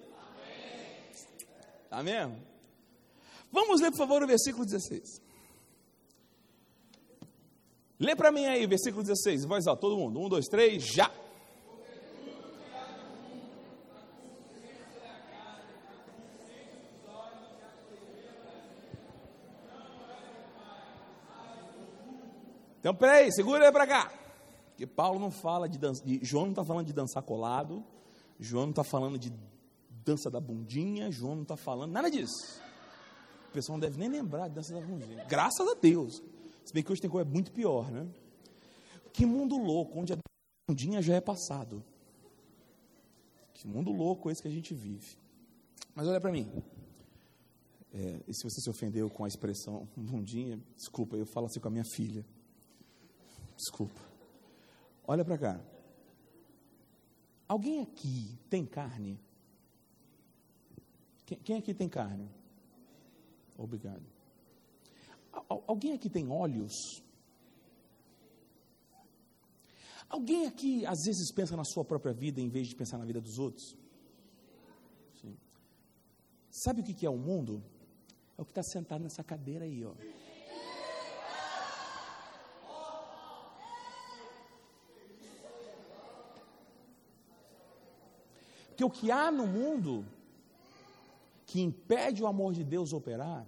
Está 1.85 2.03
mesmo? 2.03 2.43
Vamos 3.51 3.81
ler, 3.81 3.91
por 3.91 3.99
favor, 3.99 4.23
o 4.23 4.27
versículo 4.27 4.65
16. 4.65 5.23
Lê 7.99 8.15
para 8.15 8.31
mim 8.31 8.47
aí, 8.47 8.67
versículo 8.67 9.03
16, 9.03 9.45
voz 9.45 9.67
alta, 9.67 9.81
todo 9.81 9.97
mundo. 9.97 10.21
Um, 10.21 10.29
dois, 10.29 10.47
três, 10.47 10.85
já. 10.85 11.11
Então, 22.89 22.97
peraí, 22.97 23.31
segura 23.31 23.67
aí 23.67 23.71
para 23.71 23.87
cá. 23.87 24.11
Porque 24.71 24.87
Paulo 24.87 25.21
não 25.21 25.31
fala 25.31 25.69
de 25.69 25.77
dança, 25.77 26.03
João 26.23 26.45
não 26.45 26.53
está 26.53 26.65
falando 26.65 26.87
de 26.87 26.95
dançar 26.95 27.23
colado, 27.23 27.85
João 28.41 28.63
não 28.63 28.71
está 28.71 28.83
falando 28.83 29.19
de 29.19 29.31
dança 30.07 30.31
da 30.31 30.41
bundinha, 30.41 31.11
João 31.11 31.35
não 31.35 31.43
está 31.43 31.55
falando 31.55 31.93
nada 31.93 32.11
disso. 32.11 32.63
O 33.51 33.53
pessoal 33.53 33.77
não 33.77 33.81
deve 33.81 33.99
nem 33.99 34.09
lembrar 34.09 34.49
de 34.49 34.55
dança 34.55 34.73
da 34.73 34.81
bundinha. 34.81 35.23
Graças 35.27 35.69
a 35.69 35.75
Deus. 35.75 36.23
Se 36.65 36.73
bem 36.73 36.83
que 36.83 36.91
hoje 36.91 37.03
tem 37.03 37.11
coisa 37.11 37.29
muito 37.29 37.53
pior, 37.53 37.91
né? 37.91 38.09
Que 39.13 39.27
mundo 39.27 39.59
louco, 39.59 40.01
onde 40.01 40.15
a 40.15 40.19
bundinha 40.67 41.03
já 41.03 41.15
é 41.15 41.21
passado. 41.21 41.85
Que 43.53 43.69
mundo 43.69 43.93
louco 43.93 44.31
esse 44.31 44.41
que 44.41 44.49
a 44.49 44.51
gente 44.51 44.73
vive. 44.73 45.19
Mas 45.95 46.09
olha 46.09 46.23
para 46.23 46.33
mim. 46.33 46.51
É, 47.93 48.21
e 48.27 48.33
se 48.33 48.45
você 48.45 48.63
se 48.63 48.71
ofendeu 48.71 49.11
com 49.11 49.27
a 49.27 49.29
expressão 49.29 49.87
bundinha, 49.95 50.59
desculpa, 50.75 51.19
eu 51.19 51.27
falo 51.27 51.45
assim 51.45 51.61
com 51.61 51.69
a 51.69 51.71
minha 51.71 51.85
filha. 51.85 52.25
Desculpa. 53.59 54.01
Olha 55.05 55.25
para 55.25 55.37
cá. 55.37 55.61
Alguém 57.49 57.83
aqui 57.83 58.39
tem 58.49 58.65
carne? 58.65 59.19
Quem, 61.27 61.39
quem 61.39 61.57
aqui 61.59 61.75
tem 61.75 61.89
carne? 61.89 62.31
Obrigado. 63.57 64.07
Alguém 65.67 65.93
aqui 65.95 66.09
tem 66.09 66.31
olhos? 66.31 67.03
Alguém 70.09 70.47
aqui 70.47 70.87
às 70.87 71.05
vezes 71.05 71.33
pensa 71.33 71.57
na 71.57 71.65
sua 71.65 71.85
própria 71.85 72.15
vida 72.15 72.41
em 72.41 72.49
vez 72.49 72.69
de 72.69 72.77
pensar 72.77 72.97
na 72.97 73.05
vida 73.05 73.21
dos 73.21 73.39
outros? 73.39 73.77
Sim. 75.21 75.37
Sabe 76.51 76.81
o 76.81 76.85
que 76.85 77.05
é 77.05 77.11
o 77.11 77.19
mundo? 77.19 77.63
É 78.37 78.43
o 78.43 78.45
que 78.45 78.53
está 78.53 78.63
sentado 78.63 79.03
nessa 79.03 79.25
cadeira 79.25 79.65
aí, 79.65 79.85
ó. 79.85 79.95
Porque 88.79 88.85
o 88.85 88.91
que 88.91 89.11
há 89.11 89.29
no 89.33 89.45
mundo 89.45 90.07
que 91.45 91.61
impede 91.61 92.23
o 92.23 92.29
amor 92.29 92.53
de 92.53 92.63
Deus 92.63 92.93
operar 92.93 93.45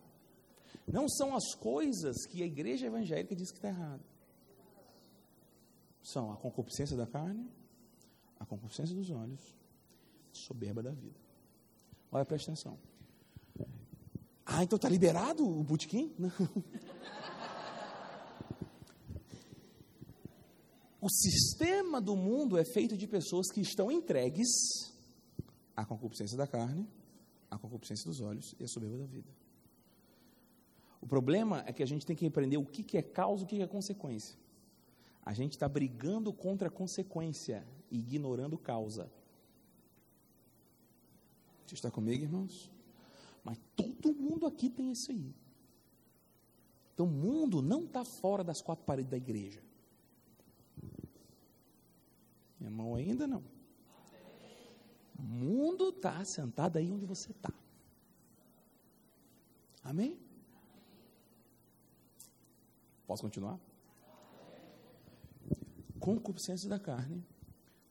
não 0.89 1.09
são 1.09 1.37
as 1.37 1.55
coisas 1.55 2.27
que 2.27 2.43
a 2.43 2.47
igreja 2.47 2.87
evangélica 2.87 3.37
diz 3.37 3.53
que 3.53 3.59
está 3.59 3.69
errado. 3.69 4.03
São 6.03 6.33
a 6.33 6.37
concupiscência 6.37 6.97
da 6.97 7.07
carne, 7.07 7.49
a 8.41 8.45
concupiscência 8.45 8.93
dos 8.93 9.09
olhos, 9.09 9.55
soberba 10.33 10.83
da 10.83 10.91
vida. 10.91 11.21
Olha, 12.11 12.25
presta 12.25 12.51
atenção. 12.51 12.77
Ah, 14.45 14.65
então 14.65 14.75
está 14.75 14.89
liberado 14.89 15.49
o 15.49 15.63
botequim? 15.63 16.13
Não. 16.19 16.33
O 21.01 21.09
sistema 21.09 22.01
do 22.01 22.17
mundo 22.17 22.59
é 22.59 22.65
feito 22.65 22.97
de 22.97 23.07
pessoas 23.07 23.47
que 23.53 23.61
estão 23.61 23.93
entregues 23.93 24.90
a 25.81 25.85
concupiscência 25.87 26.37
da 26.37 26.47
carne, 26.47 26.87
a 27.51 27.57
concupiscência 27.57 28.05
dos 28.05 28.21
olhos 28.21 28.55
e 28.61 28.65
a 28.65 28.69
soberba 28.69 28.99
da 28.99 29.07
vida. 29.07 29.31
O 31.01 31.07
problema 31.07 31.65
é 31.67 31.73
que 31.73 31.83
a 31.83 31.87
gente 31.87 32.05
tem 32.05 32.15
que 32.15 32.27
aprender 32.27 32.59
o 32.59 32.67
que, 32.67 32.99
é 32.99 33.03
causa 33.03 33.43
e 33.43 33.47
o 33.47 33.49
que, 33.49 33.57
que 33.57 33.63
é 33.63 33.67
consequência. 33.67 34.37
A 35.25 35.33
gente 35.33 35.53
está 35.53 35.67
brigando 35.67 36.35
contra 36.35 36.69
a 36.69 36.71
consequência 36.71 37.67
e 37.91 37.99
ignorando 37.99 38.59
causa. 38.59 39.11
Você 41.67 41.75
está 41.75 41.91
comigo, 41.91 42.25
irmãos? 42.25 42.71
Mas 43.43 43.59
todo 43.75 44.13
mundo 44.13 44.47
aqui 44.47 44.69
tem 44.69 44.93
isso 44.93 45.11
aí. 45.11 45.35
Então 46.93 47.07
o 47.07 47.11
mundo 47.11 47.63
não 47.63 47.85
está 47.85 48.05
fora 48.05 48.45
das 48.45 48.61
quatro 48.61 48.85
paredes 48.85 49.11
da 49.11 49.17
igreja. 49.17 49.63
Minha 52.59 52.71
mão 52.71 52.95
ainda 52.95 53.27
não. 53.27 53.43
O 55.21 55.23
mundo 55.23 55.91
está 55.91 56.25
sentado 56.25 56.79
aí 56.79 56.91
onde 56.91 57.05
você 57.05 57.31
está. 57.31 57.53
Amém? 59.85 60.19
Posso 63.07 63.23
continuar? 63.23 63.61
Concupiscência 65.99 66.71
da 66.71 66.79
carne, 66.79 67.23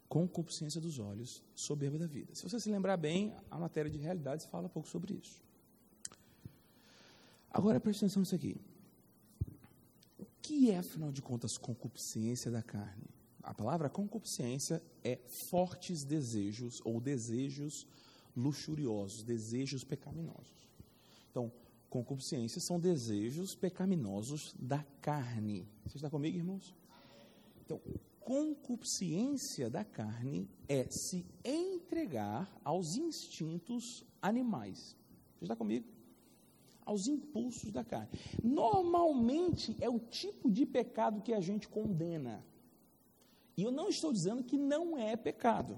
concupiscência 0.08 0.82
dos 0.82 0.98
olhos, 0.98 1.44
soberba 1.54 2.00
da 2.00 2.08
vida. 2.08 2.34
Se 2.34 2.42
você 2.42 2.60
se 2.60 2.72
lembrar 2.72 2.98
bem, 2.98 3.36
a 3.52 3.60
matéria 3.60 3.92
de 3.92 4.00
realidades 4.00 4.48
fala 4.48 4.66
um 4.66 4.70
pouco 4.70 4.90
sobre 4.90 5.14
isso. 5.14 5.44
Agora 7.52 7.80
preste 7.80 8.00
atenção 8.00 8.22
nisso 8.22 8.34
aqui. 8.34 8.60
O 10.18 10.26
que 10.42 10.72
é, 10.72 10.80
afinal 10.80 11.12
de 11.12 11.22
contas, 11.22 11.60
concupiscência 11.60 12.50
da 12.50 12.64
carne? 12.64 13.19
A 13.50 13.54
palavra 13.56 13.90
concupiscência 13.90 14.80
é 15.04 15.18
fortes 15.50 16.04
desejos 16.04 16.80
ou 16.86 17.02
desejos 17.02 17.88
luxuriosos, 18.36 19.24
desejos 19.24 19.84
pecaminosos. 19.84 20.70
Então, 21.32 21.52
concupiscência 21.90 22.62
são 22.62 22.80
desejos 22.80 23.56
pecaminosos 23.56 24.54
da 24.54 24.86
carne. 25.02 25.68
Você 25.84 25.98
está 25.98 26.12
comigo, 26.12 26.38
irmãos? 26.38 26.76
Então, 27.66 27.82
concupiscência 28.20 29.68
da 29.68 29.84
carne 29.84 30.48
é 30.68 30.86
se 30.88 31.26
entregar 31.44 32.56
aos 32.64 32.98
instintos 32.98 34.06
animais. 34.22 34.96
Você 35.40 35.46
está 35.46 35.56
comigo? 35.56 35.88
Aos 36.86 37.08
impulsos 37.08 37.72
da 37.72 37.84
carne. 37.84 38.10
Normalmente 38.44 39.76
é 39.82 39.90
o 39.90 39.98
tipo 39.98 40.52
de 40.52 40.68
pecado 40.68 41.24
que 41.24 41.34
a 41.34 41.42
gente 41.42 41.68
condena. 41.68 42.46
E 43.60 43.64
eu 43.64 43.72
não 43.72 43.90
estou 43.90 44.14
dizendo 44.14 44.42
que 44.42 44.58
não 44.58 44.98
é 44.98 45.18
pecado. 45.18 45.78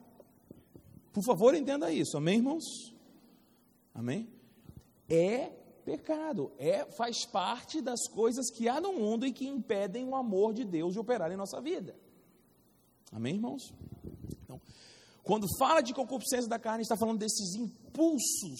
Por 1.11 1.23
favor, 1.23 1.55
entenda 1.55 1.91
isso. 1.91 2.15
Amém, 2.15 2.35
irmãos? 2.37 2.63
Amém? 3.91 4.29
É 5.09 5.47
pecado. 5.83 6.51
É, 6.59 6.85
faz 6.91 7.25
parte 7.25 7.81
das 7.81 8.07
coisas 8.07 8.51
que 8.51 8.69
há 8.69 8.79
no 8.79 8.93
mundo 8.93 9.25
e 9.25 9.33
que 9.33 9.47
impedem 9.47 10.07
o 10.07 10.15
amor 10.15 10.53
de 10.53 10.63
Deus 10.63 10.93
de 10.93 10.99
operar 10.99 11.31
em 11.31 11.35
nossa 11.35 11.59
vida. 11.59 11.95
Amém, 13.11 13.33
irmãos? 13.33 13.73
Então, 14.43 14.61
quando 15.23 15.47
fala 15.57 15.81
de 15.81 15.91
concupiscência 15.91 16.47
da 16.47 16.59
carne, 16.59 16.83
está 16.83 16.95
falando 16.95 17.17
desses 17.17 17.55
impulsos. 17.55 18.59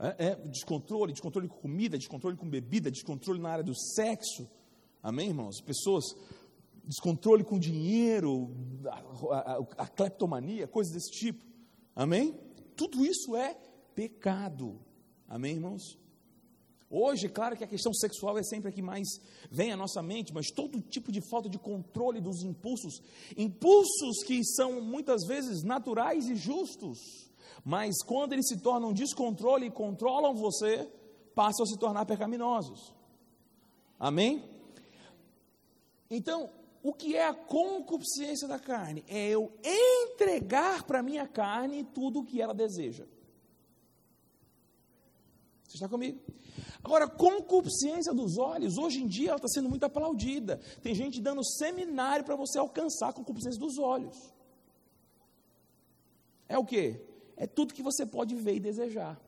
É, 0.00 0.30
é, 0.30 0.34
descontrole, 0.48 1.12
descontrole 1.12 1.46
com 1.46 1.58
comida, 1.58 1.96
descontrole 1.96 2.36
com 2.36 2.50
bebida, 2.50 2.90
descontrole 2.90 3.38
na 3.38 3.50
área 3.50 3.64
do 3.64 3.78
sexo. 3.94 4.50
Amém, 5.00 5.28
irmãos? 5.28 5.60
Pessoas 5.60 6.04
descontrole 6.84 7.44
com 7.44 7.58
dinheiro, 7.58 8.54
a, 8.86 9.36
a, 9.36 9.84
a 9.84 9.86
cleptomania, 9.86 10.66
coisas 10.66 10.92
desse 10.92 11.10
tipo. 11.10 11.44
Amém? 11.94 12.38
Tudo 12.76 13.04
isso 13.04 13.36
é 13.36 13.56
pecado. 13.94 14.80
Amém, 15.28 15.54
irmãos? 15.54 15.98
Hoje, 16.92 17.28
claro 17.28 17.56
que 17.56 17.62
a 17.62 17.68
questão 17.68 17.94
sexual 17.94 18.36
é 18.36 18.42
sempre 18.42 18.68
a 18.68 18.72
que 18.72 18.82
mais 18.82 19.06
vem 19.48 19.70
à 19.70 19.76
nossa 19.76 20.02
mente, 20.02 20.34
mas 20.34 20.50
todo 20.50 20.80
tipo 20.80 21.12
de 21.12 21.20
falta 21.20 21.48
de 21.48 21.56
controle 21.56 22.20
dos 22.20 22.42
impulsos, 22.42 23.00
impulsos 23.36 24.24
que 24.26 24.44
são 24.44 24.80
muitas 24.80 25.24
vezes 25.24 25.62
naturais 25.62 26.28
e 26.28 26.34
justos, 26.34 27.30
mas 27.64 28.02
quando 28.02 28.32
eles 28.32 28.48
se 28.48 28.56
tornam 28.56 28.92
descontrole 28.92 29.66
e 29.66 29.70
controlam 29.70 30.34
você, 30.34 30.90
passam 31.32 31.62
a 31.62 31.66
se 31.66 31.78
tornar 31.78 32.06
pecaminosos. 32.06 32.92
Amém? 33.96 34.42
Então, 36.10 36.50
o 36.82 36.92
que 36.92 37.14
é 37.14 37.26
a 37.26 37.34
concupiscência 37.34 38.48
da 38.48 38.58
carne? 38.58 39.04
É 39.06 39.28
eu 39.28 39.52
entregar 39.62 40.84
para 40.84 41.00
a 41.00 41.02
minha 41.02 41.26
carne 41.26 41.84
tudo 41.84 42.20
o 42.20 42.24
que 42.24 42.40
ela 42.40 42.54
deseja. 42.54 43.04
Você 45.64 45.76
está 45.76 45.88
comigo? 45.88 46.18
Agora, 46.82 47.06
concupiscência 47.06 48.12
dos 48.12 48.38
olhos, 48.38 48.78
hoje 48.78 49.02
em 49.02 49.06
dia 49.06 49.28
ela 49.28 49.36
está 49.36 49.48
sendo 49.48 49.68
muito 49.68 49.84
aplaudida. 49.84 50.58
Tem 50.82 50.94
gente 50.94 51.20
dando 51.20 51.44
seminário 51.44 52.24
para 52.24 52.34
você 52.34 52.58
alcançar 52.58 53.10
a 53.10 53.12
concupiscência 53.12 53.60
dos 53.60 53.78
olhos. 53.78 54.16
É 56.48 56.58
o 56.58 56.64
que? 56.64 57.00
É 57.36 57.46
tudo 57.46 57.74
que 57.74 57.82
você 57.82 58.04
pode 58.06 58.34
ver 58.34 58.56
e 58.56 58.60
desejar. 58.60 59.20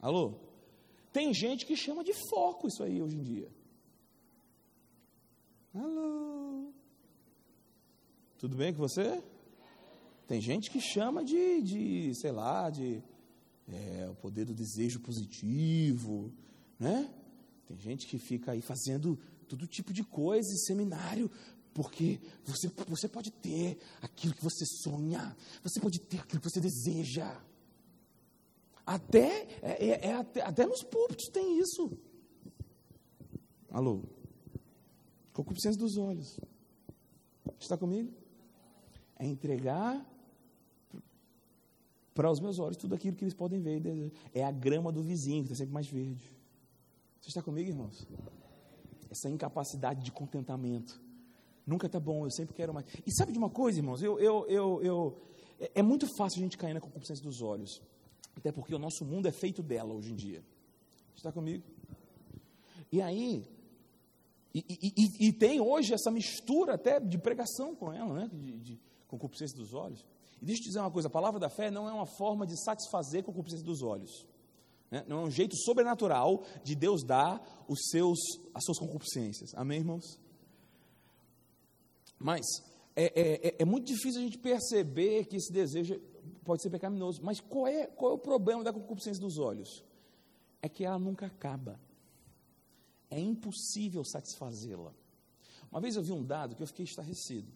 Alô? 0.00 0.34
Tem 1.12 1.32
gente 1.32 1.64
que 1.64 1.76
chama 1.76 2.04
de 2.04 2.12
foco 2.28 2.68
isso 2.68 2.82
aí 2.82 3.00
hoje 3.00 3.16
em 3.16 3.22
dia. 3.22 3.50
Alô? 5.78 6.72
Tudo 8.38 8.56
bem 8.56 8.72
com 8.72 8.78
você? 8.78 9.22
Tem 10.26 10.40
gente 10.40 10.70
que 10.70 10.80
chama 10.80 11.22
de, 11.22 11.60
de 11.60 12.14
sei 12.14 12.32
lá, 12.32 12.70
de 12.70 13.02
é, 13.68 14.08
o 14.10 14.14
poder 14.14 14.46
do 14.46 14.54
desejo 14.54 15.00
positivo, 15.00 16.32
né? 16.80 17.12
Tem 17.68 17.78
gente 17.78 18.06
que 18.06 18.18
fica 18.18 18.52
aí 18.52 18.62
fazendo 18.62 19.18
todo 19.46 19.66
tipo 19.66 19.92
de 19.92 20.02
coisa 20.02 20.48
em 20.50 20.56
seminário, 20.56 21.30
porque 21.74 22.20
você, 22.42 22.68
você 22.88 23.06
pode 23.06 23.30
ter 23.30 23.76
aquilo 24.00 24.32
que 24.34 24.42
você 24.42 24.64
sonha, 24.82 25.36
você 25.62 25.78
pode 25.78 26.00
ter 26.00 26.20
aquilo 26.20 26.40
que 26.40 26.50
você 26.50 26.60
deseja. 26.60 27.38
Até, 28.86 29.46
é, 29.60 29.88
é, 29.88 30.06
é 30.08 30.14
até, 30.14 30.40
até 30.40 30.64
nos 30.64 30.82
púlpitos 30.84 31.28
tem 31.30 31.58
isso. 31.58 31.98
Alô? 33.70 34.15
Concupiscência 35.36 35.78
dos 35.78 35.98
olhos. 35.98 36.40
Está 37.60 37.76
comigo? 37.76 38.10
É 39.18 39.26
entregar 39.26 40.02
para 42.14 42.30
os 42.30 42.40
meus 42.40 42.58
olhos 42.58 42.78
tudo 42.78 42.94
aquilo 42.94 43.14
que 43.14 43.22
eles 43.22 43.34
podem 43.34 43.60
ver. 43.60 43.82
É 44.32 44.42
a 44.42 44.50
grama 44.50 44.90
do 44.90 45.02
vizinho, 45.02 45.42
que 45.42 45.52
está 45.52 45.56
sempre 45.56 45.74
mais 45.74 45.86
verde. 45.88 46.24
Você 47.20 47.28
está 47.28 47.42
comigo, 47.42 47.68
irmãos? 47.68 48.08
Essa 49.10 49.28
incapacidade 49.28 50.02
de 50.02 50.10
contentamento. 50.10 50.98
Nunca 51.66 51.86
está 51.86 52.00
bom, 52.00 52.24
eu 52.24 52.30
sempre 52.30 52.54
quero 52.54 52.72
mais. 52.72 52.86
E 53.04 53.12
sabe 53.12 53.32
de 53.32 53.38
uma 53.38 53.50
coisa, 53.50 53.78
irmãos? 53.78 54.02
Eu, 54.02 54.18
eu, 54.18 54.46
eu, 54.48 54.82
eu, 54.82 55.22
é, 55.60 55.80
é 55.80 55.82
muito 55.82 56.06
fácil 56.16 56.38
a 56.38 56.44
gente 56.44 56.56
cair 56.56 56.72
na 56.72 56.80
concupiscência 56.80 57.22
dos 57.22 57.42
olhos. 57.42 57.82
Até 58.34 58.50
porque 58.50 58.74
o 58.74 58.78
nosso 58.78 59.04
mundo 59.04 59.28
é 59.28 59.32
feito 59.32 59.62
dela 59.62 59.92
hoje 59.92 60.12
em 60.12 60.16
dia. 60.16 60.42
Está 61.14 61.30
comigo? 61.30 61.62
E 62.90 63.02
aí, 63.02 63.46
e, 64.68 64.92
e, 64.96 65.28
e, 65.28 65.32
tem 65.32 65.60
hoje 65.60 65.92
essa 65.92 66.10
mistura 66.10 66.74
até 66.74 67.00
de 67.00 67.18
pregação 67.18 67.74
com 67.74 67.92
ela, 67.92 68.14
né? 68.14 68.30
de, 68.32 68.58
de 68.58 68.80
concupiscência 69.06 69.56
dos 69.56 69.74
olhos. 69.74 70.06
E 70.40 70.44
deixa 70.44 70.60
eu 70.60 70.64
te 70.64 70.68
dizer 70.68 70.80
uma 70.80 70.90
coisa: 70.90 71.08
a 71.08 71.10
palavra 71.10 71.40
da 71.40 71.50
fé 71.50 71.70
não 71.70 71.88
é 71.88 71.92
uma 71.92 72.06
forma 72.06 72.46
de 72.46 72.56
satisfazer 72.62 73.20
a 73.20 73.24
concupiscência 73.24 73.64
dos 73.64 73.82
olhos. 73.82 74.26
Né? 74.90 75.04
Não 75.08 75.20
é 75.20 75.24
um 75.24 75.30
jeito 75.30 75.56
sobrenatural 75.56 76.44
de 76.62 76.74
Deus 76.74 77.02
dar 77.04 77.66
os 77.68 77.88
seus, 77.90 78.18
as 78.54 78.64
suas 78.64 78.78
concupiscências. 78.78 79.54
Amém, 79.54 79.80
irmãos? 79.80 80.18
Mas 82.18 82.46
é, 82.94 83.04
é, 83.04 83.48
é, 83.48 83.56
é 83.58 83.64
muito 83.64 83.86
difícil 83.86 84.20
a 84.20 84.24
gente 84.24 84.38
perceber 84.38 85.26
que 85.26 85.36
esse 85.36 85.52
desejo 85.52 86.00
pode 86.44 86.62
ser 86.62 86.70
pecaminoso. 86.70 87.22
Mas 87.22 87.40
qual 87.40 87.66
é, 87.66 87.86
qual 87.86 88.12
é 88.12 88.14
o 88.14 88.18
problema 88.18 88.64
da 88.64 88.72
concupiscência 88.72 89.20
dos 89.20 89.38
olhos? 89.38 89.84
É 90.62 90.68
que 90.68 90.84
ela 90.84 90.98
nunca 90.98 91.26
acaba. 91.26 91.78
É 93.10 93.18
impossível 93.18 94.04
satisfazê-la. 94.04 94.92
Uma 95.70 95.80
vez 95.80 95.96
eu 95.96 96.02
vi 96.02 96.12
um 96.12 96.24
dado 96.24 96.54
que 96.54 96.62
eu 96.62 96.66
fiquei 96.66 96.84
estarrecido 96.84 97.50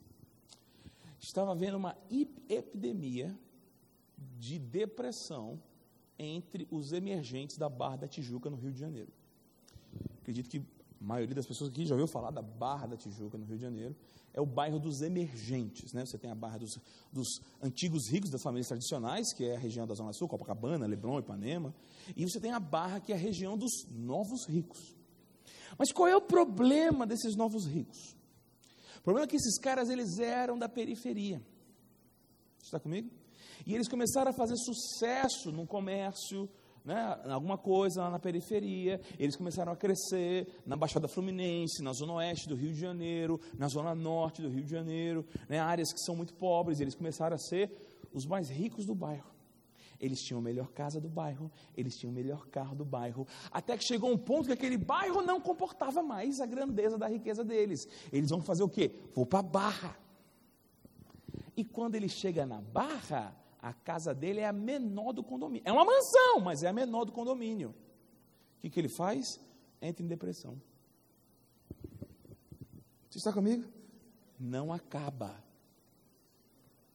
estava 1.20 1.52
havendo 1.52 1.76
uma 1.76 1.96
epidemia 2.48 3.38
de 4.38 4.58
depressão 4.58 5.60
entre 6.18 6.66
os 6.70 6.92
emergentes 6.92 7.56
da 7.56 7.68
Barra 7.68 7.96
da 7.96 8.08
Tijuca, 8.08 8.50
no 8.50 8.56
Rio 8.56 8.72
de 8.72 8.78
Janeiro. 8.78 9.12
Acredito 10.20 10.48
que 10.48 10.58
a 10.58 10.62
maioria 11.00 11.34
das 11.34 11.46
pessoas 11.46 11.70
aqui 11.70 11.86
já 11.86 11.94
ouviu 11.94 12.06
falar 12.06 12.30
da 12.30 12.42
Barra 12.42 12.88
da 12.88 12.96
Tijuca, 12.96 13.38
no 13.38 13.44
Rio 13.44 13.56
de 13.56 13.62
Janeiro. 13.62 13.96
É 14.32 14.40
o 14.40 14.46
bairro 14.46 14.78
dos 14.78 15.00
emergentes. 15.00 15.92
Né? 15.92 16.04
Você 16.04 16.18
tem 16.18 16.30
a 16.30 16.34
Barra 16.34 16.58
dos, 16.58 16.78
dos 17.10 17.40
antigos 17.60 18.08
ricos 18.08 18.30
das 18.30 18.42
famílias 18.42 18.68
tradicionais, 18.68 19.32
que 19.32 19.44
é 19.44 19.56
a 19.56 19.58
região 19.58 19.86
da 19.86 19.94
Zona 19.94 20.12
Sul, 20.12 20.28
Copacabana, 20.28 20.86
Leblon, 20.86 21.18
Ipanema. 21.18 21.74
E 22.14 22.24
você 22.24 22.38
tem 22.38 22.52
a 22.52 22.60
Barra, 22.60 23.00
que 23.00 23.12
é 23.12 23.16
a 23.16 23.18
região 23.18 23.56
dos 23.56 23.86
novos 23.90 24.46
ricos. 24.46 24.99
Mas 25.78 25.92
qual 25.92 26.08
é 26.08 26.16
o 26.16 26.20
problema 26.20 27.06
desses 27.06 27.36
novos 27.36 27.66
ricos? 27.66 28.16
O 28.98 29.02
problema 29.02 29.24
é 29.24 29.28
que 29.28 29.36
esses 29.36 29.58
caras, 29.58 29.88
eles 29.88 30.18
eram 30.18 30.58
da 30.58 30.68
periferia. 30.68 31.40
Está 32.62 32.78
comigo? 32.78 33.10
E 33.66 33.74
eles 33.74 33.88
começaram 33.88 34.30
a 34.30 34.34
fazer 34.34 34.56
sucesso 34.56 35.50
no 35.50 35.66
comércio, 35.66 36.48
né, 36.84 37.18
alguma 37.30 37.58
coisa 37.58 38.02
lá 38.02 38.10
na 38.10 38.18
periferia, 38.18 39.00
eles 39.18 39.36
começaram 39.36 39.72
a 39.72 39.76
crescer 39.76 40.48
na 40.64 40.76
Baixada 40.76 41.08
Fluminense, 41.08 41.82
na 41.82 41.92
Zona 41.92 42.14
Oeste 42.14 42.48
do 42.48 42.54
Rio 42.54 42.72
de 42.72 42.80
Janeiro, 42.80 43.40
na 43.58 43.68
Zona 43.68 43.94
Norte 43.94 44.40
do 44.40 44.48
Rio 44.48 44.64
de 44.64 44.70
Janeiro, 44.70 45.26
né, 45.48 45.58
áreas 45.58 45.92
que 45.92 46.00
são 46.00 46.16
muito 46.16 46.34
pobres, 46.34 46.80
eles 46.80 46.94
começaram 46.94 47.34
a 47.34 47.38
ser 47.38 47.70
os 48.12 48.26
mais 48.26 48.48
ricos 48.48 48.86
do 48.86 48.94
bairro. 48.94 49.30
Eles 50.00 50.22
tinham 50.22 50.38
a 50.40 50.42
melhor 50.42 50.72
casa 50.72 50.98
do 50.98 51.08
bairro, 51.08 51.52
eles 51.76 51.98
tinham 51.98 52.10
o 52.10 52.14
melhor 52.14 52.46
carro 52.46 52.74
do 52.74 52.84
bairro, 52.84 53.26
até 53.50 53.76
que 53.76 53.84
chegou 53.84 54.10
um 54.10 54.16
ponto 54.16 54.46
que 54.46 54.52
aquele 54.52 54.78
bairro 54.78 55.20
não 55.20 55.40
comportava 55.40 56.02
mais 56.02 56.40
a 56.40 56.46
grandeza 56.46 56.96
da 56.96 57.06
riqueza 57.06 57.44
deles. 57.44 57.86
Eles 58.10 58.30
vão 58.30 58.40
fazer 58.40 58.62
o 58.62 58.68
quê? 58.68 58.90
Vou 59.14 59.26
para 59.26 59.40
a 59.40 59.42
Barra. 59.42 59.96
E 61.54 61.62
quando 61.62 61.96
ele 61.96 62.08
chega 62.08 62.46
na 62.46 62.62
Barra, 62.62 63.36
a 63.60 63.74
casa 63.74 64.14
dele 64.14 64.40
é 64.40 64.46
a 64.46 64.52
menor 64.52 65.12
do 65.12 65.22
condomínio. 65.22 65.62
É 65.66 65.72
uma 65.72 65.84
mansão, 65.84 66.40
mas 66.40 66.62
é 66.62 66.68
a 66.68 66.72
menor 66.72 67.04
do 67.04 67.12
condomínio. 67.12 67.74
O 68.56 68.60
que, 68.60 68.70
que 68.70 68.80
ele 68.80 68.88
faz? 68.88 69.38
Entra 69.82 70.02
em 70.02 70.08
depressão. 70.08 70.60
Você 73.10 73.18
está 73.18 73.32
comigo? 73.32 73.68
Não 74.38 74.72
acaba. 74.72 75.42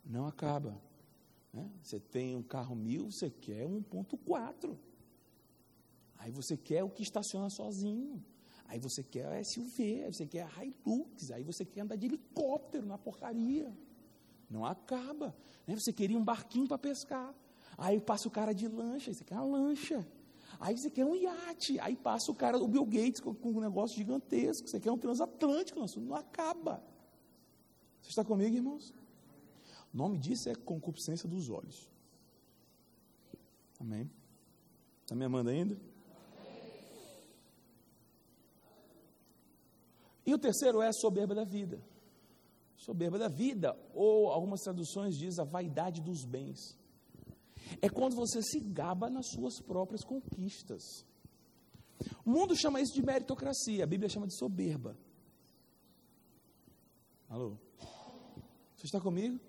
Não 0.03 0.25
acaba. 0.25 0.75
Né? 1.55 1.71
Você 1.81 1.99
tem 1.99 2.35
um 2.35 2.43
carro 2.43 2.75
mil, 2.75 3.09
você 3.09 3.29
quer 3.29 3.65
1.4. 3.65 4.77
Aí 6.17 6.29
você 6.29 6.57
quer 6.57 6.83
o 6.83 6.89
que 6.89 7.01
estaciona 7.01 7.49
sozinho. 7.49 8.23
Aí 8.67 8.79
você 8.79 9.03
quer 9.03 9.25
a 9.27 9.43
SUV, 9.43 10.03
aí 10.03 10.13
você 10.13 10.25
quer 10.25 10.41
a 10.41 10.65
Hilux, 10.65 11.31
aí 11.31 11.43
você 11.43 11.63
quer 11.63 11.81
andar 11.81 11.95
de 11.95 12.07
helicóptero 12.07 12.85
na 12.85 12.97
porcaria. 12.97 13.71
Não 14.49 14.65
acaba. 14.65 15.35
Né? 15.65 15.75
Você 15.75 15.93
queria 15.93 16.17
um 16.17 16.23
barquinho 16.23 16.67
para 16.67 16.77
pescar. 16.77 17.33
Aí 17.77 18.01
passa 18.01 18.27
o 18.27 18.31
cara 18.31 18.53
de 18.53 18.67
lancha, 18.67 19.11
aí 19.11 19.15
você 19.15 19.23
quer 19.23 19.35
uma 19.35 19.45
lancha. 19.45 20.05
Aí 20.59 20.77
você 20.77 20.89
quer 20.89 21.05
um 21.05 21.15
iate. 21.15 21.79
Aí 21.79 21.95
passa 21.95 22.31
o 22.31 22.35
cara, 22.35 22.57
o 22.57 22.67
Bill 22.67 22.85
Gates, 22.85 23.21
com, 23.21 23.33
com 23.33 23.49
um 23.51 23.61
negócio 23.61 23.95
gigantesco. 23.95 24.67
Você 24.67 24.79
quer 24.79 24.91
um 24.91 24.97
transatlântico. 24.97 25.79
Não, 25.79 25.87
não 26.03 26.15
acaba. 26.15 26.83
Você 28.01 28.09
está 28.09 28.25
comigo, 28.25 28.55
irmãos? 28.55 28.93
O 29.95 29.97
nome 29.97 30.17
disso 30.17 30.49
é 30.49 30.55
concupiscência 30.55 31.27
dos 31.27 31.49
olhos. 31.49 31.89
Amém? 33.79 34.11
Está 35.01 35.15
me 35.15 35.23
amando 35.23 35.49
ainda? 35.49 35.79
E 40.25 40.33
o 40.33 40.37
terceiro 40.37 40.81
é 40.81 40.89
a 40.89 40.93
soberba 40.93 41.33
da 41.33 41.45
vida. 41.45 41.81
Soberba 42.75 43.17
da 43.17 43.29
vida, 43.29 43.73
ou 43.93 44.29
algumas 44.31 44.59
traduções 44.59 45.15
diz 45.15 45.39
a 45.39 45.45
vaidade 45.45 46.01
dos 46.01 46.25
bens. 46.25 46.77
É 47.81 47.87
quando 47.87 48.17
você 48.17 48.41
se 48.41 48.59
gaba 48.59 49.09
nas 49.09 49.27
suas 49.29 49.61
próprias 49.61 50.03
conquistas. 50.03 51.05
O 52.25 52.29
mundo 52.29 52.53
chama 52.53 52.81
isso 52.81 52.93
de 52.93 53.01
meritocracia, 53.01 53.85
a 53.85 53.87
Bíblia 53.87 54.09
chama 54.09 54.27
de 54.27 54.37
soberba. 54.37 54.97
Alô? 57.29 57.55
Você 58.75 58.87
está 58.87 58.99
comigo? 58.99 59.39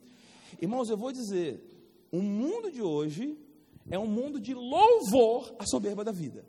Irmãos, 0.61 0.89
eu 0.89 0.97
vou 0.97 1.13
dizer, 1.13 1.63
o 2.11 2.21
mundo 2.23 2.71
de 2.71 2.83
hoje 2.83 3.39
é 3.91 3.99
um 3.99 4.07
mundo 4.07 4.41
de 4.41 4.55
louvor 4.55 5.55
à 5.59 5.67
soberba 5.67 6.05
da 6.05 6.13
vida. 6.13 6.45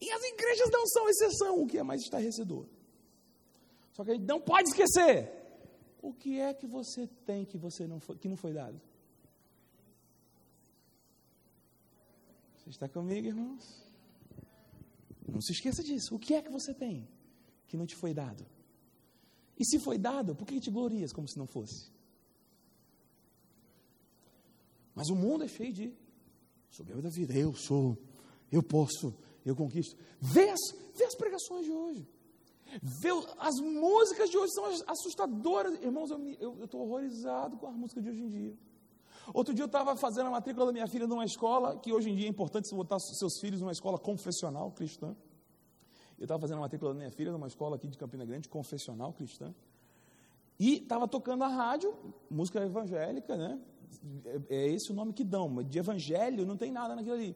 E 0.00 0.10
as 0.10 0.22
igrejas 0.22 0.70
não 0.70 0.86
são 0.86 1.08
exceção, 1.08 1.62
o 1.62 1.66
que 1.66 1.78
é 1.78 1.82
mais 1.82 2.00
estarrecedor. 2.02 2.66
Só 3.92 4.04
que 4.04 4.10
a 4.12 4.14
gente 4.14 4.26
não 4.26 4.40
pode 4.40 4.70
esquecer. 4.70 5.30
O 6.02 6.12
que 6.12 6.40
é 6.40 6.54
que 6.54 6.66
você 6.66 7.06
tem 7.26 7.44
que, 7.44 7.58
você 7.58 7.86
não 7.86 8.00
foi, 8.00 8.16
que 8.16 8.28
não 8.28 8.36
foi 8.36 8.52
dado? 8.54 8.80
Você 12.56 12.70
está 12.70 12.88
comigo, 12.88 13.26
irmãos? 13.26 13.84
Não 15.28 15.40
se 15.40 15.52
esqueça 15.52 15.82
disso. 15.82 16.14
O 16.14 16.18
que 16.18 16.34
é 16.34 16.42
que 16.42 16.50
você 16.50 16.72
tem 16.72 17.06
que 17.66 17.76
não 17.76 17.86
te 17.86 17.94
foi 17.94 18.14
dado? 18.14 18.46
E 19.60 19.64
se 19.66 19.78
foi 19.78 19.98
dado, 19.98 20.34
por 20.34 20.46
que 20.46 20.58
te 20.58 20.70
glorias 20.70 21.12
como 21.12 21.28
se 21.28 21.38
não 21.38 21.46
fosse? 21.46 21.92
Mas 24.94 25.10
o 25.10 25.14
mundo 25.14 25.44
é 25.44 25.48
cheio 25.48 25.70
de 25.70 25.92
soberba 26.70 27.02
da 27.02 27.10
vida. 27.10 27.34
Eu 27.34 27.54
sou, 27.54 27.94
eu 28.50 28.62
posso, 28.62 29.14
eu 29.44 29.54
conquisto. 29.54 29.94
Vê 30.18 30.48
as, 30.48 30.60
vê 30.94 31.04
as 31.04 31.14
pregações 31.14 31.66
de 31.66 31.72
hoje. 31.72 32.08
Vê, 32.82 33.10
as 33.38 33.56
músicas 33.60 34.30
de 34.30 34.38
hoje 34.38 34.50
são 34.54 34.64
assustadoras. 34.86 35.74
Irmãos, 35.82 36.10
eu 36.40 36.64
estou 36.64 36.80
horrorizado 36.80 37.58
com 37.58 37.66
a 37.66 37.72
música 37.72 38.00
de 38.00 38.08
hoje 38.08 38.22
em 38.22 38.30
dia. 38.30 38.58
Outro 39.34 39.52
dia 39.52 39.64
eu 39.64 39.66
estava 39.66 39.94
fazendo 39.94 40.28
a 40.28 40.30
matrícula 40.30 40.66
da 40.66 40.72
minha 40.72 40.88
filha 40.88 41.06
numa 41.06 41.26
escola, 41.26 41.78
que 41.80 41.92
hoje 41.92 42.08
em 42.08 42.16
dia 42.16 42.26
é 42.26 42.30
importante 42.30 42.66
você 42.66 42.74
botar 42.74 42.98
seus 42.98 43.38
filhos 43.40 43.60
numa 43.60 43.72
escola 43.72 43.98
confessional 43.98 44.72
cristã. 44.72 45.14
Eu 46.20 46.24
estava 46.24 46.38
fazendo 46.38 46.58
a 46.58 46.60
matrícula 46.60 46.92
da 46.92 46.98
minha 46.98 47.10
filha 47.10 47.32
numa 47.32 47.46
escola 47.46 47.76
aqui 47.76 47.88
de 47.88 47.96
Campina 47.96 48.26
Grande, 48.26 48.46
confessional 48.46 49.10
cristã. 49.14 49.54
E 50.58 50.74
estava 50.74 51.08
tocando 51.08 51.42
a 51.42 51.48
rádio, 51.48 51.94
música 52.30 52.62
evangélica, 52.62 53.34
né? 53.34 53.58
É, 54.26 54.40
é 54.56 54.68
esse 54.68 54.92
o 54.92 54.94
nome 54.94 55.14
que 55.14 55.24
dão, 55.24 55.62
de 55.64 55.78
evangelho 55.78 56.44
não 56.44 56.58
tem 56.58 56.70
nada 56.70 56.94
naquilo 56.94 57.14
ali. 57.14 57.34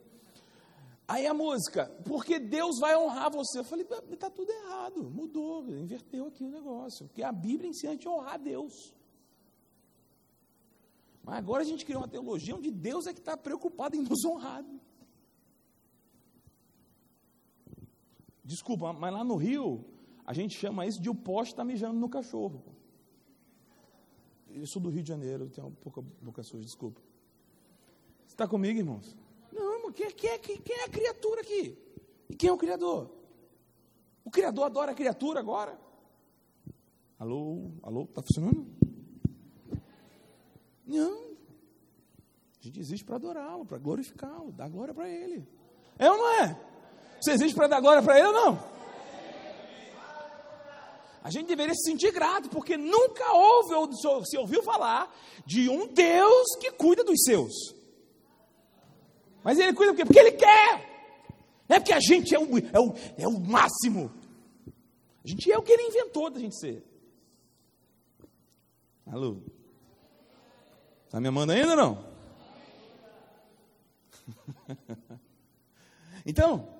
Aí 1.08 1.26
a 1.26 1.32
música, 1.32 1.86
porque 2.04 2.38
Deus 2.38 2.78
vai 2.78 2.94
honrar 2.94 3.30
você. 3.30 3.60
Eu 3.60 3.64
falei, 3.64 3.86
está 4.12 4.28
tudo 4.28 4.50
errado, 4.50 5.10
mudou, 5.10 5.66
inverteu 5.68 6.26
aqui 6.26 6.44
o 6.44 6.50
negócio. 6.50 7.06
Porque 7.06 7.22
a 7.22 7.32
Bíblia 7.32 7.70
ensina 7.70 7.92
a 7.92 7.94
gente 7.94 8.06
a 8.06 8.10
honrar 8.10 8.38
Deus. 8.38 8.94
Mas 11.22 11.36
agora 11.36 11.62
a 11.62 11.66
gente 11.66 11.86
criou 11.86 12.02
uma 12.02 12.08
teologia 12.08 12.54
onde 12.54 12.70
Deus 12.70 13.06
é 13.06 13.14
que 13.14 13.20
está 13.20 13.34
preocupado 13.34 13.96
em 13.96 14.02
nos 14.02 14.22
honrar. 14.26 14.62
Desculpa, 18.44 18.92
mas 18.92 19.12
lá 19.12 19.24
no 19.24 19.36
Rio, 19.36 19.84
a 20.26 20.34
gente 20.34 20.56
chama 20.56 20.86
isso 20.86 21.00
de 21.00 21.08
o 21.08 21.14
poste 21.14 21.54
está 21.54 21.64
mijando 21.64 21.98
no 21.98 22.08
cachorro. 22.08 22.62
Eu 24.50 24.66
sou 24.66 24.80
do 24.80 24.90
Rio 24.90 25.02
de 25.02 25.08
Janeiro, 25.08 25.48
tenho 25.48 25.70
pouca 25.70 26.02
boca 26.20 26.42
suja, 26.42 26.62
desculpa. 26.62 27.00
Você 28.26 28.34
está 28.34 28.46
comigo, 28.46 28.78
irmãos? 28.78 29.16
Não, 29.50 29.90
quem, 29.92 30.10
quem, 30.10 30.38
quem, 30.38 30.58
quem 30.58 30.76
é 30.76 30.84
a 30.84 30.88
criatura 30.88 31.40
aqui? 31.40 31.78
E 32.28 32.36
quem 32.36 32.50
é 32.50 32.52
o 32.52 32.58
Criador? 32.58 33.10
O 34.24 34.30
Criador 34.30 34.64
adora 34.64 34.92
a 34.92 34.94
criatura 34.94 35.40
agora? 35.40 35.78
Alô, 37.18 37.70
alô, 37.82 38.02
está 38.04 38.22
funcionando? 38.22 38.66
Não. 40.86 41.34
A 42.60 42.64
gente 42.64 42.80
existe 42.80 43.04
para 43.04 43.16
adorá-lo, 43.16 43.64
para 43.64 43.78
glorificá-lo, 43.78 44.52
dar 44.52 44.68
glória 44.68 44.94
para 44.94 45.08
Ele. 45.08 45.46
É 45.98 46.10
ou 46.10 46.16
não 46.16 46.30
é? 46.42 46.73
Você 47.24 47.32
existe 47.32 47.54
para 47.54 47.66
dar 47.68 47.80
glória 47.80 48.02
para 48.02 48.18
Ele 48.18 48.28
ou 48.28 48.34
não? 48.34 48.74
A 51.22 51.30
gente 51.30 51.46
deveria 51.46 51.74
se 51.74 51.90
sentir 51.90 52.12
grato, 52.12 52.50
porque 52.50 52.76
nunca 52.76 53.32
houve, 53.32 53.72
ou 53.72 53.90
se 54.26 54.36
ouviu 54.36 54.62
falar, 54.62 55.10
de 55.46 55.70
um 55.70 55.86
Deus 55.86 56.54
que 56.60 56.70
cuida 56.72 57.02
dos 57.02 57.22
seus. 57.22 57.74
Mas 59.42 59.58
Ele 59.58 59.72
cuida 59.72 59.94
por 59.94 59.96
quê? 59.96 60.04
Porque 60.04 60.18
Ele 60.18 60.32
quer. 60.32 61.24
Não 61.66 61.76
é 61.76 61.80
porque 61.80 61.94
a 61.94 62.00
gente 62.00 62.34
é 62.34 62.38
o, 62.38 62.58
é 62.58 62.78
o, 62.78 62.94
é 63.16 63.26
o 63.26 63.40
máximo. 63.40 64.12
A 65.24 65.26
gente 65.26 65.50
é 65.50 65.56
o 65.56 65.62
que 65.62 65.72
Ele 65.72 65.84
inventou 65.84 66.28
da 66.28 66.38
gente 66.38 66.60
ser. 66.60 66.84
Alô? 69.06 69.38
Está 71.06 71.18
me 71.22 71.28
amando 71.28 71.52
ainda 71.52 71.70
ou 71.70 71.76
não? 71.76 72.04
então, 76.26 76.73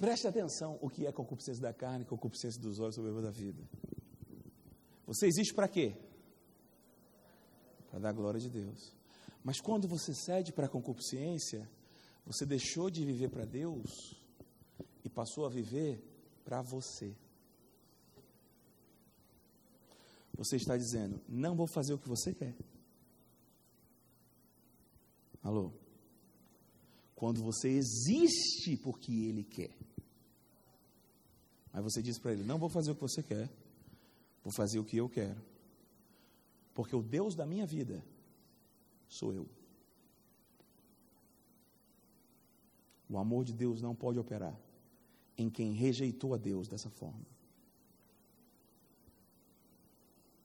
Preste 0.00 0.26
atenção 0.26 0.78
o 0.80 0.88
que 0.88 1.06
é 1.06 1.12
concupiscência 1.12 1.60
da 1.60 1.74
carne, 1.74 2.06
concupiscência 2.06 2.58
dos 2.58 2.80
olhos, 2.80 2.94
soberba 2.94 3.20
da 3.20 3.30
vida. 3.30 3.62
Você 5.06 5.26
existe 5.26 5.52
para 5.52 5.68
quê? 5.68 5.94
Para 7.90 7.98
dar 7.98 8.12
glória 8.14 8.40
de 8.40 8.48
Deus. 8.48 8.96
Mas 9.44 9.60
quando 9.60 9.86
você 9.86 10.14
cede 10.14 10.54
para 10.54 10.64
a 10.64 10.70
concupiscência, 10.70 11.70
você 12.24 12.46
deixou 12.46 12.88
de 12.88 13.04
viver 13.04 13.28
para 13.28 13.44
Deus 13.44 14.18
e 15.04 15.10
passou 15.10 15.44
a 15.44 15.50
viver 15.50 16.02
para 16.46 16.62
você. 16.62 17.14
Você 20.32 20.56
está 20.56 20.78
dizendo: 20.78 21.20
não 21.28 21.54
vou 21.54 21.66
fazer 21.66 21.92
o 21.92 21.98
que 21.98 22.08
você 22.08 22.32
quer. 22.32 22.56
Alô? 25.42 25.74
Quando 27.14 27.42
você 27.42 27.68
existe 27.68 28.78
porque 28.78 29.12
Ele 29.12 29.44
quer. 29.44 29.79
Mas 31.72 31.82
você 31.82 32.02
diz 32.02 32.18
para 32.18 32.32
ele: 32.32 32.42
Não 32.44 32.58
vou 32.58 32.68
fazer 32.68 32.90
o 32.90 32.94
que 32.94 33.00
você 33.00 33.22
quer, 33.22 33.50
vou 34.42 34.52
fazer 34.52 34.78
o 34.78 34.84
que 34.84 34.96
eu 34.96 35.08
quero. 35.08 35.40
Porque 36.74 36.94
o 36.94 37.02
Deus 37.02 37.34
da 37.34 37.46
minha 37.46 37.66
vida 37.66 38.04
sou 39.08 39.32
eu. 39.32 39.48
O 43.08 43.18
amor 43.18 43.44
de 43.44 43.52
Deus 43.52 43.82
não 43.82 43.94
pode 43.94 44.18
operar 44.18 44.56
em 45.36 45.50
quem 45.50 45.72
rejeitou 45.72 46.32
a 46.34 46.36
Deus 46.36 46.68
dessa 46.68 46.88
forma. 46.88 47.26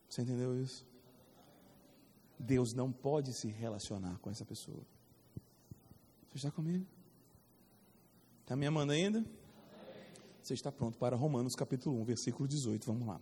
Você 0.10 0.22
entendeu 0.22 0.60
isso? 0.60 0.86
Deus 2.40 2.74
não 2.74 2.92
pode 2.92 3.34
se 3.34 3.48
relacionar 3.48 4.18
com 4.20 4.30
essa 4.30 4.46
pessoa. 4.46 4.82
Você 6.32 6.38
está 6.38 6.52
comigo? 6.52 6.86
Está 8.42 8.56
me 8.56 8.66
amando 8.66 8.94
ainda? 8.94 9.26
Você 10.46 10.54
está 10.54 10.72
pronto 10.72 10.96
para 11.00 11.16
Romanos 11.16 11.56
capítulo 11.56 12.00
1, 12.02 12.06
versículo 12.06 12.48
18. 12.48 12.86
Vamos 12.86 13.08
lá. 13.08 13.20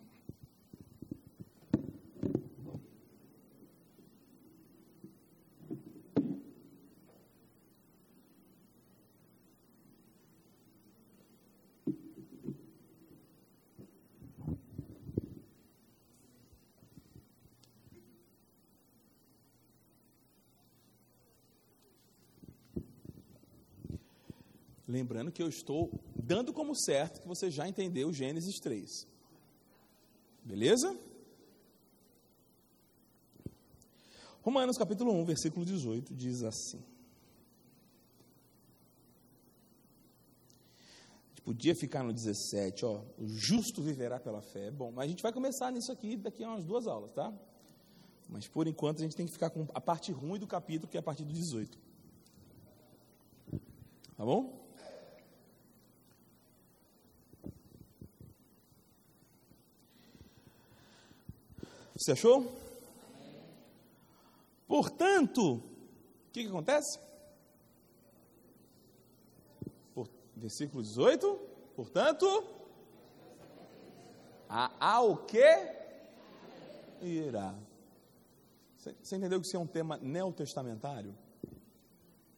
Lembrando 24.86 25.32
que 25.32 25.42
eu 25.42 25.48
estou 25.48 25.90
dando 26.24 26.54
como 26.54 26.74
certo 26.74 27.22
que 27.22 27.28
você 27.28 27.52
já 27.52 27.68
entendeu 27.68 28.14
Gênesis 28.14 28.60
3. 28.60 29.08
Beleza? 30.44 30.98
Romanos 34.42 34.78
capítulo 34.78 35.12
1, 35.14 35.26
versículo 35.26 35.66
18 35.66 36.14
diz 36.14 36.44
assim. 36.44 36.82
Podia 41.44 41.76
ficar 41.76 42.04
no 42.04 42.14
17, 42.14 42.86
ó, 42.86 43.04
o 43.18 43.28
justo 43.28 43.82
viverá 43.82 44.18
pela 44.18 44.42
fé. 44.42 44.72
Bom, 44.72 44.92
mas 44.92 45.06
a 45.06 45.08
gente 45.10 45.22
vai 45.22 45.34
começar 45.34 45.72
nisso 45.72 45.92
aqui 45.92 46.16
daqui 46.16 46.42
a 46.42 46.48
umas 46.48 46.64
duas 46.64 46.88
aulas, 46.88 47.12
tá? 47.12 47.34
Mas 48.30 48.48
por 48.48 48.66
enquanto 48.66 49.00
a 49.00 49.04
gente 49.04 49.16
tem 49.16 49.26
que 49.26 49.34
ficar 49.34 49.50
com 49.50 49.68
a 49.74 49.82
parte 49.82 50.14
ruim 50.14 50.40
do 50.40 50.48
capítulo, 50.48 50.90
que 50.90 50.96
é 50.96 51.02
a 51.02 51.04
partir 51.04 51.26
do 51.26 51.34
18. 51.34 51.78
Tá 54.16 54.24
bom? 54.24 54.63
Você 61.96 62.14
achou? 62.14 62.52
Portanto, 64.68 65.56
o 65.56 66.32
que, 66.32 66.44
que 66.44 66.50
acontece? 66.50 67.00
Por, 69.94 70.10
versículo 70.36 70.82
18. 70.82 71.40
Portanto, 71.76 72.26
há 74.50 75.02
o 75.02 75.18
que? 75.18 75.84
Irá. 77.02 77.54
Você, 78.78 78.96
você 79.02 79.16
entendeu 79.16 79.40
que 79.40 79.46
isso 79.46 79.56
é 79.56 79.60
um 79.60 79.68
tema 79.68 79.98
neotestamentário? 79.98 81.16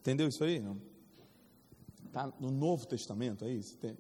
Entendeu 0.01 0.27
isso 0.27 0.43
aí? 0.43 0.63
Está 2.05 2.31
no 2.39 2.51
Novo 2.51 2.85
Testamento, 2.85 3.45
é 3.45 3.49
isso? 3.49 3.77
Tem, 3.77 3.97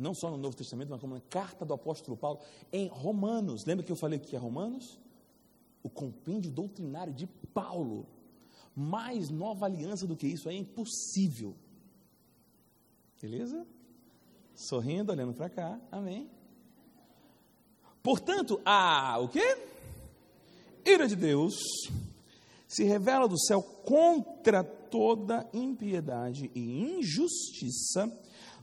não 0.00 0.14
só 0.14 0.30
no 0.30 0.36
Novo 0.36 0.56
Testamento, 0.56 0.88
mas 0.88 1.00
como 1.00 1.14
na 1.14 1.20
carta 1.20 1.64
do 1.64 1.74
apóstolo 1.74 2.16
Paulo, 2.16 2.40
em 2.72 2.88
Romanos. 2.88 3.64
Lembra 3.66 3.84
que 3.84 3.92
eu 3.92 3.96
falei 3.96 4.18
que 4.18 4.34
é 4.34 4.38
Romanos? 4.38 4.98
O 5.82 5.90
compêndio 5.90 6.50
doutrinário 6.50 7.12
de 7.12 7.26
Paulo. 7.26 8.06
Mais 8.74 9.30
nova 9.30 9.66
aliança 9.66 10.06
do 10.06 10.16
que 10.16 10.26
isso 10.26 10.48
é 10.48 10.54
impossível. 10.54 11.54
Beleza? 13.20 13.66
Sorrindo, 14.54 15.12
olhando 15.12 15.34
para 15.34 15.50
cá. 15.50 15.80
Amém. 15.92 16.30
Portanto, 18.02 18.60
a 18.64 19.18
o 19.18 19.28
quê? 19.28 19.58
Ira 20.84 21.06
de 21.06 21.16
Deus 21.16 21.54
se 22.66 22.84
revela 22.84 23.28
do 23.28 23.38
céu 23.38 23.62
contra 23.62 24.64
toda 24.64 25.48
impiedade 25.52 26.50
e 26.54 26.98
injustiça 26.98 28.10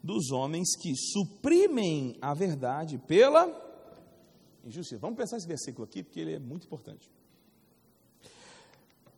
dos 0.03 0.32
homens 0.32 0.76
que 0.76 0.95
suprimem 0.95 2.18
a 2.22 2.34
verdade 2.34 2.98
pela 2.98 3.65
injustiça. 4.65 4.99
Vamos 4.99 5.18
pensar 5.18 5.38
esse 5.38 5.48
versículo 5.48 5.86
aqui, 5.86 6.03
porque 6.03 6.19
ele 6.19 6.34
é 6.34 6.40
muito 6.40 6.65
importante. 6.65 7.10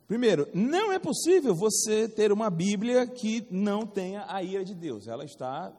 Primeiro, 0.06 0.48
não 0.52 0.92
é 0.92 0.98
possível 0.98 1.54
você 1.54 2.08
ter 2.08 2.32
uma 2.32 2.50
Bíblia 2.50 3.06
que 3.06 3.46
não 3.50 3.86
tenha 3.86 4.24
a 4.28 4.42
ira 4.42 4.64
de 4.64 4.74
Deus. 4.74 5.06
Ela 5.06 5.24
está 5.24 5.72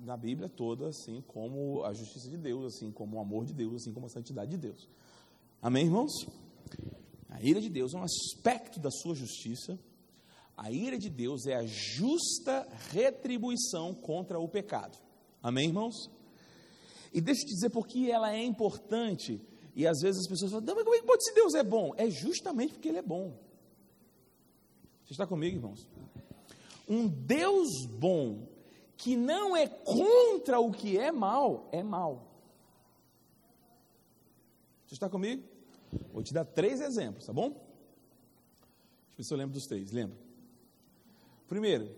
na 0.00 0.16
Bíblia 0.16 0.48
toda, 0.48 0.88
assim 0.88 1.22
como 1.28 1.84
a 1.84 1.92
justiça 1.92 2.28
de 2.28 2.36
Deus, 2.36 2.74
assim 2.74 2.90
como 2.90 3.16
o 3.16 3.20
amor 3.20 3.44
de 3.44 3.54
Deus, 3.54 3.76
assim 3.76 3.92
como 3.92 4.06
a 4.06 4.08
santidade 4.08 4.50
de 4.50 4.56
Deus. 4.56 4.88
Amém, 5.62 5.84
irmãos? 5.84 6.12
A 7.30 7.42
ira 7.42 7.60
de 7.60 7.68
Deus 7.68 7.94
é 7.94 7.98
um 7.98 8.02
aspecto 8.02 8.80
da 8.80 8.90
sua 8.90 9.14
justiça. 9.14 9.78
A 10.56 10.70
ira 10.70 10.98
de 10.98 11.10
Deus 11.10 11.46
é 11.46 11.54
a 11.54 11.66
justa 11.66 12.66
retribuição 12.90 13.94
contra 13.94 14.38
o 14.38 14.48
pecado. 14.48 14.96
Amém, 15.42 15.68
irmãos? 15.68 16.10
E 17.12 17.20
deixa 17.20 17.42
eu 17.42 17.46
te 17.46 17.54
dizer 17.54 17.70
por 17.70 17.86
que 17.86 18.10
ela 18.10 18.32
é 18.32 18.42
importante. 18.42 19.40
E 19.74 19.86
às 19.86 20.00
vezes 20.00 20.22
as 20.22 20.26
pessoas 20.26 20.50
falam, 20.50 20.74
mas 20.74 20.84
como 20.84 20.96
é 20.96 21.00
que 21.00 21.06
pode 21.06 21.24
ser 21.24 21.34
Deus 21.34 21.54
é 21.54 21.62
bom? 21.62 21.92
É 21.96 22.08
justamente 22.08 22.72
porque 22.72 22.88
Ele 22.88 22.98
é 22.98 23.02
bom. 23.02 23.38
Você 25.04 25.12
está 25.12 25.26
comigo, 25.26 25.56
irmãos? 25.56 25.86
Um 26.88 27.06
Deus 27.06 27.84
bom 27.86 28.48
que 28.96 29.14
não 29.14 29.54
é 29.54 29.68
contra 29.68 30.58
o 30.58 30.72
que 30.72 30.98
é 30.98 31.12
mal, 31.12 31.68
é 31.70 31.82
mal. 31.82 32.32
Você 34.86 34.94
está 34.94 35.10
comigo? 35.10 35.42
Vou 36.12 36.22
te 36.22 36.32
dar 36.32 36.44
três 36.46 36.80
exemplos, 36.80 37.26
tá 37.26 37.32
bom? 37.32 37.50
Deixa 37.50 37.62
eu 39.12 39.16
ver 39.18 39.24
se 39.24 39.34
eu 39.34 39.38
lembro 39.38 39.54
dos 39.54 39.66
três. 39.66 39.92
Lembra? 39.92 40.25
Primeiro, 41.48 41.88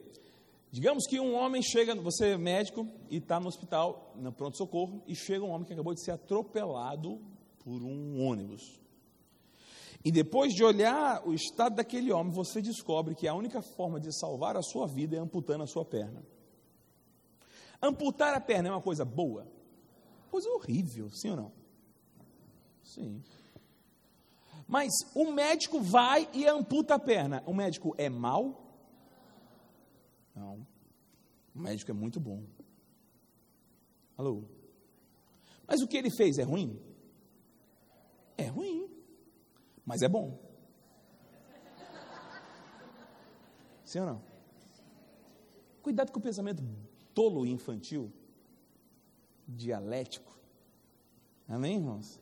digamos 0.71 1.07
que 1.07 1.19
um 1.19 1.35
homem 1.35 1.63
chega, 1.63 1.95
você 1.95 2.31
é 2.31 2.39
médico 2.39 2.87
e 3.11 3.17
está 3.17 3.41
no 3.41 3.49
hospital, 3.49 4.13
no 4.17 4.33
pronto-socorro, 4.33 5.03
e 5.07 5.15
chega 5.15 5.45
um 5.45 5.51
homem 5.51 5.67
que 5.67 5.73
acabou 5.73 5.95
de 5.95 6.03
ser 6.03 6.13
atropelado 6.13 7.21
por 7.65 7.83
um 7.83 8.21
ônibus. 8.21 8.81
E 10.05 10.13
depois 10.13 10.55
de 10.55 10.63
olhar 10.63 11.27
o 11.27 11.35
estado 11.35 11.77
daquele 11.77 12.13
homem, 12.13 12.33
você 12.33 12.63
descobre 12.63 13.15
que 13.15 13.27
a 13.27 13.35
única 13.35 13.61
forma 13.61 13.99
de 13.99 14.17
salvar 14.17 14.57
a 14.57 14.63
sua 14.63 14.87
vida 14.87 15.17
é 15.17 15.19
amputando 15.19 15.65
a 15.65 15.67
sua 15.67 15.85
perna. 15.85 16.23
Amputar 17.81 18.35
a 18.35 18.41
perna 18.41 18.69
é 18.69 18.73
uma 18.73 18.83
coisa 18.83 19.05
boa? 19.05 19.47
Coisa 20.31 20.49
horrível, 20.51 21.11
sim 21.11 21.31
ou 21.31 21.37
não? 21.37 21.53
Sim. 22.83 23.23
Mas 24.67 24.93
o 25.15 25.33
médico 25.33 25.81
vai 25.81 26.29
e 26.33 26.47
amputa 26.47 26.95
a 26.95 26.99
perna. 26.99 27.43
O 27.47 27.55
médico 27.55 27.95
é 27.97 28.09
mau? 28.09 28.68
Não. 30.39 30.65
O 31.53 31.59
médico 31.59 31.91
é 31.91 31.95
muito 31.95 32.21
bom. 32.21 32.45
Alô? 34.17 34.45
Mas 35.67 35.83
o 35.83 35.89
que 35.89 35.97
ele 35.97 36.11
fez 36.11 36.39
é 36.39 36.45
ruim? 36.45 36.81
É 38.37 38.47
ruim. 38.47 38.89
Mas 39.85 40.01
é 40.03 40.09
bom. 40.09 40.39
Sim 43.85 44.01
ou 44.01 44.07
não? 44.07 44.23
Cuidado 45.83 46.13
com 46.13 46.21
o 46.21 46.23
pensamento 46.23 46.63
tolo 47.15 47.45
e 47.47 47.51
infantil, 47.51 48.13
dialético. 49.47 50.39
Amém, 51.49 51.77
irmãos? 51.77 52.21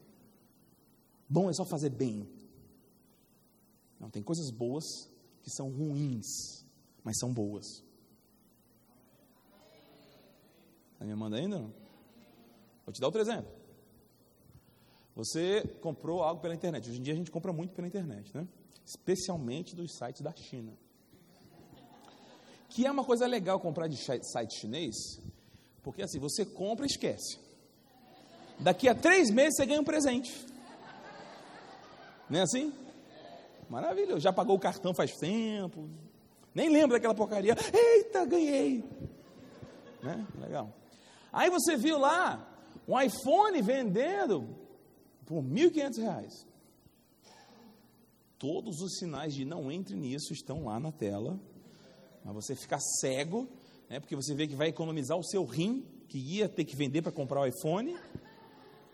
Bom 1.28 1.50
é 1.50 1.52
só 1.52 1.64
fazer 1.64 1.90
bem. 1.90 2.26
Não, 3.98 4.08
tem 4.08 4.22
coisas 4.22 4.50
boas 4.50 4.84
que 5.42 5.50
são 5.50 5.70
ruins, 5.70 6.64
mas 7.02 7.18
são 7.18 7.32
boas. 7.32 7.85
Está 10.96 11.04
me 11.04 11.14
mandando 11.14 11.42
ainda? 11.42 11.58
Não? 11.58 11.74
Vou 12.86 12.92
te 12.92 13.00
dar 13.00 13.08
outro 13.08 13.20
exemplo. 13.20 13.52
Você 15.14 15.62
comprou 15.82 16.22
algo 16.22 16.40
pela 16.40 16.54
internet. 16.54 16.88
Hoje 16.88 16.98
em 16.98 17.02
dia 17.02 17.12
a 17.12 17.16
gente 17.16 17.30
compra 17.30 17.52
muito 17.52 17.74
pela 17.74 17.86
internet, 17.86 18.34
né? 18.34 18.48
Especialmente 18.84 19.76
dos 19.76 19.92
sites 19.94 20.22
da 20.22 20.34
China. 20.34 20.72
Que 22.70 22.86
é 22.86 22.90
uma 22.90 23.04
coisa 23.04 23.26
legal 23.26 23.60
comprar 23.60 23.88
de 23.88 23.96
site 23.96 24.58
chinês, 24.58 25.20
porque 25.82 26.02
assim, 26.02 26.18
você 26.18 26.44
compra 26.44 26.86
e 26.86 26.88
esquece. 26.88 27.38
Daqui 28.58 28.88
a 28.88 28.94
três 28.94 29.30
meses 29.30 29.56
você 29.56 29.66
ganha 29.66 29.80
um 29.80 29.84
presente. 29.84 30.46
Não 32.28 32.40
é 32.40 32.42
assim? 32.42 32.72
Maravilhoso. 33.68 34.20
Já 34.20 34.32
pagou 34.32 34.56
o 34.56 34.60
cartão 34.60 34.94
faz 34.94 35.16
tempo. 35.16 35.88
Nem 36.54 36.70
lembra 36.70 36.96
daquela 36.96 37.14
porcaria. 37.14 37.54
Eita, 37.72 38.24
ganhei. 38.24 38.82
Né? 40.02 40.26
Legal. 40.40 40.72
Aí 41.32 41.50
você 41.50 41.76
viu 41.76 41.98
lá 41.98 42.46
um 42.86 43.00
iPhone 43.00 43.60
vendendo 43.62 44.48
por 45.24 45.42
R$ 45.42 45.70
1.500. 45.70 46.46
Todos 48.38 48.80
os 48.80 48.98
sinais 48.98 49.34
de 49.34 49.44
não 49.44 49.72
entre 49.72 49.96
nisso 49.96 50.32
estão 50.32 50.64
lá 50.64 50.78
na 50.78 50.92
tela. 50.92 51.40
Mas 52.24 52.34
você 52.34 52.54
fica 52.54 52.78
cego, 53.00 53.48
né, 53.88 54.00
porque 54.00 54.14
você 54.14 54.34
vê 54.34 54.46
que 54.46 54.54
vai 54.54 54.68
economizar 54.68 55.16
o 55.16 55.24
seu 55.24 55.44
rim, 55.44 55.84
que 56.08 56.18
ia 56.18 56.48
ter 56.48 56.64
que 56.64 56.76
vender 56.76 57.02
para 57.02 57.12
comprar 57.12 57.40
o 57.40 57.46
iPhone. 57.46 57.96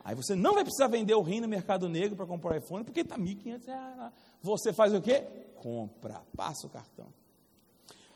Aí 0.05 0.15
você 0.15 0.35
não 0.35 0.55
vai 0.55 0.65
precisar 0.65 0.89
vender 0.89 1.15
o 1.15 1.23
rim 1.23 1.41
no 1.41 1.49
mercado 1.49 1.89
negro 1.89 2.17
para 2.17 2.27
comprar 2.27 2.55
o 2.55 2.59
iPhone, 2.59 2.85
porque 2.85 3.01
está 3.01 3.17
R$ 3.17 3.23
1.500. 3.23 4.13
Você 4.43 4.73
faz 4.73 4.93
o 4.95 5.01
quê? 5.01 5.25
Compra, 5.57 6.23
passa 6.37 6.67
o 6.67 6.71
cartão. 6.71 7.13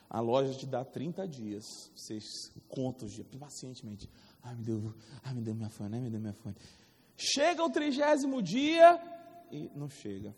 A 0.08 0.20
loja 0.20 0.54
te 0.54 0.66
dá 0.66 0.84
30 0.84 1.26
dias. 1.26 1.64
Vocês 1.94 2.24
contam 2.68 3.06
os 3.06 3.14
dias, 3.14 3.26
pacientemente. 3.38 4.08
Ai, 4.42 4.54
me 4.54 4.62
deu, 4.62 4.94
ai, 5.22 5.34
me 5.34 5.40
deu 5.40 5.54
minha 5.54 5.70
fone, 5.70 5.96
ai, 5.96 6.00
me 6.00 6.10
deu 6.10 6.20
minha 6.20 6.34
fone. 6.34 6.56
Chega 7.16 7.64
o 7.64 7.70
trigésimo 7.70 8.42
dia 8.42 9.00
e 9.50 9.70
não 9.74 9.88
chega. 9.88 10.34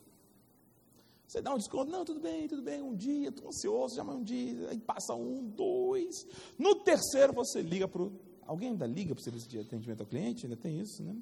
Você 1.27 1.43
dá 1.43 1.53
um 1.53 1.59
desconto, 1.59 1.93
não, 1.93 2.07
tudo 2.07 2.20
bem, 2.20 2.49
tudo 2.49 2.62
bem, 2.62 2.81
um 2.81 2.95
dia, 2.95 3.28
estou 3.28 3.49
ansioso, 3.49 3.95
já 3.95 4.03
mais 4.03 4.19
um 4.19 4.23
dia, 4.23 4.70
aí 4.70 4.78
passa 4.78 5.15
um, 5.15 5.45
dois. 5.45 6.27
No 6.59 6.77
terceiro 6.77 7.35
você 7.35 7.61
liga 7.61 7.86
para 7.86 8.03
o. 8.03 8.19
Alguém 8.47 8.70
ainda 8.70 8.86
liga 8.86 9.15
para 9.15 9.20
o 9.20 9.24
serviço 9.24 9.47
de 9.47 9.59
atendimento 9.59 10.01
ao 10.01 10.07
cliente? 10.07 10.47
Ainda 10.47 10.57
tem 10.57 10.81
isso, 10.81 11.03
né? 11.03 11.15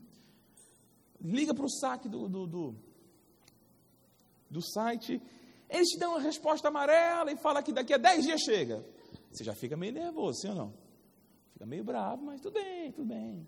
Liga 1.20 1.52
para 1.52 1.64
o 1.64 1.68
saque 1.68 2.08
do, 2.08 2.28
do, 2.28 2.46
do, 2.46 2.74
do 4.48 4.62
site, 4.62 5.20
eles 5.68 5.88
te 5.88 5.98
dão 5.98 6.12
uma 6.12 6.20
resposta 6.20 6.68
amarela 6.68 7.30
e 7.32 7.36
fala 7.36 7.62
que 7.62 7.72
daqui 7.72 7.92
a 7.92 7.98
dez 7.98 8.24
dias 8.24 8.40
chega. 8.40 8.84
Você 9.30 9.44
já 9.44 9.54
fica 9.54 9.76
meio 9.76 9.92
nervoso, 9.92 10.40
sim 10.40 10.48
ou 10.48 10.54
não? 10.54 10.74
Fica 11.52 11.66
meio 11.66 11.84
bravo, 11.84 12.24
mas 12.24 12.40
tudo 12.40 12.54
bem, 12.54 12.92
tudo 12.92 13.06
bem. 13.06 13.46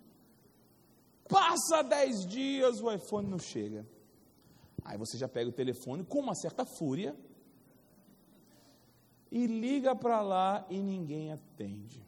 Passa 1.27 1.83
dez 1.83 2.25
dias, 2.25 2.81
o 2.81 2.91
iPhone 2.91 3.29
não 3.29 3.39
chega. 3.39 3.85
Aí 4.83 4.97
você 4.97 5.17
já 5.17 5.27
pega 5.27 5.49
o 5.49 5.53
telefone 5.53 6.03
com 6.03 6.19
uma 6.19 6.35
certa 6.35 6.65
fúria 6.65 7.15
e 9.31 9.45
liga 9.45 9.95
para 9.95 10.21
lá 10.21 10.65
e 10.69 10.79
ninguém 10.79 11.31
atende. 11.31 12.03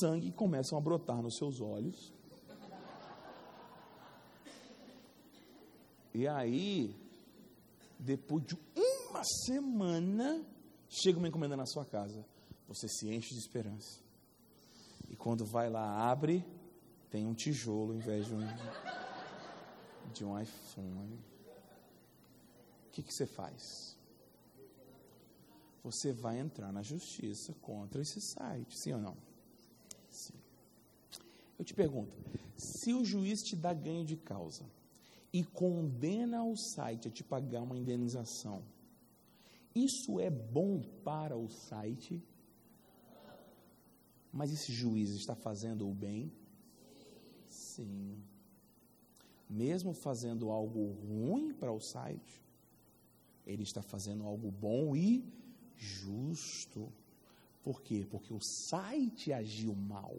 Sangue 0.00 0.32
começam 0.32 0.76
a 0.76 0.80
brotar 0.80 1.22
nos 1.22 1.36
seus 1.36 1.60
olhos. 1.60 2.12
E 6.14 6.26
aí, 6.26 6.96
depois 7.98 8.44
de 8.44 8.56
uma 8.74 9.22
semana, 9.44 10.44
chega 10.88 11.18
uma 11.18 11.28
encomenda 11.28 11.56
na 11.56 11.66
sua 11.66 11.84
casa. 11.84 12.24
Você 12.68 12.88
se 12.88 13.08
enche 13.08 13.34
de 13.34 13.40
esperança. 13.40 14.00
E 15.08 15.16
quando 15.16 15.44
vai 15.44 15.70
lá, 15.70 16.10
abre, 16.10 16.44
tem 17.10 17.26
um 17.26 17.34
tijolo 17.34 17.94
em 17.94 17.98
vez 17.98 18.26
de 18.26 18.34
um 18.34 18.40
de 20.12 20.24
um 20.24 20.40
iPhone, 20.40 21.18
o 22.86 22.90
que, 22.90 23.02
que 23.02 23.12
você 23.12 23.26
faz? 23.26 23.98
Você 25.84 26.12
vai 26.12 26.38
entrar 26.38 26.72
na 26.72 26.82
justiça 26.82 27.52
contra 27.60 28.00
esse 28.00 28.20
site, 28.20 28.78
sim 28.78 28.94
ou 28.94 28.98
não? 28.98 29.16
Sim. 30.10 30.34
Eu 31.58 31.64
te 31.64 31.74
pergunto, 31.74 32.16
se 32.56 32.94
o 32.94 33.04
juiz 33.04 33.42
te 33.42 33.54
dá 33.54 33.74
ganho 33.74 34.04
de 34.04 34.16
causa 34.16 34.64
e 35.38 35.44
condena 35.44 36.44
o 36.44 36.56
site 36.56 37.08
a 37.08 37.10
te 37.10 37.22
pagar 37.22 37.62
uma 37.62 37.76
indenização, 37.76 38.62
isso 39.74 40.18
é 40.18 40.30
bom 40.30 40.82
para 41.04 41.36
o 41.36 41.48
site? 41.48 42.22
Mas 44.32 44.52
esse 44.52 44.72
juiz 44.72 45.10
está 45.10 45.34
fazendo 45.34 45.88
o 45.88 45.94
bem? 45.94 46.32
Sim 47.48 48.22
mesmo 49.48 49.92
fazendo 49.92 50.50
algo 50.50 50.92
ruim 50.92 51.54
para 51.54 51.72
o 51.72 51.80
site, 51.80 52.44
ele 53.46 53.62
está 53.62 53.80
fazendo 53.80 54.24
algo 54.24 54.50
bom 54.50 54.96
e 54.96 55.24
justo. 55.76 56.92
Por 57.62 57.80
quê? 57.82 58.06
Porque 58.10 58.32
o 58.32 58.40
site 58.40 59.32
agiu 59.32 59.74
mal. 59.74 60.16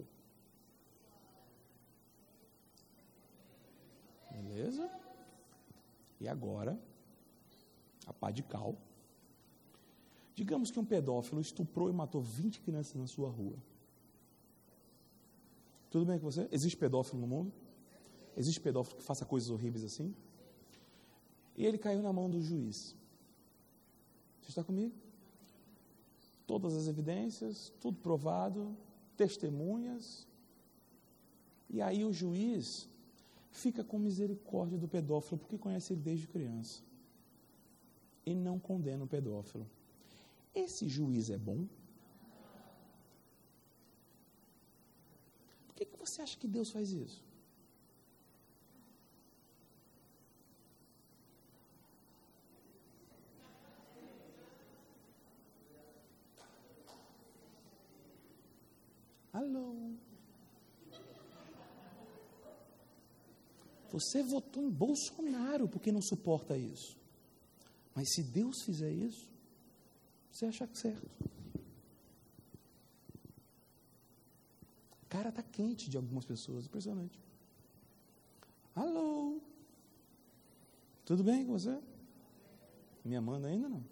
Beleza? 4.32 4.90
E 6.20 6.28
agora, 6.28 6.80
a 8.06 8.14
pá 8.14 8.32
de 8.32 8.44
cal. 8.44 8.76
Digamos 10.34 10.72
que 10.72 10.80
um 10.80 10.86
pedófilo 10.86 11.42
estuprou 11.42 11.90
e 11.90 11.94
matou 11.94 12.22
20 12.22 12.62
crianças 12.62 12.96
na 12.96 13.08
sua 13.08 13.30
rua. 13.30 13.58
Tudo 15.90 16.06
bem 16.06 16.20
com 16.20 16.30
você? 16.30 16.48
Existe 16.52 16.78
pedófilo 16.78 17.20
no 17.20 17.28
mundo? 17.28 17.52
Existe 18.36 18.60
pedófilo 18.62 18.98
que 18.98 19.04
faça 19.04 19.26
coisas 19.26 19.50
horríveis 19.50 19.84
assim? 19.84 20.14
E 21.56 21.66
ele 21.66 21.78
caiu 21.78 22.04
na 22.04 22.14
mão 22.14 22.30
do 22.30 22.42
juiz. 22.42 22.96
Você 24.42 24.50
está 24.50 24.64
comigo? 24.64 24.94
Todas 26.46 26.76
as 26.76 26.88
evidências, 26.88 27.74
tudo 27.82 27.98
provado, 27.98 28.78
testemunhas. 29.18 30.28
E 31.70 31.82
aí 31.82 32.06
o 32.06 32.14
juiz 32.14 32.88
fica 33.58 33.84
com 33.84 33.98
misericórdia 33.98 34.78
do 34.78 34.88
pedófilo, 34.88 35.40
porque 35.40 35.58
conhece 35.58 35.94
ele 35.94 36.02
desde 36.02 36.28
criança. 36.28 36.84
E 38.26 38.34
não 38.36 38.60
condena 38.60 39.04
o 39.04 39.08
pedófilo. 39.08 39.68
Esse 40.54 40.88
juiz 40.88 41.30
é 41.30 41.38
bom? 41.38 41.66
Por 45.68 45.76
que, 45.76 45.86
que 45.86 45.98
você 45.98 46.22
acha 46.22 46.38
que 46.38 46.48
Deus 46.48 46.70
faz 46.70 46.92
isso? 46.92 47.26
Alô? 59.34 60.07
Você 63.92 64.22
votou 64.24 64.64
em 64.64 64.70
Bolsonaro 64.70 65.68
porque 65.68 65.92
não 65.92 66.02
suporta 66.02 66.58
isso. 66.58 66.98
Mas 67.96 68.14
se 68.14 68.24
Deus 68.24 68.62
fizer 68.64 68.92
isso, 68.92 69.30
você 70.32 70.46
acha 70.46 70.70
certo. 70.74 71.10
cara 75.18 75.30
está 75.30 75.42
quente 75.42 75.90
de 75.90 75.98
algumas 75.98 76.26
pessoas, 76.26 76.66
impressionante. 76.66 77.20
Alô? 78.76 79.42
Tudo 81.06 81.24
bem 81.24 81.46
com 81.46 81.54
você? 81.54 81.80
Me 83.04 83.16
amando 83.16 83.48
ainda 83.48 83.68
não? 83.68 83.84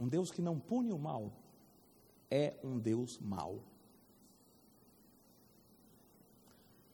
Um 0.00 0.08
Deus 0.08 0.30
que 0.32 0.42
não 0.42 0.58
pune 0.58 0.92
o 0.92 0.98
mal 0.98 1.32
é 2.28 2.58
um 2.64 2.78
Deus 2.78 3.18
mau. 3.20 3.62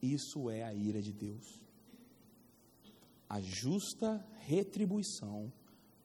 Isso 0.03 0.51
é 0.51 0.63
a 0.63 0.73
ira 0.73 1.03
de 1.03 1.13
Deus. 1.13 1.61
A 3.29 3.41
justa 3.41 4.25
retribuição 4.41 5.53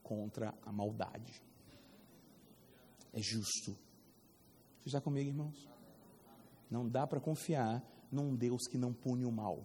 contra 0.02 0.54
a 0.62 0.72
maldade. 0.72 1.42
É 3.12 3.20
justo. 3.20 3.76
Você 4.80 4.88
está 4.88 5.00
comigo, 5.00 5.30
irmãos? 5.30 5.68
Não 6.70 6.88
dá 6.88 7.06
para 7.06 7.20
confiar 7.20 7.82
num 8.10 8.34
Deus 8.34 8.66
que 8.66 8.76
não 8.76 8.92
pune 8.92 9.24
o 9.24 9.32
mal. 9.32 9.64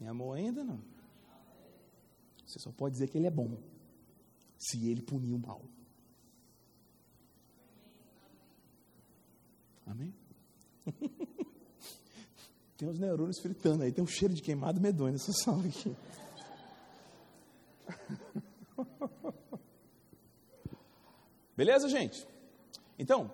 Me 0.00 0.08
amou 0.08 0.32
ainda 0.32 0.64
não? 0.64 0.82
Você 2.46 2.58
só 2.58 2.72
pode 2.72 2.94
dizer 2.94 3.08
que 3.08 3.18
ele 3.18 3.26
é 3.26 3.30
bom 3.30 3.58
se 4.58 4.88
ele 4.88 5.02
punir 5.02 5.32
o 5.32 5.38
mal. 5.38 5.62
Amém? 9.86 10.14
tem 12.76 12.88
os 12.88 12.98
neurônios 12.98 13.38
fritando 13.40 13.82
aí, 13.82 13.92
tem 13.92 14.02
um 14.02 14.06
cheiro 14.06 14.34
de 14.34 14.42
queimado 14.42 14.80
medonho 14.80 15.12
nessa 15.12 15.32
sala 15.32 15.64
aqui. 15.66 15.96
Beleza, 21.56 21.88
gente? 21.88 22.26
Então, 22.98 23.30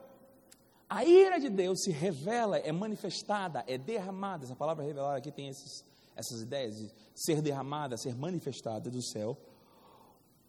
a 0.88 1.04
ira 1.04 1.38
de 1.38 1.48
Deus 1.48 1.82
se 1.82 1.90
revela, 1.90 2.58
é 2.58 2.72
manifestada, 2.72 3.64
é 3.66 3.76
derramada. 3.76 4.44
Essa 4.44 4.54
palavra 4.54 4.84
revelar 4.84 5.16
aqui 5.16 5.32
tem 5.32 5.48
esses, 5.48 5.84
essas 6.14 6.42
ideias 6.42 6.76
de 6.76 6.90
ser 7.14 7.42
derramada, 7.42 7.96
ser 7.96 8.14
manifestada 8.14 8.90
do 8.90 9.02
céu 9.02 9.36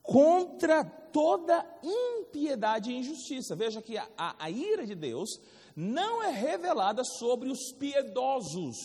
contra 0.07 0.85
toda 0.85 1.65
impiedade 1.83 2.91
e 2.91 2.97
injustiça. 2.97 3.55
Veja 3.55 3.81
que 3.81 3.97
a, 3.97 4.07
a, 4.17 4.45
a 4.45 4.49
ira 4.49 4.85
de 4.85 4.95
Deus 4.95 5.29
não 5.77 6.23
é 6.23 6.31
revelada 6.31 7.03
sobre 7.03 7.51
os 7.51 7.71
piedosos. 7.71 8.75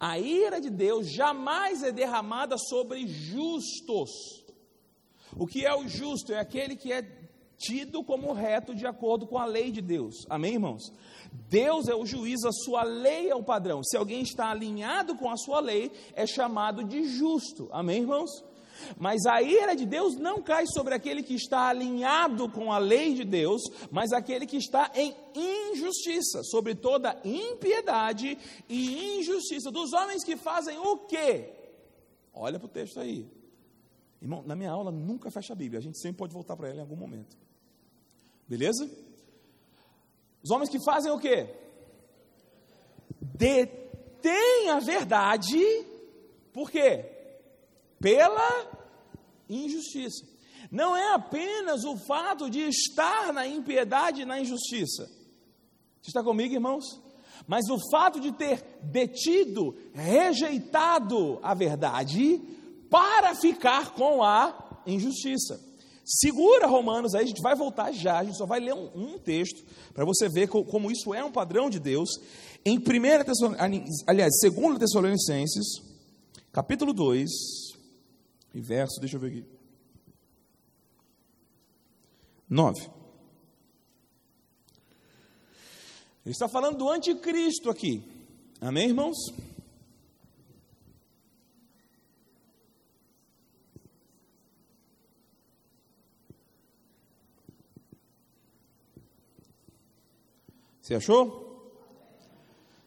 A 0.00 0.18
ira 0.18 0.60
de 0.60 0.68
Deus 0.68 1.08
jamais 1.08 1.84
é 1.84 1.92
derramada 1.92 2.58
sobre 2.58 3.06
justos. 3.06 4.10
O 5.36 5.46
que 5.46 5.64
é 5.64 5.72
o 5.72 5.86
justo? 5.86 6.32
É 6.32 6.40
aquele 6.40 6.74
que 6.74 6.92
é 6.92 7.02
tido 7.56 8.02
como 8.02 8.32
reto 8.32 8.74
de 8.74 8.84
acordo 8.84 9.28
com 9.28 9.38
a 9.38 9.44
lei 9.44 9.70
de 9.70 9.80
Deus. 9.80 10.26
Amém, 10.28 10.54
irmãos? 10.54 10.92
Deus 11.48 11.86
é 11.86 11.94
o 11.94 12.04
juiz, 12.04 12.44
a 12.44 12.50
sua 12.50 12.82
lei 12.82 13.30
é 13.30 13.36
o 13.36 13.44
padrão. 13.44 13.84
Se 13.84 13.96
alguém 13.96 14.22
está 14.22 14.50
alinhado 14.50 15.14
com 15.14 15.30
a 15.30 15.36
sua 15.36 15.60
lei, 15.60 15.92
é 16.14 16.26
chamado 16.26 16.82
de 16.82 17.04
justo. 17.04 17.68
Amém, 17.70 18.00
irmãos? 18.00 18.42
Mas 18.98 19.24
a 19.26 19.42
ira 19.42 19.74
de 19.74 19.86
Deus 19.86 20.16
não 20.16 20.42
cai 20.42 20.64
sobre 20.66 20.94
aquele 20.94 21.22
que 21.22 21.34
está 21.34 21.68
alinhado 21.68 22.48
com 22.48 22.72
a 22.72 22.78
lei 22.78 23.14
de 23.14 23.24
Deus, 23.24 23.62
mas 23.90 24.12
aquele 24.12 24.46
que 24.46 24.56
está 24.56 24.90
em 24.94 25.14
injustiça, 25.34 26.42
sobre 26.44 26.74
toda 26.74 27.20
impiedade 27.24 28.36
e 28.68 29.18
injustiça 29.18 29.70
dos 29.70 29.92
homens 29.92 30.24
que 30.24 30.36
fazem 30.36 30.78
o 30.78 30.98
quê? 30.98 31.52
Olha 32.32 32.58
para 32.58 32.66
o 32.66 32.70
texto 32.70 33.00
aí. 33.00 33.28
Irmão, 34.20 34.42
na 34.46 34.54
minha 34.54 34.70
aula 34.70 34.90
nunca 34.90 35.30
fecha 35.30 35.52
a 35.52 35.56
Bíblia, 35.56 35.78
a 35.78 35.82
gente 35.82 35.98
sempre 35.98 36.18
pode 36.18 36.32
voltar 36.32 36.56
para 36.56 36.68
ela 36.68 36.78
em 36.78 36.82
algum 36.82 36.96
momento. 36.96 37.36
Beleza? 38.46 38.90
Os 40.42 40.50
homens 40.50 40.68
que 40.68 40.82
fazem 40.84 41.10
o 41.10 41.18
quê? 41.18 41.48
Detêm 43.20 44.68
a 44.70 44.78
verdade, 44.80 45.58
por 46.52 46.70
quê? 46.70 47.19
Pela 48.00 48.66
injustiça. 49.48 50.24
Não 50.70 50.96
é 50.96 51.14
apenas 51.14 51.84
o 51.84 51.96
fato 51.96 52.48
de 52.48 52.60
estar 52.60 53.32
na 53.32 53.46
impiedade 53.46 54.22
e 54.22 54.24
na 54.24 54.40
injustiça. 54.40 55.08
Você 56.00 56.10
está 56.10 56.22
comigo, 56.22 56.54
irmãos? 56.54 56.84
Mas 57.46 57.68
o 57.68 57.78
fato 57.90 58.20
de 58.20 58.32
ter 58.32 58.62
detido, 58.82 59.76
rejeitado 59.92 61.38
a 61.42 61.54
verdade 61.54 62.40
para 62.88 63.34
ficar 63.34 63.92
com 63.94 64.22
a 64.22 64.82
injustiça. 64.86 65.60
Segura 66.04 66.66
Romanos, 66.66 67.14
aí 67.14 67.24
a 67.24 67.26
gente 67.26 67.42
vai 67.42 67.54
voltar 67.54 67.92
já, 67.92 68.18
a 68.18 68.24
gente 68.24 68.36
só 68.36 68.46
vai 68.46 68.58
ler 68.58 68.74
um, 68.74 68.90
um 68.94 69.18
texto 69.18 69.64
para 69.94 70.04
você 70.04 70.28
ver 70.28 70.48
como, 70.48 70.64
como, 70.64 70.90
isso 70.90 71.14
é 71.14 71.22
um 71.22 71.30
padrão 71.30 71.70
de 71.70 71.78
Deus. 71.78 72.10
Em 72.64 72.78
1 72.78 72.82
Tessalonicenses, 73.24 74.04
aliás, 74.06 74.32
2 74.42 74.78
Tessalonicenses, 74.78 75.66
capítulo 76.52 76.92
2, 76.92 77.30
e 78.54 78.60
verso, 78.60 79.00
deixa 79.00 79.16
eu 79.16 79.20
ver 79.20 79.28
aqui. 79.28 79.44
9. 82.48 82.80
Ele 86.24 86.32
está 86.32 86.48
falando 86.48 86.78
do 86.78 86.88
anticristo 86.88 87.70
aqui. 87.70 88.02
Amém, 88.60 88.88
irmãos? 88.88 89.16
Você 100.90 100.96
achou? 100.96 101.48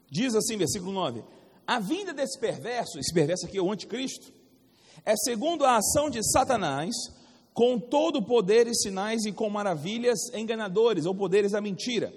Diz 0.10 0.35
assim, 0.35 0.57
versículo 0.57 0.91
9: 0.91 1.23
A 1.65 1.80
vinda 1.80 2.14
desse 2.14 2.38
perverso, 2.38 2.99
esse 2.99 3.14
perverso 3.14 3.45
aqui 3.45 3.57
é 3.57 3.61
o 3.61 3.72
anticristo, 3.72 4.34
é 5.05 5.15
segundo 5.15 5.65
a 5.65 5.77
ação 5.77 6.09
de 6.09 6.21
Satanás, 6.31 6.93
com 7.53 7.80
todo 7.80 8.23
poder 8.23 8.67
e 8.67 8.75
sinais 8.75 9.25
e 9.25 9.31
com 9.31 9.49
maravilhas 9.49 10.19
enganadores 10.34 11.05
ou 11.05 11.13
poderes 11.13 11.51
da 11.51 11.61
mentira. 11.61 12.13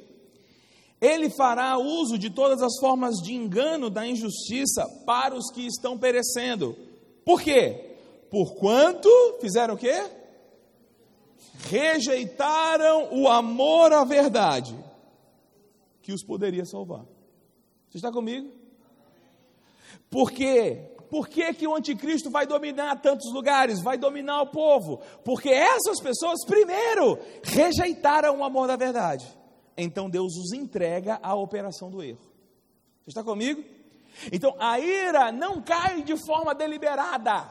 Ele 1.01 1.29
fará 1.29 1.77
uso 1.77 2.17
de 2.17 2.31
todas 2.31 2.63
as 2.63 2.79
formas 2.79 3.17
de 3.17 3.35
engano 3.35 3.91
da 3.91 4.07
injustiça 4.07 4.87
para 5.05 5.35
os 5.37 5.51
que 5.51 5.67
estão 5.67 5.99
perecendo. 5.99 6.75
Por 7.25 7.43
quê? 7.43 7.97
Porquanto 8.31 9.09
fizeram 9.41 9.75
o 9.75 9.77
quê? 9.77 10.11
Rejeitaram 11.69 13.13
o 13.13 13.29
amor 13.29 13.93
à 13.93 14.05
verdade 14.05 14.77
que 16.03 16.13
os 16.13 16.25
poderia 16.25 16.65
salvar. 16.65 17.05
Você 17.91 17.99
está 17.99 18.11
comigo? 18.11 18.51
Porque 20.09 20.96
Por 21.17 21.29
que, 21.29 21.55
que 21.55 21.67
o 21.67 21.75
anticristo 21.75 22.29
vai 22.29 22.47
dominar 22.47 23.01
tantos 23.01 23.33
lugares, 23.33 23.81
vai 23.81 23.97
dominar 23.97 24.43
o 24.43 24.49
povo? 24.49 25.01
Porque 25.25 25.49
essas 25.49 25.99
pessoas, 25.99 26.45
primeiro, 26.45 27.19
rejeitaram 27.43 28.41
o 28.41 28.45
amor 28.45 28.69
da 28.69 28.77
verdade. 28.77 29.27
Então 29.79 30.11
Deus 30.11 30.37
os 30.37 30.53
entrega 30.53 31.19
à 31.23 31.35
operação 31.35 31.91
do 31.91 32.03
erro. 32.03 32.21
Você 33.03 33.13
está 33.13 33.25
comigo? 33.25 33.65
Então 34.31 34.55
a 34.59 34.79
ira 34.79 35.33
não 35.33 35.63
cai 35.63 36.03
de 36.03 36.23
forma 36.27 36.55
deliberada. 36.55 37.51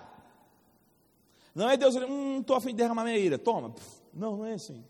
Não 1.56 1.68
é 1.68 1.76
Deus, 1.76 1.96
hum, 1.96 2.42
estou 2.42 2.58
a 2.58 2.62
fim 2.62 2.70
de 2.70 2.76
derramar 2.76 3.04
minha 3.04 3.18
ira, 3.18 3.40
toma. 3.40 3.74
Não, 4.14 4.38
não 4.38 4.46
é 4.46 4.54
assim. 4.54 4.86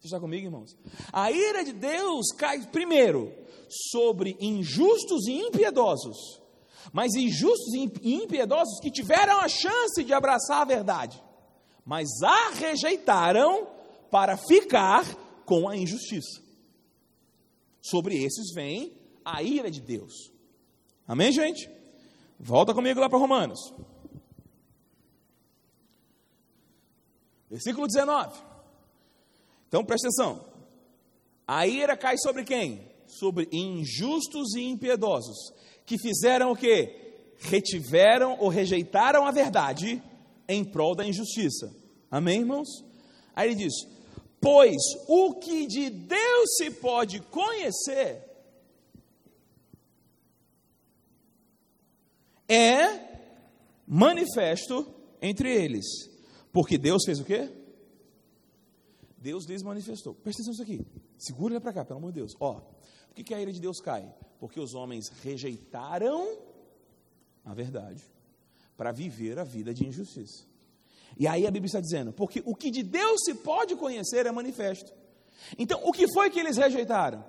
Você 0.00 0.08
está 0.08 0.18
comigo, 0.18 0.44
irmãos? 0.44 0.76
A 1.12 1.30
ira 1.30 1.64
de 1.64 1.72
Deus 1.72 2.32
cai 2.36 2.66
primeiro 2.66 3.32
sobre 3.68 4.36
injustos 4.40 5.28
e 5.28 5.34
impiedosos, 5.34 6.42
mas 6.92 7.14
injustos 7.14 7.74
e 7.74 8.14
impiedosos 8.14 8.80
que 8.80 8.90
tiveram 8.90 9.40
a 9.40 9.48
chance 9.48 10.02
de 10.02 10.12
abraçar 10.12 10.62
a 10.62 10.64
verdade, 10.64 11.22
mas 11.84 12.08
a 12.22 12.50
rejeitaram 12.50 13.66
para 14.10 14.36
ficar 14.36 15.04
com 15.44 15.68
a 15.68 15.76
injustiça. 15.76 16.42
Sobre 17.80 18.22
esses 18.24 18.52
vem 18.54 18.92
a 19.24 19.42
ira 19.42 19.70
de 19.70 19.80
Deus. 19.80 20.32
Amém, 21.06 21.32
gente? 21.32 21.70
Volta 22.38 22.74
comigo 22.74 23.00
lá 23.00 23.08
para 23.08 23.18
Romanos. 23.18 23.72
Versículo 27.48 27.86
19. 27.86 28.38
Então 29.68 29.84
presta 29.84 30.08
atenção. 30.08 30.44
A 31.46 31.66
ira 31.66 31.96
cai 31.96 32.18
sobre 32.18 32.44
quem? 32.44 32.90
Sobre 33.06 33.48
injustos 33.52 34.54
e 34.56 34.62
impiedosos, 34.62 35.52
que 35.86 35.96
fizeram 35.96 36.50
o 36.50 36.56
quê? 36.56 37.32
Retiveram 37.38 38.36
ou 38.40 38.48
rejeitaram 38.48 39.26
a 39.26 39.30
verdade 39.30 40.02
em 40.48 40.64
prol 40.64 40.94
da 40.94 41.06
injustiça. 41.06 41.72
Amém, 42.10 42.40
irmãos? 42.40 42.68
Aí 43.34 43.48
ele 43.48 43.54
diz: 43.54 43.74
Pois 44.40 44.76
o 45.08 45.34
que 45.34 45.66
de 45.66 45.88
Deus 45.88 46.56
se 46.56 46.70
pode 46.72 47.20
conhecer 47.20 48.22
é 52.48 53.06
manifesto 53.86 54.92
entre 55.20 55.54
eles. 55.54 55.84
Porque 56.52 56.78
Deus 56.78 57.04
fez 57.04 57.20
o 57.20 57.24
quê? 57.24 57.50
Deus 59.18 59.44
lhes 59.44 59.62
manifestou. 59.62 60.14
Presta 60.14 60.42
atenção 60.42 60.52
nisso 60.52 60.62
aqui. 60.62 60.86
Segura 61.18 61.54
ele 61.54 61.60
para 61.60 61.72
cá, 61.72 61.84
pelo 61.84 61.98
amor 61.98 62.12
de 62.12 62.20
Deus. 62.20 62.32
Ó, 62.38 62.60
por 62.60 63.14
que, 63.14 63.24
que 63.24 63.34
a 63.34 63.40
ira 63.40 63.52
de 63.52 63.60
Deus 63.60 63.80
cai? 63.80 64.14
Porque 64.38 64.60
os 64.60 64.74
homens 64.74 65.08
rejeitaram 65.22 66.38
a 67.44 67.54
verdade 67.54 68.02
para 68.76 68.92
viver 68.92 69.38
a 69.38 69.44
vida 69.44 69.72
de 69.72 69.86
injustiça. 69.86 70.44
E 71.18 71.26
aí 71.26 71.46
a 71.46 71.50
Bíblia 71.50 71.66
está 71.66 71.80
dizendo, 71.80 72.12
porque 72.12 72.42
o 72.44 72.54
que 72.54 72.70
de 72.70 72.82
Deus 72.82 73.22
se 73.24 73.34
pode 73.34 73.74
conhecer 73.76 74.26
é 74.26 74.32
manifesto. 74.32 74.92
Então, 75.58 75.80
o 75.84 75.92
que 75.92 76.10
foi 76.12 76.28
que 76.28 76.38
eles 76.38 76.56
rejeitaram? 76.56 77.24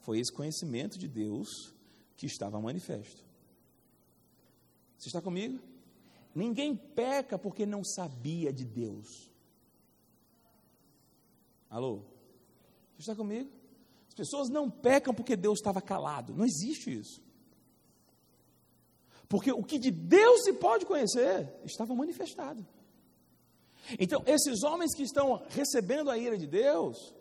Foi 0.00 0.18
esse 0.18 0.32
conhecimento 0.32 0.98
de 0.98 1.08
Deus 1.08 1.72
que 2.16 2.26
estava 2.26 2.60
manifesto. 2.60 3.24
Você 4.98 5.08
está 5.08 5.20
comigo? 5.20 5.58
Ninguém 6.34 6.76
peca 6.76 7.38
porque 7.38 7.64
não 7.64 7.84
sabia 7.84 8.52
de 8.52 8.64
Deus. 8.64 9.30
Alô? 11.70 12.02
Você 12.94 13.00
está 13.00 13.14
comigo? 13.14 13.50
As 14.12 14.14
pessoas 14.14 14.50
não 14.50 14.70
pecam 14.70 15.14
porque 15.14 15.34
Deus 15.34 15.58
estava 15.58 15.80
calado. 15.80 16.34
Não 16.34 16.44
existe 16.44 16.92
isso. 16.92 17.22
Porque 19.26 19.50
o 19.50 19.64
que 19.64 19.78
de 19.78 19.90
Deus 19.90 20.42
se 20.44 20.52
pode 20.52 20.84
conhecer 20.84 21.50
estava 21.64 21.94
manifestado. 21.94 22.66
Então, 23.98 24.22
esses 24.26 24.62
homens 24.64 24.94
que 24.94 25.02
estão 25.02 25.42
recebendo 25.48 26.10
a 26.10 26.18
ira 26.18 26.36
de 26.36 26.46
Deus, 26.46 27.14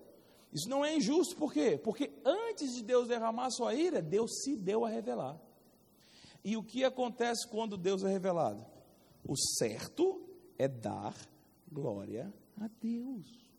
isso 0.51 0.67
não 0.67 0.83
é 0.83 0.93
injusto, 0.93 1.37
por 1.37 1.53
quê? 1.53 1.79
Porque 1.81 2.11
antes 2.25 2.75
de 2.75 2.83
Deus 2.83 3.07
derramar 3.07 3.51
sua 3.51 3.73
ira, 3.73 4.01
Deus 4.01 4.41
se 4.43 4.57
deu 4.57 4.83
a 4.83 4.89
revelar. 4.89 5.39
E 6.43 6.57
o 6.57 6.63
que 6.63 6.83
acontece 6.83 7.47
quando 7.47 7.77
Deus 7.77 8.03
é 8.03 8.09
revelado? 8.09 8.65
O 9.25 9.37
certo 9.37 10.21
é 10.57 10.67
dar 10.67 11.15
glória 11.71 12.33
a 12.59 12.67
Deus. 12.81 13.50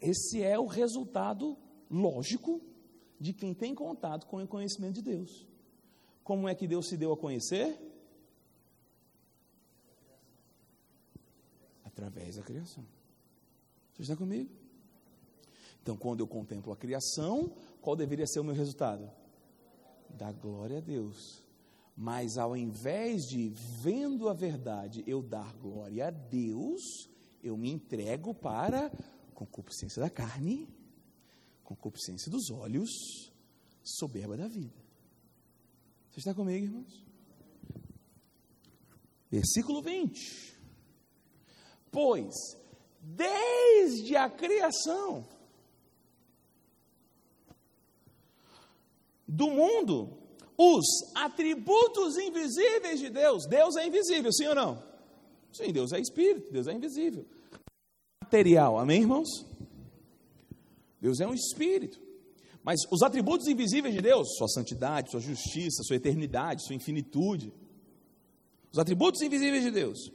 Esse 0.00 0.42
é 0.42 0.58
o 0.58 0.66
resultado 0.66 1.56
lógico 1.90 2.60
de 3.18 3.32
quem 3.32 3.54
tem 3.54 3.74
contato 3.74 4.26
com 4.26 4.42
o 4.42 4.48
conhecimento 4.48 4.94
de 4.94 5.02
Deus. 5.02 5.46
Como 6.22 6.48
é 6.48 6.54
que 6.54 6.66
Deus 6.66 6.88
se 6.88 6.96
deu 6.96 7.12
a 7.12 7.16
conhecer? 7.16 7.78
Através 11.84 12.36
da 12.36 12.42
criação. 12.42 12.84
Você 13.94 14.02
está 14.02 14.16
comigo? 14.16 14.50
Então, 15.82 15.96
quando 15.96 16.20
eu 16.20 16.26
contemplo 16.26 16.72
a 16.72 16.76
criação, 16.76 17.52
qual 17.80 17.94
deveria 17.94 18.26
ser 18.26 18.40
o 18.40 18.44
meu 18.44 18.54
resultado? 18.54 19.10
Da 20.10 20.32
glória 20.32 20.78
a 20.78 20.80
Deus. 20.80 21.44
Mas 21.96 22.36
ao 22.36 22.56
invés 22.56 23.26
de, 23.26 23.48
vendo 23.80 24.28
a 24.28 24.34
verdade, 24.34 25.02
eu 25.06 25.22
dar 25.22 25.54
glória 25.54 26.08
a 26.08 26.10
Deus, 26.10 27.08
eu 27.42 27.56
me 27.56 27.70
entrego 27.70 28.34
para 28.34 28.92
concupiscência 29.36 30.02
da 30.02 30.08
carne, 30.08 30.66
concupiscência 31.62 32.30
dos 32.30 32.50
olhos, 32.50 32.90
soberba 33.84 34.36
da 34.36 34.48
vida. 34.48 34.74
Você 36.10 36.20
está 36.20 36.34
comigo, 36.34 36.64
irmãos? 36.64 37.04
Versículo 39.30 39.82
20. 39.82 40.56
Pois, 41.92 42.34
desde 43.00 44.16
a 44.16 44.30
criação 44.30 45.28
do 49.28 49.50
mundo, 49.50 50.16
os 50.56 50.86
atributos 51.14 52.16
invisíveis 52.16 53.00
de 53.00 53.10
Deus, 53.10 53.46
Deus 53.46 53.76
é 53.76 53.86
invisível, 53.86 54.32
sim 54.32 54.46
ou 54.46 54.54
não? 54.54 54.82
Sim, 55.52 55.72
Deus 55.72 55.92
é 55.92 56.00
espírito, 56.00 56.50
Deus 56.50 56.66
é 56.66 56.72
invisível 56.72 57.26
material. 58.26 58.78
Amém, 58.78 59.02
irmãos? 59.02 59.28
Deus 61.00 61.20
é 61.20 61.26
um 61.26 61.34
espírito. 61.34 62.00
Mas 62.62 62.80
os 62.90 63.02
atributos 63.02 63.46
invisíveis 63.46 63.94
de 63.94 64.02
Deus, 64.02 64.36
sua 64.36 64.48
santidade, 64.48 65.10
sua 65.10 65.20
justiça, 65.20 65.84
sua 65.84 65.96
eternidade, 65.96 66.66
sua 66.66 66.74
infinitude, 66.74 67.52
os 68.72 68.78
atributos 68.78 69.22
invisíveis 69.22 69.62
de 69.62 69.70
Deus, 69.70 70.10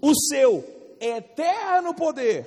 o 0.00 0.14
seu 0.14 0.64
eterno 0.98 1.94
poder 1.94 2.46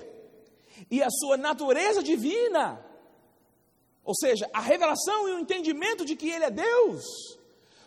e 0.90 1.04
a 1.04 1.10
sua 1.12 1.38
natureza 1.38 2.02
divina, 2.02 2.84
ou 4.04 4.16
seja, 4.16 4.50
a 4.52 4.60
revelação 4.60 5.30
e 5.30 5.34
o 5.34 5.40
entendimento 5.40 6.04
de 6.04 6.16
que 6.16 6.30
Ele 6.30 6.46
é 6.46 6.52
Deus, 6.52 7.06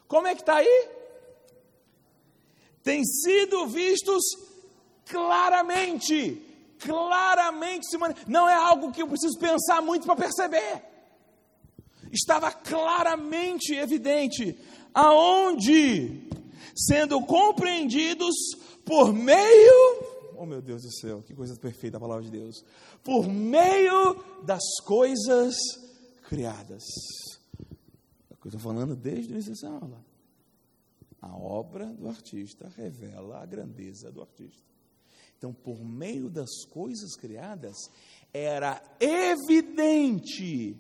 como 0.07 0.28
é 0.28 0.35
que 0.36 0.43
está 0.43 0.59
aí? 0.59 0.89
Tem 2.85 3.05
sido 3.05 3.66
vistos 3.66 4.23
claramente 5.05 6.48
claramente 6.78 7.86
se 7.88 7.98
Não 8.26 8.48
é 8.48 8.55
algo 8.55 8.92
que 8.92 9.02
eu 9.02 9.09
preciso 9.09 9.38
pensar 9.38 9.82
muito 9.82 10.06
para 10.06 10.16
perceber. 10.16 10.82
Estava 12.12 12.50
claramente 12.52 13.74
evidente 13.74 14.59
aonde, 14.94 16.28
sendo 16.74 17.20
compreendidos 17.24 18.34
por 18.84 19.12
meio, 19.12 20.18
oh 20.36 20.46
meu 20.46 20.62
Deus 20.62 20.82
do 20.82 20.92
céu, 20.92 21.22
que 21.22 21.34
coisa 21.34 21.55
perfeita 21.56 21.98
a 21.98 22.00
palavra 22.00 22.24
de 22.24 22.30
Deus, 22.30 22.64
por 23.02 23.28
meio 23.28 24.24
das 24.44 24.62
coisas 24.84 25.55
criadas. 26.28 26.84
É 28.30 28.34
eu 28.34 28.48
estou 28.48 28.60
falando 28.60 28.96
desde 28.96 29.30
o 29.30 29.34
início 29.34 29.52
dessa 29.52 29.68
aula. 29.68 30.05
A 31.20 31.36
obra 31.36 31.86
do 31.86 32.09
artista 32.09 32.68
revela 32.76 33.42
a 33.42 33.46
grandeza 33.46 34.10
do 34.10 34.22
artista. 34.22 34.77
Então, 35.39 35.55
por 35.55 35.85
meio 35.85 36.28
das 36.28 36.65
coisas 36.65 37.15
criadas, 37.15 37.77
era 38.32 38.82
evidente. 38.98 40.77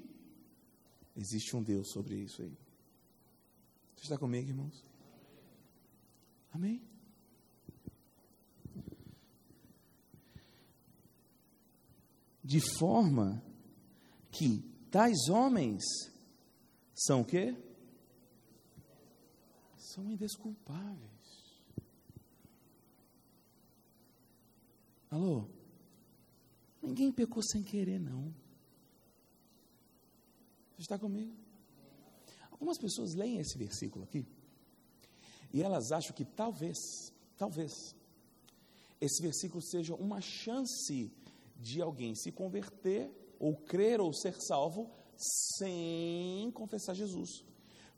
Existe 1.16 1.56
um 1.56 1.62
Deus 1.62 1.90
sobre 1.92 2.16
isso 2.16 2.42
aí. 2.42 2.58
Você 3.96 4.02
está 4.02 4.18
comigo, 4.18 4.48
irmãos? 4.48 4.84
Amém? 6.52 6.82
De 12.42 12.60
forma 12.78 13.42
que 14.32 14.60
tais 14.90 15.28
homens 15.28 15.84
são 16.94 17.20
o 17.20 17.24
quê? 17.24 17.56
São 19.76 20.10
indesculpáveis. 20.10 21.17
Alô? 25.10 25.46
Ninguém 26.82 27.10
pecou 27.10 27.42
sem 27.42 27.62
querer, 27.62 27.98
não. 27.98 28.34
Você 30.76 30.82
está 30.82 30.98
comigo? 30.98 31.32
Algumas 32.50 32.78
pessoas 32.78 33.14
leem 33.14 33.38
esse 33.38 33.56
versículo 33.58 34.04
aqui 34.04 34.26
e 35.52 35.62
elas 35.62 35.92
acham 35.92 36.14
que 36.14 36.24
talvez, 36.24 36.76
talvez, 37.36 37.72
esse 39.00 39.22
versículo 39.22 39.62
seja 39.62 39.94
uma 39.94 40.20
chance 40.20 41.10
de 41.56 41.80
alguém 41.80 42.14
se 42.14 42.30
converter, 42.30 43.10
ou 43.38 43.56
crer, 43.56 44.00
ou 44.00 44.12
ser 44.12 44.34
salvo, 44.40 44.90
sem 45.16 46.50
confessar 46.52 46.94
Jesus. 46.94 47.44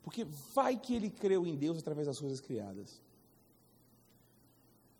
Porque 0.03 0.23
vai 0.55 0.79
que 0.79 0.95
ele 0.95 1.09
creu 1.09 1.45
em 1.45 1.55
Deus 1.55 1.77
através 1.77 2.07
das 2.07 2.19
coisas 2.19 2.39
criadas. 2.39 3.01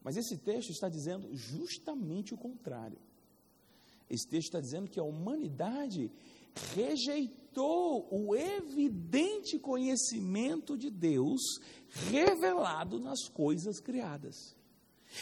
Mas 0.03 0.17
esse 0.17 0.37
texto 0.37 0.71
está 0.71 0.89
dizendo 0.89 1.29
justamente 1.35 2.33
o 2.33 2.37
contrário. 2.37 2.97
Esse 4.09 4.27
texto 4.27 4.47
está 4.47 4.59
dizendo 4.59 4.89
que 4.89 4.99
a 4.99 5.03
humanidade 5.03 6.11
rejeitou 6.75 8.07
o 8.11 8.35
evidente 8.35 9.57
conhecimento 9.57 10.77
de 10.77 10.89
Deus 10.89 11.41
revelado 12.09 12.99
nas 12.99 13.29
coisas 13.29 13.79
criadas. 13.79 14.55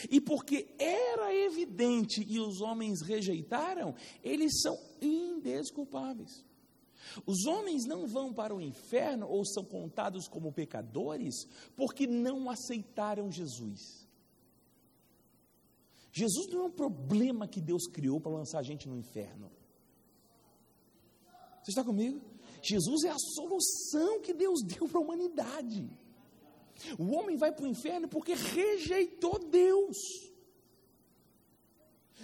E 0.09 0.21
porque 0.21 0.67
era 0.77 1.33
evidente 1.33 2.23
e 2.27 2.39
os 2.39 2.61
homens 2.61 3.01
rejeitaram, 3.01 3.95
eles 4.23 4.61
são 4.61 4.79
indesculpáveis. 5.01 6.45
Os 7.25 7.45
homens 7.45 7.85
não 7.85 8.07
vão 8.07 8.33
para 8.33 8.55
o 8.55 8.61
inferno 8.61 9.27
ou 9.27 9.43
são 9.45 9.63
contados 9.63 10.27
como 10.27 10.53
pecadores 10.53 11.47
porque 11.75 12.05
não 12.05 12.49
aceitaram 12.49 13.31
Jesus. 13.31 14.08
Jesus 16.11 16.47
não 16.47 16.61
é 16.61 16.63
um 16.65 16.71
problema 16.71 17.47
que 17.47 17.61
Deus 17.61 17.87
criou 17.87 18.19
para 18.19 18.31
lançar 18.31 18.59
a 18.59 18.63
gente 18.63 18.87
no 18.87 18.97
inferno. 18.97 19.51
Você 21.63 21.71
está 21.71 21.83
comigo? 21.83 22.21
Jesus 22.61 23.03
é 23.03 23.09
a 23.09 23.17
solução 23.17 24.21
que 24.21 24.33
Deus 24.33 24.61
deu 24.63 24.87
para 24.87 24.99
a 24.99 25.03
humanidade. 25.03 25.89
O 26.97 27.11
homem 27.11 27.37
vai 27.37 27.51
para 27.51 27.65
o 27.65 27.67
inferno 27.67 28.07
porque 28.07 28.33
rejeitou 28.33 29.39
Deus. 29.39 29.97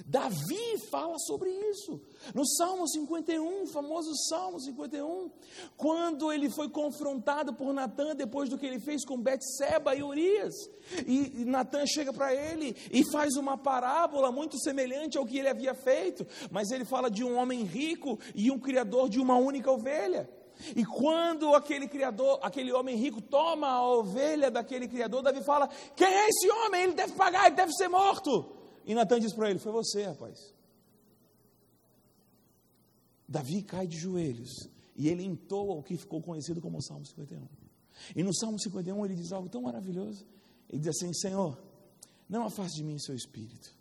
Davi 0.03 0.77
fala 0.89 1.17
sobre 1.19 1.49
isso. 1.49 2.01
No 2.33 2.45
Salmo 2.45 2.87
51, 2.87 3.63
o 3.63 3.67
famoso 3.67 4.13
Salmo 4.27 4.59
51, 4.59 5.31
quando 5.77 6.31
ele 6.33 6.49
foi 6.49 6.69
confrontado 6.69 7.53
por 7.53 7.73
Natan 7.73 8.15
depois 8.15 8.49
do 8.49 8.57
que 8.57 8.65
ele 8.65 8.79
fez 8.79 9.05
com 9.05 9.21
Betseba 9.21 9.95
e 9.95 10.03
Urias, 10.03 10.53
e, 11.05 11.41
e 11.41 11.45
Natan 11.45 11.85
chega 11.85 12.11
para 12.11 12.33
ele 12.33 12.75
e 12.91 13.09
faz 13.09 13.35
uma 13.35 13.57
parábola 13.57 14.31
muito 14.31 14.59
semelhante 14.59 15.17
ao 15.17 15.25
que 15.25 15.37
ele 15.37 15.47
havia 15.47 15.73
feito, 15.73 16.27
mas 16.51 16.71
ele 16.71 16.83
fala 16.83 17.09
de 17.09 17.23
um 17.23 17.37
homem 17.37 17.63
rico 17.63 18.19
e 18.33 18.51
um 18.51 18.59
criador 18.59 19.07
de 19.07 19.19
uma 19.19 19.37
única 19.37 19.71
ovelha. 19.71 20.29
E 20.75 20.85
quando 20.85 21.53
aquele 21.53 21.87
criador, 21.87 22.39
aquele 22.41 22.71
homem 22.71 22.95
rico 22.95 23.21
toma 23.21 23.67
a 23.67 23.85
ovelha 23.85 24.49
daquele 24.49 24.87
criador, 24.87 25.21
Davi 25.21 25.43
fala: 25.43 25.69
"Quem 25.95 26.07
é 26.07 26.29
esse 26.29 26.49
homem? 26.49 26.83
Ele 26.83 26.93
deve 26.93 27.13
pagar, 27.13 27.47
ele 27.47 27.55
deve 27.55 27.73
ser 27.73 27.89
morto". 27.89 28.54
E 28.85 28.93
Natan 28.93 29.19
diz 29.19 29.33
para 29.33 29.49
ele: 29.49 29.59
Foi 29.59 29.71
você, 29.71 30.03
rapaz. 30.03 30.53
Davi 33.27 33.63
cai 33.63 33.87
de 33.87 33.97
joelhos 33.97 34.69
e 34.95 35.09
ele 35.09 35.23
entoa 35.23 35.75
o 35.75 35.83
que 35.83 35.97
ficou 35.97 36.21
conhecido 36.21 36.61
como 36.61 36.81
Salmo 36.81 37.05
51. 37.05 37.47
E 38.15 38.23
no 38.23 38.33
Salmo 38.33 38.59
51 38.59 39.05
ele 39.05 39.15
diz 39.15 39.31
algo 39.31 39.49
tão 39.49 39.63
maravilhoso. 39.63 40.25
Ele 40.69 40.79
diz 40.79 40.89
assim: 40.89 41.11
Senhor, 41.13 41.61
não 42.29 42.45
afaste 42.45 42.77
de 42.77 42.83
mim 42.83 42.99
seu 42.99 43.15
espírito. 43.15 43.73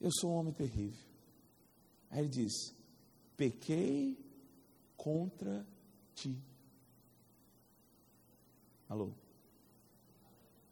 Eu 0.00 0.10
sou 0.12 0.30
um 0.30 0.34
homem 0.36 0.52
terrível. 0.52 1.04
Aí 2.10 2.20
ele 2.20 2.28
diz: 2.28 2.74
Pequei 3.36 4.18
contra 4.96 5.66
ti. 6.14 6.42
Alô? 8.88 9.12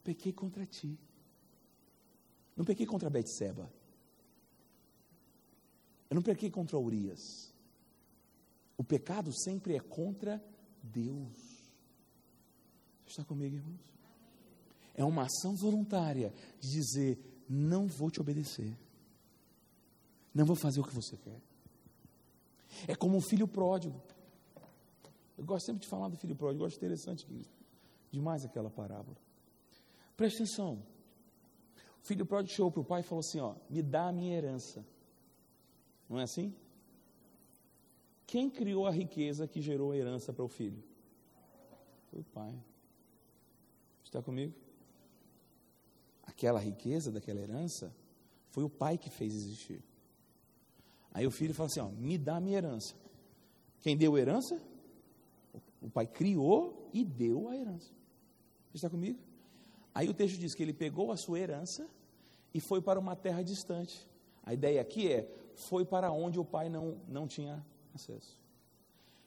Pequei 0.02 0.32
contra 0.32 0.64
ti. 0.64 0.98
Não 2.56 2.64
pequei 2.64 2.86
contra 2.86 3.10
Betseba. 3.10 3.70
Eu 6.09 6.14
não 6.14 6.22
pequei 6.22 6.51
contra 6.51 6.78
Urias. 6.78 7.52
O 8.76 8.85
pecado 8.85 9.32
sempre 9.32 9.74
é 9.74 9.81
contra 9.81 10.43
Deus. 10.82 11.36
Você 13.05 13.20
está 13.20 13.24
comigo, 13.24 13.56
irmãos? 13.56 13.81
É 14.94 15.05
uma 15.05 15.22
ação 15.22 15.55
voluntária 15.56 16.32
de 16.60 16.70
dizer: 16.70 17.18
não 17.48 17.86
vou 17.86 18.10
te 18.10 18.20
obedecer. 18.20 18.76
Não 20.32 20.44
vou 20.44 20.56
fazer 20.56 20.81
o 20.81 20.85
que 20.85 20.94
você 20.94 21.16
quer. 21.16 21.40
É 22.89 22.94
como 22.94 23.16
um 23.16 23.20
filho 23.20 23.47
pródigo. 23.47 24.01
Eu 25.36 25.44
gosto 25.44 25.66
sempre 25.66 25.82
de 25.82 25.89
falar 25.89 26.09
do 26.09 26.16
filho 26.16 26.35
pródigo, 26.35 26.62
eu 26.62 26.66
acho 26.66 26.76
interessante 26.76 27.26
demais 28.10 28.44
aquela 28.44 28.70
parábola. 28.70 29.16
Preste 30.16 30.43
atenção. 30.43 30.82
O 32.05 32.06
filho 32.06 32.26
pródigo 32.26 32.55
chegou 32.55 32.70
para 32.70 32.82
o 32.82 32.85
pai 32.85 33.01
e 33.01 33.02
falou 33.02 33.20
assim: 33.20 33.40
ó, 33.40 33.55
me 33.70 33.81
dá 33.82 34.09
a 34.09 34.12
minha 34.12 34.36
herança. 34.36 34.85
Não 36.06 36.20
é 36.20 36.24
assim? 36.24 36.55
Quem 38.26 38.51
criou 38.51 38.86
a 38.86 38.90
riqueza 38.90 39.48
que 39.48 39.62
gerou 39.62 39.93
a 39.93 39.97
herança 39.97 40.31
para 40.31 40.44
o 40.44 40.48
filho? 40.48 40.85
Foi 42.10 42.20
o 42.20 42.24
pai. 42.24 42.55
Está 44.05 44.20
comigo? 44.20 44.52
Aquela 46.24 46.60
riqueza 46.60 47.10
daquela 47.10 47.40
herança 47.40 47.90
foi 48.51 48.64
o 48.64 48.68
pai 48.68 48.98
que 48.98 49.09
fez 49.09 49.35
existir. 49.35 49.82
Aí 51.10 51.26
o 51.26 51.31
filho 51.31 51.55
fala 51.55 51.68
assim: 51.68 51.81
ó, 51.81 51.89
me 51.89 52.18
dá 52.18 52.36
a 52.36 52.40
minha 52.40 52.59
herança. 52.59 52.94
Quem 53.81 53.97
deu 53.97 54.14
a 54.14 54.20
herança? 54.20 54.60
O 55.81 55.89
pai 55.89 56.06
criou 56.06 56.90
e 56.93 57.02
deu 57.02 57.48
a 57.48 57.56
herança. 57.56 57.90
Está 58.74 58.90
comigo? 58.90 59.18
Aí 59.95 60.09
o 60.09 60.15
texto 60.15 60.39
diz 60.39 60.55
que 60.55 60.62
ele 60.62 60.73
pegou 60.73 61.12
a 61.12 61.16
sua 61.16 61.39
herança 61.39 61.89
e 62.53 62.61
foi 62.61 62.83
para 62.83 62.99
uma 62.99 63.15
terra 63.15 63.43
distante. 63.43 64.09
A 64.43 64.53
ideia 64.53 64.81
aqui 64.81 65.11
é, 65.11 65.33
foi 65.69 65.85
para 65.85 66.11
onde 66.11 66.39
o 66.39 66.45
pai 66.45 66.69
não, 66.69 67.01
não 67.09 67.29
tinha 67.29 67.65
acesso. 67.95 68.41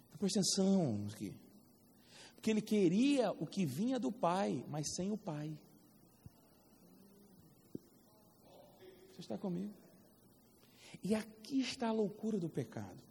Então, 0.07 0.19
presta 0.19 0.39
atenção 0.39 1.07
aqui. 1.11 1.33
Porque 2.35 2.51
ele 2.51 2.61
queria 2.61 3.31
o 3.31 3.47
que 3.47 3.65
vinha 3.65 3.97
do 3.97 4.11
pai, 4.11 4.63
mas 4.67 4.93
sem 4.95 5.11
o 5.11 5.17
pai. 5.17 5.57
Você 9.11 9.21
está 9.21 9.37
comigo? 9.37 9.73
E 11.03 11.15
aqui 11.15 11.61
está 11.61 11.87
a 11.87 11.91
loucura 11.91 12.37
do 12.37 12.49
pecado. 12.49 13.03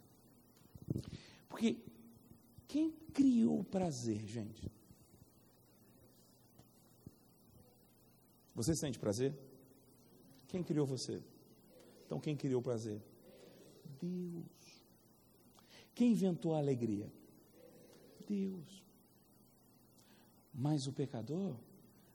Porque 1.49 1.77
quem 2.67 2.91
criou 3.13 3.59
o 3.59 3.63
prazer, 3.63 4.25
gente? 4.27 4.71
Você 8.57 8.73
sente 8.73 8.97
prazer? 8.97 9.37
Quem 10.47 10.63
criou 10.63 10.83
você? 10.83 11.21
Então, 12.03 12.19
quem 12.19 12.35
criou 12.35 12.59
o 12.59 12.63
prazer? 12.63 12.99
Deus. 14.01 14.83
Quem 15.93 16.13
inventou 16.13 16.55
a 16.55 16.57
alegria? 16.57 17.07
Deus. 18.27 18.83
Mas 20.51 20.87
o 20.87 20.91
pecador 20.91 21.55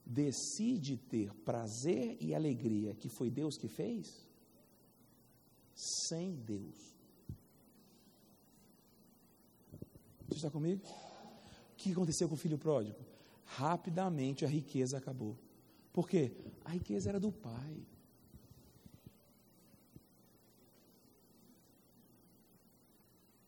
decide 0.04 0.96
ter 0.96 1.32
prazer 1.44 2.16
e 2.20 2.34
alegria 2.34 2.92
que 2.96 3.08
foi 3.08 3.30
Deus 3.30 3.56
que 3.56 3.68
fez, 3.68 4.28
sem 5.76 6.34
Deus. 6.34 6.74
Você 10.26 10.38
está 10.38 10.50
comigo? 10.50 10.84
O 11.72 11.76
que 11.76 11.92
aconteceu 11.92 12.28
com 12.28 12.34
o 12.34 12.38
filho 12.38 12.58
pródigo? 12.58 12.98
Rapidamente 13.44 14.44
a 14.44 14.48
riqueza 14.48 14.98
acabou. 14.98 15.36
Por 15.92 16.08
quê? 16.08 16.32
A 16.64 16.70
riqueza 16.70 17.10
era 17.10 17.20
do 17.20 17.30
pai. 17.30 17.76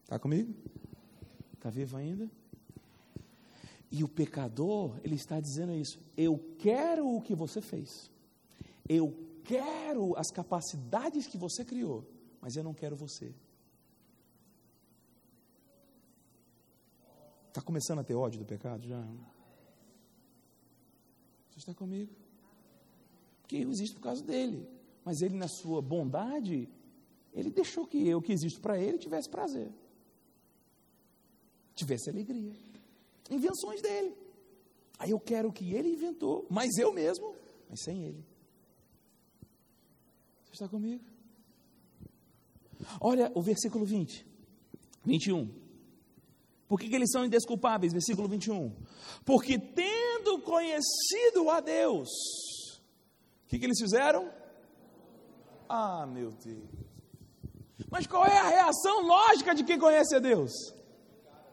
Está 0.02 0.18
comigo? 0.18 0.54
Está 1.54 1.70
vivo 1.70 1.96
ainda? 1.96 2.30
E 3.90 4.04
o 4.04 4.08
pecador, 4.08 4.98
ele 5.02 5.14
está 5.14 5.40
dizendo 5.40 5.74
isso. 5.74 5.98
Eu 6.16 6.38
quero 6.58 7.08
o 7.08 7.22
que 7.22 7.34
você 7.34 7.60
fez. 7.60 8.10
Eu 8.88 9.16
quero 9.44 10.16
as 10.16 10.30
capacidades 10.30 11.26
que 11.26 11.38
você 11.38 11.64
criou, 11.64 12.04
mas 12.40 12.56
eu 12.56 12.62
não 12.62 12.74
quero 12.74 12.94
você. 12.94 13.34
Está 17.48 17.62
começando 17.62 18.00
a 18.00 18.04
ter 18.04 18.14
ódio 18.14 18.40
do 18.40 18.44
pecado 18.44 18.86
já? 18.86 19.00
Você 21.50 21.58
está 21.58 21.72
comigo? 21.72 22.23
Que 23.46 23.62
eu 23.62 23.70
existo 23.70 23.96
por 23.96 24.02
causa 24.02 24.22
dele. 24.22 24.68
Mas 25.04 25.20
ele, 25.20 25.36
na 25.36 25.48
sua 25.48 25.82
bondade, 25.82 26.68
ele 27.32 27.50
deixou 27.50 27.86
que 27.86 28.08
eu, 28.08 28.22
que 28.22 28.32
existo 28.32 28.60
para 28.60 28.78
ele, 28.80 28.98
tivesse 28.98 29.28
prazer, 29.28 29.70
tivesse 31.74 32.08
alegria. 32.08 32.52
Invenções 33.30 33.82
dele. 33.82 34.14
Aí 34.98 35.10
eu 35.10 35.20
quero 35.20 35.48
o 35.48 35.52
que 35.52 35.74
ele 35.74 35.90
inventou, 35.90 36.46
mas 36.48 36.76
eu 36.78 36.92
mesmo, 36.92 37.34
mas 37.68 37.80
sem 37.82 38.04
ele. 38.04 38.24
Você 40.44 40.52
está 40.52 40.68
comigo? 40.68 41.02
Olha 43.00 43.30
o 43.34 43.42
versículo 43.42 43.84
20, 43.84 44.24
21. 45.04 45.64
Por 46.68 46.78
que, 46.78 46.88
que 46.88 46.94
eles 46.94 47.10
são 47.10 47.24
indesculpáveis? 47.24 47.92
Versículo 47.92 48.28
21. 48.28 48.72
Porque 49.24 49.58
tendo 49.58 50.40
conhecido 50.40 51.50
a 51.50 51.60
Deus, 51.60 52.08
o 53.44 53.48
que, 53.48 53.58
que 53.58 53.66
eles 53.66 53.80
fizeram? 53.80 54.30
Ah, 55.68 56.06
meu 56.06 56.30
Deus. 56.32 56.68
Mas 57.90 58.06
qual 58.06 58.24
é 58.26 58.38
a 58.38 58.48
reação 58.48 59.06
lógica 59.06 59.54
de 59.54 59.64
quem 59.64 59.78
conhece 59.78 60.14
a 60.16 60.18
Deus? 60.18 60.52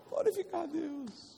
Glorificar 0.09 0.61
a 0.61 0.65
Deus. 0.65 1.31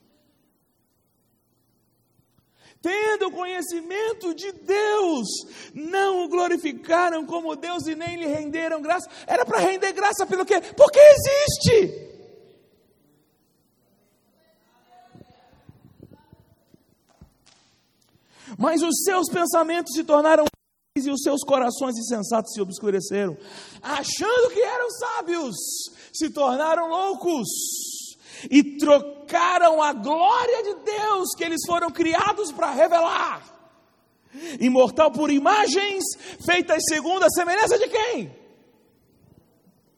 Tendo 2.81 3.31
conhecimento 3.31 4.33
de 4.33 4.51
Deus, 4.51 5.27
não 5.73 6.25
o 6.25 6.27
glorificaram 6.27 7.25
como 7.25 7.55
Deus 7.55 7.87
e 7.87 7.95
nem 7.95 8.17
lhe 8.17 8.25
renderam 8.25 8.81
graça. 8.81 9.09
Era 9.25 9.45
para 9.45 9.59
render 9.59 9.93
graça 9.93 10.25
pelo 10.25 10.45
quê? 10.45 10.59
Porque 10.75 10.99
existe. 10.99 12.12
Mas 18.57 18.81
os 18.81 19.03
seus 19.03 19.29
pensamentos 19.29 19.93
se 19.93 20.03
tornaram 20.03 20.45
e 20.95 21.09
os 21.09 21.21
seus 21.23 21.43
corações 21.43 21.97
insensatos 21.97 22.53
se 22.53 22.61
obscureceram, 22.61 23.35
achando 23.81 24.53
que 24.53 24.61
eram 24.61 24.91
sábios, 24.91 25.55
se 26.13 26.29
tornaram 26.29 26.87
loucos 26.87 27.47
e 28.51 28.77
trocaram 28.77 29.81
a 29.81 29.91
glória 29.91 30.61
de 30.61 30.75
Deus 30.83 31.29
que 31.35 31.43
eles 31.43 31.61
foram 31.65 31.89
criados 31.89 32.51
para 32.51 32.69
revelar, 32.69 33.43
imortal 34.59 35.11
por 35.11 35.31
imagens 35.31 36.03
feitas 36.45 36.83
segundo 36.87 37.23
a 37.23 37.29
semelhança 37.31 37.79
de 37.79 37.87
quem? 37.87 38.35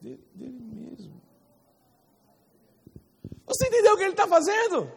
De, 0.02 0.18
dele 0.34 0.62
mesmo. 0.64 1.22
Você 3.48 3.68
entendeu 3.68 3.96
o 3.96 3.98
que 3.98 4.04
ele 4.04 4.12
está 4.12 4.28
fazendo? 4.28 4.90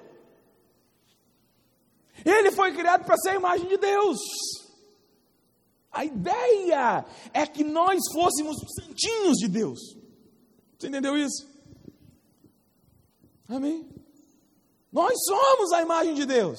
Ele 2.28 2.50
foi 2.52 2.74
criado 2.74 3.06
para 3.06 3.16
ser 3.16 3.30
a 3.30 3.36
imagem 3.36 3.66
de 3.66 3.78
Deus. 3.78 4.18
A 5.90 6.04
ideia 6.04 7.06
é 7.32 7.46
que 7.46 7.64
nós 7.64 7.98
fôssemos 8.12 8.56
santinhos 8.78 9.38
de 9.38 9.48
Deus. 9.48 9.78
Você 10.78 10.88
entendeu 10.88 11.16
isso? 11.16 11.48
Amém? 13.48 13.88
Nós 14.92 15.14
somos 15.26 15.72
a 15.72 15.80
imagem 15.80 16.14
de 16.14 16.26
Deus. 16.26 16.58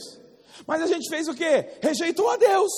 Mas 0.65 0.81
a 0.81 0.87
gente 0.87 1.07
fez 1.07 1.27
o 1.27 1.35
quê? 1.35 1.77
Rejeitou 1.81 2.27
a 2.31 2.35
Deus. 2.35 2.71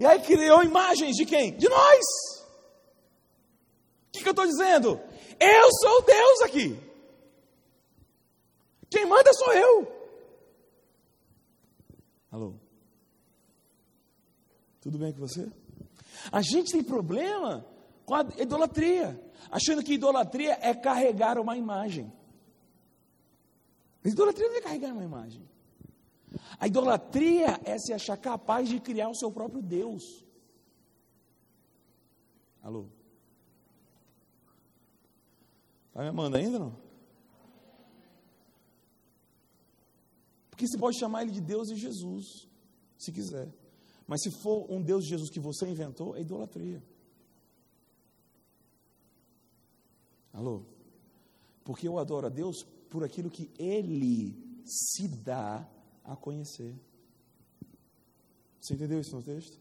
E 0.00 0.04
aí 0.04 0.20
criou 0.20 0.64
imagens 0.64 1.14
de 1.14 1.24
quem? 1.24 1.56
De 1.56 1.68
nós. 1.68 2.04
O 4.08 4.12
que, 4.12 4.22
que 4.22 4.28
eu 4.28 4.32
estou 4.32 4.46
dizendo? 4.46 5.00
Eu 5.38 5.68
sou 5.80 6.02
Deus 6.02 6.40
aqui. 6.42 6.78
Quem 8.90 9.06
manda 9.06 9.32
sou 9.34 9.52
eu. 9.52 9.97
Alô? 12.30 12.54
Tudo 14.80 14.98
bem 14.98 15.12
com 15.12 15.20
você? 15.20 15.50
A 16.30 16.42
gente 16.42 16.72
tem 16.72 16.82
problema 16.82 17.64
com 18.04 18.14
a 18.14 18.20
idolatria, 18.38 19.20
achando 19.50 19.82
que 19.82 19.94
idolatria 19.94 20.58
é 20.60 20.74
carregar 20.74 21.38
uma 21.38 21.56
imagem. 21.56 22.12
A 24.04 24.08
idolatria 24.08 24.48
não 24.48 24.56
é 24.56 24.60
carregar 24.60 24.92
uma 24.92 25.04
imagem. 25.04 25.48
A 26.58 26.66
idolatria 26.66 27.60
é 27.64 27.78
se 27.78 27.92
achar 27.92 28.16
capaz 28.16 28.68
de 28.68 28.80
criar 28.80 29.08
o 29.08 29.14
seu 29.14 29.30
próprio 29.30 29.62
Deus. 29.62 30.24
Alô? 32.62 32.86
Está 35.88 36.02
me 36.02 36.08
amando 36.08 36.36
ainda 36.36 36.58
não? 36.58 36.87
Porque 40.58 40.66
você 40.66 40.76
pode 40.76 40.98
chamar 40.98 41.22
ele 41.22 41.30
de 41.30 41.40
Deus 41.40 41.70
e 41.70 41.76
Jesus, 41.76 42.48
se 42.98 43.12
quiser. 43.12 43.48
Mas 44.08 44.22
se 44.22 44.30
for 44.42 44.68
um 44.68 44.82
Deus 44.82 45.04
de 45.04 45.10
Jesus 45.10 45.30
que 45.30 45.38
você 45.38 45.68
inventou, 45.68 46.16
é 46.16 46.20
idolatria. 46.20 46.82
Alô? 50.32 50.64
Porque 51.62 51.86
eu 51.86 51.96
adoro 51.96 52.26
a 52.26 52.28
Deus 52.28 52.64
por 52.90 53.04
aquilo 53.04 53.30
que 53.30 53.48
Ele 53.56 54.36
se 54.64 55.06
dá 55.06 55.64
a 56.02 56.16
conhecer. 56.16 56.74
Você 58.60 58.74
entendeu 58.74 58.98
isso 58.98 59.14
no 59.14 59.22
texto? 59.22 59.60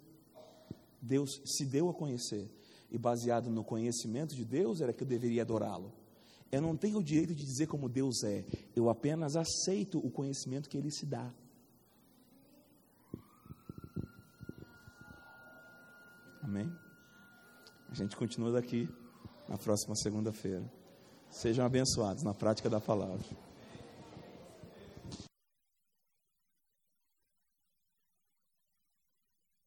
Deus 1.00 1.40
se 1.46 1.64
deu 1.64 1.90
a 1.90 1.94
conhecer. 1.94 2.50
E 2.90 2.98
baseado 2.98 3.52
no 3.52 3.64
conhecimento 3.64 4.34
de 4.34 4.44
Deus, 4.44 4.82
era 4.82 4.92
que 4.92 5.04
eu 5.04 5.08
deveria 5.08 5.44
adorá-lo. 5.44 5.94
Eu 6.52 6.62
não 6.62 6.78
tenho 6.78 7.00
o 7.00 7.04
direito 7.04 7.36
de 7.36 7.46
dizer 7.46 7.68
como 7.68 7.90
Deus 7.90 8.24
é. 8.24 8.46
Eu 8.76 8.90
apenas 8.90 9.36
aceito 9.36 10.00
o 10.00 10.10
conhecimento 10.10 10.70
que 10.70 10.78
Ele 10.78 10.92
se 10.92 11.06
dá. 11.06 11.34
Amém? 16.42 16.72
A 17.90 17.94
gente 17.94 18.16
continua 18.16 18.52
daqui 18.52 18.90
na 19.50 19.58
próxima 19.58 19.96
segunda-feira. 19.96 20.64
Sejam 21.30 21.66
abençoados 21.66 22.24
na 22.24 22.34
prática 22.34 22.70
da 22.70 22.80
palavra. 22.80 23.47